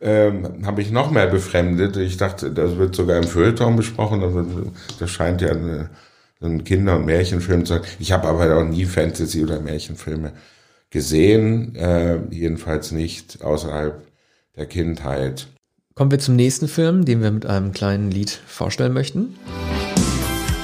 ähm, 0.02 0.66
habe 0.66 0.82
ich 0.82 0.90
noch 0.90 1.12
mehr 1.12 1.28
befremdet. 1.28 1.98
Ich 1.98 2.18
dachte, 2.18 2.50
das 2.50 2.78
wird 2.78 2.96
sogar 2.96 3.18
im 3.18 3.26
Feuilleton 3.26 3.76
besprochen. 3.76 4.24
Also, 4.24 4.44
das 5.00 5.10
scheint 5.12 5.42
ja 5.42 5.50
eine, 5.50 5.90
ein 6.42 6.64
Kinder- 6.64 6.98
und 6.98 7.06
Märchenfilm 7.06 7.66
zu 7.66 7.76
sein. 7.76 7.84
Ich 8.00 8.12
habe 8.12 8.28
aber 8.28 8.58
auch 8.58 8.64
nie 8.64 8.86
Fantasy- 8.86 9.44
oder 9.44 9.60
Märchenfilme 9.60 10.34
gesehen, 10.90 11.76
äh, 11.76 12.20
jedenfalls 12.32 12.92
nicht 12.92 13.42
außerhalb 13.42 14.02
der 14.56 14.66
Kindheit. 14.66 15.48
Kommen 15.96 16.12
wir 16.12 16.20
zum 16.20 16.36
nächsten 16.36 16.68
Film, 16.68 17.06
den 17.06 17.22
wir 17.22 17.32
mit 17.32 17.46
einem 17.46 17.72
kleinen 17.72 18.12
Lied 18.12 18.30
vorstellen 18.30 18.94
möchten. 18.94 19.36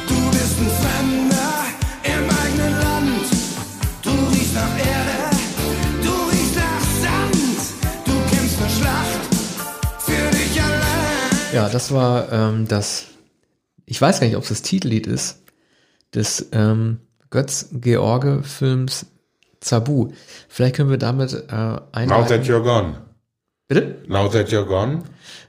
Du 0.07 0.30
bist 0.30 0.59
ein 0.59 0.69
Fremder 0.69 1.65
im 2.03 2.30
eigenen 2.30 2.80
Land. 2.80 3.26
Du 4.03 4.09
riechst 4.32 4.53
nach 4.53 4.78
Erde, 4.78 5.36
du 6.03 6.11
riechst 6.30 6.55
nach 6.55 6.82
Sand. 7.01 7.36
Du 8.05 8.11
kämpfst 8.36 8.61
eine 8.61 8.69
Schlacht 8.69 9.36
für 9.99 10.38
dich 10.38 10.61
allein. 10.61 11.53
Ja, 11.53 11.69
das 11.69 11.91
war 11.91 12.32
ähm, 12.32 12.67
das, 12.67 13.07
ich 13.86 13.99
weiß 13.99 14.19
gar 14.19 14.28
nicht, 14.28 14.38
ob 14.38 14.43
es 14.43 14.49
das 14.49 14.61
Titellied 14.61 15.07
ist, 15.07 15.41
des 16.13 16.49
ähm, 16.51 16.99
Götz-George-Films 17.32 19.07
Zabu. 19.64 20.11
Vielleicht 20.49 20.76
können 20.76 20.89
wir 20.89 20.97
damit 20.97 21.34
äh, 21.34 21.80
ein. 21.91 22.09
Now 22.09 22.24
that 22.24 22.43
you're 22.43 22.64
gone. 22.64 22.97
Bitte? 23.68 23.95
Now 24.07 24.28
that 24.28 24.49
you're 24.49 24.66
gone. 24.66 25.03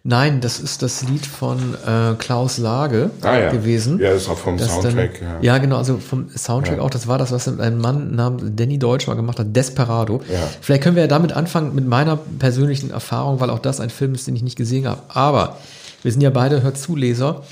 Nein, 0.07 0.41
das 0.41 0.61
ist 0.61 0.83
das 0.83 1.03
Lied 1.03 1.27
von 1.27 1.59
äh, 1.87 2.15
Klaus 2.19 2.59
Lage 2.59 3.11
ah, 3.23 3.39
ja. 3.39 3.51
gewesen. 3.51 3.99
Ja, 3.99 4.11
das 4.11 4.23
ist 4.23 4.29
auch 4.29 4.39
vom 4.39 4.59
Soundtrack. 4.59 5.19
Dann, 5.19 5.43
ja. 5.43 5.55
ja. 5.55 5.59
genau, 5.59 5.79
also 5.79 5.97
vom 5.99 6.29
Soundtrack 6.29 6.77
ja. 6.77 6.83
auch. 6.83 6.91
Das 6.91 7.09
war 7.09 7.19
das, 7.19 7.33
was 7.33 7.49
ein 7.49 7.79
Mann 7.79 8.15
namens 8.15 8.43
Danny 8.55 8.79
Deutsch 8.79 9.07
mal 9.07 9.15
gemacht 9.15 9.39
hat, 9.39 9.57
Desperado. 9.57 10.23
Ja. 10.31 10.39
Vielleicht 10.61 10.83
können 10.83 10.95
wir 10.95 11.03
ja 11.03 11.09
damit 11.09 11.33
anfangen 11.33 11.75
mit 11.75 11.87
meiner 11.87 12.19
persönlichen 12.39 12.91
Erfahrung, 12.91 13.41
weil 13.41 13.51
auch 13.51 13.59
das 13.59 13.81
ein 13.81 13.91
Film 13.91 14.15
ist, 14.15 14.27
den 14.27 14.37
ich 14.37 14.43
nicht 14.43 14.57
gesehen 14.57 14.87
habe. 14.87 15.01
Aber 15.09 15.59
wir 16.03 16.13
sind 16.13 16.21
ja 16.21 16.31
beide 16.31 16.63
Hörzuleser. 16.63 17.43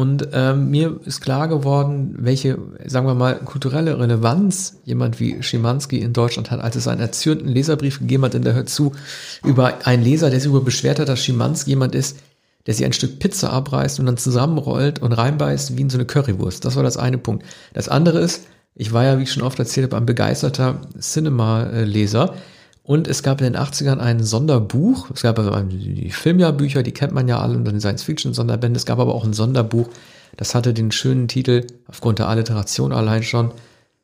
Und 0.00 0.28
ähm, 0.32 0.70
mir 0.70 0.98
ist 1.04 1.20
klar 1.20 1.46
geworden, 1.46 2.14
welche, 2.20 2.56
sagen 2.86 3.06
wir 3.06 3.14
mal, 3.14 3.34
kulturelle 3.34 3.98
Relevanz 3.98 4.78
jemand 4.86 5.20
wie 5.20 5.42
Schimanski 5.42 5.98
in 5.98 6.14
Deutschland 6.14 6.50
hat, 6.50 6.58
als 6.62 6.74
es 6.74 6.88
einen 6.88 7.02
erzürnten 7.02 7.48
Leserbrief 7.48 7.98
gegeben 7.98 8.24
hat, 8.24 8.34
in 8.34 8.40
der 8.40 8.54
hört 8.54 8.70
zu, 8.70 8.92
über 9.44 9.74
einen 9.84 10.02
Leser, 10.02 10.30
der 10.30 10.40
sich 10.40 10.48
über 10.48 10.62
beschwert 10.62 11.00
hat, 11.00 11.10
dass 11.10 11.22
Schimanski 11.22 11.68
jemand 11.68 11.94
ist, 11.94 12.16
der 12.64 12.72
sich 12.72 12.86
ein 12.86 12.94
Stück 12.94 13.18
Pizza 13.18 13.52
abreißt 13.52 14.00
und 14.00 14.06
dann 14.06 14.16
zusammenrollt 14.16 15.02
und 15.02 15.12
reinbeißt 15.12 15.76
wie 15.76 15.82
in 15.82 15.90
so 15.90 15.98
eine 15.98 16.06
Currywurst. 16.06 16.64
Das 16.64 16.76
war 16.76 16.82
das 16.82 16.96
eine 16.96 17.18
Punkt. 17.18 17.44
Das 17.74 17.90
andere 17.90 18.20
ist, 18.20 18.46
ich 18.74 18.94
war 18.94 19.04
ja, 19.04 19.18
wie 19.18 19.24
ich 19.24 19.32
schon 19.32 19.42
oft 19.42 19.58
erzählt 19.58 19.84
habe, 19.84 19.98
ein 19.98 20.06
begeisterter 20.06 20.80
Cinema-Leser. 20.98 22.36
Und 22.90 23.06
es 23.06 23.22
gab 23.22 23.40
in 23.40 23.52
den 23.52 23.62
80ern 23.62 23.98
ein 23.98 24.20
Sonderbuch. 24.20 25.12
Es 25.14 25.22
gab 25.22 25.38
also 25.38 25.56
die 25.60 26.10
Filmjahrbücher, 26.10 26.82
die 26.82 26.90
kennt 26.90 27.12
man 27.12 27.28
ja 27.28 27.38
alle, 27.38 27.56
und 27.56 27.64
dann 27.64 27.78
Science-Fiction-Sonderbände. 27.78 28.76
Es 28.76 28.84
gab 28.84 28.98
aber 28.98 29.14
auch 29.14 29.22
ein 29.24 29.32
Sonderbuch, 29.32 29.88
das 30.36 30.56
hatte 30.56 30.74
den 30.74 30.90
schönen 30.90 31.28
Titel, 31.28 31.68
aufgrund 31.86 32.18
der 32.18 32.26
Alliteration 32.26 32.92
allein 32.92 33.22
schon, 33.22 33.52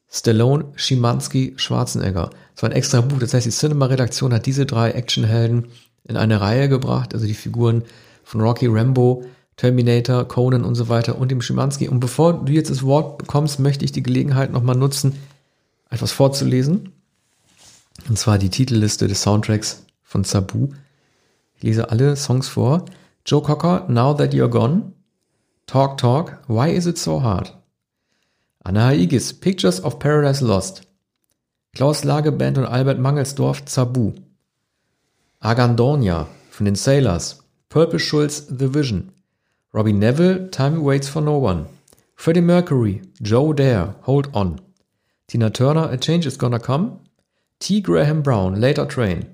Stallone, 0.09 0.67
Schimanski, 0.77 1.55
Schwarzenegger. 1.57 2.31
Das 2.55 2.63
war 2.63 2.71
ein 2.71 2.77
extra 2.77 3.01
Buch. 3.01 3.19
Das 3.19 3.35
heißt, 3.35 3.47
die 3.47 3.51
Cinema-Redaktion 3.51 4.33
hat 4.33 4.47
diese 4.47 4.67
drei 4.67 4.93
Actionhelden 4.93 5.67
in 6.05 6.17
eine 6.17 6.41
Reihe 6.41 6.69
gebracht, 6.69 7.13
also 7.13 7.27
die 7.27 7.35
Figuren 7.35 7.83
von 8.23 8.41
Rocky 8.41 8.69
Rambo, 8.69 9.25
Terminator, 9.57 10.29
Conan 10.29 10.63
und 10.63 10.77
so 10.77 10.89
weiter 10.89 11.19
und 11.19 11.33
dem 11.33 11.43
Schimanski. 11.43 11.89
Und 11.89 11.99
bevor 11.99 12.45
du 12.45 12.53
jetzt 12.53 12.71
das 12.71 12.85
Wort 12.85 13.19
bekommst, 13.19 13.59
möchte 13.59 13.85
ich 13.85 13.91
die 13.91 14.05
Gelegenheit 14.05 14.53
nochmal 14.53 14.77
nutzen, 14.77 15.17
etwas 15.91 16.13
vorzulesen. 16.13 16.93
Und 18.09 18.19
zwar 18.19 18.39
die 18.39 18.51
Titelliste 18.51 19.09
des 19.09 19.23
Soundtracks 19.23 19.85
von 20.03 20.25
Sabu. 20.25 20.69
Ich 21.55 21.63
lese 21.63 21.91
alle 21.91 22.17
Songs 22.17 22.49
vor. 22.49 22.85
Joe 23.25 23.43
Cocker, 23.43 23.87
Now 23.89 24.15
That 24.15 24.33
You're 24.33 24.49
Gone. 24.49 24.93
Talk 25.67 25.99
Talk, 25.99 26.39
Why 26.47 26.71
Is 26.71 26.87
It 26.87 26.99
So 26.99 27.23
Hard? 27.23 27.57
Anna 28.63 28.89
Haigis, 28.89 29.33
Pictures 29.33 29.83
of 29.83 29.99
Paradise 29.99 30.45
Lost. 30.45 30.83
Klaus 31.75 32.05
Lageband 32.05 32.59
und 32.59 32.67
Albert 32.67 32.99
Mangelsdorf, 32.99 33.65
Zabu. 33.65 34.13
Agandonia 35.41 36.27
von 36.51 36.67
den 36.67 36.75
Sailors. 36.75 37.45
Purple 37.69 37.99
Schulz, 37.99 38.47
The 38.49 38.73
Vision. 38.75 39.13
Robbie 39.75 39.93
Neville, 39.93 40.51
Time 40.51 40.85
Waits 40.85 41.09
for 41.09 41.21
No 41.21 41.39
One. 41.39 41.67
Freddie 42.15 42.41
Mercury, 42.41 43.03
Joe 43.21 43.53
Dare, 43.53 43.97
Hold 44.03 44.35
On. 44.35 44.61
Tina 45.27 45.51
Turner, 45.51 45.91
A 45.91 45.99
Change 45.99 46.27
Is 46.27 46.39
Gonna 46.39 46.59
Come. 46.59 47.01
T. 47.59 47.81
Graham 47.81 48.23
Brown, 48.23 48.55
Later 48.55 48.87
Train. 48.87 49.25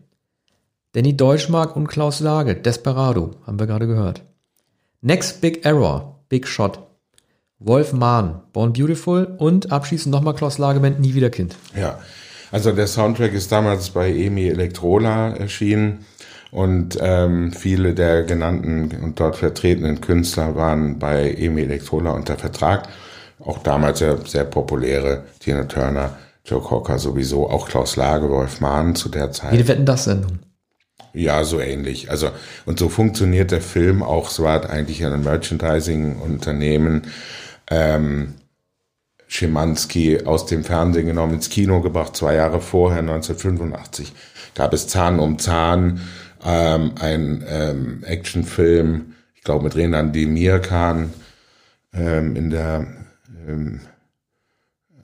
Danny 0.93 1.17
Deutschmark 1.17 1.75
und 1.75 1.89
Klaus 1.89 2.21
Lage, 2.21 2.55
Desperado, 2.55 3.33
haben 3.47 3.59
wir 3.59 3.67
gerade 3.67 3.87
gehört. 3.87 4.23
Next 5.01 5.41
Big 5.41 5.67
Error, 5.67 6.21
Big 6.29 6.47
Shot. 6.47 6.79
Wolf 7.59 7.93
Mahn, 7.93 8.43
Born 8.53 8.73
Beautiful 8.73 9.35
und 9.39 9.73
abschließend 9.73 10.13
nochmal 10.13 10.35
Klaus 10.35 10.59
Lageband, 10.59 11.01
Nie 11.01 11.15
wieder 11.15 11.31
Kind. 11.31 11.57
Ja, 11.77 11.99
also 12.53 12.71
der 12.73 12.87
Soundtrack 12.87 13.33
ist 13.33 13.51
damals 13.51 13.91
bei 13.91 14.11
EMI 14.11 14.49
Elektrola 14.49 15.31
erschienen 15.31 16.05
und 16.53 16.99
ähm, 17.01 17.53
viele 17.53 17.95
der 17.95 18.23
genannten 18.23 18.91
und 19.03 19.19
dort 19.19 19.37
vertretenen 19.37 20.01
Künstler 20.01 20.55
waren 20.55 20.99
bei 20.99 21.33
EMI 21.33 21.63
Elektrola 21.63 22.13
unter 22.13 22.37
Vertrag. 22.37 22.89
Auch 23.41 23.59
damals 23.59 23.99
sehr, 23.99 24.19
sehr 24.25 24.45
populäre 24.45 25.25
Tina 25.41 25.65
Turner, 25.65 26.17
Joe 26.45 26.61
Cocker 26.61 26.99
sowieso, 26.99 27.49
auch 27.49 27.69
Klaus 27.69 27.97
Lage, 27.97 28.29
Wolf 28.29 28.61
Mahn 28.61 28.95
zu 28.95 29.09
der 29.09 29.31
Zeit. 29.33 29.53
Wie 29.53 29.69
Wetten 29.69 29.87
das 29.87 30.05
Sendung? 30.05 30.41
Ja, 31.15 31.45
so 31.45 31.61
ähnlich. 31.61 32.11
Also, 32.11 32.31
und 32.65 32.79
so 32.79 32.89
funktioniert 32.89 33.51
der 33.51 33.61
Film 33.61 34.03
auch. 34.03 34.31
Es 34.31 34.41
war 34.41 34.69
eigentlich 34.69 35.05
ein 35.05 35.23
Merchandising-Unternehmen. 35.23 37.03
Ähm, 37.71 38.35
Schimanski 39.33 40.25
aus 40.27 40.45
dem 40.45 40.63
Fernsehen 40.63 41.07
genommen, 41.07 41.35
ins 41.35 41.49
Kino 41.49 41.81
gebracht, 41.81 42.15
zwei 42.15 42.35
Jahre 42.35 42.61
vorher, 42.61 42.99
1985, 42.99 44.13
gab 44.55 44.75
es 44.75 44.89
Zahn 44.89 45.19
um 45.19 45.39
Zahn, 45.39 46.03
ähm, 46.45 46.93
ein 47.01 47.43
ähm, 47.49 48.05
Actionfilm, 48.05 49.15
ich 49.35 49.43
glaube 49.43 49.65
mit 49.65 49.75
Renan 49.75 50.13
Demirkan 50.13 51.15
ähm, 51.95 52.37
in 52.37 52.51
der 52.51 52.87
ähm, 53.49 53.81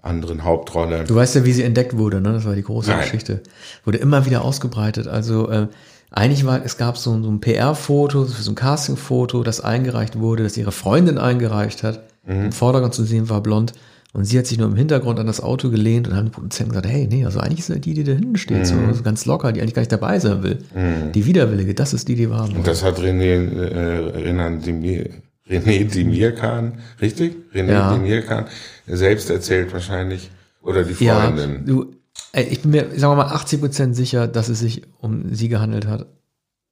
anderen 0.03 0.45
Hauptrolle. 0.45 1.05
Du 1.05 1.15
weißt 1.15 1.35
ja, 1.35 1.45
wie 1.45 1.53
sie 1.53 1.62
entdeckt 1.62 1.97
wurde, 1.97 2.20
ne? 2.20 2.33
Das 2.33 2.45
war 2.45 2.55
die 2.55 2.62
große 2.62 2.91
Nein. 2.91 3.01
Geschichte. 3.01 3.43
Wurde 3.85 3.99
immer 3.99 4.27
wieder 4.27 4.45
ausgebreitet. 4.45 5.09
Also 5.09 5.49
äh, 5.51 5.69
eigentlich 6.11 6.47
war, 6.47 6.65
es 6.65 6.77
gab 6.77 6.97
so, 6.97 7.23
so 7.23 7.31
ein 7.31 7.41
PR-Foto, 7.41 8.25
so 8.25 8.51
ein 8.51 8.55
Casting-Foto, 8.55 9.43
das 9.43 9.61
eingereicht 9.61 10.19
wurde, 10.19 10.43
das 10.45 10.57
ihre 10.57 10.73
Freundin 10.73 11.19
eingereicht 11.19 11.83
hat. 11.83 12.05
Mhm. 12.27 12.47
Im 12.47 12.53
Vordergrund 12.53 12.95
zu 12.95 13.05
sehen 13.05 13.29
war 13.29 13.43
blond. 13.43 13.73
Und 14.15 14.25
sie 14.25 14.39
hat 14.39 14.47
sich 14.47 14.57
nur 14.57 14.69
im 14.69 14.77
Hintergrund 14.77 15.20
an 15.20 15.27
das 15.27 15.41
Auto 15.41 15.69
gelehnt 15.69 16.09
und 16.09 16.16
haben 16.16 16.25
die 16.25 16.31
Produzenten 16.31 16.73
gesagt, 16.73 16.89
hey, 16.89 17.07
nee, 17.11 17.27
also 17.27 17.41
eigentlich 17.41 17.59
ist 17.59 17.69
ja 17.69 17.77
die, 17.77 17.93
die 17.93 18.05
da 18.05 18.12
hinten 18.12 18.37
steht, 18.39 18.73
mhm. 18.73 18.95
so 18.95 19.03
ganz 19.03 19.27
locker, 19.27 19.53
die 19.53 19.61
eigentlich 19.61 19.75
gar 19.75 19.83
nicht 19.83 19.93
dabei 19.93 20.19
sein 20.19 20.43
will. 20.43 20.59
Mhm. 20.75 21.12
Die 21.12 21.27
Widerwillige, 21.27 21.75
das 21.75 21.93
ist 21.93 22.09
die, 22.09 22.15
die 22.15 22.29
haben. 22.29 22.57
Und 22.57 22.66
das 22.66 22.83
hat 22.83 22.99
René, 22.99 23.53
äh, 23.61 24.19
Renan 24.19 24.62
Demir, 24.62 25.11
René 25.49 25.85
Demirkan, 25.85 26.79
richtig? 27.01 27.37
René 27.55 27.73
ja. 27.73 27.93
Demirkan 27.93 28.47
selbst 28.87 29.31
erzählt 29.31 29.73
wahrscheinlich. 29.73 30.31
Oder 30.62 30.85
die 30.85 30.95
Freundin. 30.95 31.53
Ja, 31.53 31.59
du, 31.65 31.95
ey, 32.33 32.45
ich 32.45 32.62
bin 32.62 32.73
mir, 32.73 32.87
sagen 32.97 33.12
wir 33.12 33.25
mal, 33.25 33.33
80 33.33 33.61
Prozent 33.61 33.97
sicher, 33.97 34.29
dass 34.29 34.49
es 34.49 34.61
sich 34.61 34.83
um 34.99 35.35
sie 35.35 35.49
gehandelt 35.49 35.87
hat. 35.87 36.07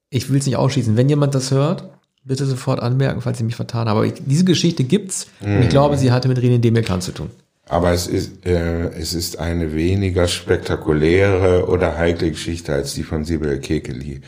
Ich 0.09 0.29
will 0.29 0.39
es 0.39 0.45
nicht 0.45 0.57
ausschließen. 0.57 0.95
Wenn 0.95 1.09
jemand 1.09 1.35
das 1.35 1.51
hört, 1.51 1.89
bitte 2.23 2.45
sofort 2.45 2.79
anmerken, 2.79 3.21
falls 3.21 3.39
ich 3.39 3.45
mich 3.45 3.55
vertan 3.55 3.89
habe. 3.89 3.99
Aber 3.99 4.05
ich, 4.05 4.13
diese 4.25 4.45
Geschichte 4.45 4.83
gibt's 4.83 5.27
mhm. 5.41 5.47
und 5.47 5.59
ich 5.59 5.65
mhm. 5.65 5.69
glaube, 5.69 5.97
sie 5.97 6.11
hatte 6.11 6.27
mit 6.27 6.37
René 6.37 6.59
Demirkan 6.59 7.01
zu 7.01 7.11
tun. 7.11 7.29
Aber 7.69 7.91
es 7.91 8.07
ist, 8.07 8.45
äh, 8.45 8.89
es 8.91 9.13
ist 9.13 9.39
eine 9.39 9.73
weniger 9.73 10.27
spektakuläre 10.27 11.67
oder 11.67 11.97
heikle 11.97 12.31
Geschichte 12.31 12.73
als 12.73 12.93
die 12.93 13.03
von 13.03 13.25
Sibyl 13.25 13.59
Kekeli 13.59 14.21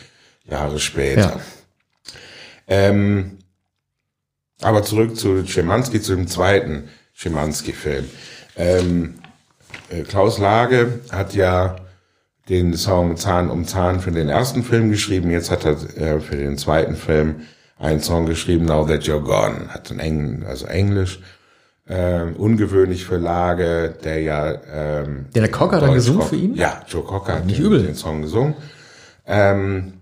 Jahre 0.49 0.79
später. 0.79 1.21
Ja. 1.21 1.39
Ähm, 2.67 3.38
aber 4.61 4.83
zurück 4.83 5.17
zu 5.17 5.45
Schimanski, 5.45 6.01
zu 6.01 6.15
dem 6.15 6.27
zweiten 6.27 6.89
Schimanski-Film. 7.13 8.05
Ähm, 8.55 9.15
äh, 9.89 10.03
Klaus 10.03 10.37
Lage 10.37 10.99
hat 11.11 11.33
ja 11.33 11.77
den 12.49 12.75
Song 12.75 13.15
Zahn 13.17 13.49
um 13.49 13.65
Zahn 13.65 13.99
für 13.99 14.11
den 14.11 14.29
ersten 14.29 14.63
Film 14.63 14.89
geschrieben. 14.89 15.29
Jetzt 15.29 15.51
hat 15.51 15.65
er 15.65 15.73
äh, 15.97 16.19
für 16.19 16.35
den 16.35 16.57
zweiten 16.57 16.95
Film 16.95 17.41
einen 17.77 18.01
Song 18.01 18.25
geschrieben, 18.25 18.65
Now 18.65 18.85
That 18.85 19.03
You're 19.03 19.21
Gone, 19.21 19.69
hat 19.69 19.89
ein 19.91 19.99
Engl 19.99 20.45
also 20.45 20.65
Englisch, 20.65 21.19
äh, 21.87 22.23
ungewöhnlich 22.37 23.05
für 23.05 23.17
Lage, 23.17 23.95
der 24.03 24.21
ja 24.21 24.51
ähm, 24.51 25.27
der, 25.33 25.43
der 25.43 25.51
Cocker 25.51 25.79
dann 25.79 25.93
gesungen 25.93 26.23
für 26.23 26.35
ihn? 26.35 26.55
Ja, 26.55 26.83
Joe 26.87 27.03
Cocker 27.03 27.35
hat 27.35 27.45
nicht 27.45 27.59
den, 27.59 27.65
übel. 27.65 27.83
den 27.83 27.95
Song 27.95 28.21
gesungen. 28.21 28.55
Ähm, 29.25 29.93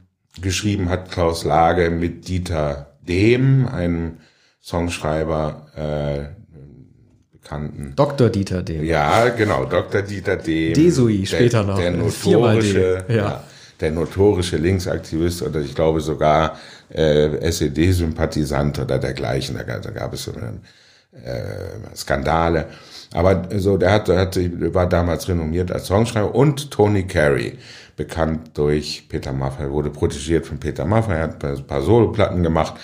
geschrieben 0.41 0.89
hat 0.89 1.11
Klaus 1.11 1.43
Lage 1.43 1.89
mit 1.89 2.27
Dieter 2.27 2.93
Dehm, 3.01 3.67
einem 3.67 4.17
Songschreiber, 4.61 5.67
äh, 5.75 6.38
bekannten. 7.31 7.93
Dr. 7.95 8.29
Dieter 8.29 8.61
Dehm. 8.61 8.84
Ja, 8.84 9.29
genau, 9.29 9.65
Dr. 9.65 10.01
Dieter 10.01 10.38
Dehm. 10.38 10.73
Desui 10.73 11.25
später 11.25 11.63
noch. 11.63 11.77
Der 11.77 11.91
notorische, 11.91 13.05
ja. 13.07 13.15
ja. 13.15 13.43
der 13.79 13.91
notorische 13.91 14.57
Linksaktivist 14.57 15.41
oder 15.43 15.61
ich 15.61 15.73
glaube 15.73 16.01
sogar 16.01 16.57
äh, 16.89 17.51
SED-Sympathisant 17.51 18.79
oder 18.79 18.99
dergleichen. 18.99 19.57
Da, 19.65 19.79
da 19.79 19.91
gab 19.91 20.13
es 20.13 20.23
so 20.23 20.34
eine, 20.34 20.59
äh, 21.23 21.95
Skandale. 21.95 22.65
Aber 23.13 23.47
so, 23.57 23.77
der 23.77 23.91
hat, 23.91 24.07
der 24.09 24.19
hat, 24.19 24.38
war 24.73 24.88
damals 24.88 25.27
renommiert 25.29 25.71
als 25.71 25.88
Songschreiber 25.88 26.35
und 26.35 26.71
Tony 26.71 27.03
Carey, 27.07 27.57
bekannt 27.95 28.51
durch 28.57 29.07
Peter 29.07 29.31
Maffay, 29.31 29.69
wurde 29.71 29.89
protegiert 29.89 30.45
von 30.45 30.59
Peter 30.59 30.85
Maffay, 30.85 31.17
hat 31.19 31.43
ein 31.43 31.65
paar 31.65 31.81
Soloplatten 31.81 32.43
gemacht. 32.43 32.75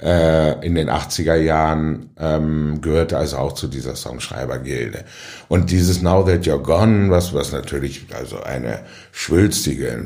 Äh, 0.00 0.64
in 0.64 0.76
den 0.76 0.88
80er 0.88 1.34
Jahren 1.34 2.10
ähm, 2.20 2.80
gehörte 2.80 3.18
also 3.18 3.38
auch 3.38 3.52
zu 3.52 3.66
dieser 3.66 3.96
Songschreibergilde. 3.96 5.04
Und 5.48 5.72
dieses 5.72 6.02
Now 6.02 6.22
That 6.22 6.44
You're 6.44 6.62
Gone, 6.62 7.10
was, 7.10 7.34
was 7.34 7.50
natürlich 7.50 8.06
also 8.16 8.40
eine 8.40 8.80
schwülstige, 9.10 10.00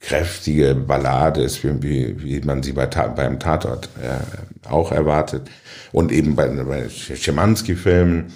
kräftige 0.00 0.74
Ballade 0.74 1.40
ist, 1.42 1.64
wie, 1.64 2.22
wie 2.22 2.40
man 2.42 2.62
sie 2.62 2.72
bei, 2.72 2.84
beim 2.86 3.40
Tatort 3.40 3.88
äh, 4.02 4.68
auch 4.68 4.92
erwartet. 4.92 5.48
Und 5.90 6.12
eben 6.12 6.36
bei, 6.36 6.46
bei 6.48 6.90
Schimanski-Filmen 6.90 8.26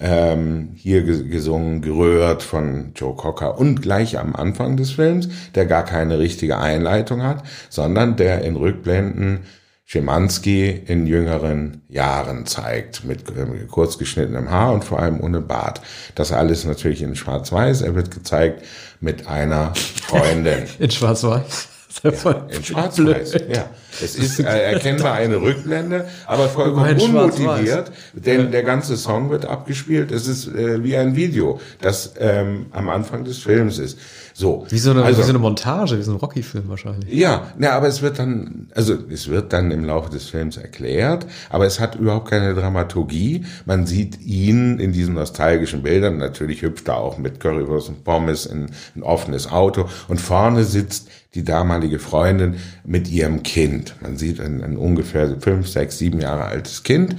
ähm, 0.00 0.72
hier 0.76 1.02
gesungen, 1.02 1.80
gerührt 1.80 2.42
von 2.42 2.92
Joe 2.94 3.14
Cocker 3.16 3.58
und 3.58 3.80
gleich 3.80 4.18
am 4.18 4.36
Anfang 4.36 4.76
des 4.76 4.90
Films, 4.90 5.28
der 5.54 5.64
gar 5.64 5.84
keine 5.84 6.18
richtige 6.18 6.58
Einleitung 6.58 7.22
hat, 7.22 7.42
sondern 7.70 8.16
der 8.16 8.42
in 8.42 8.56
Rückblenden 8.56 9.40
Schimanski 9.86 10.70
in 10.86 11.06
jüngeren 11.06 11.82
Jahren 11.88 12.46
zeigt, 12.46 13.04
mit 13.04 13.28
äh, 13.28 13.66
kurz 13.70 13.98
geschnittenem 13.98 14.50
Haar 14.50 14.72
und 14.72 14.84
vor 14.84 14.98
allem 14.98 15.20
ohne 15.20 15.40
Bart. 15.40 15.82
Das 16.14 16.32
alles 16.32 16.64
natürlich 16.64 17.02
in 17.02 17.14
Schwarz-Weiß. 17.14 17.82
Er 17.82 17.94
wird 17.94 18.10
gezeigt 18.10 18.64
mit 19.00 19.26
einer 19.26 19.74
Freundin. 19.74 20.64
in 20.78 20.90
Schwarz-Weiß? 20.90 21.68
Ja, 22.02 22.10
in 22.48 22.64
Schwarz-Weiß, 22.64 23.34
ja. 23.48 23.70
Es 24.02 24.16
ist 24.16 24.40
äh, 24.40 24.72
erkennbar 24.72 25.14
eine 25.14 25.40
Rückblende, 25.40 26.06
aber 26.26 26.48
vollkommen 26.48 26.98
unmotiviert, 26.98 27.92
denn 28.14 28.50
der 28.50 28.64
ganze 28.64 28.96
Song 28.96 29.30
wird 29.30 29.46
abgespielt. 29.46 30.10
Es 30.10 30.26
ist 30.26 30.48
äh, 30.48 30.82
wie 30.82 30.96
ein 30.96 31.14
Video, 31.14 31.60
das 31.80 32.14
ähm, 32.18 32.66
am 32.72 32.88
Anfang 32.88 33.24
des 33.24 33.38
Films 33.38 33.78
ist. 33.78 33.98
So. 34.36 34.66
Wie 34.68 34.78
so 34.78 34.90
eine, 34.90 35.04
also, 35.04 35.20
wie 35.20 35.22
so 35.22 35.28
eine 35.28 35.38
Montage, 35.38 35.96
wie 35.96 36.02
so 36.02 36.10
ein 36.10 36.16
Rocky-Film 36.16 36.68
wahrscheinlich. 36.68 37.14
Ja, 37.14 37.52
na, 37.56 37.70
aber 37.70 37.86
es 37.86 38.02
wird 38.02 38.18
dann, 38.18 38.66
also 38.74 38.96
es 39.08 39.28
wird 39.28 39.52
dann 39.52 39.70
im 39.70 39.84
Laufe 39.84 40.10
des 40.10 40.24
Films 40.24 40.56
erklärt, 40.56 41.24
aber 41.50 41.66
es 41.66 41.78
hat 41.78 41.94
überhaupt 41.94 42.30
keine 42.30 42.52
Dramaturgie. 42.52 43.44
Man 43.64 43.86
sieht 43.86 44.20
ihn 44.22 44.80
in 44.80 44.92
diesen 44.92 45.14
nostalgischen 45.14 45.84
Bildern, 45.84 46.16
natürlich 46.16 46.62
hüpft 46.62 46.88
er 46.88 46.96
auch 46.96 47.16
mit 47.16 47.38
Currywurst 47.38 47.90
und 47.90 48.02
Pommes 48.02 48.46
in 48.46 48.70
ein 48.96 49.04
offenes 49.04 49.52
Auto 49.52 49.88
und 50.08 50.20
vorne 50.20 50.64
sitzt 50.64 51.08
die 51.36 51.44
damalige 51.44 52.00
Freundin 52.00 52.56
mit 52.84 53.08
ihrem 53.08 53.44
Kind. 53.44 53.94
Man 54.00 54.16
sieht 54.16 54.40
ein, 54.40 54.64
ein 54.64 54.76
ungefähr 54.76 55.40
fünf, 55.40 55.68
sechs, 55.68 55.98
sieben 55.98 56.20
Jahre 56.20 56.46
altes 56.46 56.82
Kind 56.82 57.14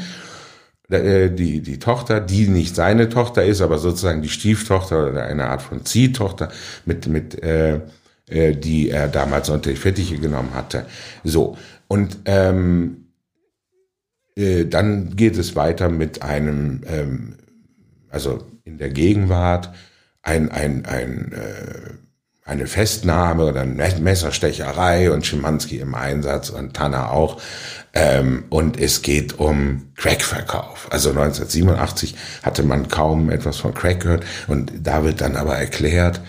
die, 0.89 1.61
die 1.61 1.79
Tochter, 1.79 2.21
die 2.21 2.47
nicht 2.47 2.75
seine 2.75 3.09
Tochter 3.09 3.43
ist, 3.43 3.61
aber 3.61 3.79
sozusagen 3.79 4.21
die 4.21 4.29
Stieftochter 4.29 5.09
oder 5.09 5.23
eine 5.25 5.47
Art 5.47 5.61
von 5.61 5.83
Ziehtochter, 5.83 6.49
mit, 6.85 7.07
mit, 7.07 7.41
äh, 7.43 7.79
äh, 8.29 8.55
die 8.55 8.89
er 8.89 9.07
damals 9.07 9.49
unter 9.49 9.71
die 9.71 9.75
Fittiche 9.75 10.17
genommen 10.17 10.53
hatte. 10.53 10.85
So. 11.23 11.57
Und 11.87 12.19
ähm, 12.25 13.07
äh, 14.35 14.65
dann 14.65 15.15
geht 15.15 15.37
es 15.37 15.55
weiter 15.55 15.89
mit 15.89 16.21
einem, 16.21 16.81
ähm, 16.87 17.35
also 18.09 18.43
in 18.63 18.77
der 18.77 18.89
Gegenwart, 18.89 19.73
ein, 20.21 20.51
ein, 20.51 20.85
ein 20.85 21.31
äh, 21.33 22.04
eine 22.45 22.67
Festnahme 22.67 23.45
oder 23.45 23.61
eine 23.61 23.73
Messerstecherei 23.73 25.11
und 25.11 25.25
Schimanski 25.25 25.79
im 25.79 25.95
Einsatz 25.95 26.51
und 26.51 26.75
Tanner 26.75 27.11
auch. 27.11 27.41
Ähm, 27.93 28.45
und 28.49 28.79
es 28.79 29.01
geht 29.01 29.39
um 29.39 29.91
Crackverkauf. 29.95 30.87
Also 30.91 31.09
1987 31.09 32.15
hatte 32.43 32.61
man 32.61 32.87
kaum 32.87 33.31
etwas 33.31 33.57
von 33.57 33.73
Crack 33.73 34.01
gehört 34.01 34.25
und 34.47 34.71
da 34.83 35.03
wird 35.03 35.21
dann 35.21 35.35
aber 35.35 35.55
erklärt, 35.55 36.21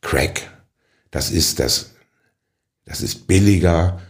Crack, 0.00 0.42
das 1.12 1.30
ist 1.30 1.60
das, 1.60 1.92
das 2.84 3.00
ist 3.00 3.28
billiger 3.28 4.00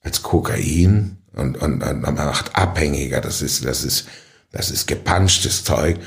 als 0.00 0.22
Kokain 0.22 1.18
und, 1.34 1.60
und, 1.60 1.82
und 1.82 2.00
man 2.00 2.14
macht 2.14 2.56
abhängiger. 2.56 3.20
Das 3.20 3.42
ist, 3.42 3.64
das 3.66 3.84
ist, 3.84 4.08
das 4.52 4.70
ist 4.70 4.88
gepanschtes 4.88 5.64
Zeug. 5.64 5.98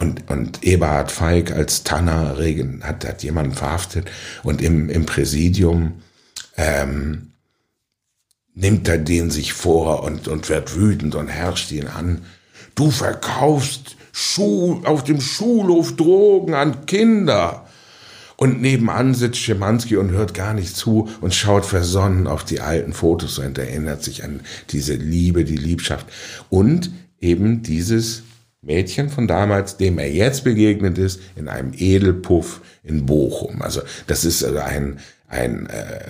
Und, 0.00 0.30
und 0.30 0.64
Eberhard 0.64 1.12
Feig 1.12 1.52
als 1.52 1.84
Tanner 1.84 2.38
Regen 2.38 2.82
hat, 2.82 3.06
hat 3.06 3.22
jemanden 3.22 3.52
verhaftet 3.52 4.10
und 4.42 4.62
im, 4.62 4.88
im 4.88 5.04
Präsidium 5.04 6.00
ähm, 6.56 7.32
nimmt 8.54 8.88
er 8.88 8.96
den 8.96 9.30
sich 9.30 9.52
vor 9.52 10.02
und, 10.02 10.26
und 10.26 10.48
wird 10.48 10.74
wütend 10.74 11.14
und 11.14 11.28
herrscht 11.28 11.70
ihn 11.70 11.86
an. 11.86 12.22
Du 12.74 12.90
verkaufst 12.90 13.96
Schuh, 14.12 14.82
auf 14.84 15.04
dem 15.04 15.20
Schulhof 15.20 15.96
Drogen 15.96 16.54
an 16.54 16.86
Kinder. 16.86 17.66
Und 18.36 18.62
nebenan 18.62 19.14
sitzt 19.14 19.38
Schimanski 19.38 19.98
und 19.98 20.12
hört 20.12 20.32
gar 20.32 20.54
nicht 20.54 20.74
zu 20.74 21.10
und 21.20 21.34
schaut 21.34 21.66
versonnen 21.66 22.26
auf 22.26 22.42
die 22.42 22.60
alten 22.60 22.94
Fotos 22.94 23.38
und 23.38 23.58
erinnert 23.58 24.02
sich 24.02 24.24
an 24.24 24.40
diese 24.70 24.94
Liebe, 24.94 25.44
die 25.44 25.58
Liebschaft 25.58 26.06
und 26.48 26.90
eben 27.20 27.62
dieses 27.62 28.22
Mädchen 28.62 29.08
von 29.08 29.26
damals, 29.26 29.76
dem 29.76 29.98
er 29.98 30.10
jetzt 30.10 30.44
begegnet 30.44 30.98
ist, 30.98 31.20
in 31.36 31.48
einem 31.48 31.72
Edelpuff 31.74 32.60
in 32.82 33.06
Bochum. 33.06 33.62
Also 33.62 33.80
das 34.06 34.24
ist 34.24 34.44
also 34.44 34.58
ein, 34.58 34.98
ein 35.28 35.66
äh, 35.66 36.00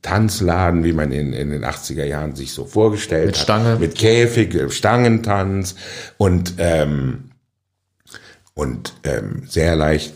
Tanzladen, 0.00 0.84
wie 0.84 0.92
man 0.92 1.12
in, 1.12 1.32
in 1.32 1.50
den 1.50 1.64
80er 1.64 2.04
Jahren 2.04 2.34
sich 2.34 2.52
so 2.52 2.64
vorgestellt 2.64 3.26
mit 3.26 3.36
Stange. 3.36 3.72
hat. 3.72 3.80
Mit 3.80 3.94
Käfig, 3.96 4.54
äh, 4.54 4.70
Stangentanz 4.70 5.74
und, 6.16 6.54
ähm, 6.58 7.30
und 8.54 8.94
ähm, 9.04 9.42
sehr 9.46 9.76
leicht 9.76 10.14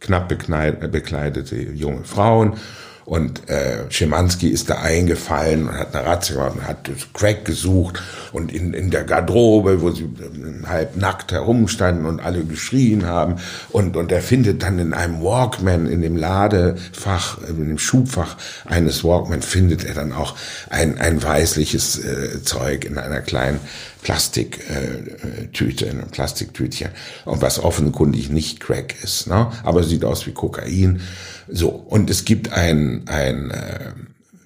knapp 0.00 0.28
bekleidete 0.28 1.56
junge 1.56 2.04
Frauen 2.04 2.58
und 3.04 3.48
äh, 3.48 3.90
Schimanski 3.90 4.48
ist 4.48 4.70
da 4.70 4.76
eingefallen 4.76 5.68
und 5.68 5.74
hat 5.74 5.94
eine 5.94 6.06
Razzia 6.06 6.48
gemacht 6.48 6.56
und 6.56 6.68
hat 6.68 6.90
Crack 7.14 7.44
gesucht 7.44 8.00
und 8.32 8.52
in, 8.52 8.74
in 8.74 8.90
der 8.90 9.04
Garderobe, 9.04 9.82
wo 9.82 9.90
sie 9.90 10.04
äh, 10.04 10.66
halb 10.66 10.96
nackt 10.96 11.32
herumstanden 11.32 12.06
und 12.06 12.20
alle 12.20 12.44
geschrien 12.44 13.06
haben. 13.06 13.36
Und, 13.70 13.96
und 13.96 14.12
er 14.12 14.22
findet 14.22 14.62
dann 14.62 14.78
in 14.78 14.94
einem 14.94 15.20
Walkman, 15.20 15.86
in 15.86 16.00
dem 16.00 16.16
Ladefach, 16.16 17.38
in 17.48 17.68
dem 17.68 17.78
Schubfach 17.78 18.36
eines 18.66 19.02
Walkman, 19.02 19.42
findet 19.42 19.84
er 19.84 19.94
dann 19.94 20.12
auch 20.12 20.36
ein, 20.70 20.98
ein 20.98 21.22
weißliches 21.22 22.04
äh, 22.04 22.42
Zeug 22.44 22.84
in 22.84 22.98
einer 22.98 23.20
kleinen 23.20 23.58
Plastiktüte, 24.02 25.86
äh, 25.86 25.88
in 25.88 26.00
einem 26.00 26.10
Plastiktütchen. 26.10 26.90
Und 27.24 27.40
was 27.40 27.62
offenkundig 27.62 28.30
nicht 28.30 28.60
Crack 28.60 28.94
ist, 29.02 29.28
ne? 29.28 29.50
aber 29.62 29.84
sieht 29.84 30.04
aus 30.04 30.26
wie 30.26 30.32
Kokain. 30.32 31.00
So, 31.48 31.68
und 31.68 32.10
es 32.10 32.24
gibt 32.24 32.52
einen, 32.52 33.08
einen 33.08 33.50
äh, 33.50 33.92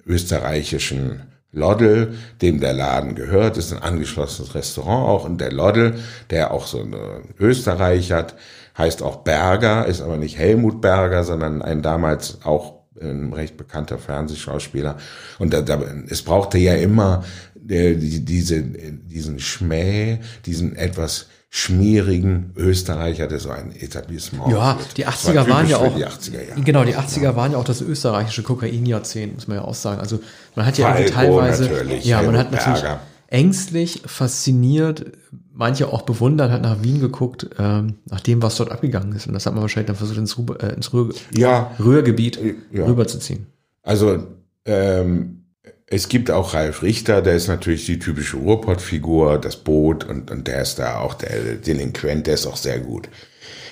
österreichischen 0.05 1.23
Loddel, 1.51 2.15
dem 2.41 2.59
der 2.59 2.73
Laden 2.73 3.15
gehört, 3.15 3.57
ist 3.57 3.73
ein 3.73 3.81
angeschlossenes 3.81 4.53
Restaurant 4.53 5.07
auch, 5.07 5.25
und 5.25 5.41
der 5.41 5.51
Loddel, 5.51 5.95
der 6.29 6.51
auch 6.51 6.67
so 6.67 6.81
eine 6.81 7.21
Österreich 7.39 8.11
hat, 8.11 8.35
heißt 8.77 9.01
auch 9.01 9.17
Berger, 9.17 9.87
ist 9.87 10.01
aber 10.01 10.17
nicht 10.17 10.37
Helmut 10.37 10.81
Berger, 10.81 11.23
sondern 11.23 11.63
ein 11.63 11.81
damals 11.81 12.39
auch 12.43 12.77
ein 13.01 13.33
recht 13.33 13.57
bekannter 13.57 13.97
Fernsehschauspieler. 13.97 14.97
Und 15.39 15.53
da, 15.53 15.61
da, 15.61 15.81
es 16.09 16.23
brauchte 16.23 16.57
ja 16.57 16.73
immer 16.73 17.23
äh, 17.69 17.95
die, 17.95 18.23
diese, 18.23 18.61
diesen 18.61 19.39
Schmäh, 19.39 20.19
diesen 20.45 20.75
etwas 20.75 21.27
schmierigen 21.49 22.51
Österreicher, 22.55 23.27
der 23.27 23.39
so 23.39 23.49
ein 23.49 23.73
Etablissement 23.75 24.51
Ja, 24.51 24.77
wird. 24.77 24.97
die 24.97 25.07
80er 25.07 25.35
war 25.35 25.49
waren 25.49 25.69
ja 25.69 25.77
auch, 25.77 25.95
die 25.95 26.05
80er 26.05 26.47
Jahre. 26.49 26.61
genau, 26.61 26.83
die 26.83 26.95
80er 26.95 27.23
ja. 27.23 27.35
waren 27.35 27.53
ja 27.53 27.57
auch 27.57 27.63
das 27.63 27.81
österreichische 27.81 28.43
Kokain-Jahrzehnt, 28.43 29.35
muss 29.35 29.47
man 29.47 29.57
ja 29.57 29.63
auch 29.63 29.73
sagen. 29.73 29.99
Also 30.01 30.19
man 30.55 30.65
hat 30.65 30.77
ja 30.77 30.93
Falco 30.93 31.09
teilweise, 31.09 31.69
ja, 32.03 32.21
man 32.21 32.37
hat 32.37 32.51
natürlich 32.51 32.81
Berger. 32.81 32.99
ängstlich, 33.27 34.01
fasziniert, 34.05 35.05
manche 35.53 35.87
auch 35.87 36.01
bewundert, 36.01 36.51
hat 36.51 36.61
nach 36.61 36.83
Wien 36.83 36.99
geguckt, 36.99 37.47
ähm, 37.57 37.95
nach 38.05 38.19
dem, 38.19 38.41
was 38.41 38.57
dort 38.57 38.71
abgegangen 38.71 39.13
ist. 39.13 39.25
Und 39.27 39.33
das 39.33 39.45
hat 39.45 39.53
man 39.53 39.61
wahrscheinlich 39.61 39.87
dann 39.87 39.95
versucht, 39.95 40.17
ins, 40.17 40.37
Ruhr, 40.37 40.61
äh, 40.61 40.73
ins 40.73 40.91
Ruhr, 40.93 41.13
ja. 41.35 41.71
Rührgebiet 41.79 42.39
ja. 42.71 42.85
rüberzuziehen. 42.85 43.47
Also 43.83 44.27
ähm, 44.65 45.45
es 45.89 46.09
gibt 46.09 46.29
auch 46.29 46.53
Ralf 46.53 46.83
Richter, 46.83 47.21
der 47.21 47.35
ist 47.35 47.47
natürlich 47.47 47.85
die 47.85 47.97
typische 47.97 48.37
Ruhrpott-Figur, 48.37 49.39
das 49.39 49.55
Boot 49.55 50.03
und, 50.03 50.29
und 50.29 50.47
der 50.47 50.61
ist 50.61 50.79
da 50.79 50.99
auch 50.99 51.13
der 51.13 51.55
Delinquent, 51.55 52.27
der 52.27 52.33
ist 52.33 52.45
auch 52.45 52.57
sehr 52.57 52.79
gut. 52.79 53.07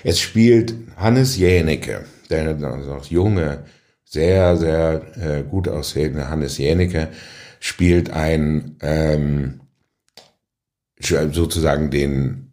Es 0.04 0.20
spielt 0.20 0.74
Hannes 0.96 1.38
Jänecke, 1.38 2.06
der 2.30 2.56
noch 2.56 3.06
junge, 3.06 3.66
sehr, 4.06 4.56
sehr 4.56 5.02
äh, 5.18 5.44
gut 5.44 5.68
aussehende 5.68 6.30
Hannes 6.30 6.58
Jänecke 6.58 7.10
spielt 7.60 8.12
ein 8.12 8.78
ähm, 8.82 9.62
sozusagen 11.00 11.92
den 11.92 12.52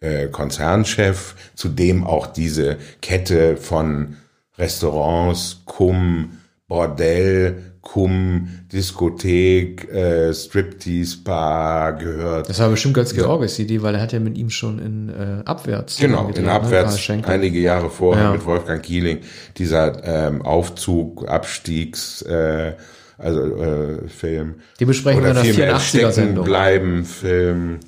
äh, 0.00 0.28
Konzernchef, 0.28 1.34
zu 1.54 1.68
dem 1.68 2.04
auch 2.04 2.26
diese 2.26 2.78
Kette 3.02 3.56
von 3.56 4.16
Restaurants, 4.56 5.62
Cum, 5.66 6.38
Bordell, 6.68 7.73
Cum, 7.84 8.48
Diskothek, 8.72 9.92
äh, 9.92 10.32
Striptease 10.34 11.18
Bar 11.22 11.92
gehört. 11.92 12.48
Das 12.48 12.58
war 12.58 12.70
bestimmt 12.70 12.94
Götz 12.94 13.14
Georges 13.14 13.58
Idee, 13.58 13.82
weil 13.82 13.94
er 13.94 14.00
hat 14.00 14.12
ja 14.12 14.20
mit 14.20 14.36
ihm 14.36 14.50
schon 14.50 14.78
in 14.78 15.08
äh, 15.10 15.42
Abwärts. 15.44 15.98
Genau, 15.98 16.28
in 16.34 16.44
ne? 16.44 16.50
Abwärts 16.50 17.08
ne? 17.08 17.22
einige 17.26 17.60
Jahre 17.60 17.90
vorher 17.90 18.24
ja. 18.24 18.32
mit 18.32 18.44
Wolfgang 18.46 18.82
Kieling 18.82 19.18
dieser 19.58 20.02
ähm, 20.02 20.42
Aufzug, 20.42 21.28
Abstiegs, 21.28 22.22
äh, 22.22 22.72
also 23.18 23.40
äh, 23.40 24.08
Film. 24.08 24.56
Die 24.80 24.86
besprechen 24.86 25.22
wir 25.22 25.30
in 25.30 25.56
der 25.56 25.78
84er 25.78 26.10
Sendung. 26.10 26.44
Bleiben 26.44 27.04
Film. 27.04 27.80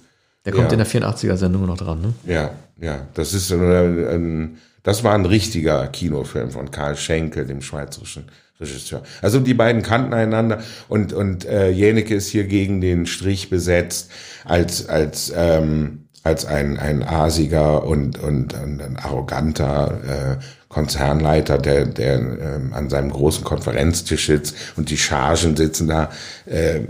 Der 0.44 0.52
kommt 0.52 0.70
ja. 0.70 0.78
in 0.78 0.78
der 0.78 0.86
84er 0.86 1.36
Sendung 1.36 1.66
noch 1.66 1.78
dran, 1.78 2.00
ne? 2.02 2.12
Ja, 2.32 2.50
ja. 2.80 3.00
Das 3.14 3.32
ist 3.32 3.50
ein, 3.50 3.60
ein 3.60 4.58
das 4.84 5.02
war 5.02 5.14
ein 5.14 5.24
richtiger 5.26 5.88
Kinofilm 5.88 6.52
von 6.52 6.70
Karl 6.70 6.96
Schenkel, 6.96 7.44
dem 7.44 7.60
schweizerischen 7.60 8.26
Regisseur. 8.60 9.02
Also 9.20 9.40
die 9.40 9.54
beiden 9.54 9.82
kannten 9.82 10.14
einander 10.14 10.62
und 10.88 11.12
und 11.12 11.44
äh, 11.44 11.70
Jeneke 11.70 12.14
ist 12.14 12.28
hier 12.28 12.44
gegen 12.44 12.80
den 12.80 13.06
Strich 13.06 13.50
besetzt 13.50 14.10
als 14.44 14.88
als 14.88 15.32
ähm, 15.34 16.06
als 16.22 16.46
ein 16.46 16.78
ein 16.78 17.02
asiger 17.02 17.84
und 17.84 18.18
und, 18.18 18.54
und 18.54 18.82
ein 18.82 18.96
arroganter 18.96 20.38
äh, 20.40 20.44
Konzernleiter, 20.68 21.58
der 21.58 21.84
der 21.84 22.18
äh, 22.18 22.72
an 22.72 22.88
seinem 22.88 23.10
großen 23.10 23.44
Konferenztisch 23.44 24.26
sitzt 24.26 24.56
und 24.76 24.88
die 24.90 24.96
Chargen 24.96 25.54
sitzen 25.56 25.88
da 25.88 26.10
äh, 26.46 26.80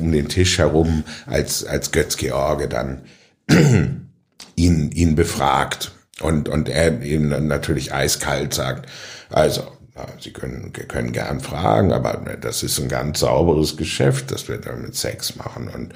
um 0.00 0.12
den 0.12 0.28
Tisch 0.28 0.58
herum, 0.58 1.02
als 1.26 1.64
als 1.64 1.90
Götz 1.90 2.16
George 2.16 2.68
dann 2.68 3.02
ihn 4.54 4.92
ihn 4.92 5.16
befragt 5.16 5.90
und 6.20 6.48
und 6.48 6.68
er 6.68 7.02
ihm 7.02 7.48
natürlich 7.48 7.92
eiskalt 7.92 8.54
sagt, 8.54 8.88
also 9.28 9.79
Sie 10.18 10.32
können, 10.32 10.72
können 10.72 11.12
gern 11.12 11.40
fragen, 11.40 11.92
aber 11.92 12.22
das 12.40 12.62
ist 12.62 12.78
ein 12.78 12.88
ganz 12.88 13.20
sauberes 13.20 13.76
Geschäft, 13.76 14.30
das 14.30 14.48
wir 14.48 14.58
damit 14.58 14.94
Sex 14.94 15.36
machen. 15.36 15.68
Und 15.68 15.92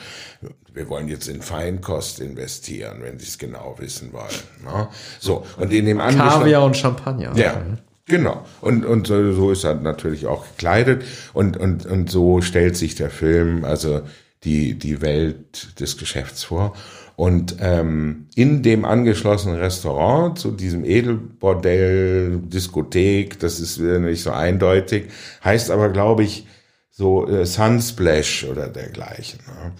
wir 0.73 0.89
wollen 0.89 1.09
jetzt 1.09 1.29
in 1.29 1.41
Feinkost 1.43 2.21
investieren, 2.21 2.99
wenn 3.03 3.19
Sie 3.19 3.27
es 3.27 3.39
genau 3.39 3.77
wissen 3.79 4.13
wollen. 4.13 4.25
Ne? 4.65 4.89
So, 5.21 5.47
und 5.57 5.73
in 5.73 5.87
dem 5.87 6.01
anderen. 6.01 6.31
Kaviar 6.31 6.65
und 6.65 6.77
Champagner. 6.77 7.33
Ja. 7.37 7.63
Genau. 8.07 8.45
Und, 8.61 8.85
und 8.85 9.07
so, 9.07 9.33
so 9.33 9.51
ist 9.51 9.65
er 9.65 9.75
natürlich 9.77 10.27
auch 10.27 10.45
gekleidet. 10.45 11.05
Und, 11.33 11.57
und, 11.57 11.87
und 11.87 12.11
so 12.11 12.43
stellt 12.43 12.77
sich 12.77 12.97
der 12.97 13.11
Film, 13.11 13.65
also 13.65 14.03
die, 14.45 14.75
die 14.79 15.01
Welt 15.01 15.81
des 15.81 15.97
Geschäfts 15.97 16.45
vor. 16.45 16.75
Und 17.17 17.57
ähm, 17.61 18.27
in 18.35 18.63
dem 18.63 18.85
angeschlossenen 18.85 19.59
Restaurant, 19.59 20.39
zu 20.39 20.51
diesem 20.51 20.85
Edelbordell, 20.85 22.39
Diskothek, 22.39 23.39
das 23.39 23.61
ist 23.61 23.79
nicht 23.79 24.23
so 24.23 24.33
eindeutig, 24.33 25.11
heißt 25.45 25.71
aber, 25.71 25.91
glaube 25.91 26.25
ich, 26.25 26.47
so 26.91 27.29
äh, 27.29 27.47
Sunsplash 27.47 28.45
oder 28.45 28.69
dergleichen. 28.69 29.41
Ne? 29.47 29.73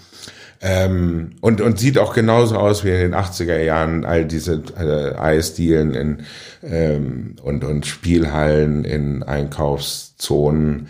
Ähm, 0.61 1.33
und, 1.41 1.61
und 1.61 1.79
sieht 1.79 1.99
auch 1.99 2.15
genauso 2.15 2.57
aus 2.57 2.85
wie 2.85 2.91
in 2.91 3.01
den 3.01 3.15
80er 3.15 3.59
Jahren 3.59 4.05
all 4.05 4.25
diese 4.25 4.63
äh, 4.79 5.15
Eisdielen 5.15 5.95
in, 5.95 6.23
ähm, 6.63 7.37
und, 7.43 7.65
und 7.65 7.85
Spielhallen 7.85 8.85
in 8.85 9.23
Einkaufszonen 9.23 10.89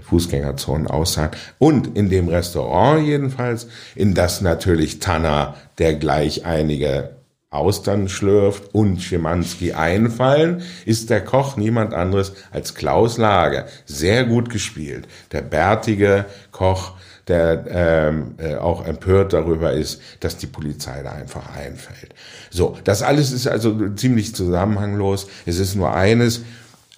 Fußgängerzonen 0.00 0.86
aussahen. 0.86 1.30
Und 1.58 1.96
in 1.96 2.10
dem 2.10 2.28
Restaurant 2.28 3.06
jedenfalls, 3.06 3.68
in 3.94 4.14
das 4.14 4.40
natürlich 4.40 4.98
Tanner, 4.98 5.54
der 5.78 5.94
gleich 5.94 6.44
einige 6.44 7.16
Austern 7.50 8.08
schlürft 8.08 8.74
und 8.74 9.00
Schimanski 9.00 9.72
einfallen, 9.72 10.62
ist 10.84 11.10
der 11.10 11.24
Koch 11.24 11.56
niemand 11.56 11.94
anderes 11.94 12.32
als 12.50 12.74
Klaus 12.74 13.18
Lager. 13.18 13.66
Sehr 13.86 14.24
gut 14.24 14.50
gespielt. 14.50 15.06
Der 15.32 15.42
bärtige 15.42 16.26
Koch, 16.50 16.94
der 17.28 17.64
ähm, 17.68 18.34
äh, 18.38 18.56
auch 18.56 18.84
empört 18.84 19.32
darüber 19.32 19.72
ist, 19.72 20.00
dass 20.20 20.36
die 20.36 20.46
Polizei 20.46 21.02
da 21.02 21.12
einfach 21.12 21.56
einfällt. 21.56 22.14
So, 22.50 22.76
das 22.84 23.02
alles 23.02 23.32
ist 23.32 23.46
also 23.46 23.90
ziemlich 23.90 24.34
zusammenhanglos. 24.34 25.28
Es 25.46 25.58
ist 25.58 25.76
nur 25.76 25.94
eines, 25.94 26.42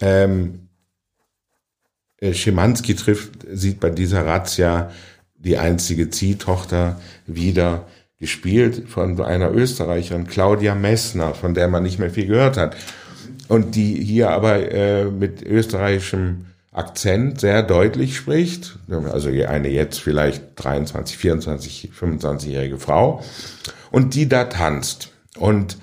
ähm, 0.01 0.61
äh, 0.65 0.68
Schimanski 2.21 2.95
trifft, 2.95 3.47
sieht 3.53 3.81
bei 3.81 3.91
dieser 3.91 4.27
Razzia 4.27 4.91
die 5.37 5.57
einzige 5.57 6.11
Ziehtochter 6.11 7.01
wieder 7.27 7.87
gespielt 8.19 8.89
von 8.89 9.21
einer 9.21 9.53
Österreicherin, 9.53 10.27
Claudia 10.27 10.75
Messner, 10.75 11.35
von 11.35 11.55
der 11.55 11.69
man 11.69 11.85
nicht 11.85 11.99
mehr 11.99 12.11
viel 12.11 12.27
gehört 12.27 12.57
hat. 12.57 12.77
Und 13.47 13.77
die 13.77 13.95
hier 13.95 14.31
aber 14.31 14.71
äh, 14.73 15.05
mit 15.05 15.43
österreichischem 15.43 16.47
Akzent 16.73 17.41
sehr 17.41 17.63
deutlich 17.63 18.17
spricht. 18.17 18.79
Also 18.89 19.31
eine 19.31 19.69
jetzt 19.69 20.01
vielleicht 20.01 20.43
23, 20.57 21.17
24, 21.17 21.91
25-jährige 21.99 22.79
Frau. 22.79 23.23
Und 23.91 24.15
die 24.15 24.29
da 24.29 24.45
tanzt. 24.45 25.11
Und 25.39 25.79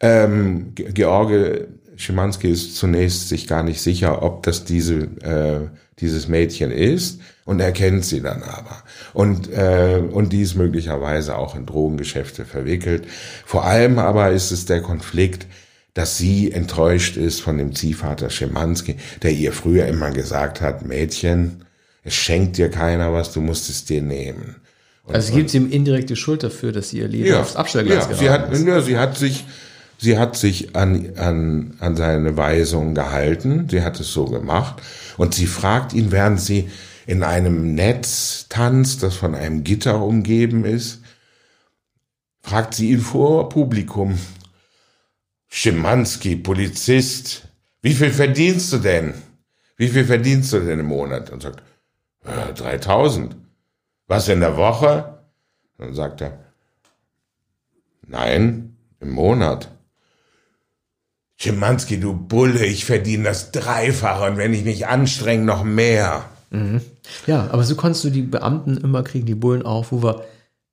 ähm, 0.00 0.72
George 0.74 1.68
Schimanski 2.00 2.50
ist 2.50 2.76
zunächst 2.76 3.28
sich 3.28 3.46
gar 3.46 3.62
nicht 3.62 3.80
sicher, 3.82 4.22
ob 4.22 4.42
das 4.42 4.64
diese, 4.64 4.94
äh, 5.22 5.68
dieses 6.00 6.28
Mädchen 6.28 6.70
ist 6.70 7.20
und 7.44 7.60
erkennt 7.60 8.06
sie 8.06 8.22
dann 8.22 8.42
aber. 8.42 8.82
Und, 9.12 9.52
äh, 9.52 10.02
und 10.10 10.32
die 10.32 10.40
ist 10.40 10.54
möglicherweise 10.54 11.36
auch 11.36 11.54
in 11.54 11.66
Drogengeschäfte 11.66 12.46
verwickelt. 12.46 13.06
Vor 13.44 13.64
allem 13.64 13.98
aber 13.98 14.30
ist 14.30 14.50
es 14.50 14.64
der 14.64 14.80
Konflikt, 14.80 15.46
dass 15.92 16.16
sie 16.16 16.50
enttäuscht 16.52 17.18
ist 17.18 17.42
von 17.42 17.58
dem 17.58 17.74
Ziehvater 17.74 18.30
Schimanski, 18.30 18.96
der 19.22 19.32
ihr 19.32 19.52
früher 19.52 19.86
immer 19.86 20.10
gesagt 20.10 20.62
hat, 20.62 20.86
Mädchen, 20.86 21.64
es 22.02 22.14
schenkt 22.14 22.56
dir 22.56 22.70
keiner 22.70 23.12
was, 23.12 23.32
du 23.32 23.42
musst 23.42 23.68
es 23.68 23.84
dir 23.84 24.00
nehmen. 24.00 24.56
Und, 25.04 25.16
also 25.16 25.34
gibt 25.34 25.50
sie 25.50 25.58
ihm 25.58 25.70
indirekte 25.70 26.16
Schuld 26.16 26.42
dafür, 26.44 26.72
dass 26.72 26.90
sie 26.90 27.00
ihr 27.00 27.08
Leben 27.08 27.26
ja, 27.26 27.40
aufs 27.40 27.56
Abstellgleis 27.56 28.06
ja, 28.08 28.14
sie 28.16 28.30
hat, 28.30 28.50
ist. 28.52 28.66
Ja, 28.66 28.80
sie 28.80 28.96
hat 28.96 29.18
sich, 29.18 29.44
sie 30.00 30.18
hat 30.18 30.36
sich 30.36 30.74
an, 30.76 31.16
an, 31.16 31.76
an 31.80 31.96
seine 31.96 32.36
Weisung 32.36 32.94
gehalten, 32.94 33.68
sie 33.68 33.82
hat 33.82 34.00
es 34.00 34.12
so 34.12 34.24
gemacht 34.24 34.82
und 35.16 35.34
sie 35.34 35.46
fragt 35.46 35.92
ihn, 35.92 36.10
während 36.10 36.40
sie 36.40 36.70
in 37.06 37.22
einem 37.22 37.74
Netz 37.74 38.46
tanzt, 38.48 39.02
das 39.02 39.14
von 39.14 39.34
einem 39.34 39.64
Gitter 39.64 40.02
umgeben 40.02 40.64
ist, 40.64 41.02
fragt 42.40 42.74
sie 42.74 42.90
ihn 42.90 43.00
vor 43.00 43.48
Publikum, 43.48 44.18
Schimanski, 45.48 46.36
Polizist, 46.36 47.48
wie 47.82 47.92
viel 47.92 48.10
verdienst 48.10 48.72
du 48.72 48.78
denn? 48.78 49.14
Wie 49.76 49.88
viel 49.88 50.04
verdienst 50.04 50.52
du 50.52 50.60
denn 50.60 50.80
im 50.80 50.86
Monat? 50.86 51.30
Und 51.30 51.42
sagt, 51.42 51.62
äh, 52.24 52.52
3000. 52.52 53.34
Was 54.06 54.28
in 54.28 54.40
der 54.40 54.56
Woche? 54.56 55.24
Dann 55.78 55.94
sagt 55.94 56.20
er, 56.20 56.38
nein, 58.06 58.76
im 59.00 59.10
Monat. 59.10 59.70
Schimanski, 61.40 61.98
du 61.98 62.12
Bulle, 62.12 62.66
ich 62.66 62.84
verdiene 62.84 63.24
das 63.24 63.50
Dreifache 63.50 64.30
und 64.30 64.36
wenn 64.36 64.52
ich 64.52 64.64
mich 64.64 64.86
anstrenge, 64.86 65.42
noch 65.42 65.64
mehr. 65.64 66.24
Mhm. 66.50 66.82
Ja, 67.26 67.48
aber 67.50 67.64
so 67.64 67.76
konntest 67.76 68.04
du 68.04 68.10
die 68.10 68.20
Beamten 68.20 68.76
immer 68.76 69.02
kriegen, 69.02 69.24
die 69.24 69.34
Bullen 69.34 69.64
auch, 69.64 69.86
wo 69.90 70.02
wir 70.02 70.24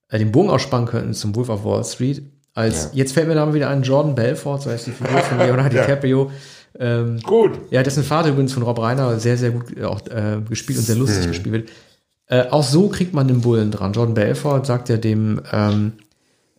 äh, 0.09 0.19
den 0.19 0.33
Bogen 0.33 0.49
ausspannen 0.49 0.85
könnten 0.85 1.13
zum 1.13 1.33
Wolf 1.35 1.47
of 1.47 1.63
Wall 1.63 1.85
Street. 1.85 2.21
Als, 2.53 2.85
ja. 2.85 2.89
Jetzt 2.95 3.13
fällt 3.13 3.29
mir 3.29 3.35
da 3.35 3.53
wieder 3.53 3.69
ein 3.69 3.83
Jordan 3.83 4.13
Belfort, 4.13 4.59
so 4.59 4.69
heißt 4.69 4.87
die 4.87 4.91
Figur 4.91 5.19
von 5.19 5.37
Leonardo 5.37 5.73
ja. 5.77 5.83
DiCaprio. 5.83 6.31
Ähm, 6.77 7.21
gut. 7.21 7.51
Ja, 7.69 7.81
dessen 7.81 8.03
Vater 8.03 8.29
übrigens 8.29 8.51
von 8.51 8.63
Rob 8.63 8.79
Reiner 8.79 9.19
sehr, 9.21 9.37
sehr 9.37 9.51
gut 9.51 9.81
auch 9.81 10.05
äh, 10.07 10.41
gespielt 10.49 10.79
und 10.79 10.85
sehr 10.85 10.97
lustig 10.97 11.23
hm. 11.23 11.27
gespielt 11.31 11.53
wird. 11.53 11.69
Äh, 12.25 12.49
auch 12.51 12.63
so 12.63 12.89
kriegt 12.89 13.13
man 13.13 13.29
den 13.29 13.39
Bullen 13.39 13.71
dran. 13.71 13.93
Jordan 13.93 14.15
Belfort 14.15 14.65
sagt 14.65 14.89
ja 14.89 14.97
dem 14.97 15.41
ähm, 15.49 15.93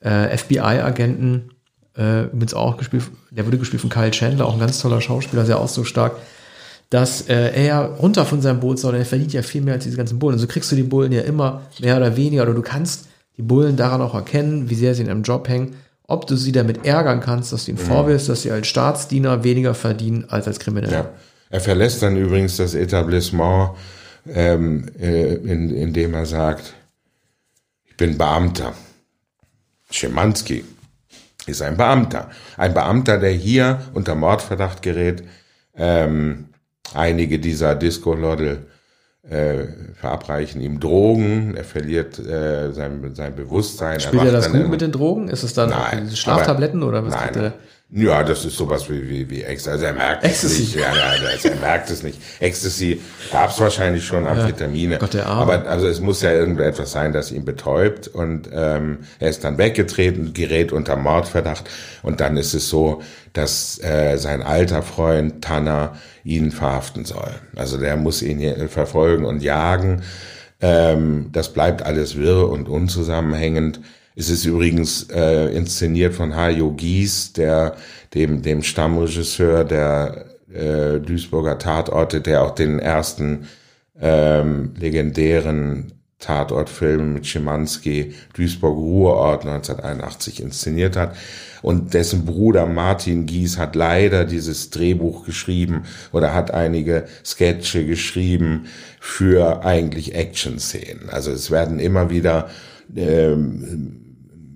äh, 0.01 0.35
FBI-Agenten, 0.35 1.51
äh, 1.95 2.25
übrigens 2.25 2.55
auch 2.55 2.79
gespielt, 2.79 3.05
der 3.31 3.47
wurde 3.47 3.59
gespielt 3.59 3.81
von 3.81 3.91
Kyle 3.91 4.11
Chandler, 4.11 4.47
auch 4.47 4.55
ein 4.55 4.61
ganz 4.61 4.81
toller 4.81 5.01
Schauspieler, 5.01 5.45
sehr 5.45 5.59
ausdrucksstark, 5.59 6.17
dass 6.91 7.29
äh, 7.29 7.67
er 7.67 7.83
runter 7.83 8.25
von 8.25 8.41
seinem 8.41 8.61
Boot 8.61 8.79
soll, 8.79 8.95
er 8.95 9.05
verdient 9.05 9.33
ja 9.33 9.43
viel 9.43 9.61
mehr 9.61 9.75
als 9.75 9.85
diese 9.85 9.97
ganzen 9.97 10.19
Bullen. 10.19 10.35
Und 10.35 10.41
so 10.41 10.47
kriegst 10.47 10.73
du 10.73 10.77
die 10.77 10.83
Bullen 10.83 11.13
ja 11.13 11.21
immer 11.23 11.63
mehr 11.81 11.97
oder 11.97 12.17
weniger, 12.17 12.43
oder 12.45 12.55
du 12.55 12.63
kannst 12.63 13.07
die 13.37 13.43
Bullen 13.43 13.77
daran 13.77 14.01
auch 14.01 14.15
erkennen, 14.15 14.71
wie 14.71 14.75
sehr 14.75 14.95
sie 14.95 15.03
in 15.03 15.11
einem 15.11 15.23
Job 15.23 15.49
hängen, 15.49 15.77
ob 16.05 16.27
du 16.27 16.37
sie 16.37 16.53
damit 16.53 16.87
ärgern 16.87 17.21
kannst, 17.21 17.53
dass 17.53 17.67
du 17.67 17.73
ihnen 17.73 17.81
mhm. 17.81 17.87
vorwirfst, 17.87 18.29
dass 18.29 18.43
sie 18.43 18.51
als 18.51 18.67
Staatsdiener 18.67 19.45
weniger 19.45 19.75
verdienen 19.75 20.25
als 20.29 20.47
als 20.47 20.59
Kriminelle. 20.59 20.93
Ja. 20.93 21.11
Er 21.51 21.61
verlässt 21.61 22.03
dann 22.03 22.17
übrigens 22.17 22.57
das 22.57 22.75
Etablissement, 22.75 23.71
ähm, 24.27 24.87
äh, 24.99 25.35
in, 25.35 25.71
indem 25.71 26.15
er 26.15 26.27
sagt, 26.27 26.75
ich 27.87 27.97
bin 27.97 28.17
Beamter. 28.19 28.75
Schimanski 29.91 30.65
ist 31.49 31.63
ein 31.63 31.77
Beamter. 31.77 32.31
Ein 32.57 32.75
Beamter, 32.75 33.19
der 33.19 33.31
hier 33.31 33.81
unter 33.95 34.15
Mordverdacht 34.15 34.83
gerät. 34.83 35.23
Ähm, 35.77 36.47
einige 36.95 37.39
dieser 37.39 37.75
Disco-Lodel 37.75 38.67
äh, 39.29 39.67
verabreichen 39.95 40.61
ihm 40.61 40.81
Drogen, 40.81 41.55
er 41.55 41.65
verliert 41.65 42.19
äh, 42.19 42.73
sein, 42.73 43.15
sein 43.15 43.35
Bewusstsein. 43.35 44.01
Spielt 44.01 44.23
er, 44.23 44.27
er 44.27 44.33
das 44.33 44.51
gut 44.51 44.69
mit 44.69 44.81
den 44.81 44.93
Drogen? 44.93 45.29
Ist 45.29 45.43
es 45.43 45.55
dann 45.55 45.71
nein, 45.71 46.11
Schlaftabletten 46.11 46.83
oder 46.83 47.05
was? 47.05 47.15
Nein, 47.15 47.53
ja, 47.91 48.23
das 48.23 48.45
ist 48.45 48.57
sowas 48.57 48.91
wie, 48.91 49.09
wie, 49.09 49.31
wie 49.31 49.43
Ecstasy. 49.45 49.71
Also 49.71 49.85
er 49.87 49.93
merkt 49.95 50.23
Ecstasy. 50.23 50.63
es 50.63 50.75
nicht. 50.75 50.75
Ja, 50.75 50.95
ja, 50.95 51.29
also 51.31 51.49
er 51.49 51.57
merkt 51.57 51.89
es 51.89 52.03
nicht. 52.03 52.21
Ecstasy 52.39 53.01
gab 53.33 53.49
es 53.49 53.59
wahrscheinlich 53.61 54.05
schon, 54.05 54.27
Amphetamine. 54.27 54.93
Ja, 54.95 54.99
Gott, 54.99 55.15
der 55.15 55.27
Arme. 55.27 55.55
Aber 55.55 55.71
also 55.71 55.89
es 55.89 55.99
muss 55.99 56.21
ja 56.21 56.31
irgendetwas 56.31 56.93
sein, 56.93 57.15
das 57.15 57.33
ihn 57.33 57.47
betäubt. 57.47 58.07
Und 58.07 58.51
ähm, 58.53 58.99
er 59.19 59.31
ist 59.31 59.43
dann 59.43 59.57
weggetreten, 59.57 60.35
gerät 60.35 60.71
unter 60.71 60.97
Mordverdacht. 60.97 61.65
Und 62.03 62.21
dann 62.21 62.37
ist 62.37 62.53
es 62.53 62.69
so, 62.69 63.01
dass 63.33 63.83
äh, 63.83 64.19
sein 64.19 64.43
alter 64.43 64.83
Freund 64.83 65.43
Tanner 65.43 65.97
ihn 66.25 66.51
verhaften 66.51 67.07
soll. 67.07 67.31
Also 67.57 67.79
der 67.79 67.97
muss 67.97 68.21
ihn 68.21 68.39
hier 68.39 68.69
verfolgen 68.69 69.25
und 69.25 69.43
jagen. 69.43 70.03
Ähm, 70.61 71.31
das 71.33 71.55
bleibt 71.55 71.83
alles 71.83 72.19
wirr 72.19 72.51
und 72.51 72.69
unzusammenhängend. 72.69 73.81
Es 74.19 74.31
ist 74.31 74.45
übrigens 74.47 75.07
äh, 75.15 75.47
inszeniert 75.57 76.13
von 76.13 76.35
Hajo 76.35 76.73
Gies, 76.73 77.33
der 77.35 77.77
dem, 78.15 78.43
dem 78.43 78.65
Stammregisseur 78.65 79.63
der 79.63 80.25
äh, 80.53 80.99
Duisburger 80.99 81.57
Tatorte, 81.61 82.21
der 82.21 82.43
auch 82.43 82.51
den 82.51 82.81
ersten 82.81 83.47
ähm, 84.01 84.75
legendären 84.77 85.93
Tatortfilm 86.19 87.13
mit 87.15 87.29
Schimanski, 87.29 88.13
Duisburg 88.35 88.77
Ruhrort 88.77 89.47
1981 89.47 90.43
inszeniert 90.43 90.97
hat. 90.97 91.15
Und 91.63 91.95
dessen 91.95 92.25
Bruder 92.25 92.67
Martin 92.67 93.25
Gies 93.25 93.57
hat 93.57 93.77
leider 93.77 94.25
dieses 94.25 94.71
Drehbuch 94.71 95.27
geschrieben 95.27 95.85
oder 96.11 96.35
hat 96.35 96.51
einige 96.51 97.05
Sketche 97.25 97.87
geschrieben 97.87 98.67
für 98.99 99.65
eigentlich 99.65 100.17
Action-Szenen. 100.17 101.09
Also 101.09 101.31
es 101.31 101.53
werden 101.53 101.79
immer 101.79 102.11
wieder 102.11 102.51
ähm, 102.97 103.98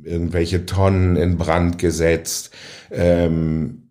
irgendwelche 0.05 0.67
Tonnen 0.67 1.17
in 1.17 1.37
Brand 1.37 1.79
gesetzt. 1.79 2.51
Ähm, 2.91 3.83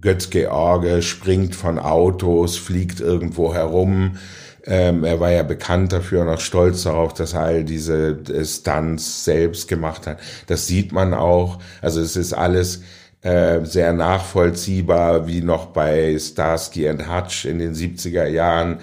Götz-George 0.00 1.02
springt 1.02 1.54
von 1.54 1.78
Autos, 1.78 2.56
fliegt 2.56 3.00
irgendwo 3.00 3.54
herum. 3.54 4.18
Ähm, 4.64 5.04
er 5.04 5.20
war 5.20 5.30
ja 5.30 5.42
bekannt 5.42 5.92
dafür 5.92 6.22
und 6.22 6.28
auch 6.28 6.40
stolz 6.40 6.84
darauf, 6.84 7.14
dass 7.14 7.32
er 7.32 7.42
all 7.42 7.64
diese 7.64 8.20
äh, 8.28 8.44
Stunts 8.44 9.24
selbst 9.24 9.68
gemacht 9.68 10.06
hat. 10.06 10.18
Das 10.46 10.66
sieht 10.66 10.92
man 10.92 11.14
auch. 11.14 11.58
Also 11.80 12.00
es 12.00 12.16
ist 12.16 12.32
alles 12.32 12.82
äh, 13.22 13.64
sehr 13.64 13.92
nachvollziehbar, 13.92 15.26
wie 15.26 15.40
noch 15.40 15.66
bei 15.66 16.16
Starsky 16.18 16.88
and 16.88 17.08
Hutch 17.08 17.44
in 17.44 17.58
den 17.58 17.74
70er 17.74 18.26
Jahren, 18.26 18.78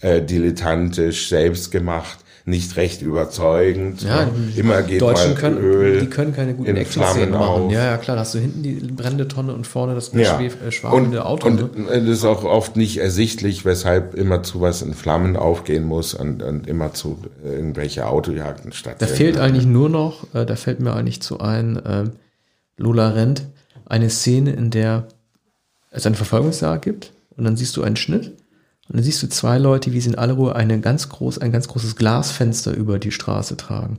äh, 0.00 0.20
dilettantisch 0.22 1.28
selbst 1.28 1.70
gemacht 1.70 2.23
nicht 2.46 2.76
recht 2.76 3.00
überzeugend. 3.00 4.02
Ja, 4.02 4.28
immer 4.54 4.82
geht 4.82 5.00
Deutschen 5.00 5.32
mal 5.32 5.40
können, 5.40 5.58
Öl 5.58 6.00
die 6.00 6.10
können 6.10 6.34
keine 6.34 6.54
guten 6.54 6.76
Action-Szenen 6.76 7.30
machen. 7.30 7.70
Ja, 7.70 7.84
ja, 7.84 7.96
klar, 7.96 8.16
da 8.16 8.20
hast 8.20 8.34
du 8.34 8.38
hinten 8.38 8.62
die 8.62 8.74
brennende 8.74 9.28
Tonne 9.28 9.54
und 9.54 9.66
vorne 9.66 9.94
das 9.94 10.12
ja. 10.12 10.38
äh, 10.38 10.70
schwabende 10.70 11.24
Auto. 11.24 11.46
Und 11.46 11.78
ne? 11.78 11.88
es 11.88 12.06
ist 12.06 12.24
auch 12.24 12.44
oft 12.44 12.76
nicht 12.76 12.98
ersichtlich, 12.98 13.64
weshalb 13.64 14.14
immer 14.14 14.42
zu 14.42 14.60
was 14.60 14.82
in 14.82 14.92
Flammen 14.92 15.36
aufgehen 15.36 15.84
muss 15.84 16.12
und, 16.12 16.42
und 16.42 16.66
immer 16.66 16.92
zu 16.92 17.18
äh, 17.42 17.54
irgendwelche 17.54 18.06
Autojagden 18.06 18.72
stattfinden. 18.72 19.10
Da 19.10 19.16
fehlt 19.16 19.38
eigentlich 19.38 19.66
nur 19.66 19.88
noch, 19.88 20.34
äh, 20.34 20.44
da 20.44 20.56
fällt 20.56 20.80
mir 20.80 20.94
eigentlich 20.94 21.22
zu 21.22 21.40
ein, 21.40 21.76
äh, 21.76 22.04
Lola 22.76 23.10
Rent, 23.10 23.46
eine 23.86 24.10
Szene, 24.10 24.52
in 24.52 24.70
der 24.70 25.08
es 25.90 26.04
eine 26.04 26.16
Verfolgungsjagd 26.16 26.84
gibt 26.84 27.12
und 27.36 27.44
dann 27.44 27.56
siehst 27.56 27.76
du 27.76 27.82
einen 27.82 27.96
Schnitt 27.96 28.32
und 28.88 28.96
dann 28.96 29.02
siehst 29.02 29.22
du 29.22 29.28
zwei 29.28 29.58
Leute, 29.58 29.92
wie 29.92 30.00
sie 30.00 30.10
in 30.10 30.18
aller 30.18 30.34
Ruhe 30.34 30.54
eine 30.54 30.80
ganz 30.80 31.08
groß, 31.08 31.38
ein 31.38 31.52
ganz 31.52 31.68
großes 31.68 31.96
Glasfenster 31.96 32.74
über 32.74 32.98
die 32.98 33.12
Straße 33.12 33.56
tragen. 33.56 33.98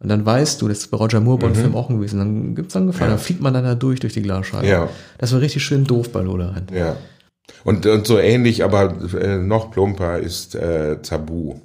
Und 0.00 0.10
dann 0.10 0.24
weißt 0.24 0.62
du, 0.62 0.68
das 0.68 0.78
ist 0.78 0.90
bei 0.90 0.96
Roger 0.96 1.20
Moore 1.20 1.38
beim 1.38 1.50
mhm. 1.50 1.56
Film 1.56 1.74
auch 1.74 1.88
gewesen, 1.88 2.18
dann 2.18 2.54
gibt's 2.54 2.74
dann 2.74 2.86
Gefahr, 2.86 3.08
ja. 3.08 3.14
dann 3.14 3.22
fliegt 3.22 3.40
man 3.40 3.54
dann 3.54 3.64
da 3.64 3.74
durch, 3.74 4.00
durch 4.00 4.12
die 4.12 4.22
Glasscheibe. 4.22 4.66
Ja. 4.66 4.88
Das 5.16 5.32
war 5.32 5.40
richtig 5.40 5.64
schön 5.64 5.84
doof 5.84 6.12
bei 6.12 6.20
Lola 6.20 6.50
Rent. 6.50 6.70
Ja. 6.70 6.96
Und, 7.64 7.86
und 7.86 8.06
so 8.06 8.18
ähnlich, 8.18 8.62
aber 8.62 8.94
äh, 9.14 9.38
noch 9.38 9.70
plumper 9.70 10.18
ist 10.18 10.54
äh, 10.54 10.98
Tabu 11.02 11.56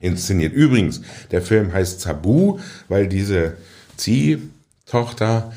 inszeniert. 0.00 0.52
Übrigens, 0.52 1.02
der 1.30 1.40
Film 1.40 1.72
heißt 1.72 2.02
Tabu, 2.02 2.58
weil 2.88 3.06
diese 3.06 3.54
Ziehtochter 3.96 5.52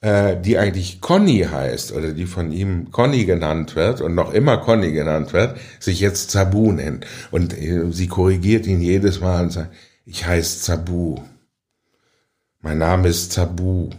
äh, 0.00 0.36
die 0.40 0.58
eigentlich 0.58 1.00
Conny 1.00 1.46
heißt 1.50 1.92
oder 1.92 2.12
die 2.12 2.26
von 2.26 2.52
ihm 2.52 2.90
Conny 2.90 3.24
genannt 3.24 3.76
wird 3.76 4.00
und 4.00 4.14
noch 4.14 4.32
immer 4.32 4.58
Conny 4.58 4.92
genannt 4.92 5.32
wird, 5.32 5.58
sich 5.80 6.00
jetzt 6.00 6.30
Zabu 6.30 6.72
nennt. 6.72 7.06
Und 7.30 7.56
äh, 7.56 7.90
sie 7.90 8.08
korrigiert 8.08 8.66
ihn 8.66 8.80
jedes 8.80 9.20
Mal 9.20 9.44
und 9.44 9.50
sagt, 9.50 9.74
ich 10.04 10.26
heiße 10.26 10.60
Zabu. 10.60 11.20
Mein 12.60 12.78
Name 12.78 13.08
ist 13.08 13.32
Zabu. 13.32 13.90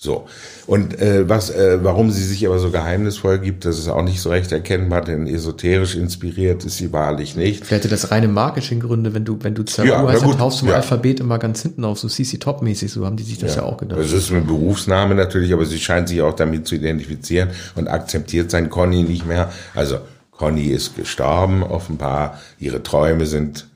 So. 0.00 0.28
Und 0.68 1.00
äh, 1.00 1.28
was, 1.28 1.50
äh, 1.50 1.80
warum 1.82 2.12
sie 2.12 2.22
sich 2.22 2.46
aber 2.46 2.60
so 2.60 2.70
geheimnisvoll 2.70 3.40
gibt, 3.40 3.64
das 3.64 3.80
ist 3.80 3.88
auch 3.88 4.04
nicht 4.04 4.20
so 4.20 4.30
recht 4.30 4.52
erkennbar, 4.52 5.00
denn 5.00 5.26
esoterisch 5.26 5.96
inspiriert 5.96 6.64
ist 6.64 6.76
sie 6.76 6.92
wahrlich 6.92 7.34
nicht. 7.34 7.66
Vielleicht 7.66 7.82
hätte 7.82 7.88
das 7.88 8.12
reine 8.12 8.28
Marketinggründe, 8.28 9.12
wenn 9.12 9.24
du, 9.24 9.38
wenn 9.42 9.56
du 9.56 9.64
Zabu 9.64 9.88
ja, 9.88 10.06
heißt, 10.06 10.22
dann 10.22 10.38
tauchst 10.38 10.60
du 10.60 10.66
im 10.66 10.70
ja. 10.70 10.76
Alphabet 10.76 11.18
immer 11.18 11.40
ganz 11.40 11.62
hinten 11.62 11.84
auf, 11.84 11.98
so 11.98 12.06
CC 12.06 12.38
Top-mäßig, 12.38 12.92
so 12.92 13.04
haben 13.04 13.16
die 13.16 13.24
sich 13.24 13.38
das 13.38 13.56
ja, 13.56 13.62
ja 13.62 13.68
auch 13.68 13.76
gedacht. 13.76 13.98
Das 13.98 14.12
ist 14.12 14.30
ein 14.30 14.46
Berufsname 14.46 15.16
natürlich, 15.16 15.52
aber 15.52 15.66
sie 15.66 15.80
scheint 15.80 16.08
sich 16.08 16.22
auch 16.22 16.34
damit 16.34 16.68
zu 16.68 16.76
identifizieren 16.76 17.48
und 17.74 17.88
akzeptiert 17.88 18.52
sein 18.52 18.70
Conny 18.70 19.02
nicht 19.02 19.26
mehr. 19.26 19.52
Also 19.74 19.98
Conny 20.30 20.68
ist 20.68 20.94
gestorben, 20.94 21.64
offenbar, 21.64 22.38
ihre 22.60 22.84
Träume 22.84 23.26
sind 23.26 23.67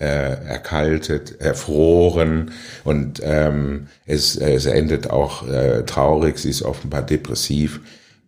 äh, 0.00 0.04
erkaltet, 0.46 1.40
erfroren 1.40 2.52
und 2.84 3.20
ähm, 3.22 3.88
es, 4.06 4.36
es 4.36 4.66
endet 4.66 5.10
auch 5.10 5.46
äh, 5.46 5.84
traurig, 5.84 6.38
sie 6.38 6.50
ist 6.50 6.62
offenbar 6.62 7.02
depressiv 7.02 7.80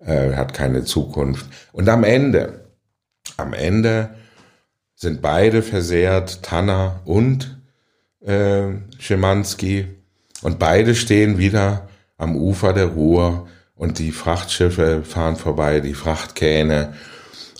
äh, 0.05 0.35
hat 0.35 0.55
keine 0.55 0.85
Zukunft. 0.85 1.47
Und 1.73 1.89
am 1.89 2.05
Ende, 2.05 2.67
am 3.37 3.53
Ende 3.53 4.11
sind 4.95 5.23
beide 5.23 5.63
versehrt, 5.63 6.43
Tanner 6.43 7.01
und 7.05 7.59
äh, 8.21 8.69
Schimanski, 8.99 9.89
und 10.43 10.59
beide 10.59 10.95
stehen 10.97 11.39
wieder 11.39 11.89
am 12.19 12.37
Ufer 12.37 12.73
der 12.73 12.87
Ruhr 12.87 13.49
und 13.77 13.99
die 14.01 14.11
Frachtschiffe 14.11 15.03
fahren 15.05 15.37
vorbei, 15.37 15.81
die 15.81 15.95
Frachtkähne 15.95 16.95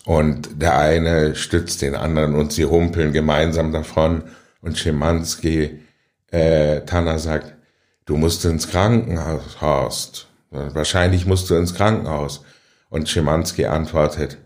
und 0.05 0.61
der 0.61 0.79
eine 0.79 1.35
stützt 1.35 1.83
den 1.83 1.95
anderen 1.95 2.35
und 2.35 2.53
sie 2.53 2.65
humpeln 2.65 3.13
gemeinsam 3.13 3.73
davon 3.73 4.25
und 4.61 4.79
Schimanski, 4.79 5.81
äh, 6.31 6.81
Tanner 6.83 7.19
sagt, 7.19 7.55
du 8.07 8.17
musst 8.17 8.45
ins 8.45 8.69
Krankenhaus, 8.69 9.61
Horst. 9.61 10.29
Wahrscheinlich 10.51 11.27
musst 11.27 11.49
du 11.49 11.55
ins 11.55 11.75
Krankenhaus. 11.75 12.45
Und 12.91 13.09
Schimanski 13.09 13.65
antwortet, 13.65 14.37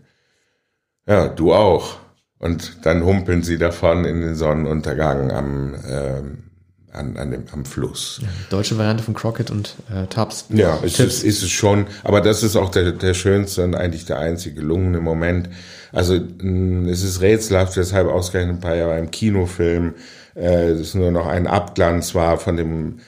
ja, 1.05 1.27
du 1.27 1.53
auch. 1.53 1.97
Und 2.39 2.85
dann 2.85 3.03
humpeln 3.03 3.43
sie 3.43 3.57
davon 3.57 4.05
in 4.05 4.21
den 4.21 4.35
Sonnenuntergang 4.35 5.31
am, 5.31 5.75
ähm, 5.89 6.46
an, 6.93 7.17
an 7.17 7.31
dem, 7.31 7.43
am 7.51 7.65
Fluss. 7.65 8.19
Ja, 8.21 8.29
deutsche 8.49 8.77
Variante 8.77 9.03
von 9.03 9.13
Crockett 9.13 9.51
und 9.51 9.75
äh, 9.93 10.07
Tubbs. 10.07 10.45
Ja, 10.49 10.77
ist 10.77 10.99
es, 10.99 11.23
ist 11.23 11.43
es 11.43 11.49
schon. 11.49 11.87
Aber 12.03 12.21
das 12.21 12.43
ist 12.43 12.55
auch 12.55 12.69
der, 12.69 12.91
der 12.91 13.13
schönste 13.13 13.63
und 13.63 13.75
eigentlich 13.75 14.05
der 14.05 14.19
einzige 14.19 14.61
gelungene 14.61 14.99
Moment. 14.99 15.49
Also 15.91 16.15
mh, 16.15 16.89
es 16.89 17.03
ist 17.03 17.21
rätselhaft, 17.21 17.77
weshalb 17.77 18.07
ausgerechnet 18.07 18.57
ein 18.57 18.61
paar 18.61 18.75
Jahre 18.75 18.97
im 18.99 19.11
Kinofilm 19.11 19.93
äh, 20.37 20.69
es 20.71 20.93
nur 20.93 21.11
noch 21.11 21.27
ein 21.27 21.47
Abglanz 21.47 22.15
war 22.15 22.37
von 22.37 22.57
dem 22.57 22.99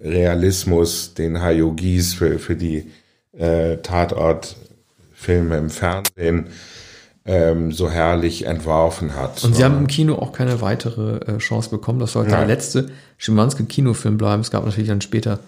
Realismus, 0.00 1.14
den 1.14 1.42
Hayo 1.42 1.72
Gies 1.72 2.14
für, 2.14 2.38
für 2.38 2.56
die 2.56 2.90
äh, 3.36 3.78
Tatortfilme 3.78 5.56
im 5.56 5.70
Fernsehen 5.70 6.48
ähm, 7.26 7.72
so 7.72 7.90
herrlich 7.90 8.46
entworfen 8.46 9.14
hat. 9.16 9.42
Und 9.44 9.56
sie 9.56 9.64
haben 9.64 9.78
im 9.78 9.86
Kino 9.86 10.14
auch 10.16 10.32
keine 10.32 10.60
weitere 10.60 11.18
äh, 11.18 11.38
Chance 11.38 11.70
bekommen. 11.70 11.98
Das 11.98 12.12
sollte 12.12 12.30
Nein. 12.30 12.46
der 12.46 12.56
letzte 12.56 12.90
Schimanski-Kinofilm 13.18 14.16
bleiben. 14.16 14.40
Es 14.40 14.50
gab 14.50 14.64
natürlich 14.64 14.88
dann 14.88 15.00
später 15.00 15.40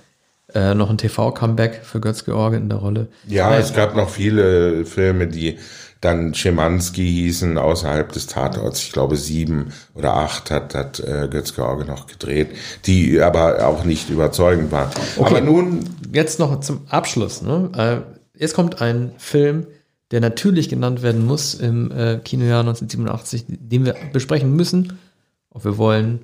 äh, 0.55 0.75
noch 0.75 0.91
ein 0.91 0.99
TV-Comeback 0.99 1.81
für 1.85 2.01
Götz 2.01 2.25
George 2.25 2.57
in 2.57 2.69
der 2.69 2.79
Rolle. 2.79 3.09
Ja, 3.27 3.57
es 3.57 3.75
gab 3.75 3.95
noch 3.95 4.09
viele 4.09 4.85
Filme, 4.87 5.29
die 5.29 5.59
dann 6.01 6.33
Schimanski 6.33 7.07
hießen, 7.07 7.59
außerhalb 7.59 8.13
des 8.13 8.27
Tatorts. 8.29 8.83
Ich 8.83 8.93
glaube, 8.93 9.17
sieben 9.17 9.73
oder 9.95 10.15
acht 10.15 10.51
hat, 10.51 10.75
hat 10.75 11.01
äh, 11.01 11.29
Götz 11.29 11.55
George 11.55 11.85
noch 11.85 12.07
gedreht, 12.07 12.51
die 12.87 13.21
aber 13.21 13.67
auch 13.67 13.85
nicht 13.85 14.09
überzeugend 14.09 14.73
waren. 14.73 14.91
Okay. 15.17 15.29
Aber 15.29 15.41
nun. 15.41 15.85
Jetzt 16.13 16.39
noch 16.39 16.61
zum 16.61 16.87
Abschluss. 16.89 17.43
Ne? 17.43 17.71
Äh, 17.77 18.41
jetzt 18.41 18.55
kommt 18.55 18.81
ein 18.81 19.13
Film, 19.19 19.67
der 20.11 20.21
natürlich 20.21 20.69
genannt 20.69 21.03
werden 21.03 21.27
muss 21.27 21.55
im 21.55 21.91
äh, 21.91 22.19
Kinojahr 22.19 22.61
1987, 22.61 23.45
den 23.49 23.85
wir 23.85 23.95
besprechen 24.13 24.55
müssen, 24.55 24.99
ob 25.51 25.65
wir 25.65 25.77
wollen 25.77 26.21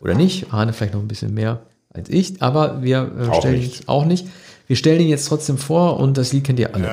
oder 0.00 0.14
nicht. 0.14 0.52
Arne 0.52 0.72
vielleicht 0.72 0.94
noch 0.94 1.00
ein 1.00 1.08
bisschen 1.08 1.34
mehr 1.34 1.62
als 1.90 2.08
ich, 2.08 2.42
aber 2.42 2.82
wir 2.82 3.10
äh, 3.18 3.34
stellen 3.36 3.62
ihn 3.62 3.72
auch 3.86 4.04
nicht. 4.04 4.26
Wir 4.66 4.76
stellen 4.76 5.00
ihn 5.00 5.08
jetzt 5.08 5.28
trotzdem 5.28 5.58
vor 5.58 6.00
und 6.00 6.16
das 6.16 6.32
Lied 6.32 6.44
kennt 6.44 6.58
ihr 6.58 6.74
alle. 6.74 6.86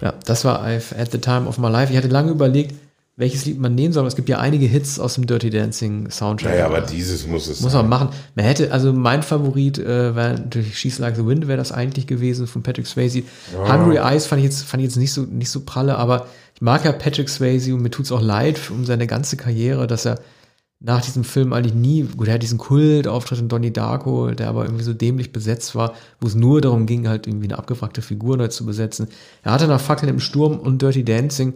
Ja, 0.00 0.14
das 0.24 0.44
war 0.44 0.64
I've 0.64 0.98
at 0.98 1.12
the 1.12 1.18
time 1.18 1.46
of 1.46 1.58
my 1.58 1.68
life. 1.68 1.92
Ich 1.92 1.98
hatte 1.98 2.08
lange 2.08 2.30
überlegt, 2.30 2.74
welches 3.20 3.44
Lied 3.44 3.60
man 3.60 3.74
nehmen 3.74 3.92
soll. 3.92 4.06
Es 4.06 4.16
gibt 4.16 4.30
ja 4.30 4.38
einige 4.38 4.64
Hits 4.64 4.98
aus 4.98 5.14
dem 5.14 5.26
Dirty 5.26 5.50
Dancing 5.50 6.10
Soundtrack. 6.10 6.56
Ja, 6.56 6.64
aber 6.64 6.80
dieses 6.80 7.26
muss 7.26 7.48
es 7.48 7.60
Muss 7.60 7.74
man 7.74 7.86
machen. 7.86 8.08
Man 8.34 8.46
hätte, 8.46 8.72
also 8.72 8.94
mein 8.94 9.22
Favorit 9.22 9.78
äh, 9.78 10.16
wäre 10.16 10.32
natürlich 10.38 10.78
She's 10.78 10.98
Like 10.98 11.16
the 11.16 11.26
Wind, 11.26 11.46
wäre 11.46 11.58
das 11.58 11.70
eigentlich 11.70 12.06
gewesen 12.06 12.46
von 12.46 12.62
Patrick 12.62 12.86
Swayze. 12.86 13.22
Ja. 13.52 13.72
Hungry 13.72 13.98
Eyes 13.98 14.26
fand 14.26 14.40
ich 14.40 14.46
jetzt, 14.46 14.62
fand 14.62 14.82
ich 14.82 14.88
jetzt 14.88 14.96
nicht 14.96 15.12
so, 15.12 15.22
nicht 15.22 15.50
so 15.50 15.60
pralle, 15.60 15.98
aber 15.98 16.28
ich 16.54 16.62
mag 16.62 16.82
ja 16.86 16.92
Patrick 16.92 17.28
Swayze 17.28 17.74
und 17.74 17.82
mir 17.82 17.90
tut's 17.90 18.10
auch 18.10 18.22
leid 18.22 18.58
um 18.70 18.86
seine 18.86 19.06
ganze 19.06 19.36
Karriere, 19.36 19.86
dass 19.86 20.06
er 20.06 20.18
nach 20.82 21.02
diesem 21.02 21.24
Film 21.24 21.52
eigentlich 21.52 21.74
nie, 21.74 22.04
gut, 22.04 22.26
er 22.26 22.34
hat 22.34 22.42
diesen 22.42 22.56
Kultauftritt 22.56 23.38
in 23.38 23.48
Donnie 23.48 23.70
Darko, 23.70 24.30
der 24.30 24.48
aber 24.48 24.64
irgendwie 24.64 24.84
so 24.84 24.94
dämlich 24.94 25.30
besetzt 25.30 25.74
war, 25.74 25.92
wo 26.20 26.26
es 26.26 26.34
nur 26.34 26.62
darum 26.62 26.86
ging, 26.86 27.06
halt 27.06 27.26
irgendwie 27.26 27.48
eine 27.48 27.58
abgewrackte 27.58 28.00
Figur 28.00 28.38
neu 28.38 28.48
zu 28.48 28.64
besetzen. 28.64 29.08
Er 29.42 29.52
hatte 29.52 29.68
nach 29.68 29.80
Fakten 29.80 30.08
im 30.08 30.20
Sturm 30.20 30.58
und 30.58 30.80
Dirty 30.80 31.04
Dancing 31.04 31.52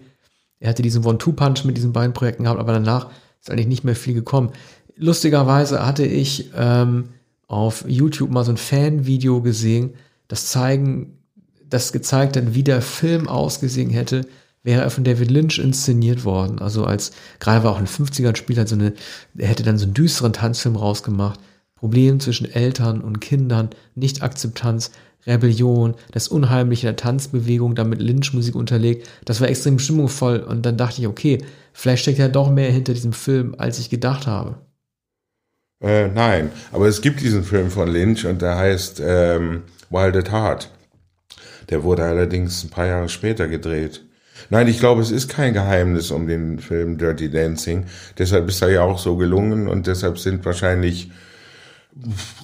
er 0.65 0.71
hatte 0.71 0.83
diesen 0.83 1.05
One-Two-Punch 1.05 1.65
mit 1.67 1.77
diesen 1.77 1.93
beiden 1.93 2.15
Projekten 2.15 2.45
gehabt, 2.45 2.59
aber 2.59 2.73
danach 2.73 3.11
ist 3.39 3.51
eigentlich 3.51 3.67
nicht 3.67 3.85
mehr 3.85 3.95
viel 3.95 4.15
gekommen. 4.15 4.51
Lustigerweise 4.97 5.85
hatte 5.85 6.07
ich 6.07 6.53
ähm, 6.57 7.11
auf 7.47 7.85
YouTube 7.87 8.31
mal 8.31 8.45
so 8.45 8.53
ein 8.53 8.57
Fan-Video 8.57 9.43
gesehen, 9.43 9.93
das 10.27 10.47
zeigen, 10.47 11.19
das 11.69 11.93
gezeigt 11.93 12.39
hat, 12.39 12.55
wie 12.55 12.63
der 12.63 12.81
Film 12.81 13.29
ausgesehen 13.29 13.91
hätte, 13.91 14.27
wäre 14.63 14.81
er 14.81 14.89
von 14.89 15.05
David 15.05 15.31
Lynch 15.31 15.59
inszeniert 15.59 16.25
worden. 16.25 16.61
Also 16.61 16.87
als, 16.87 17.13
gerade 17.41 17.63
war 17.63 17.73
auch 17.73 17.79
in 17.79 17.85
den 17.85 18.07
50ern 18.07 18.35
spielt 18.35 18.59
halt 18.59 18.71
so 18.71 18.75
eine, 18.75 18.95
er 19.37 19.49
hätte 19.49 19.65
dann 19.65 19.77
so 19.77 19.85
einen 19.85 19.93
düsteren 19.93 20.33
Tanzfilm 20.33 20.77
rausgemacht. 20.77 21.39
Problem 21.75 22.21
zwischen 22.21 22.51
Eltern 22.51 23.03
und 23.03 23.21
Kindern, 23.21 23.69
Nicht-Akzeptanz, 23.97 24.93
Rebellion, 25.27 25.95
das 26.13 26.29
Unheimliche 26.29 26.87
der 26.87 26.97
Tanzbewegung, 26.97 27.75
damit 27.75 28.01
Lynch-Musik 28.01 28.55
unterlegt. 28.55 29.09
Das 29.25 29.41
war 29.41 29.49
extrem 29.49 29.79
stimmungsvoll 29.79 30.41
und 30.41 30.65
dann 30.67 30.77
dachte 30.77 31.01
ich, 31.01 31.07
okay, 31.07 31.39
vielleicht 31.73 32.03
steckt 32.03 32.19
ja 32.19 32.29
doch 32.29 32.51
mehr 32.51 32.71
hinter 32.71 32.93
diesem 32.93 33.13
Film, 33.13 33.55
als 33.59 33.79
ich 33.79 33.91
gedacht 33.91 34.27
habe. 34.27 34.57
Äh, 35.83 36.09
nein, 36.09 36.51
aber 36.73 36.89
es 36.89 37.03
gibt 37.03 37.21
diesen 37.21 37.45
Film 37.45 37.71
von 37.71 37.89
Lynch 37.89 38.27
und 38.27 38.43
der 38.43 38.57
heißt 38.57 39.03
ähm, 39.05 39.63
Wild 39.91 40.17
at 40.17 40.33
Heart. 40.33 40.71
Der 41.71 41.83
wurde 41.83 42.05
allerdings 42.05 42.65
ein 42.65 42.71
paar 42.71 42.87
Jahre 42.87 43.09
später 43.09 43.49
gedreht. 43.49 44.03
Nein, 44.51 44.69
ich 44.69 44.79
glaube, 44.79 45.01
es 45.01 45.11
ist 45.11 45.29
kein 45.29 45.55
Geheimnis 45.55 46.11
um 46.11 46.27
den 46.27 46.59
Film 46.59 46.99
Dirty 46.99 47.31
Dancing. 47.31 47.87
Deshalb 48.19 48.49
ist 48.49 48.63
er 48.63 48.71
ja 48.71 48.83
auch 48.83 48.99
so 48.99 49.17
gelungen 49.17 49.69
und 49.69 49.87
deshalb 49.87 50.19
sind 50.19 50.45
wahrscheinlich 50.45 51.11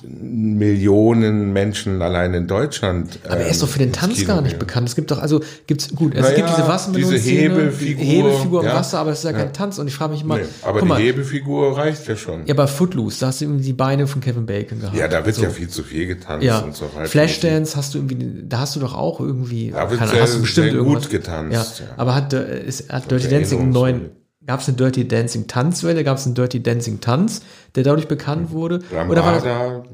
Millionen 0.02 1.52
Menschen 1.52 2.00
allein 2.02 2.34
in 2.34 2.46
Deutschland. 2.46 3.18
Aber 3.24 3.38
er 3.38 3.48
ist 3.48 3.60
doch 3.60 3.68
für 3.68 3.80
den 3.80 3.92
Tanz 3.92 4.24
gar 4.24 4.42
nicht 4.42 4.60
bekannt. 4.60 4.88
Es 4.88 4.94
gibt 4.94 5.10
doch, 5.10 5.18
also 5.18 5.40
gibt's 5.66 5.92
gut, 5.94 6.14
es 6.14 6.22
naja, 6.22 6.36
gibt 6.36 6.50
diese 6.50 6.68
Wassermelonen. 6.68 7.16
Diese 7.16 7.30
Hebelfigur. 7.30 8.04
Hebelfigur 8.04 8.60
im 8.60 8.68
ja. 8.68 8.74
Wasser, 8.76 9.00
aber 9.00 9.10
es 9.10 9.18
ist 9.18 9.24
ja, 9.24 9.32
ja, 9.32 9.38
kein 9.38 9.52
Tanz. 9.52 9.80
Und 9.80 9.88
ich 9.88 9.94
frage 9.94 10.12
mich 10.12 10.22
immer. 10.22 10.38
Nee, 10.38 10.44
aber 10.62 10.80
die 10.80 10.86
mal, 10.86 11.00
Hebelfigur 11.00 11.76
reicht 11.76 12.06
ja 12.06 12.16
schon. 12.16 12.46
Ja, 12.46 12.54
bei 12.54 12.68
Footloose, 12.68 13.20
da 13.20 13.26
hast 13.26 13.40
du 13.40 13.46
irgendwie 13.46 13.64
die 13.64 13.72
Beine 13.72 14.06
von 14.06 14.20
Kevin 14.20 14.46
Bacon 14.46 14.80
gehabt. 14.80 14.96
Ja, 14.96 15.08
da 15.08 15.26
wird 15.26 15.34
so. 15.34 15.42
ja 15.42 15.50
viel 15.50 15.68
zu 15.68 15.82
viel 15.82 16.06
getanzt 16.06 16.44
ja. 16.44 16.60
und 16.60 16.76
so 16.76 16.84
weiter. 16.94 17.06
Flashdance 17.06 17.76
hast 17.76 17.94
du 17.94 17.98
irgendwie, 17.98 18.44
da 18.46 18.60
hast 18.60 18.76
du 18.76 18.80
doch 18.80 18.94
auch 18.94 19.18
irgendwie, 19.18 19.72
da 19.72 19.90
wird 19.90 19.98
kann, 19.98 20.08
sehr, 20.08 20.22
hast 20.22 20.36
du 20.36 20.42
bestimmt 20.42 20.70
sehr 20.70 20.80
gut 20.80 21.10
getanzt. 21.10 21.80
Ja. 21.80 21.86
Aber 21.96 22.14
hat, 22.14 22.32
äh, 22.32 22.64
ist, 22.64 22.92
hat 22.92 23.10
Dirty 23.10 23.28
Dancing 23.28 23.60
einen 23.60 23.70
neuen 23.70 24.10
Gab 24.46 24.60
es 24.60 24.68
eine 24.68 24.76
Dirty 24.76 25.06
Dancing 25.06 25.46
Tanzwelle? 25.46 26.02
Gab 26.02 26.16
es 26.18 26.26
einen 26.26 26.34
Dirty 26.34 26.62
Dancing 26.62 27.00
Tanz, 27.00 27.42
der 27.74 27.84
dadurch 27.84 28.08
bekannt 28.08 28.50
wurde? 28.50 28.80
Lambada, 28.90 29.08
Oder 29.08 29.24
war 29.24 29.34
das, 29.34 29.88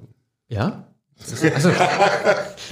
ja? 0.48 0.84
Also, 1.54 1.70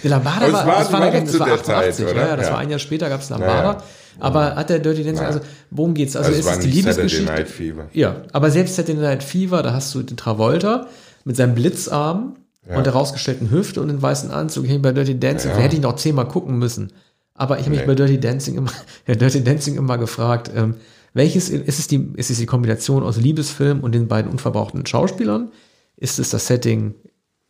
die 0.02 0.08
Lambada 0.08 0.52
war, 0.52 0.66
war, 0.66 0.78
das 0.78 0.92
war, 0.92 1.00
war, 1.00 1.10
das 1.10 1.38
war 1.38 1.46
88, 1.48 2.06
Zeit, 2.06 2.16
ja, 2.16 2.36
das 2.36 2.46
ja. 2.46 2.52
war 2.52 2.58
ein 2.58 2.68
Jahr 2.68 2.78
später 2.78 3.08
gab 3.08 3.22
es 3.22 3.30
Lambada. 3.30 3.62
Ja, 3.62 3.72
ja. 3.72 3.82
Aber 4.20 4.54
hat 4.54 4.70
der 4.70 4.78
Dirty 4.80 5.02
Dancing, 5.02 5.24
also 5.24 5.40
worum 5.70 5.94
geht's? 5.94 6.14
Also, 6.14 6.28
also 6.28 6.40
ist 6.40 6.46
es 6.46 6.58
die 6.60 6.70
Liebesgeschichte? 6.70 7.24
Night 7.24 7.48
Fever. 7.48 7.86
Ja, 7.92 8.22
aber 8.32 8.50
selbst 8.50 8.76
Saturday 8.76 9.02
Night 9.02 9.22
Fever, 9.22 9.62
da 9.62 9.72
hast 9.72 9.94
du 9.94 10.02
den 10.02 10.16
Travolta 10.16 10.86
mit 11.24 11.36
seinem 11.36 11.54
Blitzarm 11.54 12.36
und 12.68 12.86
der 12.86 12.92
rausgestellten 12.92 13.50
Hüfte 13.50 13.80
und 13.82 13.88
den 13.88 14.00
weißen 14.00 14.30
Anzug. 14.30 14.66
Ich 14.66 14.80
bei 14.82 14.92
Dirty 14.92 15.18
Dancing, 15.18 15.50
ja. 15.50 15.56
hätte 15.56 15.76
ich 15.76 15.82
noch 15.82 15.96
zehnmal 15.96 16.28
gucken 16.28 16.58
müssen. 16.58 16.92
Aber 17.34 17.58
ich 17.58 17.62
habe 17.62 17.70
mich 17.70 17.80
nee. 17.80 17.86
bei 17.86 17.94
Dirty 17.94 18.20
Dancing 18.20 18.56
immer, 18.56 18.70
ja, 19.06 19.14
Dirty 19.14 19.42
Dancing 19.42 19.76
immer 19.76 19.98
gefragt, 19.98 20.50
ähm, 20.54 20.76
welches 21.14 21.48
ist 21.48 21.78
es 21.78 21.86
die, 21.86 22.10
ist 22.16 22.30
es 22.30 22.38
die 22.38 22.46
Kombination 22.46 23.02
aus 23.02 23.16
Liebesfilm 23.16 23.80
und 23.80 23.94
den 23.94 24.08
beiden 24.08 24.30
unverbrauchten 24.30 24.84
Schauspielern? 24.84 25.52
Ist 25.96 26.18
es 26.18 26.30
das 26.30 26.48
Setting 26.48 26.94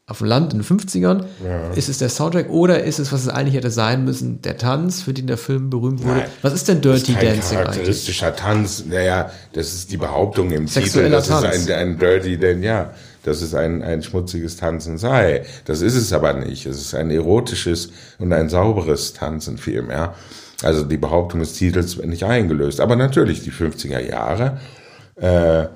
auf 0.07 0.19
dem 0.19 0.27
Land 0.27 0.53
in 0.53 0.61
den 0.61 0.67
50ern? 0.67 1.25
Ja. 1.43 1.71
Ist 1.71 1.89
es 1.89 1.97
der 1.97 2.11
Soundtrack 2.11 2.51
oder 2.51 2.85
ist 2.85 2.99
es, 2.99 3.11
was 3.11 3.23
es 3.23 3.29
eigentlich 3.29 3.55
hätte 3.55 3.71
sein 3.71 4.05
müssen, 4.05 4.43
der 4.43 4.59
Tanz, 4.59 5.01
für 5.01 5.15
den 5.15 5.27
der 5.27 5.39
Film 5.39 5.71
berühmt 5.71 6.05
wurde? 6.05 6.19
Nein, 6.19 6.29
was 6.43 6.53
ist 6.53 6.69
denn 6.69 6.83
Dirty 6.83 7.13
ist 7.13 7.19
kein 7.19 7.37
Dancing 7.37 7.59
charakteristischer 7.59 8.27
eigentlich? 8.27 8.41
Tanz, 8.41 8.85
naja, 8.87 9.31
das 9.55 9.73
ist 9.73 9.91
die 9.91 9.97
Behauptung 9.97 10.51
im 10.51 10.69
Sexueller 10.69 11.23
Titel, 11.23 11.33
dass 11.33 11.57
es 11.57 11.71
ein, 11.71 11.75
ein 11.75 11.99
Dirty, 11.99 12.37
denn 12.37 12.63
ja, 12.63 12.93
dass 13.23 13.41
es 13.41 13.55
ein, 13.55 13.83
ein 13.83 14.03
schmutziges 14.03 14.59
Tanzen 14.59 14.99
sei. 14.99 15.47
Das 15.65 15.81
ist 15.81 15.97
es 15.97 16.13
aber 16.13 16.35
nicht. 16.35 16.67
Es 16.67 16.79
ist 16.79 16.95
ein 16.95 17.11
erotisches 17.11 17.91
und 18.19 18.31
ein 18.35 18.51
sauberes 18.51 19.15
Tanzen 19.15 19.57
vielmehr. 19.57 20.15
Also 20.65 20.85
die 20.85 20.97
Behauptung 20.97 21.41
des 21.41 21.55
Titels 21.55 21.97
wird 21.97 22.09
nicht 22.09 22.25
eingelöst. 22.25 22.81
Aber 22.81 22.97
natürlich, 22.97 23.43
die 23.43 23.53
50er 23.53 24.01
Jahre, 24.01 24.61
äh, 25.17 25.69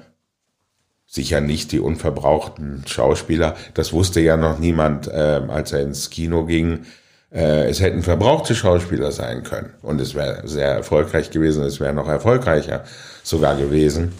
sicher 1.06 1.40
nicht 1.40 1.72
die 1.72 1.80
unverbrauchten 1.80 2.84
Schauspieler. 2.86 3.56
Das 3.74 3.92
wusste 3.92 4.20
ja 4.20 4.36
noch 4.36 4.58
niemand, 4.58 5.08
äh, 5.08 5.40
als 5.48 5.72
er 5.72 5.82
ins 5.82 6.10
Kino 6.10 6.44
ging. 6.44 6.84
äh, 7.30 7.68
es 7.68 7.80
hätten 7.80 8.02
verbrauchte 8.02 8.54
Schauspieler 8.54 9.12
sein 9.12 9.42
können. 9.42 9.74
Und 9.82 10.00
es 10.00 10.14
wäre 10.14 10.48
sehr 10.48 10.68
erfolgreich 10.68 11.30
gewesen, 11.30 11.62
es 11.62 11.78
wäre 11.78 11.92
noch 11.92 12.08
erfolgreicher 12.08 12.84
sogar 13.22 13.56
gewesen 13.56 14.12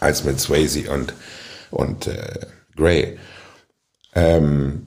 als 0.00 0.24
mit 0.24 0.38
Swayze 0.38 0.88
und, 0.90 1.14
und 1.70 2.06
äh, 2.06 2.46
Gray. 2.76 3.18
Ähm, 4.14 4.86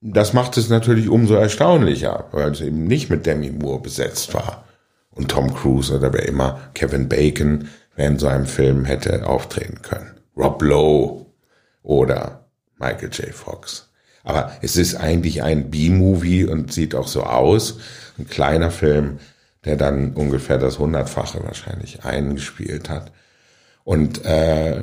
das 0.00 0.32
macht 0.32 0.56
es 0.56 0.68
natürlich 0.68 1.08
umso 1.08 1.34
erstaunlicher, 1.34 2.26
weil 2.32 2.52
es 2.52 2.60
eben 2.60 2.84
nicht 2.84 3.10
mit 3.10 3.26
Demi 3.26 3.50
Moore 3.50 3.82
besetzt 3.82 4.32
war. 4.34 4.64
Und 5.10 5.30
Tom 5.30 5.54
Cruise 5.54 5.94
oder 5.94 6.12
wer 6.12 6.26
immer, 6.26 6.60
Kevin 6.74 7.08
Bacon, 7.08 7.68
wer 7.96 8.06
in 8.06 8.18
so 8.18 8.28
einem 8.28 8.46
Film 8.46 8.84
hätte 8.84 9.26
auftreten 9.26 9.82
können. 9.82 10.20
Rob 10.36 10.62
Lowe 10.62 11.26
oder 11.82 12.46
Michael 12.78 13.10
J. 13.10 13.34
Fox. 13.34 13.90
Aber 14.22 14.52
es 14.62 14.76
ist 14.76 14.94
eigentlich 14.94 15.42
ein 15.42 15.70
B-Movie 15.70 16.44
und 16.44 16.72
sieht 16.72 16.94
auch 16.94 17.08
so 17.08 17.24
aus. 17.24 17.78
Ein 18.18 18.28
kleiner 18.28 18.70
Film, 18.70 19.18
der 19.64 19.76
dann 19.76 20.14
ungefähr 20.14 20.58
das 20.58 20.78
Hundertfache 20.78 21.42
wahrscheinlich 21.44 22.04
eingespielt 22.04 22.88
hat. 22.88 23.12
Und 23.84 24.24
äh, 24.24 24.82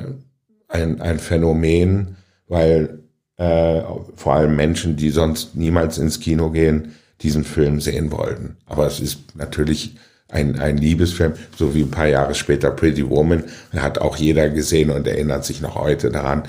ein, 0.68 1.00
ein 1.00 1.18
Phänomen, 1.18 2.16
weil 2.46 3.00
äh, 3.38 3.82
vor 4.16 4.34
allem 4.34 4.56
Menschen, 4.56 4.96
die 4.96 5.10
sonst 5.10 5.54
niemals 5.56 5.96
ins 5.98 6.20
Kino 6.20 6.50
gehen, 6.50 6.94
diesen 7.22 7.44
Film 7.44 7.80
sehen 7.80 8.12
wollten. 8.12 8.56
Aber 8.66 8.86
es 8.86 9.00
ist 9.00 9.36
natürlich 9.36 9.96
ein, 10.28 10.58
ein 10.58 10.76
Liebesfilm, 10.76 11.34
so 11.56 11.74
wie 11.74 11.82
ein 11.82 11.90
paar 11.90 12.08
Jahre 12.08 12.34
später 12.34 12.70
Pretty 12.70 13.08
Woman, 13.08 13.44
hat 13.72 13.98
auch 13.98 14.16
jeder 14.16 14.50
gesehen 14.50 14.90
und 14.90 15.06
erinnert 15.06 15.44
sich 15.44 15.60
noch 15.60 15.76
heute 15.76 16.10
daran. 16.10 16.42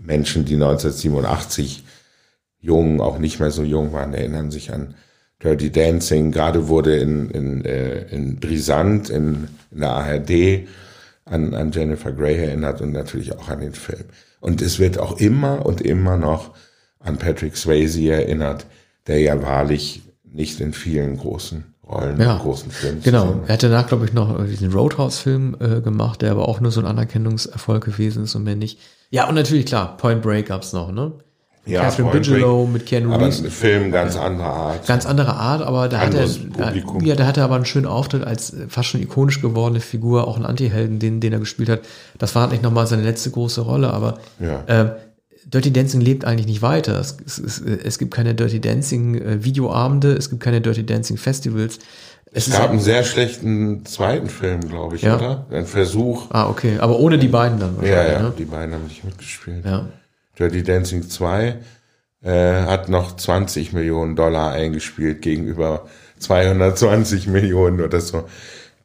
Menschen, 0.00 0.44
die 0.44 0.54
1987 0.54 1.84
jung, 2.60 3.00
auch 3.00 3.18
nicht 3.18 3.40
mehr 3.40 3.50
so 3.50 3.62
jung 3.62 3.92
waren, 3.92 4.14
erinnern 4.14 4.50
sich 4.50 4.72
an 4.72 4.94
Dirty 5.42 5.70
Dancing. 5.70 6.32
Gerade 6.32 6.68
wurde 6.68 6.96
in, 6.96 7.30
in, 7.30 7.64
äh, 7.64 8.06
in 8.08 8.36
Brisant, 8.40 9.10
in, 9.10 9.48
in 9.70 9.80
der 9.80 9.90
ARD, 9.90 10.66
an, 11.24 11.54
an 11.54 11.70
Jennifer 11.72 12.12
Grey 12.12 12.36
erinnert 12.36 12.80
und 12.80 12.92
natürlich 12.92 13.36
auch 13.36 13.48
an 13.48 13.60
den 13.60 13.74
Film. 13.74 14.04
Und 14.40 14.62
es 14.62 14.78
wird 14.78 14.98
auch 14.98 15.18
immer 15.18 15.66
und 15.66 15.80
immer 15.80 16.16
noch 16.16 16.50
an 17.00 17.18
Patrick 17.18 17.56
Swayze 17.56 18.10
erinnert, 18.10 18.66
der 19.06 19.20
ja 19.20 19.40
wahrlich 19.42 20.02
nicht 20.24 20.60
in 20.60 20.72
vielen 20.72 21.16
großen 21.16 21.74
Rollen, 21.88 22.20
ja, 22.20 22.36
großen 22.36 22.70
Filmen. 22.70 23.02
Genau. 23.02 23.40
Er 23.46 23.54
hat 23.54 23.62
danach, 23.62 23.86
glaube 23.86 24.04
ich, 24.04 24.12
noch 24.12 24.44
diesen 24.44 24.72
Roadhouse-Film 24.72 25.56
äh, 25.58 25.80
gemacht, 25.80 26.20
der 26.20 26.32
aber 26.32 26.46
auch 26.46 26.60
nur 26.60 26.70
so 26.70 26.80
ein 26.80 26.86
Anerkennungserfolg 26.86 27.84
gewesen 27.84 28.24
ist 28.24 28.34
und 28.34 28.44
mehr 28.44 28.56
nicht. 28.56 28.78
Ja, 29.10 29.26
und 29.28 29.34
natürlich, 29.34 29.64
klar, 29.64 29.96
Point 29.96 30.20
Break 30.20 30.46
gab's 30.46 30.74
noch, 30.74 30.92
ne? 30.92 31.12
Ja, 31.68 31.82
Catherine 31.82 32.10
Bigelow 32.10 32.66
mit 32.66 32.86
Keanu 32.86 33.14
Reeves. 33.14 33.40
Aber 33.40 33.48
ein 33.48 33.50
Film 33.50 33.92
ganz 33.92 34.14
ja. 34.14 34.22
anderer 34.22 34.52
Art. 34.52 34.86
Ganz 34.86 35.06
andere 35.06 35.34
Art, 35.34 35.62
aber 35.62 35.88
da 35.88 36.00
hat 36.00 36.14
er, 36.14 36.26
ja, 37.02 37.14
da 37.14 37.26
hat 37.26 37.36
er 37.36 37.44
aber 37.44 37.56
einen 37.56 37.66
schönen 37.66 37.86
Auftritt 37.86 38.24
als 38.24 38.56
fast 38.68 38.88
schon 38.88 39.02
ikonisch 39.02 39.42
gewordene 39.42 39.80
Figur, 39.80 40.26
auch 40.26 40.36
ein 40.36 40.46
Anti-Helden, 40.46 40.98
den, 40.98 41.20
den 41.20 41.32
er 41.32 41.38
gespielt 41.40 41.68
hat. 41.68 41.80
Das 42.18 42.34
war 42.34 42.42
halt 42.42 42.52
nicht 42.52 42.62
nochmal 42.62 42.86
seine 42.86 43.02
letzte 43.02 43.30
große 43.30 43.60
Rolle, 43.60 43.92
aber 43.92 44.18
ja. 44.40 44.62
äh, 44.66 44.90
Dirty 45.44 45.72
Dancing 45.72 46.00
lebt 46.00 46.24
eigentlich 46.24 46.46
nicht 46.46 46.62
weiter. 46.62 46.98
Es, 46.98 47.16
es, 47.24 47.38
es, 47.38 47.60
es 47.60 47.98
gibt 47.98 48.12
keine 48.14 48.34
Dirty 48.34 48.60
Dancing 48.60 49.14
äh, 49.14 49.44
Videoabende, 49.44 50.12
es 50.12 50.30
gibt 50.30 50.42
keine 50.42 50.60
Dirty 50.60 50.84
Dancing 50.84 51.16
Festivals. 51.16 51.78
Es, 52.32 52.48
es 52.48 52.54
gab 52.54 52.70
einen 52.70 52.80
sehr 52.80 53.04
schlechten 53.04 53.86
zweiten 53.86 54.28
Film, 54.28 54.60
glaube 54.60 54.96
ich, 54.96 55.02
ja. 55.02 55.16
oder? 55.16 55.46
Ein 55.50 55.66
Versuch. 55.66 56.26
Ah, 56.30 56.48
okay. 56.48 56.78
Aber 56.78 56.98
ohne 56.98 57.18
die 57.18 57.28
beiden 57.28 57.58
dann 57.58 57.76
wahrscheinlich. 57.76 58.12
Ja, 58.12 58.12
ja, 58.12 58.22
ne? 58.22 58.32
die 58.36 58.44
beiden 58.44 58.74
haben 58.74 58.84
nicht 58.84 59.04
mitgespielt. 59.04 59.64
Ja. 59.64 59.86
Dirty 60.38 60.62
Dancing 60.62 61.08
2 61.08 61.56
äh, 62.22 62.30
hat 62.62 62.88
noch 62.88 63.16
20 63.16 63.72
Millionen 63.72 64.16
Dollar 64.16 64.52
eingespielt 64.52 65.22
gegenüber 65.22 65.86
220 66.18 67.26
Millionen 67.28 67.80
oder 67.80 68.00
so 68.00 68.24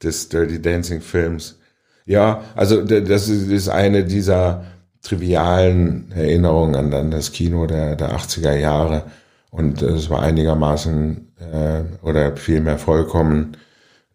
des 0.02 0.30
Dirty 0.30 0.62
Dancing 0.62 1.02
Films. 1.02 1.60
Ja, 2.06 2.44
also 2.56 2.82
das 2.82 3.30
ist 3.30 3.70
eine 3.70 4.04
dieser 4.04 4.66
trivialen 5.02 6.12
Erinnerungen 6.12 6.76
an, 6.76 6.94
an 6.94 7.12
das 7.12 7.32
Kino 7.32 7.66
der, 7.66 7.96
der 7.96 8.16
80er 8.18 8.56
Jahre. 8.56 9.04
Und 9.52 9.82
es 9.82 10.10
war 10.10 10.22
einigermaßen 10.22 11.34
äh, 11.40 12.06
oder 12.06 12.36
vielmehr 12.36 12.78
vollkommen 12.78 13.56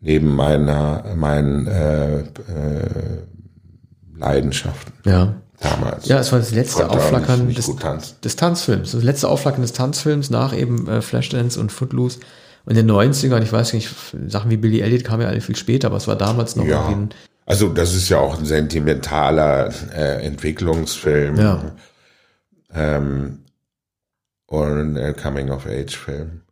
neben 0.00 0.34
meiner 0.34 1.04
meinen 1.16 1.66
äh, 1.66 2.18
äh, 2.20 2.24
Leidenschaften. 4.16 4.92
Ja. 5.04 5.34
Damals. 5.60 6.06
Ja, 6.06 6.20
es 6.20 6.30
war 6.30 6.38
das 6.38 6.52
letzte 6.52 6.88
Aufflackern 6.88 7.52
des, 7.52 7.66
des, 8.20 8.36
Tanzfilms. 8.36 8.92
Das 8.92 9.02
letzte 9.02 9.28
Aufflackern 9.28 9.62
des 9.62 9.72
Tanzfilms 9.72 10.30
nach 10.30 10.56
eben 10.56 10.86
äh, 10.88 11.02
Flashdance 11.02 11.58
und 11.58 11.72
Footloose. 11.72 12.20
Und 12.64 12.76
in 12.76 12.86
den 12.86 12.90
90ern, 12.94 13.42
ich 13.42 13.52
weiß 13.52 13.72
nicht, 13.72 13.90
Sachen 14.28 14.50
wie 14.50 14.56
Billy 14.56 14.80
Elliot 14.80 15.02
kamen 15.02 15.22
ja 15.22 15.28
alle 15.28 15.40
viel 15.40 15.56
später, 15.56 15.88
aber 15.88 15.96
es 15.96 16.06
war 16.06 16.16
damals 16.16 16.54
noch 16.54 16.66
ja. 16.66 16.86
ein 16.86 17.10
also 17.48 17.70
das 17.70 17.94
ist 17.94 18.10
ja 18.10 18.18
auch 18.18 18.38
ein 18.38 18.44
sentimentaler 18.44 19.72
äh, 19.96 20.26
Entwicklungsfilm. 20.26 21.36
Ja. 21.36 21.72
Ähm, 22.74 23.38
und 24.44 24.98
ein 24.98 25.16
Coming-of-Age-Film. 25.16 26.42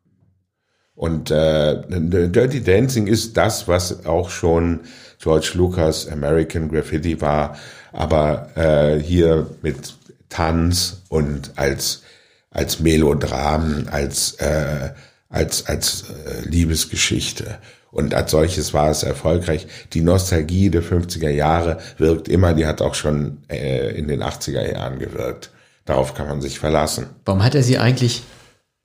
Und 0.94 1.30
äh, 1.30 1.82
Dirty 1.86 2.64
Dancing 2.64 3.08
ist 3.08 3.36
das, 3.36 3.68
was 3.68 4.06
auch 4.06 4.30
schon 4.30 4.80
George 5.18 5.50
Lucas 5.52 6.08
American 6.08 6.70
Graffiti 6.70 7.20
war, 7.20 7.58
aber 7.97 8.51
äh, 8.56 9.01
hier 9.01 9.51
mit 9.62 9.94
Tanz 10.28 11.02
und 11.09 11.52
als 11.56 12.02
als 12.51 12.81
Melodram, 12.81 13.86
als 13.90 14.35
äh, 14.35 14.90
als 15.28 15.66
als 15.66 16.05
äh, 16.10 16.48
Liebesgeschichte. 16.48 17.59
Und 17.90 18.12
als 18.12 18.31
solches 18.31 18.74
war 18.74 18.90
es 18.90 19.02
erfolgreich. 19.02 19.66
Die 19.94 20.02
Nostalgie 20.02 20.68
der 20.68 20.82
50er 20.82 21.31
Jahre 21.31 21.78
wirkt 21.97 22.28
immer, 22.28 22.52
die 22.52 22.66
hat 22.66 22.82
auch 22.82 22.94
schon 22.94 23.39
äh, 23.48 23.97
in 23.97 24.06
den 24.09 24.23
80er 24.23 24.70
Jahren 24.70 24.98
gewirkt. 24.98 25.51
Darauf 25.86 26.12
kann 26.12 26.28
man 26.28 26.43
sich 26.43 26.59
verlassen. 26.59 27.06
Warum 27.24 27.43
hat 27.43 27.55
er 27.55 27.62
sie 27.62 27.78
eigentlich 27.78 28.23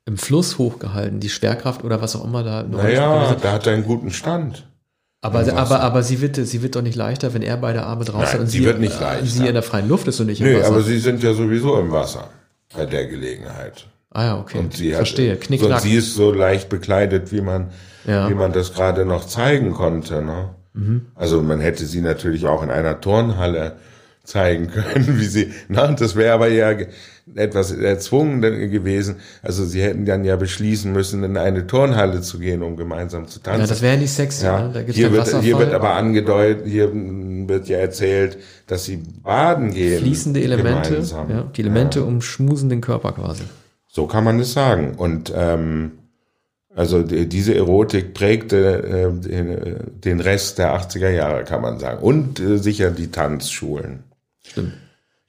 im 0.06 0.16
Fluss 0.16 0.56
hochgehalten, 0.56 1.20
die 1.20 1.28
Schwerkraft 1.28 1.84
oder 1.84 2.00
was 2.00 2.16
auch 2.16 2.24
immer 2.24 2.42
da? 2.42 2.62
Naja, 2.62 3.34
da 3.34 3.52
hat 3.52 3.66
er 3.66 3.74
einen 3.74 3.84
guten 3.84 4.10
Stand. 4.10 4.66
Aber, 5.24 5.46
aber, 5.56 5.80
aber 5.80 6.02
sie 6.02 6.20
wird, 6.20 6.34
sie 6.34 6.62
wird 6.62 6.74
doch 6.74 6.82
nicht 6.82 6.96
leichter, 6.96 7.32
wenn 7.32 7.42
er 7.42 7.56
beide 7.56 7.84
Arme 7.84 8.04
draußen 8.04 8.40
und 8.40 8.48
sie, 8.48 8.58
sie 8.58 8.64
wird 8.64 8.80
nicht 8.80 9.00
leichter. 9.00 9.24
sie 9.24 9.46
in 9.46 9.54
der 9.54 9.62
freien 9.62 9.88
Luft 9.88 10.08
ist 10.08 10.18
und 10.18 10.26
nicht 10.26 10.40
im 10.40 10.48
nee, 10.48 10.58
Wasser. 10.58 10.66
aber 10.66 10.82
sie 10.82 10.98
sind 10.98 11.22
ja 11.22 11.32
sowieso 11.32 11.78
im 11.78 11.92
Wasser 11.92 12.28
bei 12.74 12.86
der 12.86 13.06
Gelegenheit. 13.06 13.86
Ah 14.10 14.24
ja, 14.24 14.38
okay. 14.40 14.58
Und 14.58 14.74
sie 14.74 14.90
Verstehe. 14.90 15.34
Hat, 15.34 15.42
Knick, 15.42 15.62
und 15.62 15.80
sie 15.80 15.94
ist 15.94 16.14
so 16.14 16.32
leicht 16.32 16.68
bekleidet, 16.68 17.30
wie 17.30 17.40
man, 17.40 17.70
ja. 18.04 18.28
wie 18.28 18.34
man 18.34 18.52
das 18.52 18.74
gerade 18.74 19.04
noch 19.04 19.24
zeigen 19.24 19.72
konnte. 19.72 20.22
Ne? 20.22 20.50
Mhm. 20.74 21.06
Also 21.14 21.40
man 21.40 21.60
hätte 21.60 21.86
sie 21.86 22.00
natürlich 22.00 22.46
auch 22.46 22.64
in 22.64 22.70
einer 22.70 23.00
Turnhalle 23.00 23.76
zeigen 24.24 24.72
können, 24.72 25.06
wie 25.20 25.26
sie, 25.26 25.52
na, 25.68 25.86
das 25.86 26.16
wäre 26.16 26.34
aber 26.34 26.48
ja 26.48 26.74
etwas 27.34 27.70
erzwungen 27.72 28.40
gewesen. 28.40 29.16
Also 29.42 29.64
sie 29.64 29.82
hätten 29.82 30.04
dann 30.04 30.24
ja 30.24 30.36
beschließen 30.36 30.92
müssen, 30.92 31.22
in 31.24 31.36
eine 31.36 31.66
Turnhalle 31.66 32.20
zu 32.20 32.38
gehen, 32.38 32.62
um 32.62 32.76
gemeinsam 32.76 33.28
zu 33.28 33.40
tanzen. 33.40 33.60
Ja, 33.60 33.66
das 33.66 33.82
wäre 33.82 33.96
nicht 33.96 34.12
sexy. 34.12 34.44
Ja. 34.44 34.68
Ne? 34.68 34.70
Da 34.72 34.92
hier, 34.92 35.12
wird, 35.12 35.40
hier 35.40 35.58
wird 35.58 35.72
aber 35.72 35.94
angedeutet, 35.94 36.66
hier 36.66 36.90
wird 36.92 37.68
ja 37.68 37.78
erzählt, 37.78 38.38
dass 38.66 38.84
sie 38.84 38.96
baden 38.96 39.72
gehen. 39.72 40.00
Fließende 40.00 40.42
Elemente, 40.42 41.00
ja, 41.00 41.42
die 41.54 41.60
Elemente 41.60 42.00
ja. 42.00 42.04
umschmusen 42.06 42.68
den 42.68 42.80
Körper 42.80 43.12
quasi. 43.12 43.44
So 43.86 44.06
kann 44.06 44.24
man 44.24 44.40
es 44.40 44.52
sagen. 44.52 44.94
Und 44.96 45.32
ähm, 45.36 45.92
also 46.74 47.02
die, 47.02 47.28
diese 47.28 47.54
Erotik 47.54 48.14
prägte 48.14 48.82
äh, 48.82 49.28
den, 49.28 50.00
den 50.00 50.20
Rest 50.20 50.58
der 50.58 50.74
80er 50.74 51.10
Jahre, 51.10 51.44
kann 51.44 51.62
man 51.62 51.78
sagen. 51.78 52.02
Und 52.02 52.40
äh, 52.40 52.58
sicher 52.58 52.90
die 52.90 53.10
Tanzschulen. 53.10 54.04
Stimmt. 54.42 54.72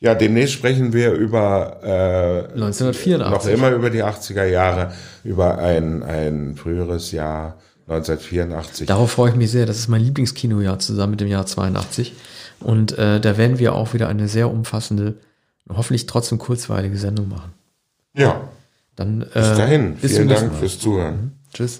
Ja, 0.03 0.15
demnächst 0.15 0.53
sprechen 0.55 0.91
wir 0.91 1.13
über 1.13 1.77
äh, 1.81 2.53
1984. 2.55 3.31
Noch 3.31 3.57
immer 3.57 3.71
über 3.71 3.89
die 3.89 4.03
80er 4.03 4.43
Jahre, 4.43 4.91
über 5.23 5.59
ein, 5.59 6.03
ein 6.03 6.57
früheres 6.57 7.13
Jahr 7.13 7.57
1984. 7.87 8.85
Darauf 8.85 9.11
freue 9.11 9.29
ich 9.29 9.37
mich 9.37 9.49
sehr. 9.49 9.65
Das 9.65 9.77
ist 9.77 9.87
mein 9.87 10.01
Lieblingskinojahr 10.01 10.77
zusammen 10.79 11.11
mit 11.11 11.21
dem 11.21 11.29
Jahr 11.29 11.45
82. 11.45 12.11
Und 12.59 12.97
äh, 12.97 13.21
da 13.21 13.37
werden 13.37 13.59
wir 13.59 13.75
auch 13.75 13.93
wieder 13.93 14.09
eine 14.09 14.27
sehr 14.27 14.51
umfassende, 14.51 15.13
hoffentlich 15.69 16.05
trotzdem 16.05 16.37
kurzweilige 16.37 16.97
Sendung 16.97 17.29
machen. 17.29 17.53
Ja. 18.13 18.49
Dann 18.97 19.21
äh, 19.21 19.25
bis 19.35 19.55
dahin. 19.55 19.95
Bis 19.95 20.15
Vielen 20.17 20.27
Dank 20.27 20.53
fürs 20.53 20.79
Zuhören. 20.79 21.15
Mhm. 21.15 21.31
Tschüss. 21.53 21.79